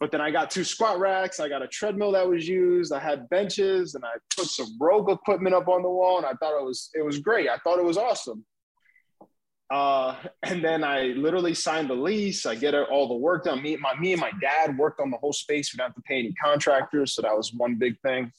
But 0.00 0.12
then 0.12 0.20
I 0.20 0.30
got 0.30 0.50
two 0.50 0.62
squat 0.62 1.00
racks. 1.00 1.40
I 1.40 1.48
got 1.48 1.62
a 1.62 1.66
treadmill 1.66 2.12
that 2.12 2.28
was 2.28 2.46
used. 2.46 2.92
I 2.92 3.00
had 3.00 3.28
benches, 3.30 3.94
and 3.94 4.04
I 4.04 4.12
put 4.36 4.46
some 4.46 4.76
rogue 4.80 5.10
equipment 5.10 5.54
up 5.54 5.66
on 5.66 5.82
the 5.82 5.88
wall. 5.88 6.18
And 6.18 6.26
I 6.26 6.34
thought 6.34 6.58
it 6.58 6.64
was 6.64 6.90
it 6.94 7.04
was 7.04 7.18
great. 7.18 7.48
I 7.48 7.56
thought 7.58 7.78
it 7.78 7.84
was 7.84 7.98
awesome. 7.98 8.44
Uh, 9.70 10.16
and 10.44 10.64
then 10.64 10.82
I 10.82 11.14
literally 11.16 11.54
signed 11.54 11.90
the 11.90 11.94
lease. 11.94 12.46
I 12.46 12.54
get 12.54 12.74
all 12.74 13.08
the 13.08 13.14
work 13.14 13.44
done. 13.44 13.62
Me, 13.62 13.76
my, 13.76 13.98
me 13.98 14.12
and 14.12 14.20
my 14.20 14.32
dad 14.40 14.78
worked 14.78 15.00
on 15.00 15.10
the 15.10 15.18
whole 15.18 15.32
space. 15.32 15.72
We 15.72 15.76
didn't 15.76 15.88
have 15.88 15.96
to 15.96 16.02
pay 16.02 16.18
any 16.20 16.32
contractors. 16.42 17.14
So 17.14 17.22
that 17.22 17.36
was 17.36 17.52
one 17.52 17.76
big 17.76 17.98
thing. 18.00 18.32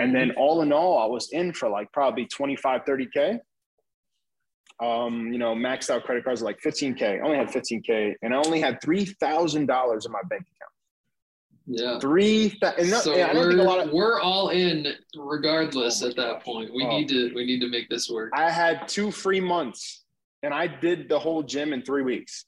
And 0.00 0.14
then 0.14 0.30
all 0.38 0.62
in 0.62 0.72
all, 0.72 0.98
I 0.98 1.04
was 1.04 1.28
in 1.32 1.52
for 1.52 1.68
like 1.68 1.92
probably 1.92 2.24
25, 2.24 2.84
30K. 2.86 3.40
Um, 4.80 5.30
you 5.30 5.38
know, 5.38 5.54
maxed 5.54 5.90
out 5.90 6.04
credit 6.04 6.24
cards 6.24 6.40
like 6.40 6.58
15K. 6.60 7.02
I 7.02 7.20
only 7.20 7.36
had 7.36 7.48
15K 7.48 8.14
and 8.22 8.34
I 8.34 8.38
only 8.38 8.60
had 8.60 8.80
$3,000 8.80 9.60
in 9.60 9.66
my 9.66 10.22
bank 10.28 10.42
account. 10.42 10.71
Yeah. 11.66 11.98
Three, 11.98 12.56
thou- 12.60 12.74
and, 12.78 12.90
not, 12.90 13.02
So 13.04 13.12
and 13.12 13.22
I 13.22 13.32
don't 13.32 13.36
we're, 13.42 13.48
think 13.50 13.60
a 13.60 13.64
lot 13.64 13.86
of, 13.86 13.92
we're 13.92 14.20
all 14.20 14.48
in 14.50 14.94
regardless 15.16 16.02
Oh 16.02 16.08
at 16.08 16.16
that 16.16 16.42
point. 16.42 16.72
We 16.74 16.84
Oh. 16.84 16.98
need 16.98 17.08
to 17.08 17.32
we 17.34 17.44
need 17.44 17.60
to 17.60 17.68
make 17.68 17.88
this 17.88 18.08
work. 18.10 18.30
I 18.34 18.50
had 18.50 18.88
two 18.88 19.10
free 19.10 19.40
months 19.40 20.04
and 20.42 20.52
I 20.52 20.66
did 20.66 21.08
the 21.08 21.18
whole 21.18 21.42
gym 21.42 21.72
in 21.72 21.82
three 21.82 22.02
weeks. 22.02 22.46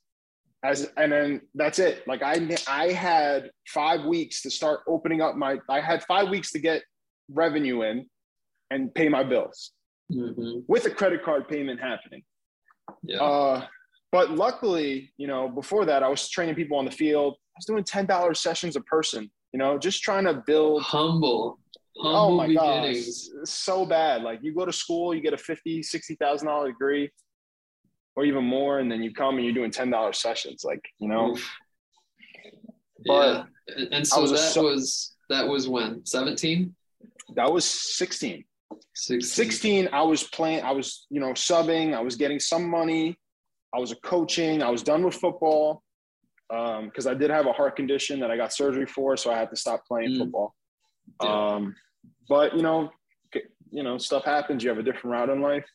As 0.64 0.90
and 0.96 1.12
then 1.12 1.40
that's 1.54 1.78
it. 1.78 2.06
Like 2.08 2.22
I 2.22 2.56
I 2.68 2.88
had 2.92 3.50
five 3.68 4.04
weeks 4.04 4.42
to 4.42 4.50
start 4.50 4.80
opening 4.88 5.20
up 5.20 5.36
my 5.36 5.58
I 5.68 5.80
had 5.80 6.02
five 6.04 6.28
weeks 6.30 6.52
to 6.52 6.58
get 6.58 6.82
revenue 7.30 7.82
in 7.82 8.06
and 8.70 8.92
pay 8.94 9.08
my 9.08 9.22
bills 9.22 9.72
Mhm. 10.12 10.64
with 10.66 10.86
a 10.86 10.90
credit 10.90 11.22
card 11.22 11.48
payment 11.48 11.80
happening. 11.80 12.22
Yeah. 13.02 13.22
Uh, 13.22 13.66
but 14.14 14.30
luckily, 14.30 15.10
you 15.16 15.26
know, 15.26 15.48
before 15.48 15.84
that, 15.86 16.04
I 16.04 16.08
was 16.08 16.28
training 16.28 16.54
people 16.54 16.78
on 16.78 16.84
the 16.84 16.90
field. 16.92 17.34
I 17.34 17.58
was 17.58 17.64
doing 17.66 17.82
ten 17.82 18.06
dollars 18.06 18.38
sessions 18.38 18.76
a 18.76 18.80
person. 18.82 19.28
You 19.52 19.58
know, 19.58 19.76
just 19.76 20.04
trying 20.04 20.22
to 20.26 20.34
build 20.46 20.82
humble. 20.84 21.58
Oh 21.98 22.02
humble 22.02 22.18
oh 22.20 22.36
my 22.36 22.46
beginnings. 22.46 23.28
gosh, 23.30 23.48
so 23.48 23.84
bad. 23.84 24.22
Like 24.22 24.38
you 24.44 24.54
go 24.54 24.64
to 24.64 24.72
school, 24.72 25.16
you 25.16 25.20
get 25.20 25.32
a 25.34 25.36
fifty, 25.36 25.82
sixty 25.82 26.14
thousand 26.14 26.46
dollar 26.46 26.68
degree, 26.68 27.10
or 28.14 28.24
even 28.24 28.44
more, 28.44 28.78
and 28.78 28.88
then 28.90 29.02
you 29.02 29.12
come 29.12 29.34
and 29.34 29.44
you're 29.44 29.52
doing 29.52 29.72
ten 29.72 29.90
dollars 29.90 30.18
sessions. 30.20 30.62
Like 30.64 30.84
you 31.00 31.08
know, 31.08 31.36
But 33.04 33.46
yeah. 33.68 33.84
And- 33.90 34.06
so 34.06 34.20
was 34.22 34.30
that 34.30 34.38
su- 34.38 34.62
was 34.62 35.16
that 35.28 35.48
was 35.48 35.66
when? 35.68 36.06
17? 36.06 36.72
that 37.34 37.52
was 37.52 37.64
sixteen. 37.64 38.44
16. 38.96 39.20
16 39.22 39.88
i 39.92 40.02
was 40.02 40.22
playing 40.22 40.62
i 40.62 40.70
was 40.70 41.06
you 41.10 41.20
know 41.20 41.30
subbing 41.30 41.94
i 41.94 42.00
was 42.00 42.14
getting 42.14 42.38
some 42.38 42.68
money 42.68 43.18
i 43.74 43.78
was 43.78 43.90
a 43.92 43.96
coaching 43.96 44.62
i 44.62 44.70
was 44.70 44.82
done 44.82 45.02
with 45.04 45.14
football 45.14 45.82
because 46.48 47.06
i 47.06 47.14
did 47.14 47.30
have 47.30 47.46
a 47.46 47.52
heart 47.52 47.74
condition 47.76 48.20
that 48.20 48.30
i 48.30 48.36
got 48.36 48.52
surgery 48.52 48.86
for 48.86 49.16
so 49.16 49.30
i 49.32 49.36
had 49.38 49.50
to 49.50 49.56
stop 49.56 49.84
playing 49.86 50.10
Mm. 50.12 50.18
football 50.18 50.54
Yeah. 51.22 51.54
um, 51.54 51.74
but 52.28 52.54
you 52.56 52.62
know 52.62 52.90
you 53.70 53.82
know 53.82 53.98
stuff 53.98 54.24
happens 54.24 54.62
you 54.62 54.68
have 54.70 54.78
a 54.78 54.82
different 54.82 55.06
route 55.16 55.30
in 55.30 55.40
life 55.40 55.66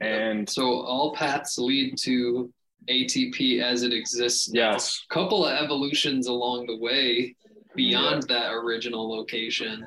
and 0.00 0.48
So 0.48 0.62
all 0.82 1.14
paths 1.14 1.56
lead 1.58 1.96
to 2.02 2.52
ATP 2.88 3.62
as 3.62 3.82
it 3.82 3.92
exists 3.92 4.48
now. 4.50 4.72
yes 4.72 5.02
a 5.10 5.14
couple 5.14 5.44
of 5.46 5.52
evolutions 5.64 6.26
along 6.28 6.66
the 6.66 6.76
way 6.78 7.34
beyond 7.74 8.22
that 8.28 8.52
original 8.52 9.04
location. 9.10 9.86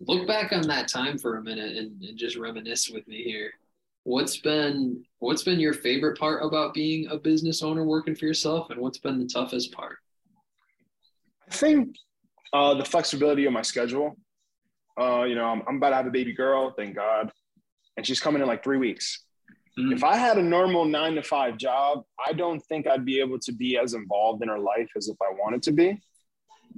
Look 0.00 0.26
back 0.28 0.52
on 0.52 0.62
that 0.68 0.86
time 0.88 1.16
for 1.18 1.36
a 1.36 1.42
minute 1.42 1.76
and, 1.76 2.00
and 2.02 2.18
just 2.18 2.36
reminisce 2.36 2.90
with 2.90 3.06
me 3.08 3.22
here. 3.24 3.50
What's 4.04 4.36
been 4.36 5.02
what's 5.18 5.42
been 5.42 5.58
your 5.58 5.72
favorite 5.72 6.18
part 6.18 6.44
about 6.44 6.74
being 6.74 7.06
a 7.08 7.16
business 7.16 7.62
owner 7.62 7.84
working 7.84 8.14
for 8.14 8.26
yourself 8.26 8.70
and 8.70 8.80
what's 8.80 8.98
been 8.98 9.18
the 9.18 9.26
toughest 9.26 9.72
part? 9.72 9.96
i 11.50 11.54
think 11.54 11.94
uh, 12.54 12.72
the 12.72 12.84
flexibility 12.84 13.44
of 13.44 13.52
my 13.52 13.60
schedule 13.60 14.16
uh, 14.98 15.24
you 15.24 15.34
know 15.34 15.44
I'm, 15.44 15.62
I'm 15.68 15.76
about 15.76 15.90
to 15.90 15.96
have 15.96 16.06
a 16.06 16.10
baby 16.10 16.32
girl 16.32 16.72
thank 16.74 16.96
god 16.96 17.30
and 17.98 18.06
she's 18.06 18.18
coming 18.18 18.40
in 18.40 18.48
like 18.48 18.64
three 18.64 18.78
weeks 18.78 19.24
Mm. 19.78 19.92
If 19.92 20.04
I 20.04 20.16
had 20.16 20.38
a 20.38 20.42
normal 20.42 20.84
nine 20.84 21.14
to 21.16 21.22
five 21.22 21.56
job, 21.56 22.04
I 22.24 22.32
don't 22.32 22.60
think 22.60 22.86
I'd 22.86 23.04
be 23.04 23.20
able 23.20 23.38
to 23.40 23.52
be 23.52 23.76
as 23.76 23.94
involved 23.94 24.42
in 24.42 24.48
her 24.48 24.58
life 24.58 24.88
as 24.96 25.08
if 25.08 25.16
I 25.20 25.32
wanted 25.32 25.62
to 25.64 25.72
be, 25.72 26.00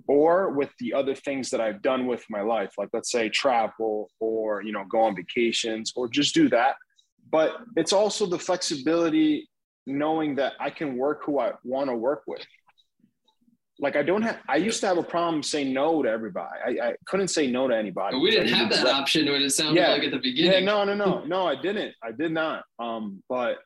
or 0.09 0.51
with 0.51 0.70
the 0.78 0.94
other 0.94 1.15
things 1.15 1.51
that 1.51 1.61
I've 1.61 1.82
done 1.82 2.07
with 2.07 2.24
my 2.31 2.40
life, 2.40 2.73
like 2.78 2.89
let's 2.93 3.11
say 3.11 3.28
travel 3.28 4.11
or 4.19 4.62
you 4.62 4.73
know 4.73 4.85
go 4.89 5.01
on 5.03 5.15
vacations 5.15 5.93
or 5.94 6.09
just 6.09 6.35
do 6.35 6.48
that. 6.48 6.77
But 7.31 7.57
it's 7.77 7.93
also 7.93 8.27
the 8.27 8.39
flexibility, 8.39 9.48
knowing 9.86 10.36
that 10.36 10.55
I 10.61 10.70
can 10.70 10.97
work 10.97 11.23
who 11.24 11.39
I 11.39 11.53
want 11.65 11.90
to 11.90 11.97
work 11.97 12.23
with 12.27 12.44
like 13.78 13.97
I 13.97 14.03
don't 14.03 14.23
have. 14.23 14.39
I 14.48 14.57
used 14.57 14.81
to 14.81 14.86
have 14.86 14.98
a 14.98 15.03
problem 15.03 15.43
saying 15.43 15.73
no 15.73 16.03
to 16.03 16.09
everybody. 16.09 16.81
I, 16.81 16.89
I 16.89 16.94
couldn't 17.07 17.28
say 17.28 17.51
no 17.51 17.69
to 17.69 17.77
anybody. 17.77 18.16
But 18.16 18.20
we 18.20 18.31
didn't 18.31 18.48
have 18.48 18.70
that 18.70 18.86
option 18.86 19.31
when 19.31 19.43
it 19.43 19.51
sounded 19.51 19.81
yeah, 19.81 19.93
like 19.93 20.05
at 20.05 20.12
the 20.12 20.19
beginning. 20.19 20.53
Yeah, 20.53 20.61
no, 20.61 20.85
no, 20.85 20.94
no, 20.94 21.24
no. 21.24 21.47
I 21.47 21.61
didn't. 21.61 21.94
I 22.03 22.12
did 22.12 22.32
not. 22.32 22.65
Um, 22.78 23.23
but 23.28 23.59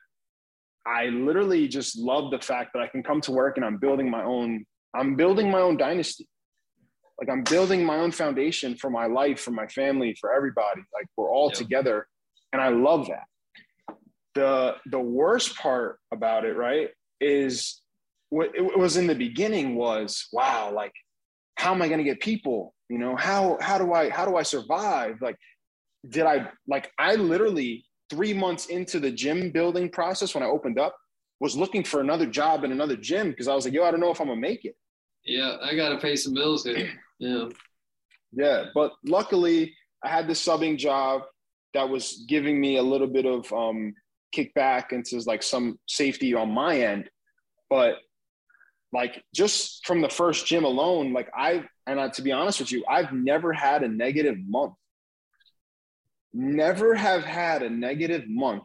I 0.85 1.05
literally 1.05 1.67
just 1.67 1.97
love 1.97 2.31
the 2.31 2.39
fact 2.39 2.71
that 2.73 2.81
I 2.81 2.87
can 2.87 3.03
come 3.03 3.21
to 3.21 3.31
work 3.31 3.57
and 3.57 3.65
I'm 3.65 3.77
building 3.77 4.09
my 4.09 4.23
own. 4.23 4.65
I'm 4.93 5.15
building 5.15 5.49
my 5.49 5.61
own 5.61 5.77
dynasty. 5.77 6.27
Like 7.17 7.29
I'm 7.29 7.43
building 7.43 7.85
my 7.85 7.97
own 7.97 8.11
foundation 8.11 8.75
for 8.75 8.89
my 8.89 9.05
life, 9.05 9.39
for 9.39 9.51
my 9.51 9.67
family, 9.67 10.17
for 10.19 10.33
everybody. 10.33 10.81
Like 10.93 11.05
we're 11.15 11.31
all 11.31 11.51
together, 11.51 12.07
and 12.51 12.61
I 12.61 12.69
love 12.69 13.07
that. 13.07 13.23
The 14.35 14.75
the 14.85 14.99
worst 14.99 15.57
part 15.57 15.99
about 16.13 16.45
it, 16.45 16.55
right, 16.55 16.89
is 17.19 17.81
what 18.29 18.51
it 18.55 18.77
was 18.77 18.95
in 18.97 19.07
the 19.07 19.15
beginning 19.15 19.75
was 19.75 20.27
wow 20.31 20.71
like 20.73 20.93
how 21.55 21.73
am 21.73 21.81
i 21.81 21.87
going 21.87 21.99
to 21.99 22.03
get 22.03 22.21
people? 22.21 22.73
You 22.89 22.97
know 22.97 23.15
how 23.15 23.57
how 23.61 23.77
do 23.77 23.93
i 23.93 24.09
how 24.09 24.25
do 24.25 24.37
i 24.37 24.43
survive? 24.43 25.21
Like 25.21 25.35
did 26.09 26.25
i 26.25 26.49
like 26.67 26.91
i 26.97 27.15
literally 27.15 27.85
three 28.09 28.33
months 28.33 28.67
into 28.67 28.99
the 28.99 29.11
gym 29.11 29.51
building 29.51 29.89
process 29.89 30.33
when 30.33 30.43
i 30.43 30.47
opened 30.47 30.79
up 30.79 30.95
was 31.39 31.55
looking 31.55 31.83
for 31.83 32.01
another 32.01 32.25
job 32.25 32.63
in 32.63 32.71
another 32.71 32.95
gym 32.95 33.29
because 33.29 33.47
i 33.47 33.53
was 33.53 33.65
like 33.65 33.73
yo 33.73 33.83
i 33.83 33.91
don't 33.91 33.99
know 33.99 34.11
if 34.11 34.19
i'm 34.19 34.27
gonna 34.27 34.39
make 34.39 34.65
it. 34.65 34.75
Yeah 35.23 35.57
i 35.61 35.75
gotta 35.75 35.97
pay 35.97 36.15
some 36.15 36.33
bills 36.33 36.63
here. 36.63 36.91
Yeah. 37.19 37.49
Yeah 38.31 38.65
but 38.73 38.93
luckily 39.05 39.75
i 40.03 40.09
had 40.09 40.27
this 40.27 40.43
subbing 40.43 40.75
job 40.75 41.21
that 41.75 41.87
was 41.87 42.25
giving 42.27 42.59
me 42.59 42.77
a 42.77 42.81
little 42.81 43.05
bit 43.07 43.27
of 43.27 43.51
um 43.53 43.93
kickback 44.35 44.91
into 44.91 45.19
like 45.25 45.43
some 45.43 45.77
safety 45.87 46.33
on 46.33 46.51
my 46.51 46.79
end 46.79 47.09
but 47.71 47.95
like 48.93 49.23
just 49.33 49.85
from 49.85 50.01
the 50.01 50.09
first 50.09 50.45
gym 50.45 50.65
alone, 50.65 51.13
like 51.13 51.29
I 51.35 51.63
and 51.87 51.99
I, 51.99 52.09
to 52.09 52.21
be 52.21 52.31
honest 52.31 52.59
with 52.59 52.71
you, 52.71 52.83
I've 52.87 53.13
never 53.13 53.53
had 53.53 53.83
a 53.83 53.87
negative 53.87 54.35
month. 54.45 54.73
Never 56.33 56.93
have 56.93 57.23
had 57.23 57.63
a 57.63 57.69
negative 57.69 58.27
month 58.27 58.63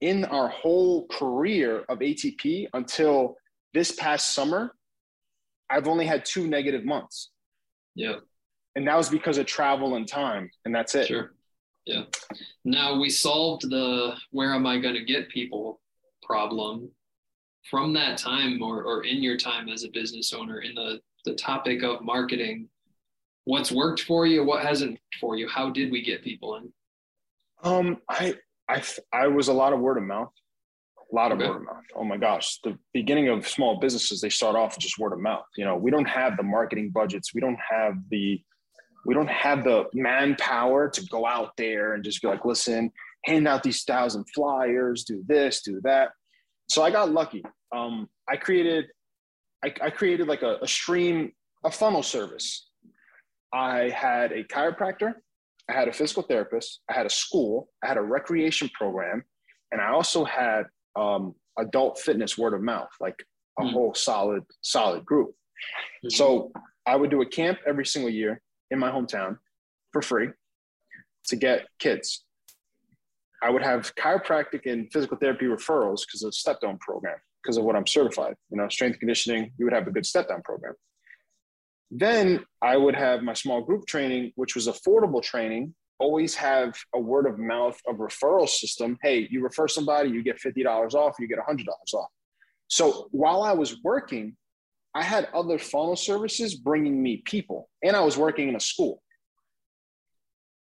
in 0.00 0.24
our 0.24 0.48
whole 0.48 1.08
career 1.08 1.84
of 1.88 1.98
ATP 1.98 2.68
until 2.72 3.36
this 3.74 3.92
past 3.92 4.32
summer. 4.32 4.72
I've 5.68 5.88
only 5.88 6.06
had 6.06 6.24
two 6.24 6.46
negative 6.46 6.84
months. 6.84 7.30
Yeah. 7.94 8.16
And 8.76 8.86
that 8.86 8.96
was 8.96 9.08
because 9.08 9.38
of 9.38 9.46
travel 9.46 9.96
and 9.96 10.06
time. 10.06 10.48
And 10.64 10.74
that's 10.74 10.94
it. 10.94 11.08
Sure. 11.08 11.32
Yeah. 11.88 12.02
Now 12.66 13.00
we 13.00 13.08
solved 13.08 13.70
the 13.70 14.14
where 14.30 14.52
am 14.52 14.66
I 14.66 14.78
going 14.78 14.94
to 14.94 15.04
get 15.04 15.30
people 15.30 15.80
problem 16.22 16.90
from 17.70 17.94
that 17.94 18.18
time 18.18 18.62
or, 18.62 18.82
or 18.82 19.04
in 19.04 19.22
your 19.22 19.38
time 19.38 19.70
as 19.70 19.84
a 19.84 19.88
business 19.88 20.34
owner 20.34 20.60
in 20.60 20.74
the, 20.74 21.00
the 21.24 21.34
topic 21.34 21.82
of 21.82 22.02
marketing. 22.02 22.68
What's 23.44 23.72
worked 23.72 24.02
for 24.02 24.26
you 24.26 24.44
what 24.44 24.62
hasn't 24.62 24.98
for 25.18 25.36
you 25.38 25.48
how 25.48 25.70
did 25.70 25.90
we 25.90 26.02
get 26.02 26.22
people 26.22 26.56
in? 26.56 26.70
Um 27.64 27.96
i 28.10 28.34
i 28.68 28.82
i 29.14 29.26
was 29.26 29.48
a 29.48 29.52
lot 29.54 29.72
of 29.72 29.80
word 29.80 29.96
of 29.96 30.04
mouth. 30.04 30.32
A 31.10 31.14
lot 31.14 31.32
of 31.32 31.38
okay. 31.38 31.48
word 31.48 31.56
of 31.56 31.62
mouth. 31.62 31.84
Oh 31.96 32.04
my 32.04 32.18
gosh 32.18 32.58
the 32.64 32.78
beginning 32.92 33.28
of 33.28 33.48
small 33.48 33.80
businesses 33.80 34.20
they 34.20 34.28
start 34.28 34.56
off 34.56 34.78
just 34.78 34.98
word 34.98 35.14
of 35.14 35.20
mouth. 35.20 35.46
You 35.56 35.64
know 35.64 35.76
we 35.76 35.90
don't 35.90 36.08
have 36.08 36.36
the 36.36 36.42
marketing 36.42 36.90
budgets. 36.90 37.32
We 37.34 37.40
don't 37.40 37.58
have 37.70 37.94
the 38.10 38.42
we 39.08 39.14
don't 39.14 39.30
have 39.30 39.64
the 39.64 39.84
manpower 39.94 40.88
to 40.88 41.04
go 41.06 41.26
out 41.26 41.50
there 41.56 41.94
and 41.94 42.04
just 42.04 42.22
be 42.22 42.28
like 42.28 42.44
listen 42.44 42.92
hand 43.26 43.48
out 43.48 43.62
these 43.64 43.82
thousand 43.82 44.24
flyers 44.34 45.02
do 45.04 45.24
this 45.26 45.62
do 45.62 45.80
that 45.82 46.10
so 46.68 46.82
I 46.82 46.90
got 46.90 47.10
lucky. 47.10 47.42
Um, 47.74 48.08
I 48.28 48.36
created, 48.36 48.86
I, 49.64 49.72
I 49.82 49.90
created 49.90 50.28
like 50.28 50.42
a, 50.42 50.58
a 50.62 50.68
stream, 50.68 51.32
a 51.64 51.70
funnel 51.70 52.02
service. 52.02 52.68
I 53.52 53.90
had 53.94 54.32
a 54.32 54.44
chiropractor, 54.44 55.14
I 55.70 55.72
had 55.72 55.88
a 55.88 55.92
physical 55.92 56.22
therapist, 56.22 56.80
I 56.90 56.94
had 56.94 57.06
a 57.06 57.10
school, 57.10 57.70
I 57.82 57.88
had 57.88 57.96
a 57.96 58.02
recreation 58.02 58.70
program, 58.74 59.24
and 59.72 59.80
I 59.80 59.88
also 59.90 60.24
had 60.24 60.64
um, 60.96 61.34
adult 61.58 61.98
fitness 61.98 62.36
word 62.36 62.52
of 62.52 62.60
mouth, 62.60 62.90
like 63.00 63.16
a 63.58 63.62
mm. 63.62 63.72
whole 63.72 63.94
solid, 63.94 64.42
solid 64.60 65.04
group. 65.06 65.30
Mm-hmm. 65.30 66.10
So 66.10 66.52
I 66.86 66.96
would 66.96 67.10
do 67.10 67.22
a 67.22 67.26
camp 67.26 67.58
every 67.66 67.86
single 67.86 68.10
year 68.10 68.42
in 68.70 68.78
my 68.78 68.90
hometown 68.90 69.38
for 69.92 70.02
free 70.02 70.28
to 71.26 71.36
get 71.36 71.66
kids. 71.78 72.24
I 73.42 73.50
would 73.50 73.62
have 73.62 73.94
chiropractic 73.94 74.70
and 74.70 74.90
physical 74.92 75.16
therapy 75.16 75.46
referrals 75.46 76.00
because 76.06 76.22
of 76.22 76.28
the 76.28 76.32
step 76.32 76.60
down 76.60 76.78
program, 76.78 77.16
because 77.42 77.56
of 77.56 77.64
what 77.64 77.76
I'm 77.76 77.86
certified. 77.86 78.34
You 78.50 78.56
know, 78.56 78.68
strength 78.68 78.98
conditioning, 78.98 79.52
you 79.58 79.64
would 79.64 79.74
have 79.74 79.86
a 79.86 79.92
good 79.92 80.06
step 80.06 80.28
down 80.28 80.42
program. 80.42 80.74
Then 81.90 82.44
I 82.60 82.76
would 82.76 82.96
have 82.96 83.22
my 83.22 83.34
small 83.34 83.62
group 83.62 83.86
training, 83.86 84.32
which 84.34 84.54
was 84.54 84.66
affordable 84.66 85.22
training, 85.22 85.74
always 85.98 86.34
have 86.34 86.74
a 86.94 87.00
word 87.00 87.26
of 87.26 87.38
mouth 87.38 87.78
of 87.86 87.96
referral 87.96 88.48
system. 88.48 88.98
Hey, 89.02 89.26
you 89.30 89.42
refer 89.42 89.68
somebody, 89.68 90.10
you 90.10 90.22
get 90.22 90.40
$50 90.40 90.94
off, 90.94 91.16
you 91.18 91.28
get 91.28 91.38
$100 91.38 91.66
off. 91.94 92.08
So 92.68 93.08
while 93.10 93.42
I 93.42 93.52
was 93.52 93.82
working, 93.82 94.36
I 94.98 95.04
had 95.04 95.28
other 95.32 95.60
funnel 95.60 95.94
services 95.94 96.56
bringing 96.56 97.00
me 97.00 97.22
people, 97.24 97.68
and 97.84 97.94
I 97.94 98.00
was 98.00 98.16
working 98.16 98.48
in 98.48 98.56
a 98.56 98.60
school. 98.60 99.00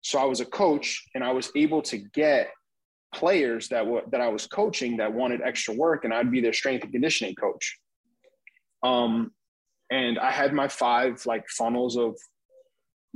So 0.02 0.20
I 0.20 0.24
was 0.24 0.38
a 0.38 0.44
coach 0.44 1.04
and 1.16 1.24
I 1.24 1.32
was 1.32 1.50
able 1.56 1.82
to 1.82 1.98
get 1.98 2.50
players 3.12 3.68
that 3.70 3.80
w- 3.80 4.06
that 4.12 4.20
I 4.20 4.28
was 4.28 4.46
coaching 4.46 4.98
that 4.98 5.12
wanted 5.12 5.40
extra 5.42 5.74
work, 5.74 6.04
and 6.04 6.14
I'd 6.14 6.30
be 6.30 6.40
their 6.40 6.52
strength 6.52 6.84
and 6.84 6.92
conditioning 6.92 7.34
coach. 7.34 7.80
Um, 8.84 9.32
and 9.90 10.16
I 10.16 10.30
had 10.30 10.52
my 10.52 10.68
five 10.68 11.26
like 11.26 11.44
funnels 11.48 11.96
of 11.96 12.14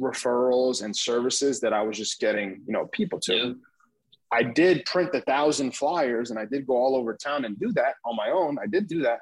referrals 0.00 0.82
and 0.82 0.96
services 0.96 1.60
that 1.60 1.72
I 1.72 1.82
was 1.82 1.96
just 1.96 2.18
getting, 2.18 2.62
you 2.66 2.72
know, 2.72 2.86
people 2.86 3.20
to. 3.20 3.36
Yeah. 3.36 3.52
I 4.32 4.42
did 4.42 4.84
print 4.84 5.12
the 5.12 5.20
thousand 5.20 5.76
flyers, 5.76 6.30
and 6.30 6.40
I 6.40 6.44
did 6.44 6.66
go 6.66 6.76
all 6.76 6.96
over 6.96 7.14
town 7.14 7.44
and 7.44 7.56
do 7.56 7.72
that 7.74 7.94
on 8.04 8.16
my 8.16 8.30
own. 8.30 8.58
I 8.60 8.66
did 8.66 8.88
do 8.88 9.02
that. 9.02 9.20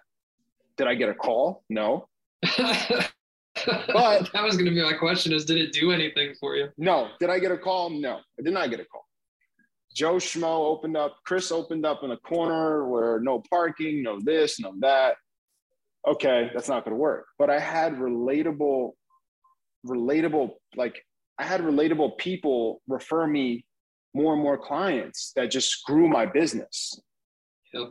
Did 0.76 0.86
I 0.86 0.94
get 0.94 1.08
a 1.08 1.14
call? 1.14 1.64
No. 1.68 2.08
but 2.42 3.08
that 4.32 4.42
was 4.42 4.56
going 4.56 4.66
to 4.66 4.70
be 4.70 4.82
my 4.82 4.94
question: 4.94 5.32
Is 5.32 5.44
did 5.44 5.58
it 5.58 5.72
do 5.72 5.92
anything 5.92 6.34
for 6.40 6.56
you? 6.56 6.68
No. 6.78 7.08
Did 7.20 7.30
I 7.30 7.38
get 7.38 7.52
a 7.52 7.58
call? 7.58 7.90
No, 7.90 8.20
I 8.38 8.42
did 8.42 8.52
not 8.52 8.70
get 8.70 8.80
a 8.80 8.84
call. 8.84 9.04
Joe 9.94 10.14
Schmo 10.14 10.66
opened 10.66 10.96
up, 10.96 11.16
Chris 11.24 11.52
opened 11.52 11.84
up 11.84 12.02
in 12.02 12.12
a 12.12 12.16
corner 12.18 12.88
where 12.88 13.20
no 13.20 13.42
parking, 13.50 14.02
no 14.02 14.18
this, 14.20 14.58
no 14.58 14.72
that. 14.80 15.16
Okay, 16.06 16.50
that's 16.54 16.68
not 16.68 16.84
going 16.84 16.96
to 16.96 17.00
work. 17.00 17.26
But 17.38 17.50
I 17.50 17.58
had 17.58 17.96
relatable, 17.96 18.92
relatable, 19.86 20.52
like 20.76 21.04
I 21.38 21.44
had 21.44 21.60
relatable 21.60 22.18
people 22.18 22.82
refer 22.88 23.26
me 23.26 23.64
more 24.14 24.34
and 24.34 24.42
more 24.42 24.58
clients 24.58 25.32
that 25.36 25.50
just 25.50 25.84
grew 25.84 26.08
my 26.08 26.26
business. 26.26 26.98
Yep. 27.72 27.88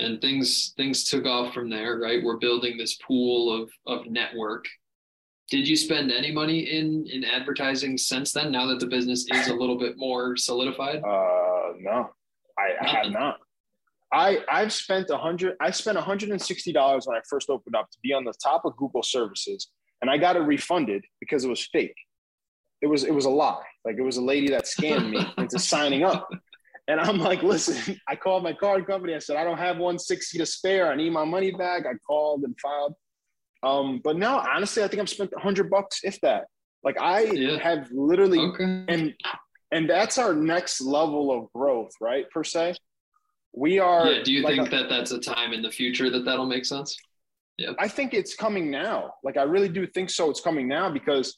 And 0.00 0.20
things 0.20 0.72
things 0.76 1.04
took 1.04 1.26
off 1.26 1.52
from 1.52 1.68
there, 1.68 1.98
right? 1.98 2.22
We're 2.22 2.38
building 2.38 2.78
this 2.78 2.96
pool 2.96 3.62
of 3.62 3.70
of 3.86 4.06
network. 4.06 4.66
Did 5.50 5.68
you 5.68 5.76
spend 5.76 6.10
any 6.10 6.32
money 6.32 6.60
in 6.60 7.06
in 7.06 7.24
advertising 7.24 7.98
since 7.98 8.32
then 8.32 8.50
now 8.50 8.66
that 8.66 8.80
the 8.80 8.86
business 8.86 9.26
is 9.30 9.48
a 9.48 9.54
little 9.54 9.78
bit 9.78 9.98
more 9.98 10.36
solidified? 10.36 11.02
Uh 11.04 11.72
no. 11.78 12.10
I, 12.58 12.84
I 12.84 12.88
have 12.88 13.12
not. 13.12 13.38
I 14.12 14.38
i've 14.50 14.72
spent 14.72 15.08
a 15.10 15.16
hundred 15.16 15.54
i 15.60 15.70
spent 15.70 15.96
$160 15.96 17.06
when 17.06 17.16
i 17.16 17.20
first 17.28 17.48
opened 17.48 17.76
up 17.76 17.88
to 17.90 17.98
be 18.02 18.12
on 18.12 18.24
the 18.24 18.34
top 18.42 18.64
of 18.64 18.76
google 18.76 19.04
services 19.04 19.68
and 20.02 20.10
i 20.10 20.18
got 20.18 20.34
it 20.34 20.40
refunded 20.40 21.04
because 21.20 21.44
it 21.44 21.48
was 21.48 21.68
fake. 21.72 21.94
It 22.82 22.86
was 22.86 23.04
it 23.04 23.14
was 23.14 23.26
a 23.26 23.30
lie. 23.30 23.62
Like 23.84 23.96
it 23.98 24.02
was 24.02 24.16
a 24.16 24.22
lady 24.22 24.48
that 24.50 24.64
scammed 24.64 25.10
me 25.10 25.26
into 25.38 25.58
signing 25.58 26.02
up 26.02 26.28
and 26.90 27.00
I'm 27.00 27.18
like, 27.18 27.42
listen, 27.44 28.00
I 28.08 28.16
called 28.16 28.42
my 28.42 28.52
card 28.52 28.84
company. 28.86 29.14
I 29.14 29.20
said, 29.20 29.36
I 29.36 29.44
don't 29.44 29.58
have 29.58 29.76
160 29.76 30.38
to 30.38 30.46
spare. 30.46 30.90
I 30.90 30.96
need 30.96 31.12
my 31.12 31.24
money 31.24 31.52
back. 31.52 31.86
I 31.86 31.94
called 32.04 32.42
and 32.42 32.58
filed. 32.60 32.94
Um, 33.62 34.00
but 34.02 34.16
now, 34.16 34.40
honestly, 34.40 34.82
I 34.82 34.88
think 34.88 35.00
I've 35.00 35.08
spent 35.08 35.30
a 35.36 35.40
hundred 35.40 35.70
bucks, 35.70 36.00
if 36.02 36.20
that. 36.22 36.46
Like 36.82 37.00
I 37.00 37.20
yeah. 37.20 37.58
have 37.58 37.88
literally, 37.92 38.40
okay. 38.40 38.84
and 38.88 39.14
and 39.70 39.88
that's 39.88 40.18
our 40.18 40.34
next 40.34 40.80
level 40.80 41.30
of 41.30 41.52
growth, 41.52 41.92
right? 42.00 42.28
Per 42.30 42.42
se, 42.42 42.74
we 43.54 43.78
are. 43.78 44.10
Yeah. 44.10 44.22
Do 44.22 44.32
you 44.32 44.42
like 44.42 44.56
think 44.56 44.68
a, 44.68 44.70
that 44.70 44.88
that's 44.88 45.12
a 45.12 45.20
time 45.20 45.52
in 45.52 45.62
the 45.62 45.70
future 45.70 46.10
that 46.10 46.24
that'll 46.24 46.46
make 46.46 46.64
sense? 46.64 46.96
Yeah. 47.58 47.72
I 47.78 47.86
think 47.86 48.14
it's 48.14 48.34
coming 48.34 48.70
now. 48.70 49.12
Like 49.22 49.36
I 49.36 49.42
really 49.42 49.68
do 49.68 49.86
think 49.86 50.08
so. 50.08 50.30
It's 50.30 50.40
coming 50.40 50.66
now 50.66 50.90
because, 50.90 51.36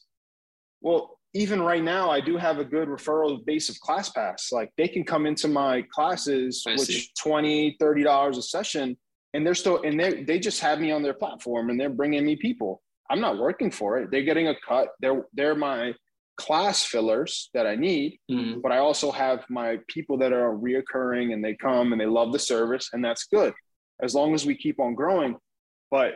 well, 0.81 1.19
even 1.33 1.61
right 1.61 1.83
now, 1.83 2.09
I 2.11 2.19
do 2.21 2.37
have 2.37 2.59
a 2.59 2.65
good 2.65 2.87
referral 2.87 3.43
base 3.45 3.69
of 3.69 3.79
class 3.79 4.11
ClassPass. 4.11 4.51
Like 4.51 4.71
they 4.77 4.87
can 4.87 5.03
come 5.03 5.25
into 5.25 5.47
my 5.47 5.81
classes, 5.91 6.63
I 6.67 6.71
which 6.73 6.81
see. 6.87 7.09
20 7.19 7.77
$30 7.81 8.37
a 8.37 8.41
session, 8.41 8.97
and 9.33 9.45
they're 9.45 9.55
still, 9.55 9.81
and 9.81 9.99
they 9.99 10.23
they 10.23 10.39
just 10.39 10.59
have 10.61 10.79
me 10.79 10.91
on 10.91 11.01
their 11.01 11.13
platform 11.15 11.69
and 11.69 11.79
they're 11.79 11.89
bringing 11.89 12.25
me 12.25 12.35
people. 12.35 12.81
I'm 13.09 13.19
not 13.19 13.37
working 13.39 13.71
for 13.71 13.97
it. 13.99 14.11
They're 14.11 14.23
getting 14.23 14.47
a 14.47 14.55
cut. 14.67 14.89
They're, 14.99 15.25
they're 15.33 15.55
my 15.55 15.93
class 16.37 16.83
fillers 16.83 17.49
that 17.53 17.67
I 17.67 17.75
need, 17.75 18.19
Mhm. 18.31 18.61
but 18.61 18.71
I 18.71 18.77
also 18.79 19.11
have 19.11 19.43
my 19.49 19.77
people 19.87 20.17
that 20.19 20.33
are 20.33 20.53
reoccurring 20.55 21.31
and 21.33 21.43
they 21.43 21.53
come 21.55 21.91
and 21.91 22.01
they 22.01 22.05
love 22.07 22.31
the 22.31 22.39
service, 22.39 22.89
and 22.93 23.03
that's 23.03 23.25
good 23.25 23.53
as 24.01 24.15
long 24.15 24.33
as 24.33 24.45
we 24.45 24.55
keep 24.55 24.79
on 24.79 24.95
growing. 24.95 25.35
But 25.91 26.15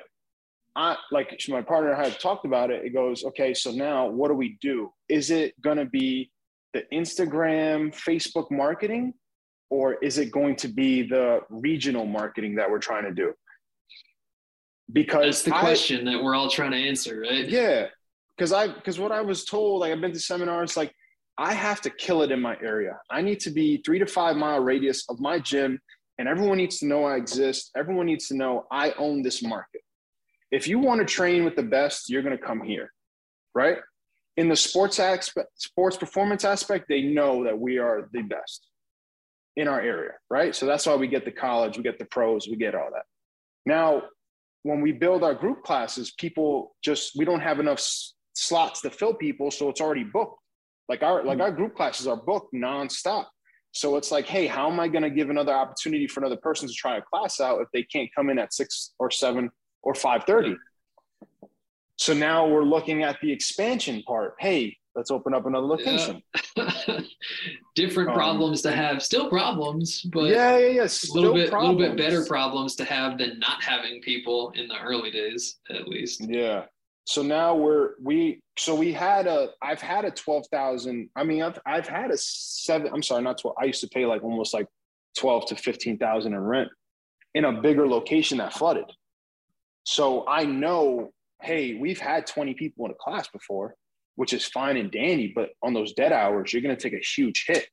I 0.78 0.96
like 1.12 1.38
my 1.50 1.62
partner 1.64 1.92
and 1.92 2.00
I 2.00 2.10
had 2.10 2.20
talked 2.20 2.46
about 2.46 2.70
it. 2.70 2.86
It 2.86 2.92
goes, 2.94 3.26
okay, 3.26 3.54
so 3.54 3.72
now 3.72 4.08
what 4.08 4.28
do 4.28 4.36
we 4.36 4.58
do? 4.62 4.94
Is 5.10 5.32
it 5.32 5.60
going 5.62 5.78
to 5.78 5.86
be 5.86 6.32
the 6.74 6.84
Instagram, 6.94 7.94
Facebook 7.96 8.52
marketing, 8.52 9.16
or 9.72 9.96
is 9.96 10.20
it 10.20 10.32
going 10.32 10.56
to 10.58 10.68
be 10.68 11.02
the 11.02 11.40
regional 11.50 12.06
marketing 12.06 12.56
that 12.56 12.70
we're 12.70 12.78
trying 12.78 13.06
to 13.06 13.12
do? 13.12 13.34
Because 14.94 15.26
That's 15.26 15.42
the 15.44 15.56
I- 15.56 15.62
question 15.62 16.06
that 16.06 16.24
we're 16.24 16.36
all 16.36 16.50
trying 16.50 16.72
to 16.72 16.78
answer, 16.78 17.22
right? 17.22 17.50
yeah, 17.50 17.88
because 18.38 18.54
I 18.54 18.68
because 18.68 19.00
what 19.00 19.12
I 19.12 19.22
was 19.22 19.44
told, 19.46 19.82
like 19.82 19.92
I've 19.92 20.00
been 20.00 20.14
to 20.14 20.20
seminars, 20.20 20.78
like 20.78 20.94
I 21.40 21.54
have 21.54 21.82
to 21.82 21.90
kill 21.90 22.22
it 22.22 22.32
in 22.32 22.40
my 22.40 22.56
area. 22.64 22.98
I 23.10 23.22
need 23.22 23.40
to 23.42 23.50
be 23.50 23.82
three 23.86 24.00
to 24.00 24.06
five 24.06 24.38
mile 24.38 24.60
radius 24.64 25.04
of 25.10 25.20
my 25.20 25.40
gym, 25.40 25.80
and 26.20 26.28
everyone 26.28 26.58
needs 26.58 26.78
to 26.80 26.86
know 26.86 27.04
I 27.04 27.16
exist. 27.18 27.72
Everyone 27.76 28.06
needs 28.06 28.28
to 28.28 28.36
know 28.38 28.66
I 28.72 28.92
own 28.92 29.24
this 29.24 29.42
market. 29.44 29.82
If 30.52 30.68
you 30.68 30.80
want 30.80 31.00
to 31.00 31.06
train 31.06 31.44
with 31.44 31.56
the 31.56 31.64
best, 31.64 32.10
you're 32.10 32.22
going 32.22 32.38
to 32.38 32.44
come 32.44 32.62
here, 32.62 32.92
right? 33.54 33.78
In 34.38 34.50
the 34.50 34.56
sports 34.56 35.00
aspect, 35.00 35.50
sports 35.56 35.98
performance 35.98 36.46
aspect, 36.46 36.86
they 36.88 37.02
know 37.02 37.44
that 37.44 37.58
we 37.58 37.80
are 37.80 38.10
the 38.14 38.22
best 38.22 38.68
in 39.56 39.68
our 39.68 39.82
area, 39.82 40.12
right? 40.30 40.56
So 40.56 40.66
that's 40.66 40.86
why 40.86 40.96
we 40.96 41.08
get 41.08 41.26
the 41.26 41.32
college, 41.32 41.78
we 41.78 41.84
get 41.84 42.00
the 42.00 42.06
pros, 42.06 42.48
we 42.48 42.56
get 42.56 42.76
all 42.76 42.90
that. 42.94 43.06
Now, 43.66 44.04
when 44.64 44.82
we 44.82 44.92
build 44.92 45.24
our 45.24 45.34
group 45.34 45.64
classes, 45.64 46.12
people 46.12 46.76
just 46.84 47.16
we 47.18 47.26
don't 47.26 47.40
have 47.40 47.60
enough 47.60 47.80
s- 47.80 48.14
slots 48.34 48.82
to 48.82 48.90
fill 48.90 49.14
people, 49.14 49.50
so 49.50 49.70
it's 49.70 49.82
already 49.82 50.04
booked. 50.04 50.40
Like 50.88 51.04
our 51.04 51.24
like 51.24 51.40
our 51.40 51.52
group 51.52 51.76
classes 51.76 52.08
are 52.08 52.18
booked 52.18 52.54
nonstop. 52.54 53.26
So 53.72 53.98
it's 53.98 54.12
like, 54.12 54.26
hey, 54.26 54.48
how 54.48 54.72
am 54.72 54.80
I 54.80 54.88
going 54.88 55.04
to 55.04 55.10
give 55.10 55.30
another 55.30 55.54
opportunity 55.54 56.08
for 56.08 56.22
another 56.22 56.38
person 56.38 56.68
to 56.68 56.74
try 56.74 56.98
a 56.98 57.02
class 57.02 57.40
out 57.40 57.62
if 57.62 57.68
they 57.74 57.84
can't 57.84 58.10
come 58.16 58.30
in 58.30 58.40
at 58.40 58.54
six 58.54 58.94
or 58.98 59.12
seven 59.12 59.50
or 59.84 59.94
five 59.96 60.24
thirty? 60.26 60.56
So 61.98 62.14
now 62.14 62.48
we're 62.48 62.64
looking 62.64 63.04
at 63.04 63.20
the 63.22 63.32
expansion 63.32 64.04
part. 64.04 64.36
Hey, 64.40 64.78
let's 64.96 65.10
open 65.10 65.34
up 65.34 65.46
another 65.46 65.66
location. 65.66 66.22
Different 67.76 68.10
Um, 68.10 68.16
problems 68.16 68.62
to 68.64 68.72
have, 68.72 69.02
still 69.04 69.30
problems, 69.30 70.02
but 70.02 70.26
yeah, 70.26 70.58
yeah, 70.58 70.68
yeah. 70.68 70.72
a 70.74 70.74
little 70.74 70.88
Still 70.90 71.34
bit, 71.34 71.54
little 71.54 71.76
bit 71.76 71.98
better 71.98 72.26
problems 72.26 72.76
to 72.76 72.86
have 72.86 73.18
than 73.18 73.40
not 73.40 73.64
having 73.64 74.02
people 74.02 74.52
in 74.56 74.68
the 74.68 74.80
early 74.80 75.12
days, 75.12 75.58
at 75.70 75.88
least. 75.88 76.22
Yeah. 76.28 76.66
So 77.06 77.22
now 77.22 77.56
we're 77.56 77.92
we 78.04 78.42
so 78.58 78.76
we 78.76 78.92
had 78.92 79.28
a 79.28 79.50
I've 79.62 79.80
had 79.82 80.04
a 80.06 80.12
twelve 80.12 80.46
thousand. 80.52 81.10
I 81.16 81.24
mean 81.24 81.42
I've 81.42 81.58
I've 81.66 81.88
had 81.88 82.12
a 82.12 82.18
seven. 82.18 82.92
I'm 82.94 83.02
sorry, 83.04 83.22
not 83.24 83.40
twelve. 83.40 83.56
I 83.62 83.66
used 83.66 83.82
to 83.82 83.88
pay 83.88 84.06
like 84.06 84.24
almost 84.24 84.54
like 84.54 84.68
twelve 85.18 85.46
to 85.48 85.56
fifteen 85.56 85.98
thousand 85.98 86.34
in 86.34 86.40
rent 86.42 86.70
in 87.34 87.46
a 87.46 87.62
bigger 87.62 87.88
location 87.88 88.40
that 88.40 88.54
flooded. 88.54 88.92
So 89.88 90.28
I 90.28 90.44
know, 90.44 91.14
hey, 91.42 91.76
we've 91.76 91.98
had 91.98 92.28
twenty 92.28 92.54
people 92.54 92.84
in 92.86 92.92
a 92.92 92.96
class 92.96 93.30
before, 93.30 93.74
which 94.16 94.34
is 94.34 94.44
fine 94.46 94.76
and 94.76 94.92
dandy. 94.92 95.32
But 95.34 95.52
on 95.64 95.74
those 95.74 95.94
dead 95.94 96.12
hours, 96.12 96.52
you're 96.52 96.62
going 96.62 96.76
to 96.76 96.82
take 96.82 96.92
a 96.92 97.02
huge 97.02 97.46
hit. 97.48 97.70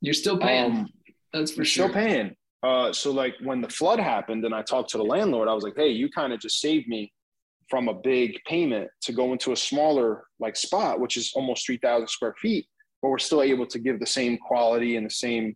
You're 0.00 0.14
still 0.14 0.38
paying. 0.38 0.72
Um, 0.72 0.88
That's 1.34 1.50
for 1.50 1.58
you're 1.58 1.64
sure. 1.66 1.90
still 1.90 1.94
paying. 1.94 2.34
Uh, 2.62 2.94
so 2.94 3.10
like 3.10 3.34
when 3.42 3.60
the 3.60 3.68
flood 3.68 4.00
happened 4.00 4.46
and 4.46 4.54
I 4.54 4.62
talked 4.62 4.88
to 4.92 4.96
the 4.96 5.04
landlord, 5.04 5.48
I 5.48 5.52
was 5.52 5.64
like, 5.64 5.74
hey, 5.76 5.90
you 5.90 6.08
kind 6.10 6.32
of 6.32 6.40
just 6.40 6.62
saved 6.62 6.88
me 6.88 7.12
from 7.68 7.88
a 7.88 7.94
big 7.94 8.40
payment 8.46 8.88
to 9.02 9.12
go 9.12 9.34
into 9.34 9.52
a 9.52 9.56
smaller 9.56 10.24
like 10.40 10.56
spot, 10.56 10.98
which 10.98 11.18
is 11.18 11.32
almost 11.34 11.66
3,000 11.66 12.08
square 12.08 12.34
feet, 12.40 12.66
but 13.02 13.10
we're 13.10 13.18
still 13.18 13.42
able 13.42 13.66
to 13.66 13.78
give 13.78 14.00
the 14.00 14.06
same 14.06 14.38
quality 14.38 14.96
and 14.96 15.04
the 15.04 15.14
same 15.14 15.54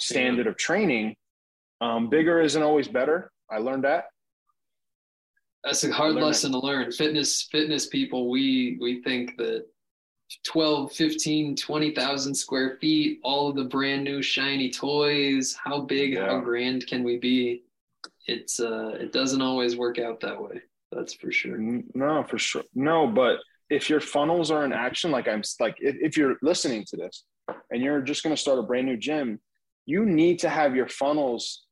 standard 0.00 0.46
of 0.46 0.56
training. 0.56 1.14
Um, 1.82 2.08
bigger 2.08 2.40
isn't 2.40 2.62
always 2.62 2.88
better. 2.88 3.30
I 3.50 3.58
learned 3.58 3.84
that. 3.84 4.06
That's 5.64 5.84
a 5.84 5.92
hard 5.92 6.14
lesson 6.14 6.52
to 6.52 6.58
learn. 6.58 6.92
Fitness, 6.92 7.42
fitness 7.50 7.86
people, 7.86 8.28
we 8.28 8.76
we 8.80 9.02
think 9.02 9.36
that 9.38 9.66
12, 10.44 10.92
15, 10.92 11.56
20,000 11.56 12.34
square 12.34 12.76
feet, 12.80 13.20
all 13.22 13.48
of 13.48 13.56
the 13.56 13.64
brand 13.64 14.04
new 14.04 14.22
shiny 14.22 14.70
toys, 14.70 15.56
how 15.62 15.80
big, 15.80 16.18
how 16.18 16.40
grand 16.40 16.86
can 16.86 17.02
we 17.02 17.18
be? 17.18 17.62
It's 18.26 18.60
uh 18.60 18.96
it 19.00 19.12
doesn't 19.12 19.42
always 19.42 19.76
work 19.76 19.98
out 19.98 20.20
that 20.20 20.40
way. 20.40 20.60
That's 20.92 21.14
for 21.14 21.32
sure. 21.32 21.56
No, 21.94 22.24
for 22.24 22.38
sure. 22.38 22.64
No, 22.74 23.06
but 23.06 23.38
if 23.70 23.88
your 23.88 24.00
funnels 24.00 24.50
are 24.50 24.64
in 24.64 24.72
action, 24.72 25.10
like 25.10 25.28
I'm 25.28 25.42
like, 25.60 25.76
if, 25.80 25.96
if 26.00 26.16
you're 26.16 26.36
listening 26.42 26.84
to 26.90 26.96
this 26.96 27.24
and 27.70 27.82
you're 27.82 28.02
just 28.02 28.22
going 28.22 28.34
to 28.34 28.40
start 28.40 28.58
a 28.58 28.62
brand 28.62 28.86
new 28.86 28.96
gym, 28.96 29.40
you 29.86 30.04
need 30.04 30.38
to 30.40 30.48
have 30.48 30.76
your 30.76 30.88
funnels 30.88 31.64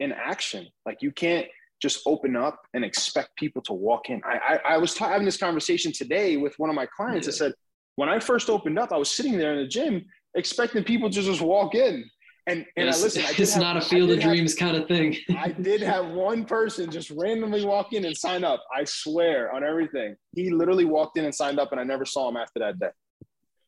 in 0.00 0.12
action. 0.12 0.68
Like 0.86 0.98
you 1.00 1.10
can't 1.10 1.46
just 1.80 2.00
open 2.06 2.36
up 2.36 2.60
and 2.74 2.84
expect 2.84 3.36
people 3.36 3.62
to 3.62 3.72
walk 3.72 4.10
in. 4.10 4.20
I 4.24 4.58
I, 4.64 4.74
I 4.74 4.78
was 4.78 4.96
having 4.96 5.24
this 5.24 5.36
conversation 5.36 5.92
today 5.92 6.36
with 6.36 6.54
one 6.58 6.70
of 6.70 6.76
my 6.76 6.86
clients. 6.86 7.28
I 7.28 7.32
said, 7.32 7.52
when 7.96 8.08
I 8.08 8.18
first 8.18 8.48
opened 8.50 8.78
up, 8.78 8.92
I 8.92 8.96
was 8.96 9.10
sitting 9.10 9.38
there 9.38 9.52
in 9.54 9.60
the 9.62 9.68
gym 9.68 10.04
expecting 10.34 10.84
people 10.84 11.08
to 11.10 11.22
just 11.22 11.40
walk 11.40 11.74
in. 11.74 12.04
And 12.46 12.64
and 12.76 12.88
it's 12.88 13.00
I 13.00 13.04
listen. 13.04 13.22
I 13.24 13.32
it's 13.38 13.52
have- 13.54 13.62
not 13.62 13.76
a 13.76 13.80
field 13.80 14.10
of 14.10 14.16
did 14.16 14.22
have- 14.24 14.32
dreams 14.32 14.54
kind 14.54 14.76
of 14.76 14.88
thing. 14.88 15.16
I 15.36 15.48
did 15.48 15.82
have 15.82 16.08
one 16.10 16.44
person 16.44 16.90
just 16.90 17.10
randomly 17.10 17.64
walk 17.64 17.92
in 17.92 18.04
and 18.06 18.16
sign 18.16 18.42
up. 18.42 18.62
I 18.74 18.84
swear 18.84 19.52
on 19.54 19.62
everything. 19.64 20.16
He 20.34 20.50
literally 20.50 20.84
walked 20.86 21.18
in 21.18 21.24
and 21.26 21.34
signed 21.34 21.58
up, 21.60 21.72
and 21.72 21.80
I 21.80 21.84
never 21.84 22.04
saw 22.06 22.28
him 22.28 22.36
after 22.36 22.58
that 22.60 22.78
day. 22.78 22.90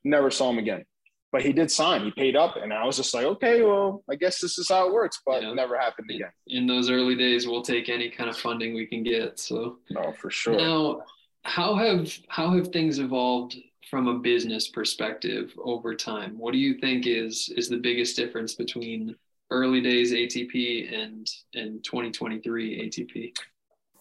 Never 0.05 0.31
saw 0.31 0.49
him 0.51 0.59
again. 0.59 0.85
But 1.32 1.43
he 1.43 1.52
did 1.52 1.70
sign. 1.70 2.02
He 2.05 2.11
paid 2.11 2.35
up, 2.35 2.57
and 2.57 2.73
I 2.73 2.85
was 2.85 2.97
just 2.97 3.15
like, 3.15 3.24
okay, 3.24 3.62
well, 3.62 4.02
I 4.11 4.16
guess 4.16 4.40
this 4.40 4.59
is 4.59 4.69
how 4.69 4.89
it 4.89 4.93
works. 4.93 5.20
But 5.24 5.43
Yeah. 5.43 5.51
it 5.51 5.55
never 5.55 5.78
happened 5.78 6.11
again. 6.11 6.32
In 6.48 6.66
those 6.66 6.90
early 6.90 7.15
days, 7.15 7.47
we'll 7.47 7.62
take 7.62 7.89
any 7.89 8.11
kind 8.11 8.28
of 8.28 8.36
funding 8.36 8.74
we 8.74 8.86
can 8.86 9.02
get. 9.05 9.39
So 9.39 9.78
No, 9.90 10.12
for 10.12 10.31
sure. 10.31 10.55
Now, 10.57 11.05
how 11.44 11.74
have 11.77 12.12
how 12.28 12.51
have 12.57 12.69
things 12.69 12.98
evolved 12.98 13.57
from 13.89 14.09
a 14.09 14.19
business 14.19 14.69
perspective 14.69 15.55
over 15.62 15.94
time? 15.94 16.36
What 16.36 16.52
do 16.52 16.59
you 16.59 16.74
think 16.78 17.07
is 17.07 17.48
is 17.57 17.69
the 17.69 17.78
biggest 17.78 18.16
difference 18.16 18.55
between 18.55 19.15
early 19.51 19.81
days 19.81 20.12
ATP 20.12 20.93
and 20.93 21.27
and 21.55 21.82
2023 21.85 22.89
ATP? 22.89 23.32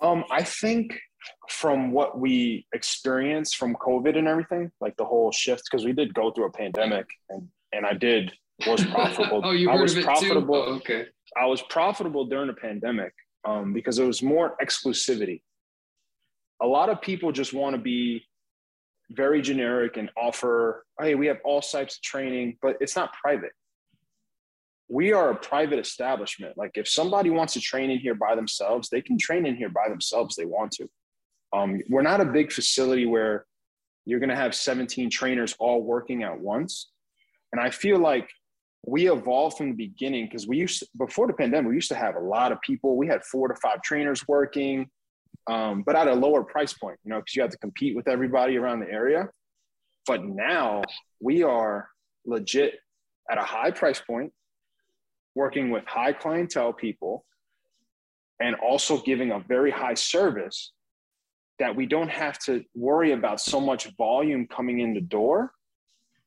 Um, 0.01 0.23
I 0.31 0.43
think 0.43 0.99
from 1.49 1.91
what 1.91 2.19
we 2.19 2.65
experienced 2.73 3.57
from 3.57 3.75
COVID 3.75 4.17
and 4.17 4.27
everything, 4.27 4.71
like 4.79 4.95
the 4.97 5.05
whole 5.05 5.31
shift, 5.31 5.63
because 5.69 5.85
we 5.85 5.93
did 5.93 6.13
go 6.13 6.31
through 6.31 6.45
a 6.45 6.51
pandemic, 6.51 7.07
and 7.29 7.47
and 7.73 7.85
I 7.85 7.93
did 7.93 8.31
was 8.67 8.83
profitable. 8.91 9.41
oh, 9.43 9.51
you 9.51 9.69
I 9.69 9.73
heard 9.73 9.81
was 9.81 9.93
of 9.93 9.99
it 9.99 10.05
profitable. 10.05 10.65
too? 10.65 10.71
Oh, 10.71 10.75
okay. 10.75 11.05
I 11.37 11.45
was 11.45 11.61
profitable 11.63 12.25
during 12.25 12.47
the 12.47 12.53
pandemic 12.53 13.13
um, 13.45 13.73
because 13.73 13.99
it 13.99 14.05
was 14.05 14.21
more 14.21 14.55
exclusivity. 14.61 15.41
A 16.61 16.67
lot 16.67 16.89
of 16.89 17.01
people 17.01 17.31
just 17.31 17.53
want 17.53 17.75
to 17.75 17.81
be 17.81 18.23
very 19.11 19.41
generic 19.41 19.97
and 19.97 20.09
offer, 20.17 20.85
hey, 20.99 21.15
we 21.15 21.27
have 21.27 21.37
all 21.43 21.61
types 21.61 21.95
of 21.95 22.01
training, 22.01 22.57
but 22.61 22.77
it's 22.79 22.95
not 22.95 23.13
private. 23.13 23.51
We 24.87 25.13
are 25.13 25.29
a 25.31 25.35
private 25.35 25.79
establishment. 25.79 26.57
Like 26.57 26.71
if 26.75 26.87
somebody 26.87 27.29
wants 27.29 27.53
to 27.53 27.61
train 27.61 27.91
in 27.91 27.99
here 27.99 28.15
by 28.15 28.35
themselves, 28.35 28.89
they 28.89 29.01
can 29.01 29.17
train 29.17 29.45
in 29.45 29.55
here 29.55 29.69
by 29.69 29.87
themselves. 29.87 30.35
They 30.35 30.45
want 30.45 30.71
to. 30.73 30.89
Um, 31.53 31.81
we're 31.89 32.01
not 32.01 32.21
a 32.21 32.25
big 32.25 32.51
facility 32.51 33.05
where 33.05 33.45
you're 34.05 34.19
going 34.19 34.29
to 34.29 34.35
have 34.35 34.55
17 34.55 35.09
trainers 35.09 35.55
all 35.59 35.83
working 35.83 36.23
at 36.23 36.39
once. 36.39 36.89
And 37.51 37.61
I 37.61 37.69
feel 37.69 37.99
like 37.99 38.29
we 38.85 39.11
evolved 39.11 39.57
from 39.57 39.67
the 39.67 39.75
beginning 39.75 40.25
because 40.25 40.47
we 40.47 40.57
used 40.57 40.79
to, 40.79 40.87
before 40.97 41.27
the 41.27 41.33
pandemic 41.33 41.69
we 41.69 41.75
used 41.75 41.89
to 41.89 41.95
have 41.95 42.15
a 42.15 42.19
lot 42.19 42.51
of 42.51 42.61
people 42.61 42.95
we 42.95 43.07
had 43.07 43.23
four 43.23 43.47
to 43.47 43.55
five 43.55 43.81
trainers 43.81 44.27
working 44.27 44.87
um, 45.47 45.83
but 45.85 45.95
at 45.95 46.07
a 46.07 46.13
lower 46.13 46.43
price 46.43 46.73
point 46.73 46.97
you 47.03 47.09
know 47.09 47.17
because 47.17 47.35
you 47.35 47.41
have 47.41 47.51
to 47.51 47.57
compete 47.57 47.95
with 47.95 48.07
everybody 48.07 48.57
around 48.57 48.79
the 48.79 48.89
area 48.89 49.27
but 50.07 50.23
now 50.23 50.81
we 51.21 51.43
are 51.43 51.89
legit 52.25 52.75
at 53.29 53.37
a 53.37 53.43
high 53.43 53.71
price 53.71 53.99
point 53.99 54.31
working 55.35 55.69
with 55.71 55.83
high 55.85 56.13
clientele 56.13 56.73
people 56.73 57.25
and 58.39 58.55
also 58.55 59.01
giving 59.01 59.31
a 59.31 59.39
very 59.39 59.71
high 59.71 59.93
service 59.93 60.71
that 61.59 61.75
we 61.75 61.85
don't 61.85 62.09
have 62.09 62.39
to 62.39 62.63
worry 62.73 63.11
about 63.11 63.41
so 63.41 63.59
much 63.59 63.87
volume 63.97 64.47
coming 64.47 64.79
in 64.79 64.93
the 64.93 65.01
door 65.01 65.51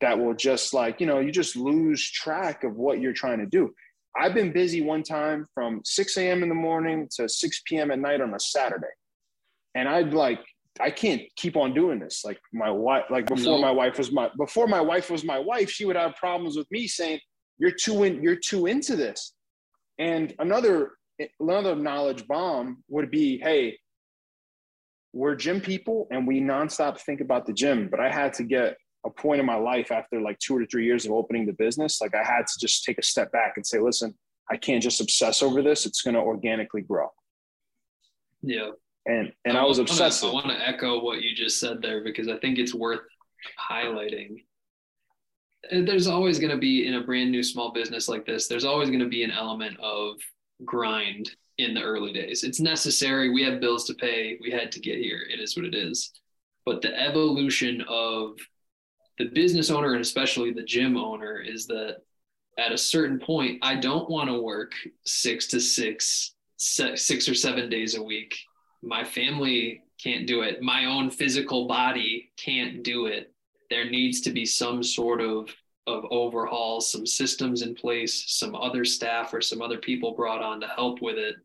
that 0.01 0.19
will 0.19 0.35
just 0.35 0.75
like 0.75 1.01
you 1.01 1.07
know 1.07 1.21
you 1.21 1.31
just 1.31 1.57
lose 1.57 2.11
track 2.11 2.65
of 2.65 2.77
what 2.77 3.01
you're 3.01 3.13
trying 3.13 3.39
to 3.39 3.47
do 3.47 3.73
i've 4.21 4.35
been 4.35 4.53
busy 4.53 4.83
one 4.83 5.03
time 5.03 5.47
from 5.55 5.81
6 5.85 6.17
a.m 6.17 6.43
in 6.43 6.49
the 6.49 6.55
morning 6.55 7.09
to 7.17 7.29
6 7.29 7.63
p.m 7.67 7.91
at 7.91 7.99
night 7.99 8.21
on 8.21 8.35
a 8.35 8.41
saturday 8.41 8.87
and 9.75 9.89
i'd 9.89 10.13
like 10.13 10.41
I 10.81 10.91
can't 10.91 11.23
keep 11.37 11.57
on 11.57 11.75
doing 11.75 11.99
this. 11.99 12.23
Like 12.25 12.41
my 12.53 12.71
wife, 12.71 13.05
like 13.11 13.27
before 13.27 13.59
my 13.59 13.71
wife 13.71 13.99
was 13.99 14.11
my 14.11 14.31
before 14.37 14.67
my 14.67 14.81
wife 14.81 15.11
was 15.11 15.25
my 15.25 15.39
wife, 15.39 15.71
she 15.71 15.85
would 15.85 15.97
have 15.97 16.17
problems 16.17 16.57
with 16.57 16.71
me 16.71 16.87
saying, 16.87 17.21
You're 17.59 17.73
too 17.73 18.05
in, 18.05 18.23
you're 18.23 18.37
too 18.37 18.67
into 18.67 18.97
this. 18.97 19.35
And 19.99 20.35
another 20.39 20.93
another 21.41 21.77
knowledge 21.77 22.27
bomb 22.27 22.83
would 22.89 23.11
be, 23.11 23.39
hey, 23.39 23.79
we're 25.13 25.35
gym 25.35 25.61
people 25.61 26.07
and 26.11 26.27
we 26.27 26.41
nonstop 26.41 26.99
think 26.99 27.21
about 27.21 27.47
the 27.47 27.53
gym. 27.53 27.89
But 27.91 28.01
I 28.01 28.11
had 28.11 28.33
to 28.35 28.45
get 28.45 28.77
a 29.05 29.11
point 29.11 29.41
in 29.41 29.47
my 29.47 29.57
life 29.57 29.91
after 29.91 30.21
like 30.21 30.39
two 30.39 30.57
or 30.57 30.65
three 30.65 30.85
years 30.85 31.05
of 31.05 31.13
opening 31.13 31.47
the 31.47 31.53
business. 31.53 32.01
Like 32.01 32.15
I 32.15 32.23
had 32.23 32.47
to 32.47 32.59
just 32.61 32.85
take 32.85 32.99
a 32.99 33.03
step 33.03 33.33
back 33.33 33.55
and 33.57 33.67
say, 33.67 33.79
listen, 33.79 34.15
I 34.51 34.57
can't 34.57 34.83
just 34.83 35.01
obsess 35.01 35.43
over 35.43 35.63
this. 35.63 35.87
It's 35.87 36.03
going 36.03 36.15
to 36.15 36.21
organically 36.21 36.83
grow. 36.83 37.09
Yeah. 38.43 38.71
And 39.07 39.33
and 39.45 39.57
I, 39.59 39.63
I 39.63 39.65
was 39.65 39.79
wanna, 39.79 39.91
obsessive. 39.91 40.29
I 40.29 40.33
want 40.33 40.47
to 40.47 40.69
echo 40.69 41.03
what 41.03 41.23
you 41.23 41.35
just 41.35 41.59
said 41.59 41.83
there 41.83 42.05
because 42.05 42.29
I 42.29 42.39
think 42.39 42.59
it's 42.59 42.75
worth 42.75 43.01
highlighting. 43.71 44.45
There's 45.71 46.07
always 46.07 46.39
going 46.39 46.51
to 46.51 46.59
be 46.59 46.87
in 46.87 46.95
a 46.95 47.03
brand 47.03 47.31
new 47.31 47.43
small 47.43 47.73
business 47.73 48.09
like 48.09 48.27
this. 48.27 48.47
There's 48.47 48.65
always 48.65 48.89
going 48.89 49.01
to 49.01 49.09
be 49.09 49.25
an 49.25 49.31
element 49.31 49.77
of 49.81 50.17
grind 50.65 51.31
in 51.59 51.75
the 51.75 51.83
early 51.83 52.13
days. 52.13 52.45
It's 52.45 52.61
necessary. 52.61 53.31
We 53.31 53.43
have 53.45 53.61
bills 53.61 53.85
to 53.87 53.95
pay. 53.95 54.39
We 54.41 54.51
had 54.51 54.73
to 54.73 54.81
get 54.81 54.99
here. 54.99 55.27
It 55.31 55.41
is 55.41 55.57
what 55.57 55.67
it 55.67 55.75
is. 55.75 56.13
But 56.65 56.83
the 56.83 56.99
evolution 56.99 57.83
of 57.89 58.39
the 59.19 59.27
business 59.27 59.71
owner 59.71 59.93
and 59.93 60.01
especially 60.01 60.53
the 60.53 60.63
gym 60.63 60.97
owner 60.97 61.39
is 61.39 61.67
that 61.67 61.99
at 62.59 62.73
a 62.73 62.79
certain 62.79 63.19
point, 63.19 63.59
I 63.63 63.77
don't 63.77 64.09
want 64.11 64.29
to 64.29 64.41
work 64.41 64.73
six 65.05 65.47
to 65.49 65.61
six, 65.61 66.35
six 66.57 67.29
or 67.29 67.35
seven 67.35 67.69
days 67.69 67.97
a 67.97 68.03
week. 68.03 68.35
My 68.83 69.05
family 69.05 69.83
can't 70.03 70.27
do 70.27 70.43
it. 70.43 70.63
My 70.63 70.87
own 70.87 71.11
physical 71.11 71.67
body 71.67 72.31
can't 72.37 72.83
do 72.83 73.07
it. 73.07 73.33
There 73.71 73.89
needs 73.89 74.21
to 74.23 74.31
be 74.31 74.45
some 74.45 74.83
sort 74.83 75.21
of 75.21 75.49
of 75.87 76.05
overhaul, 76.11 76.81
some 76.81 77.07
systems 77.07 77.63
in 77.63 77.75
place, 77.75 78.25
some 78.29 78.55
other 78.55 78.85
staff 78.85 79.35
or 79.35 79.41
some 79.41 79.61
other 79.61 79.79
people 79.79 80.15
brought 80.15 80.43
on 80.43 80.61
to 80.61 80.67
help 80.69 81.03
with 81.03 81.19
it. 81.19 81.37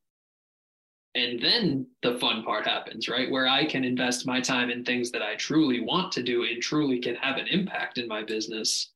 And 1.15 1.41
then 1.41 1.87
the 2.03 2.19
fun 2.19 2.43
part 2.43 2.67
happens, 2.67 3.09
right? 3.09 3.31
Where 3.31 3.47
I 3.47 3.65
can 3.65 3.83
invest 3.83 4.27
my 4.27 4.39
time 4.39 4.69
in 4.69 4.83
things 4.83 5.09
that 5.11 5.23
I 5.23 5.35
truly 5.35 5.81
want 5.81 6.11
to 6.13 6.23
do 6.23 6.43
and 6.43 6.61
truly 6.61 6.99
can 6.99 7.15
have 7.15 7.37
an 7.37 7.47
impact 7.47 7.97
in 7.97 8.07
my 8.07 8.23
business 8.23 8.91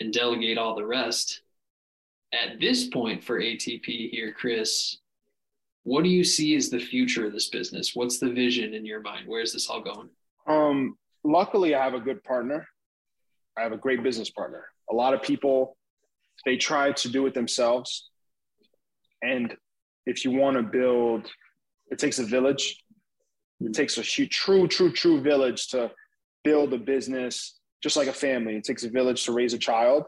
and 0.00 0.12
delegate 0.12 0.58
all 0.58 0.74
the 0.74 0.84
rest. 0.84 1.40
At 2.32 2.60
this 2.60 2.88
point 2.88 3.24
for 3.24 3.40
ATP 3.40 4.10
here, 4.10 4.32
Chris, 4.32 4.98
what 5.84 6.04
do 6.04 6.10
you 6.10 6.24
see 6.24 6.54
as 6.56 6.68
the 6.68 6.78
future 6.78 7.26
of 7.26 7.32
this 7.32 7.48
business? 7.48 7.92
What's 7.94 8.18
the 8.18 8.30
vision 8.30 8.74
in 8.74 8.84
your 8.84 9.00
mind? 9.00 9.26
Where's 9.26 9.52
this 9.52 9.68
all 9.68 9.80
going? 9.80 10.10
Um, 10.46 10.98
luckily, 11.24 11.74
I 11.74 11.82
have 11.82 11.94
a 11.94 12.00
good 12.00 12.22
partner. 12.22 12.68
I 13.60 13.64
have 13.64 13.72
a 13.72 13.76
great 13.76 14.02
business 14.02 14.30
partner. 14.30 14.64
A 14.90 14.94
lot 14.94 15.12
of 15.12 15.22
people, 15.22 15.76
they 16.46 16.56
try 16.56 16.92
to 16.92 17.08
do 17.10 17.26
it 17.26 17.34
themselves. 17.34 18.08
And 19.22 19.54
if 20.06 20.24
you 20.24 20.30
want 20.30 20.56
to 20.56 20.62
build, 20.62 21.28
it 21.90 21.98
takes 21.98 22.18
a 22.18 22.24
village. 22.24 22.82
It 23.60 23.74
takes 23.74 23.98
a 23.98 24.02
true, 24.02 24.66
true, 24.66 24.90
true 24.90 25.20
village 25.20 25.68
to 25.68 25.90
build 26.42 26.72
a 26.72 26.78
business, 26.78 27.58
just 27.82 27.98
like 27.98 28.08
a 28.08 28.14
family. 28.14 28.56
It 28.56 28.64
takes 28.64 28.82
a 28.84 28.88
village 28.88 29.24
to 29.26 29.32
raise 29.32 29.52
a 29.52 29.58
child. 29.58 30.04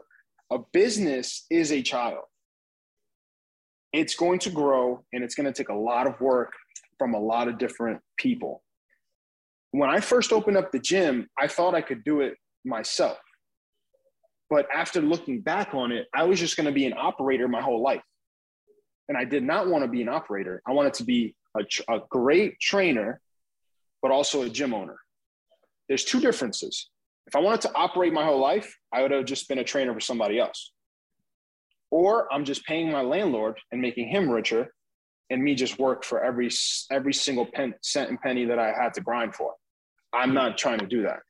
A 0.51 0.57
business 0.71 1.45
is 1.51 1.71
a 1.71 1.83
child. 1.83 2.23
It's 3.91 4.15
going 4.15 4.39
to 4.39 4.49
grow 4.49 5.03
and 5.13 5.23
it's 5.23 5.35
going 5.35 5.45
to 5.45 5.53
take 5.53 5.69
a 5.69 5.75
lot 5.75 6.07
of 6.07 6.19
work 6.19 6.53
from 6.97 7.13
a 7.13 7.19
lot 7.19 7.47
of 7.47 7.59
different 7.59 8.01
people. 8.17 8.63
When 9.69 9.91
I 9.91 9.99
first 9.99 10.33
opened 10.33 10.57
up 10.57 10.71
the 10.71 10.79
gym, 10.79 11.27
I 11.37 11.47
thought 11.47 11.75
I 11.75 11.81
could 11.81 12.03
do 12.03 12.21
it 12.21 12.33
myself. 12.65 13.19
But 14.53 14.67
after 14.71 15.01
looking 15.01 15.41
back 15.41 15.73
on 15.73 15.91
it, 15.91 16.05
I 16.13 16.25
was 16.25 16.39
just 16.39 16.57
going 16.57 16.67
to 16.67 16.71
be 16.71 16.85
an 16.85 16.93
operator 16.95 17.47
my 17.47 17.59
whole 17.59 17.81
life. 17.81 18.03
And 19.09 19.17
I 19.17 19.25
did 19.25 19.41
not 19.41 19.67
want 19.67 19.83
to 19.83 19.87
be 19.87 20.03
an 20.03 20.09
operator. 20.09 20.61
I 20.67 20.73
wanted 20.73 20.93
to 20.95 21.03
be 21.05 21.33
a, 21.57 21.63
a 21.91 22.01
great 22.11 22.59
trainer, 22.59 23.19
but 24.03 24.11
also 24.11 24.43
a 24.43 24.49
gym 24.49 24.75
owner. 24.75 24.97
There's 25.89 26.03
two 26.03 26.19
differences. 26.19 26.87
If 27.25 27.35
I 27.35 27.39
wanted 27.39 27.61
to 27.61 27.73
operate 27.73 28.13
my 28.13 28.23
whole 28.23 28.39
life, 28.39 28.77
I 28.91 29.01
would 29.01 29.09
have 29.09 29.25
just 29.25 29.49
been 29.49 29.57
a 29.57 29.63
trainer 29.63 29.91
for 29.91 29.99
somebody 29.99 30.37
else. 30.37 30.71
Or 31.89 32.31
I'm 32.31 32.45
just 32.45 32.63
paying 32.63 32.91
my 32.91 33.01
landlord 33.01 33.57
and 33.71 33.81
making 33.81 34.07
him 34.07 34.29
richer, 34.29 34.71
and 35.31 35.43
me 35.43 35.55
just 35.55 35.79
work 35.79 36.03
for 36.03 36.23
every 36.23 36.51
every 36.91 37.13
single 37.15 37.47
pen, 37.47 37.73
cent 37.81 38.11
and 38.11 38.21
penny 38.21 38.45
that 38.45 38.59
I 38.59 38.67
had 38.67 38.93
to 38.93 39.01
grind 39.01 39.33
for. 39.33 39.55
I'm 40.13 40.35
not 40.35 40.59
trying 40.59 40.77
to 40.77 40.85
do 40.85 41.01
that. 41.01 41.21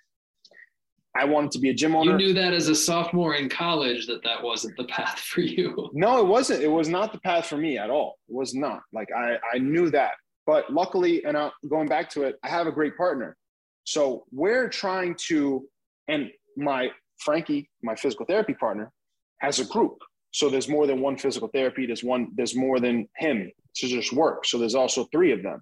I 1.15 1.26
wanted 1.26 1.52
to 1.52 1.60
be 1.60 1.69
a 1.69 1.73
gym 1.73 1.95
owner. 1.95 2.11
You 2.11 2.18
knew 2.18 2.34
that 2.34 2.53
as 2.53 2.69
a 2.69 2.76
sophomore 2.76 3.35
in 3.35 3.48
college 3.48 4.07
that 4.07 4.23
that 4.23 4.41
wasn't 4.41 4.76
the 4.77 4.84
path 4.90 5.19
for 5.19 5.41
you. 5.41 5.90
No, 5.94 6.19
it 6.19 6.27
wasn't. 6.27 6.64
It 6.64 6.72
was 6.72 6.90
not 6.90 7.11
the 7.11 7.19
path 7.19 7.45
for 7.45 7.57
me 7.57 7.77
at 7.77 7.90
all. 7.90 8.18
It 8.27 8.35
was 8.35 8.56
not. 8.56 8.81
Like 8.91 9.10
I, 9.15 9.38
I 9.53 9.60
knew 9.60 9.90
that. 9.91 10.14
But 10.45 10.72
luckily, 10.73 11.23
and 11.23 11.38
I'm 11.38 11.52
going 11.69 11.88
back 11.88 12.10
to 12.11 12.23
it, 12.23 12.38
I 12.44 12.49
have 12.49 12.68
a 12.68 12.72
great 12.72 12.98
partner. 12.98 13.38
So 13.85 14.26
we're 14.31 14.68
trying 14.69 15.15
to, 15.27 15.65
and 16.07 16.30
my 16.57 16.90
Frankie, 17.19 17.69
my 17.81 17.95
physical 17.95 18.26
therapy 18.26 18.53
partner, 18.53 18.91
has 19.40 19.60
a 19.60 19.65
group. 19.65 19.98
So 20.31 20.49
there's 20.49 20.68
more 20.68 20.88
than 20.88 20.99
one 20.99 21.18
physical 21.18 21.48
therapy. 21.49 21.85
There's 21.85 22.03
one. 22.03 22.30
There's 22.35 22.56
more 22.56 22.80
than 22.80 23.07
him 23.18 23.52
to 23.76 23.88
just 23.88 24.14
work. 24.14 24.45
So 24.45 24.57
there's 24.57 24.76
also 24.76 25.06
three 25.11 25.31
of 25.31 25.44
them. 25.44 25.61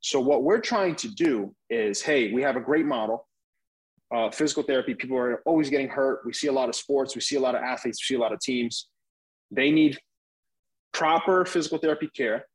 So 0.00 0.20
what 0.20 0.42
we're 0.42 0.60
trying 0.60 0.96
to 0.96 1.08
do 1.08 1.54
is, 1.70 2.02
hey, 2.02 2.32
we 2.32 2.42
have 2.42 2.56
a 2.56 2.60
great 2.60 2.84
model 2.84 3.26
uh, 4.14 4.30
physical 4.30 4.62
therapy, 4.62 4.94
people 4.94 5.16
are 5.16 5.42
always 5.46 5.70
getting 5.70 5.88
hurt. 5.88 6.22
We 6.24 6.32
see 6.32 6.48
a 6.48 6.52
lot 6.52 6.68
of 6.68 6.74
sports, 6.74 7.14
we 7.14 7.20
see 7.20 7.36
a 7.36 7.40
lot 7.40 7.54
of 7.54 7.62
athletes, 7.62 7.98
we 8.02 8.14
see 8.14 8.18
a 8.18 8.22
lot 8.22 8.32
of 8.32 8.40
teams. 8.40 8.88
They 9.50 9.70
need 9.70 9.98
proper 10.92 11.44
physical 11.44 11.78
therapy 11.78 12.08
care. 12.16 12.46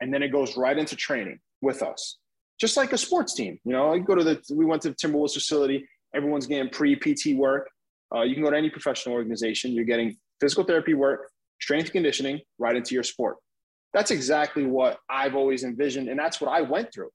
And 0.00 0.12
then 0.12 0.22
it 0.22 0.28
goes 0.28 0.56
right 0.56 0.76
into 0.76 0.94
training 0.94 1.38
with 1.62 1.82
us, 1.82 2.18
just 2.60 2.76
like 2.76 2.92
a 2.92 2.98
sports 2.98 3.34
team. 3.34 3.58
You 3.64 3.72
know, 3.72 3.92
I 3.92 3.98
go 3.98 4.14
to 4.14 4.22
the, 4.22 4.42
we 4.54 4.64
went 4.64 4.82
to 4.82 4.90
the 4.90 4.94
Timberwolves 4.94 5.34
facility, 5.34 5.88
everyone's 6.14 6.46
getting 6.46 6.70
pre 6.70 6.96
PT 6.96 7.36
work. 7.36 7.68
Uh, 8.14 8.22
you 8.22 8.34
can 8.34 8.44
go 8.44 8.50
to 8.50 8.56
any 8.56 8.70
professional 8.70 9.14
organization, 9.14 9.72
you're 9.72 9.84
getting 9.84 10.16
physical 10.40 10.64
therapy 10.64 10.94
work, 10.94 11.30
strength 11.60 11.92
conditioning 11.92 12.40
right 12.58 12.76
into 12.76 12.94
your 12.94 13.02
sport. 13.02 13.36
That's 13.92 14.10
exactly 14.10 14.66
what 14.66 14.98
I've 15.08 15.34
always 15.34 15.64
envisioned. 15.64 16.08
And 16.08 16.18
that's 16.18 16.40
what 16.40 16.50
I 16.50 16.60
went 16.60 16.92
through. 16.92 17.10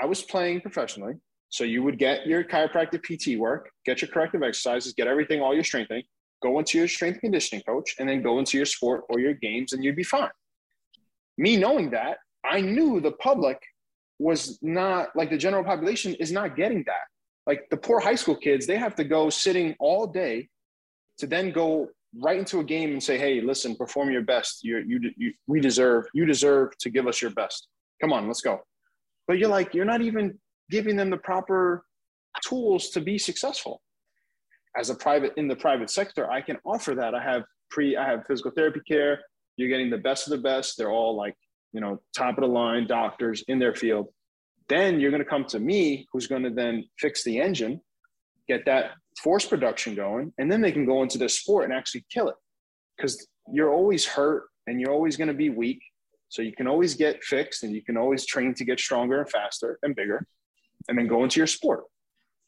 I 0.00 0.06
was 0.06 0.22
playing 0.22 0.60
professionally. 0.60 1.14
So 1.56 1.64
you 1.64 1.82
would 1.84 1.98
get 1.98 2.26
your 2.26 2.44
chiropractic 2.44 3.02
PT 3.02 3.38
work, 3.38 3.70
get 3.86 4.02
your 4.02 4.10
corrective 4.10 4.42
exercises, 4.42 4.92
get 4.92 5.06
everything, 5.06 5.40
all 5.40 5.54
your 5.54 5.64
strengthening, 5.64 6.02
go 6.42 6.58
into 6.58 6.76
your 6.76 6.86
strength 6.86 7.20
conditioning 7.20 7.62
coach, 7.66 7.94
and 7.98 8.06
then 8.06 8.20
go 8.20 8.38
into 8.38 8.58
your 8.58 8.66
sport 8.66 9.04
or 9.08 9.20
your 9.20 9.32
games, 9.32 9.72
and 9.72 9.82
you'd 9.82 9.96
be 9.96 10.02
fine. 10.02 10.28
Me 11.38 11.56
knowing 11.56 11.88
that, 11.92 12.18
I 12.44 12.60
knew 12.60 13.00
the 13.00 13.12
public 13.12 13.58
was 14.18 14.58
not 14.60 15.16
like 15.16 15.30
the 15.30 15.38
general 15.38 15.64
population 15.64 16.14
is 16.16 16.30
not 16.30 16.56
getting 16.56 16.84
that. 16.88 17.06
Like 17.46 17.66
the 17.70 17.78
poor 17.78 18.00
high 18.00 18.16
school 18.16 18.36
kids, 18.36 18.66
they 18.66 18.76
have 18.76 18.94
to 18.96 19.04
go 19.04 19.30
sitting 19.30 19.74
all 19.80 20.06
day 20.06 20.50
to 21.20 21.26
then 21.26 21.52
go 21.52 21.88
right 22.20 22.38
into 22.38 22.60
a 22.60 22.64
game 22.64 22.92
and 22.92 23.02
say, 23.02 23.16
"Hey, 23.16 23.40
listen, 23.40 23.76
perform 23.76 24.10
your 24.10 24.22
best. 24.22 24.62
You, 24.62 24.84
you, 24.86 25.00
you, 25.16 25.32
we 25.46 25.60
deserve. 25.60 26.04
You 26.12 26.26
deserve 26.26 26.76
to 26.80 26.90
give 26.90 27.06
us 27.06 27.22
your 27.22 27.30
best. 27.30 27.68
Come 28.02 28.12
on, 28.12 28.26
let's 28.26 28.42
go." 28.42 28.60
But 29.26 29.38
you're 29.38 29.48
like, 29.48 29.72
you're 29.72 29.86
not 29.86 30.02
even 30.02 30.38
giving 30.70 30.96
them 30.96 31.10
the 31.10 31.16
proper 31.16 31.84
tools 32.44 32.90
to 32.90 33.00
be 33.00 33.18
successful. 33.18 33.82
As 34.78 34.90
a 34.90 34.94
private 34.94 35.32
in 35.36 35.48
the 35.48 35.56
private 35.56 35.90
sector, 35.90 36.30
I 36.30 36.40
can 36.40 36.58
offer 36.64 36.94
that. 36.94 37.14
I 37.14 37.22
have 37.22 37.44
pre, 37.70 37.96
I 37.96 38.06
have 38.06 38.26
physical 38.26 38.50
therapy 38.50 38.80
care. 38.86 39.20
You're 39.56 39.68
getting 39.68 39.90
the 39.90 39.98
best 39.98 40.26
of 40.26 40.32
the 40.32 40.42
best. 40.42 40.76
They're 40.76 40.90
all 40.90 41.16
like, 41.16 41.34
you 41.72 41.80
know, 41.80 42.00
top 42.14 42.36
of 42.36 42.42
the 42.42 42.48
line 42.48 42.86
doctors 42.86 43.42
in 43.48 43.58
their 43.58 43.74
field. 43.74 44.08
Then 44.68 45.00
you're 45.00 45.10
going 45.10 45.22
to 45.22 45.28
come 45.28 45.44
to 45.46 45.58
me, 45.58 46.06
who's 46.12 46.26
going 46.26 46.42
to 46.42 46.50
then 46.50 46.84
fix 46.98 47.24
the 47.24 47.40
engine, 47.40 47.80
get 48.48 48.66
that 48.66 48.90
force 49.22 49.46
production 49.46 49.94
going, 49.94 50.32
and 50.38 50.50
then 50.50 50.60
they 50.60 50.72
can 50.72 50.84
go 50.84 51.02
into 51.02 51.18
the 51.18 51.28
sport 51.28 51.64
and 51.64 51.72
actually 51.72 52.04
kill 52.12 52.28
it. 52.28 52.34
Because 52.96 53.26
you're 53.52 53.72
always 53.72 54.04
hurt 54.04 54.44
and 54.66 54.80
you're 54.80 54.92
always 54.92 55.16
going 55.16 55.28
to 55.28 55.34
be 55.34 55.48
weak. 55.48 55.80
So 56.28 56.42
you 56.42 56.52
can 56.52 56.66
always 56.66 56.94
get 56.94 57.22
fixed 57.22 57.62
and 57.62 57.72
you 57.72 57.82
can 57.82 57.96
always 57.96 58.26
train 58.26 58.52
to 58.54 58.64
get 58.64 58.80
stronger 58.80 59.20
and 59.20 59.30
faster 59.30 59.78
and 59.82 59.94
bigger 59.94 60.26
and 60.88 60.98
then 60.98 61.06
go 61.06 61.24
into 61.24 61.40
your 61.40 61.46
sport. 61.46 61.84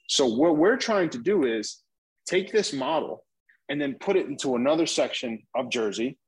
So 0.08 0.26
what 0.26 0.56
we're 0.56 0.76
trying 0.76 1.10
to 1.10 1.18
do 1.18 1.44
is 1.44 1.82
take 2.26 2.50
this 2.52 2.72
model 2.72 3.24
and 3.68 3.80
then 3.80 3.96
put 4.00 4.16
it 4.16 4.26
into 4.26 4.56
another 4.56 4.86
section 4.86 5.42
of 5.54 5.70
Jersey 5.70 6.18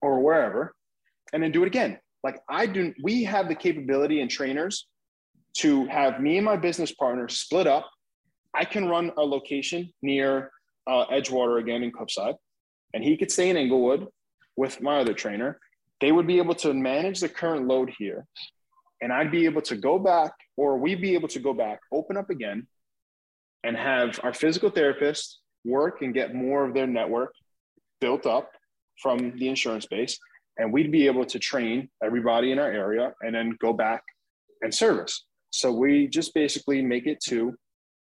or 0.00 0.20
wherever, 0.20 0.74
and 1.32 1.42
then 1.42 1.52
do 1.52 1.62
it 1.62 1.66
again. 1.66 1.98
Like 2.24 2.40
I 2.48 2.66
do, 2.66 2.94
we 3.02 3.24
have 3.24 3.48
the 3.48 3.54
capability 3.54 4.20
and 4.20 4.30
trainers 4.30 4.86
to 5.58 5.86
have 5.86 6.20
me 6.20 6.36
and 6.36 6.44
my 6.44 6.56
business 6.56 6.92
partner 6.92 7.28
split 7.28 7.66
up. 7.66 7.88
I 8.54 8.64
can 8.64 8.88
run 8.88 9.12
a 9.18 9.22
location 9.22 9.92
near 10.02 10.50
uh, 10.86 11.06
Edgewater 11.06 11.60
again 11.60 11.82
in 11.82 11.92
Cliffside, 11.92 12.36
and 12.94 13.04
he 13.04 13.16
could 13.16 13.30
stay 13.30 13.50
in 13.50 13.56
Englewood 13.56 14.06
with 14.56 14.80
my 14.80 15.00
other 15.00 15.14
trainer. 15.14 15.60
They 16.00 16.12
would 16.12 16.26
be 16.26 16.38
able 16.38 16.54
to 16.56 16.72
manage 16.72 17.20
the 17.20 17.28
current 17.28 17.66
load 17.66 17.92
here, 17.98 18.24
and 19.02 19.12
I'd 19.12 19.30
be 19.30 19.44
able 19.44 19.62
to 19.62 19.76
go 19.76 19.98
back 19.98 20.32
or 20.58 20.76
we'd 20.76 21.00
be 21.00 21.14
able 21.14 21.28
to 21.28 21.38
go 21.38 21.54
back, 21.54 21.78
open 21.92 22.16
up 22.16 22.30
again, 22.30 22.66
and 23.62 23.76
have 23.76 24.18
our 24.24 24.34
physical 24.34 24.70
therapist 24.70 25.38
work 25.64 26.02
and 26.02 26.12
get 26.12 26.34
more 26.34 26.64
of 26.66 26.74
their 26.74 26.86
network 26.86 27.32
built 28.00 28.26
up 28.26 28.50
from 29.00 29.38
the 29.38 29.48
insurance 29.48 29.86
base. 29.86 30.18
And 30.58 30.72
we'd 30.72 30.90
be 30.90 31.06
able 31.06 31.24
to 31.24 31.38
train 31.38 31.88
everybody 32.04 32.50
in 32.50 32.58
our 32.58 32.70
area 32.70 33.14
and 33.22 33.32
then 33.34 33.56
go 33.60 33.72
back 33.72 34.02
and 34.60 34.74
service. 34.74 35.24
So 35.50 35.72
we 35.72 36.08
just 36.08 36.34
basically 36.34 36.82
make 36.82 37.06
it 37.06 37.20
two. 37.24 37.54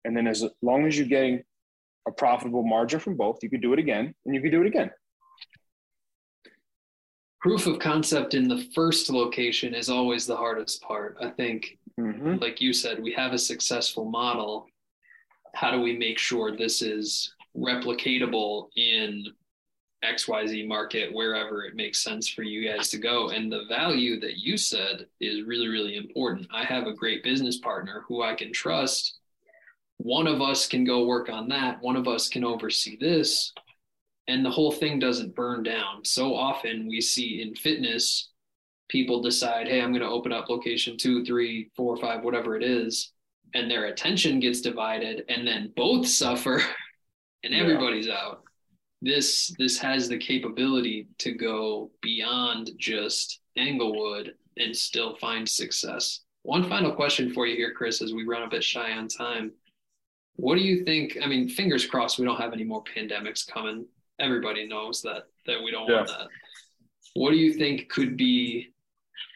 And 0.07 0.17
then 0.17 0.27
as 0.27 0.43
long 0.63 0.87
as 0.87 0.99
you're 0.99 1.07
getting 1.07 1.43
a 2.09 2.13
profitable 2.13 2.65
margin 2.65 2.99
from 2.99 3.17
both, 3.17 3.39
you 3.43 3.51
could 3.51 3.61
do 3.61 3.75
it 3.75 3.79
again 3.79 4.15
and 4.25 4.35
you 4.35 4.41
could 4.41 4.53
do 4.53 4.63
it 4.63 4.67
again. 4.67 4.91
Proof 7.43 7.67
of 7.67 7.79
concept 7.79 8.33
in 8.33 8.49
the 8.49 8.67
first 8.75 9.11
location 9.11 9.75
is 9.75 9.91
always 9.91 10.27
the 10.27 10.37
hardest 10.37 10.81
part. 10.81 11.19
I 11.21 11.29
think, 11.29 11.79
Mm-hmm. 11.99 12.37
like 12.37 12.61
you 12.61 12.73
said, 12.73 13.03
we 13.03 13.13
have 13.13 13.33
a 13.33 13.39
successful 13.39 14.05
model. 14.05 14.67
How 15.55 15.73
do 15.73 15.81
we 15.81 15.97
make 15.97 16.19
sure 16.19 16.57
this 16.57 16.81
is 16.81 17.35
replicatable 17.57 18.69
in 18.77 19.25
XYZ 20.05 20.69
market, 20.69 21.13
wherever 21.13 21.65
it 21.65 21.75
makes 21.75 22.03
sense 22.05 22.29
for 22.29 22.45
you 22.45 22.71
guys 22.71 22.89
to 22.91 22.99
go? 22.99 23.31
And 23.31 23.51
the 23.51 23.65
value 23.69 24.21
that 24.21 24.39
you 24.39 24.57
said 24.57 25.07
is 25.21 25.43
really, 25.45 25.67
really 25.67 25.97
important. 25.97 26.47
I 26.55 26.65
have 26.65 26.87
a 26.87 26.95
great 26.95 27.25
business 27.25 27.59
partner 27.59 28.05
who 28.07 28.23
I 28.23 28.35
can 28.35 28.53
trust. 28.53 29.19
One 29.97 30.29
of 30.29 30.41
us 30.41 30.69
can 30.69 30.85
go 30.85 31.05
work 31.05 31.29
on 31.29 31.49
that, 31.49 31.83
one 31.83 31.97
of 31.97 32.07
us 32.07 32.29
can 32.29 32.45
oversee 32.45 32.97
this, 33.01 33.53
and 34.29 34.45
the 34.45 34.51
whole 34.51 34.71
thing 34.71 35.01
doesn't 35.01 35.35
burn 35.35 35.65
down. 35.65 36.05
So 36.05 36.35
often 36.37 36.87
we 36.87 37.01
see 37.01 37.43
in 37.43 37.57
fitness, 37.57 38.31
people 38.89 39.21
decide, 39.23 39.69
hey, 39.69 39.81
I'm 39.81 39.91
going 39.93 40.03
to 40.03 40.09
open 40.09 40.33
up 40.33 40.49
location 40.49 40.97
two, 40.97 41.25
three, 41.25 41.71
four, 41.77 41.97
five, 41.97 42.23
whatever 42.25 42.57
it 42.57 42.63
is, 42.63 43.13
and 43.55 43.71
their 43.71 43.87
attention 43.87 44.41
gets 44.41 44.61
divided, 44.61 45.25
and 45.29 45.47
then 45.47 45.73
both 45.77 46.07
suffer, 46.23 46.63
and 47.45 47.53
Yeah. 47.55 47.61
everybody's 47.61 48.09
out. 48.09 48.43
This 49.01 49.55
this 49.59 49.79
has 49.79 50.09
the 50.09 50.19
capability 50.19 51.07
to 51.19 51.33
go 51.33 51.91
beyond 52.03 52.73
just 52.79 53.41
Englewood 53.57 54.35
and 54.57 54.75
still 54.77 55.15
find 55.17 55.49
success. 55.49 56.21
One 56.43 56.69
final 56.69 56.93
question 56.93 57.33
for 57.33 57.47
you 57.47 57.55
here, 57.55 57.73
Chris, 57.73 58.03
as 58.03 58.13
we 58.13 58.25
run 58.25 58.43
a 58.43 58.49
bit 58.49 58.65
shy 58.65 58.91
on 58.93 59.07
time. 59.07 59.53
What 60.35 60.57
do 60.57 60.63
you 60.63 60.85
think? 60.85 61.17
I 61.23 61.27
mean, 61.29 61.49
fingers 61.49 61.87
crossed 61.87 62.19
we 62.19 62.25
don't 62.25 62.41
have 62.41 62.53
any 62.53 62.65
more 62.65 62.83
pandemics 62.85 63.47
coming. 63.47 63.87
Everybody 64.19 64.67
knows 64.67 65.01
that 65.03 65.25
that 65.47 65.63
we 65.63 65.71
don't 65.71 65.89
want 65.91 66.09
that. 66.09 66.27
What 67.15 67.31
do 67.31 67.37
you 67.37 67.53
think 67.53 67.89
could 67.89 68.17
be 68.17 68.73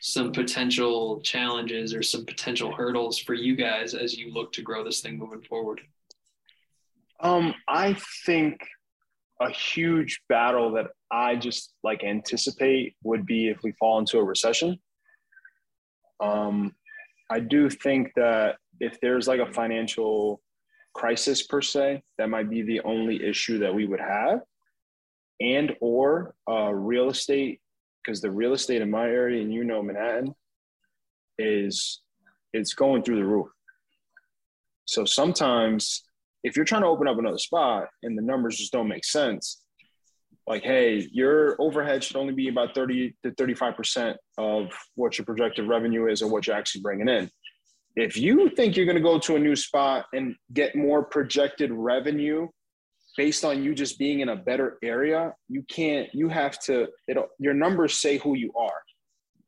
some 0.00 0.32
potential 0.32 1.20
challenges 1.20 1.94
or 1.94 2.02
some 2.02 2.24
potential 2.24 2.72
hurdles 2.72 3.18
for 3.18 3.34
you 3.34 3.56
guys 3.56 3.94
as 3.94 4.16
you 4.16 4.32
look 4.32 4.52
to 4.52 4.62
grow 4.62 4.84
this 4.84 5.00
thing 5.00 5.18
moving 5.18 5.42
forward? 5.42 5.80
Um, 7.20 7.54
I 7.68 7.96
think 8.26 8.60
a 9.40 9.50
huge 9.50 10.20
battle 10.28 10.72
that 10.72 10.88
I 11.10 11.36
just 11.36 11.72
like 11.82 12.04
anticipate 12.04 12.96
would 13.02 13.26
be 13.26 13.48
if 13.48 13.62
we 13.62 13.72
fall 13.72 13.98
into 13.98 14.18
a 14.18 14.24
recession. 14.24 14.78
Um, 16.20 16.74
I 17.30 17.40
do 17.40 17.70
think 17.70 18.12
that 18.16 18.56
if 18.80 19.00
there's 19.00 19.26
like 19.26 19.40
a 19.40 19.52
financial 19.52 20.40
crisis 20.94 21.42
per 21.42 21.62
se, 21.62 22.02
that 22.18 22.28
might 22.28 22.50
be 22.50 22.62
the 22.62 22.80
only 22.82 23.24
issue 23.24 23.58
that 23.60 23.74
we 23.74 23.86
would 23.86 24.00
have, 24.00 24.40
and 25.40 25.74
or 25.80 26.34
uh, 26.48 26.72
real 26.72 27.08
estate, 27.08 27.60
because 28.04 28.20
the 28.20 28.30
real 28.30 28.52
estate 28.52 28.82
in 28.82 28.90
my 28.90 29.06
area, 29.06 29.42
and 29.42 29.52
you 29.52 29.64
know 29.64 29.82
Manhattan, 29.82 30.34
is 31.38 32.00
it's 32.52 32.74
going 32.74 33.02
through 33.02 33.16
the 33.16 33.24
roof. 33.24 33.48
So 34.84 35.04
sometimes 35.04 36.02
if 36.44 36.56
you're 36.56 36.64
trying 36.64 36.82
to 36.82 36.88
open 36.88 37.08
up 37.08 37.18
another 37.18 37.38
spot 37.38 37.88
and 38.02 38.18
the 38.18 38.22
numbers 38.22 38.58
just 38.58 38.72
don't 38.72 38.88
make 38.88 39.04
sense, 39.04 39.62
like, 40.46 40.64
hey, 40.64 41.08
your 41.12 41.56
overhead 41.60 42.02
should 42.02 42.16
only 42.16 42.34
be 42.34 42.48
about 42.48 42.74
30 42.74 43.14
to 43.22 43.30
35% 43.30 44.16
of 44.38 44.66
what 44.96 45.16
your 45.16 45.24
projected 45.24 45.68
revenue 45.68 46.08
is 46.08 46.20
or 46.20 46.28
what 46.28 46.46
you're 46.46 46.56
actually 46.56 46.80
bringing 46.80 47.08
in. 47.08 47.30
If 47.94 48.16
you 48.16 48.50
think 48.50 48.76
you're 48.76 48.86
going 48.86 48.96
to 48.96 49.02
go 49.02 49.18
to 49.20 49.36
a 49.36 49.38
new 49.38 49.54
spot 49.54 50.06
and 50.12 50.34
get 50.52 50.74
more 50.74 51.04
projected 51.04 51.70
revenue 51.70 52.48
based 53.16 53.44
on 53.44 53.62
you 53.62 53.74
just 53.74 53.98
being 53.98 54.20
in 54.20 54.30
a 54.30 54.36
better 54.36 54.78
area, 54.82 55.34
you 55.48 55.62
can't, 55.68 56.08
you 56.14 56.28
have 56.28 56.58
to, 56.60 56.88
it'll, 57.08 57.28
your 57.38 57.54
numbers 57.54 57.94
say 57.94 58.18
who 58.18 58.34
you 58.36 58.52
are. 58.54 58.82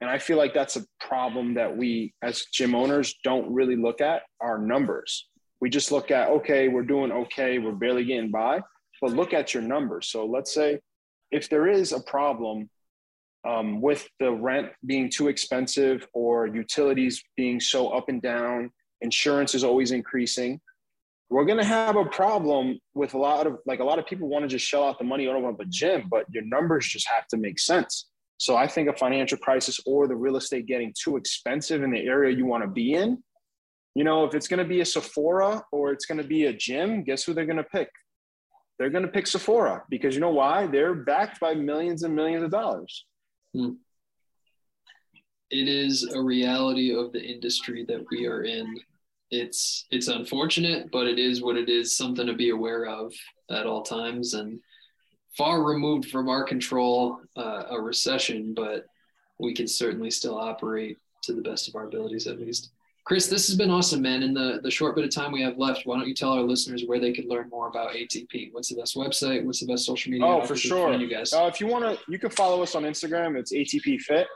And 0.01 0.11
I 0.11 0.19
feel 0.19 0.37
like 0.37 0.53
that's 0.53 0.77
a 0.77 0.85
problem 1.01 1.55
that 1.55 1.75
we 1.75 2.13
as 2.23 2.45
gym 2.53 2.75
owners 2.75 3.15
don't 3.25 3.51
really 3.51 3.77
look 3.77 4.01
at 4.01 4.23
our 4.41 4.59
numbers. 4.59 5.29
We 5.61 5.71
just 5.71 5.93
look 5.93 6.11
at, 6.11 6.29
okay, 6.29 6.69
we're 6.69 6.83
doing 6.83 7.11
okay, 7.11 7.59
we're 7.59 7.73
barely 7.73 8.05
getting 8.05 8.31
by, 8.31 8.61
but 9.01 9.13
look 9.13 9.33
at 9.33 9.55
your 9.55 9.63
numbers. 9.63 10.09
So 10.09 10.27
let's 10.27 10.53
say 10.53 10.81
if 11.31 11.49
there 11.49 11.69
is 11.69 11.93
a 11.93 12.01
problem 12.01 12.69
um, 13.49 13.81
with 13.81 14.07
the 14.21 14.31
rent 14.31 14.73
being 14.85 15.09
too 15.09 15.29
expensive 15.29 16.07
or 16.13 16.47
utilities 16.47 17.23
being 17.37 17.61
so 17.61 17.89
up 17.89 18.09
and 18.09 18.21
down, 18.21 18.71
insurance 19.01 19.55
is 19.55 19.65
always 19.65 19.91
increasing. 19.91 20.61
We're 21.31 21.45
gonna 21.45 21.65
have 21.65 21.97
a 21.97 22.05
problem 22.05 22.79
with 22.95 23.15
a 23.15 23.19
lot 23.19 23.47
of 23.47 23.59
like 23.67 23.81
a 23.81 23.85
lot 23.85 23.99
of 23.99 24.07
people 24.07 24.29
want 24.29 24.45
to 24.45 24.49
just 24.49 24.67
shell 24.67 24.85
out 24.85 24.99
the 24.99 25.05
money 25.05 25.27
on 25.27 25.57
a 25.59 25.65
gym, 25.67 26.07
but 26.11 26.27
your 26.31 26.45
numbers 26.45 26.87
just 26.87 27.09
have 27.09 27.27
to 27.29 27.37
make 27.37 27.59
sense. 27.59 28.09
So 28.37 28.57
I 28.57 28.67
think 28.67 28.89
a 28.89 28.97
financial 28.97 29.39
crisis 29.39 29.81
or 29.87 30.07
the 30.07 30.17
real 30.17 30.37
estate 30.37 30.67
getting 30.67 30.93
too 31.03 31.17
expensive 31.17 31.83
in 31.83 31.91
the 31.91 32.01
area 32.01 32.37
you 32.37 32.47
want 32.47 32.63
to 32.63 32.69
be 32.69 32.95
in, 32.95 33.23
you 33.95 34.05
know, 34.05 34.25
if 34.25 34.35
it's 34.35 34.49
to 34.59 34.65
be 34.65 34.81
a 34.81 34.85
Sephora 34.85 35.63
or 35.73 35.93
it's 35.93 36.07
to 36.19 36.27
be 36.27 36.47
a 36.47 36.53
gym, 36.53 37.05
guess 37.05 37.25
who 37.25 37.33
they're 37.33 37.47
to 37.59 37.65
pick? 37.65 37.89
They're 38.79 38.91
to 39.05 39.11
pick 39.11 39.27
Sephora 39.27 39.85
because 39.89 40.15
you 40.15 40.21
know 40.21 40.31
why? 40.31 40.67
They're 40.67 40.95
backed 40.95 41.39
by 41.39 41.55
millions 41.55 42.03
and 42.03 42.15
millions 42.15 42.43
of 42.43 42.51
dollars. 42.51 43.07
Hmm. 43.55 43.75
It 45.51 45.69
is 45.69 46.03
a 46.13 46.21
reality 46.21 46.93
of 46.93 47.13
the 47.13 47.23
industry 47.23 47.85
that 47.87 48.05
we 48.11 48.27
are 48.27 48.43
in. 48.43 48.67
It's 49.41 49.87
it's 49.91 50.09
unfortunate, 50.09 50.91
but 50.93 51.07
it 51.07 51.19
is 51.19 51.43
what 51.43 51.57
it 51.57 51.69
is. 51.69 51.97
Something 51.97 52.27
to 52.27 52.35
be 52.35 52.51
aware 52.51 52.87
of 52.87 53.13
at 53.51 53.67
all 53.67 53.83
times, 53.83 54.35
and 54.35 54.61
far 55.37 55.63
removed 55.63 56.11
from 56.11 56.29
our 56.29 56.45
control 56.45 57.19
uh, 57.37 57.65
a 57.71 57.81
recession, 57.81 58.55
but 58.55 58.87
we 59.39 59.55
can 59.55 59.67
certainly 59.67 60.11
still 60.11 60.39
operate 60.39 60.99
to 61.23 61.33
the 61.33 61.43
best 61.43 61.69
of 61.69 61.75
our 61.75 61.87
abilities, 61.87 62.27
at 62.27 62.39
least. 62.39 62.71
Chris, 63.05 63.27
this 63.27 63.47
has 63.49 63.57
been 63.57 63.71
awesome, 63.71 64.01
man. 64.01 64.23
In 64.23 64.33
the, 64.33 64.61
the 64.63 64.71
short 64.71 64.97
bit 64.97 65.05
of 65.05 65.11
time 65.11 65.31
we 65.31 65.43
have 65.43 65.59
left, 65.59 65.85
why 65.85 65.99
don't 65.99 66.09
you 66.09 66.15
tell 66.15 66.33
our 66.33 66.41
listeners 66.41 66.85
where 66.87 66.99
they 66.99 67.13
can 67.13 67.29
learn 67.29 67.51
more 67.51 67.69
about 67.69 67.91
ATP? 67.91 68.51
What's 68.53 68.71
the 68.71 68.77
best 68.77 68.97
website? 68.97 69.45
What's 69.45 69.61
the 69.61 69.67
best 69.67 69.85
social 69.85 70.11
media? 70.11 70.27
Oh, 70.27 70.41
for 70.43 70.57
sure. 70.57 70.95
You 70.95 71.09
guys. 71.09 71.33
Uh, 71.33 71.51
if 71.53 71.61
you 71.61 71.67
want 71.67 71.85
to, 71.85 71.99
you 72.11 72.19
can 72.19 72.31
follow 72.31 72.63
us 72.63 72.75
on 72.75 72.85
Instagram. 72.85 73.37
It's 73.37 73.53
ATP 73.53 74.01
Fit. 74.01 74.27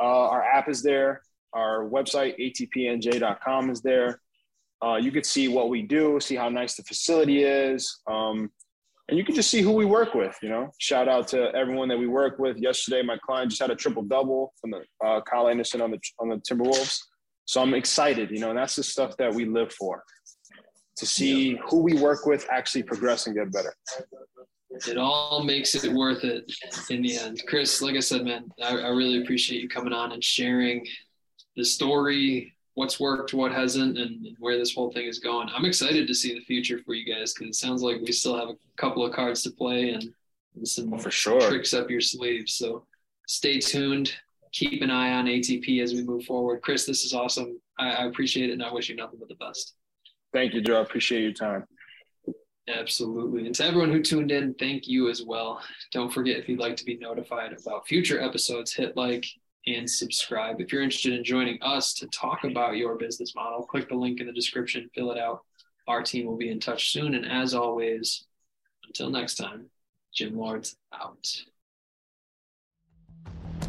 Uh, 0.00 0.28
our 0.28 0.44
app 0.44 0.68
is 0.68 0.80
there. 0.80 1.22
Our 1.52 1.88
website, 1.88 2.38
atpnj.com, 2.38 3.70
is 3.70 3.80
there. 3.80 4.20
Uh, 4.84 4.96
you 4.96 5.10
could 5.10 5.26
see 5.26 5.48
what 5.48 5.70
we 5.70 5.82
do, 5.82 6.20
see 6.20 6.36
how 6.36 6.48
nice 6.48 6.76
the 6.76 6.84
facility 6.84 7.42
is. 7.42 8.00
Um, 8.10 8.50
and 9.08 9.16
you 9.16 9.24
can 9.24 9.34
just 9.34 9.50
see 9.50 9.62
who 9.62 9.72
we 9.72 9.86
work 9.86 10.14
with, 10.14 10.36
you 10.42 10.50
know. 10.50 10.70
Shout 10.78 11.08
out 11.08 11.28
to 11.28 11.54
everyone 11.54 11.88
that 11.88 11.98
we 11.98 12.06
work 12.06 12.38
with. 12.38 12.58
Yesterday, 12.58 13.02
my 13.02 13.16
client 13.24 13.50
just 13.50 13.60
had 13.60 13.70
a 13.70 13.74
triple 13.74 14.02
double 14.02 14.52
from 14.60 14.70
the 14.70 14.82
uh, 15.04 15.20
Kyle 15.22 15.48
Anderson 15.48 15.80
on 15.80 15.90
the 15.90 15.98
on 16.20 16.28
the 16.28 16.36
Timberwolves. 16.36 16.98
So 17.46 17.62
I'm 17.62 17.72
excited, 17.72 18.30
you 18.30 18.38
know, 18.38 18.50
and 18.50 18.58
that's 18.58 18.76
the 18.76 18.82
stuff 18.82 19.16
that 19.16 19.32
we 19.32 19.46
live 19.46 19.72
for. 19.72 20.04
To 20.98 21.06
see 21.06 21.58
who 21.68 21.78
we 21.78 21.94
work 21.94 22.26
with 22.26 22.46
actually 22.50 22.82
progress 22.82 23.26
and 23.26 23.34
get 23.34 23.50
better. 23.52 23.72
it 24.70 24.98
all 24.98 25.42
makes 25.42 25.74
it 25.74 25.90
worth 25.90 26.24
it 26.24 26.44
in 26.90 27.00
the 27.00 27.16
end. 27.16 27.42
Chris, 27.46 27.80
like 27.80 27.96
I 27.96 28.00
said, 28.00 28.24
man, 28.24 28.50
I, 28.62 28.76
I 28.76 28.88
really 28.88 29.22
appreciate 29.22 29.62
you 29.62 29.68
coming 29.68 29.94
on 29.94 30.12
and 30.12 30.22
sharing 30.22 30.84
the 31.58 31.64
story, 31.64 32.54
what's 32.74 33.00
worked, 33.00 33.34
what 33.34 33.52
hasn't, 33.52 33.98
and, 33.98 34.24
and 34.24 34.36
where 34.38 34.56
this 34.56 34.74
whole 34.74 34.92
thing 34.92 35.06
is 35.06 35.18
going. 35.18 35.48
I'm 35.54 35.64
excited 35.64 36.06
to 36.06 36.14
see 36.14 36.32
the 36.32 36.44
future 36.44 36.78
for 36.86 36.94
you 36.94 37.04
guys 37.04 37.34
because 37.34 37.48
it 37.48 37.58
sounds 37.58 37.82
like 37.82 38.00
we 38.00 38.12
still 38.12 38.38
have 38.38 38.48
a 38.48 38.56
couple 38.76 39.04
of 39.04 39.12
cards 39.12 39.42
to 39.42 39.50
play 39.50 39.90
and, 39.90 40.04
and 40.54 40.66
some 40.66 40.94
oh, 40.94 40.98
For 40.98 41.10
sure. 41.10 41.40
tricks 41.40 41.74
up 41.74 41.90
your 41.90 42.00
sleeves. 42.00 42.54
So 42.54 42.84
stay 43.26 43.58
tuned. 43.58 44.14
Keep 44.52 44.82
an 44.82 44.90
eye 44.90 45.12
on 45.12 45.26
ATP 45.26 45.82
as 45.82 45.92
we 45.92 46.04
move 46.04 46.24
forward. 46.24 46.62
Chris, 46.62 46.86
this 46.86 47.04
is 47.04 47.12
awesome. 47.12 47.60
I, 47.78 47.90
I 47.90 48.04
appreciate 48.04 48.50
it 48.50 48.54
and 48.54 48.62
I 48.62 48.72
wish 48.72 48.88
you 48.88 48.94
nothing 48.94 49.18
but 49.18 49.28
the 49.28 49.34
best. 49.34 49.74
Thank 50.32 50.54
you, 50.54 50.60
Joe. 50.60 50.78
I 50.78 50.82
appreciate 50.82 51.22
your 51.22 51.32
time. 51.32 51.64
Absolutely. 52.68 53.46
And 53.46 53.54
to 53.56 53.64
everyone 53.64 53.90
who 53.90 54.02
tuned 54.02 54.30
in, 54.30 54.54
thank 54.54 54.86
you 54.86 55.10
as 55.10 55.22
well. 55.22 55.60
Don't 55.90 56.12
forget 56.12 56.36
if 56.36 56.48
you'd 56.48 56.60
like 56.60 56.76
to 56.76 56.84
be 56.84 56.96
notified 56.96 57.56
about 57.58 57.88
future 57.88 58.20
episodes, 58.20 58.72
hit 58.72 58.96
like 58.96 59.26
and 59.76 59.88
subscribe. 59.88 60.60
If 60.60 60.72
you're 60.72 60.82
interested 60.82 61.12
in 61.12 61.24
joining 61.24 61.58
us 61.62 61.92
to 61.94 62.06
talk 62.08 62.44
about 62.44 62.76
your 62.76 62.96
business 62.96 63.34
model, 63.34 63.64
click 63.64 63.88
the 63.88 63.94
link 63.94 64.20
in 64.20 64.26
the 64.26 64.32
description, 64.32 64.90
fill 64.94 65.10
it 65.10 65.18
out. 65.18 65.42
Our 65.86 66.02
team 66.02 66.26
will 66.26 66.36
be 66.36 66.50
in 66.50 66.60
touch 66.60 66.90
soon. 66.90 67.14
And 67.14 67.26
as 67.26 67.54
always, 67.54 68.26
until 68.86 69.10
next 69.10 69.36
time, 69.36 69.66
Gym 70.14 70.36
Lords 70.36 70.76
out. 70.92 71.44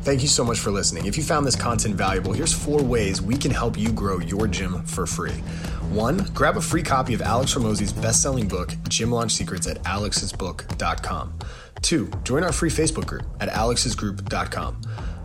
thank 0.02 0.22
you 0.22 0.28
so 0.28 0.44
much 0.44 0.58
for 0.60 0.72
listening. 0.72 1.06
If 1.06 1.18
you 1.18 1.24
found 1.24 1.46
this 1.46 1.56
content 1.56 1.96
valuable, 1.96 2.34
here's 2.34 2.54
four 2.54 2.82
ways 2.82 3.22
we 3.22 3.38
can 3.38 3.52
help 3.52 3.78
you 3.78 3.92
grow 3.92 4.20
your 4.20 4.48
gym 4.48 4.84
for 4.86 5.06
free. 5.06 5.44
One, 5.92 6.26
grab 6.34 6.58
a 6.58 6.62
free 6.62 6.84
copy 6.84 7.14
of 7.14 7.22
Alex 7.22 7.54
Hormozi's 7.54 7.94
best 7.94 8.22
selling 8.22 8.48
book, 8.48 8.74
Gym 8.88 9.12
Launch 9.12 9.34
Secrets, 9.34 9.68
at 9.68 9.84
alexsbook.com. 9.84 11.34
Two, 11.82 12.10
join 12.24 12.44
our 12.44 12.52
free 12.52 12.70
Facebook 12.70 13.06
group 13.06 13.24
at 13.40 13.50
alexsgroup.com. 13.50 14.82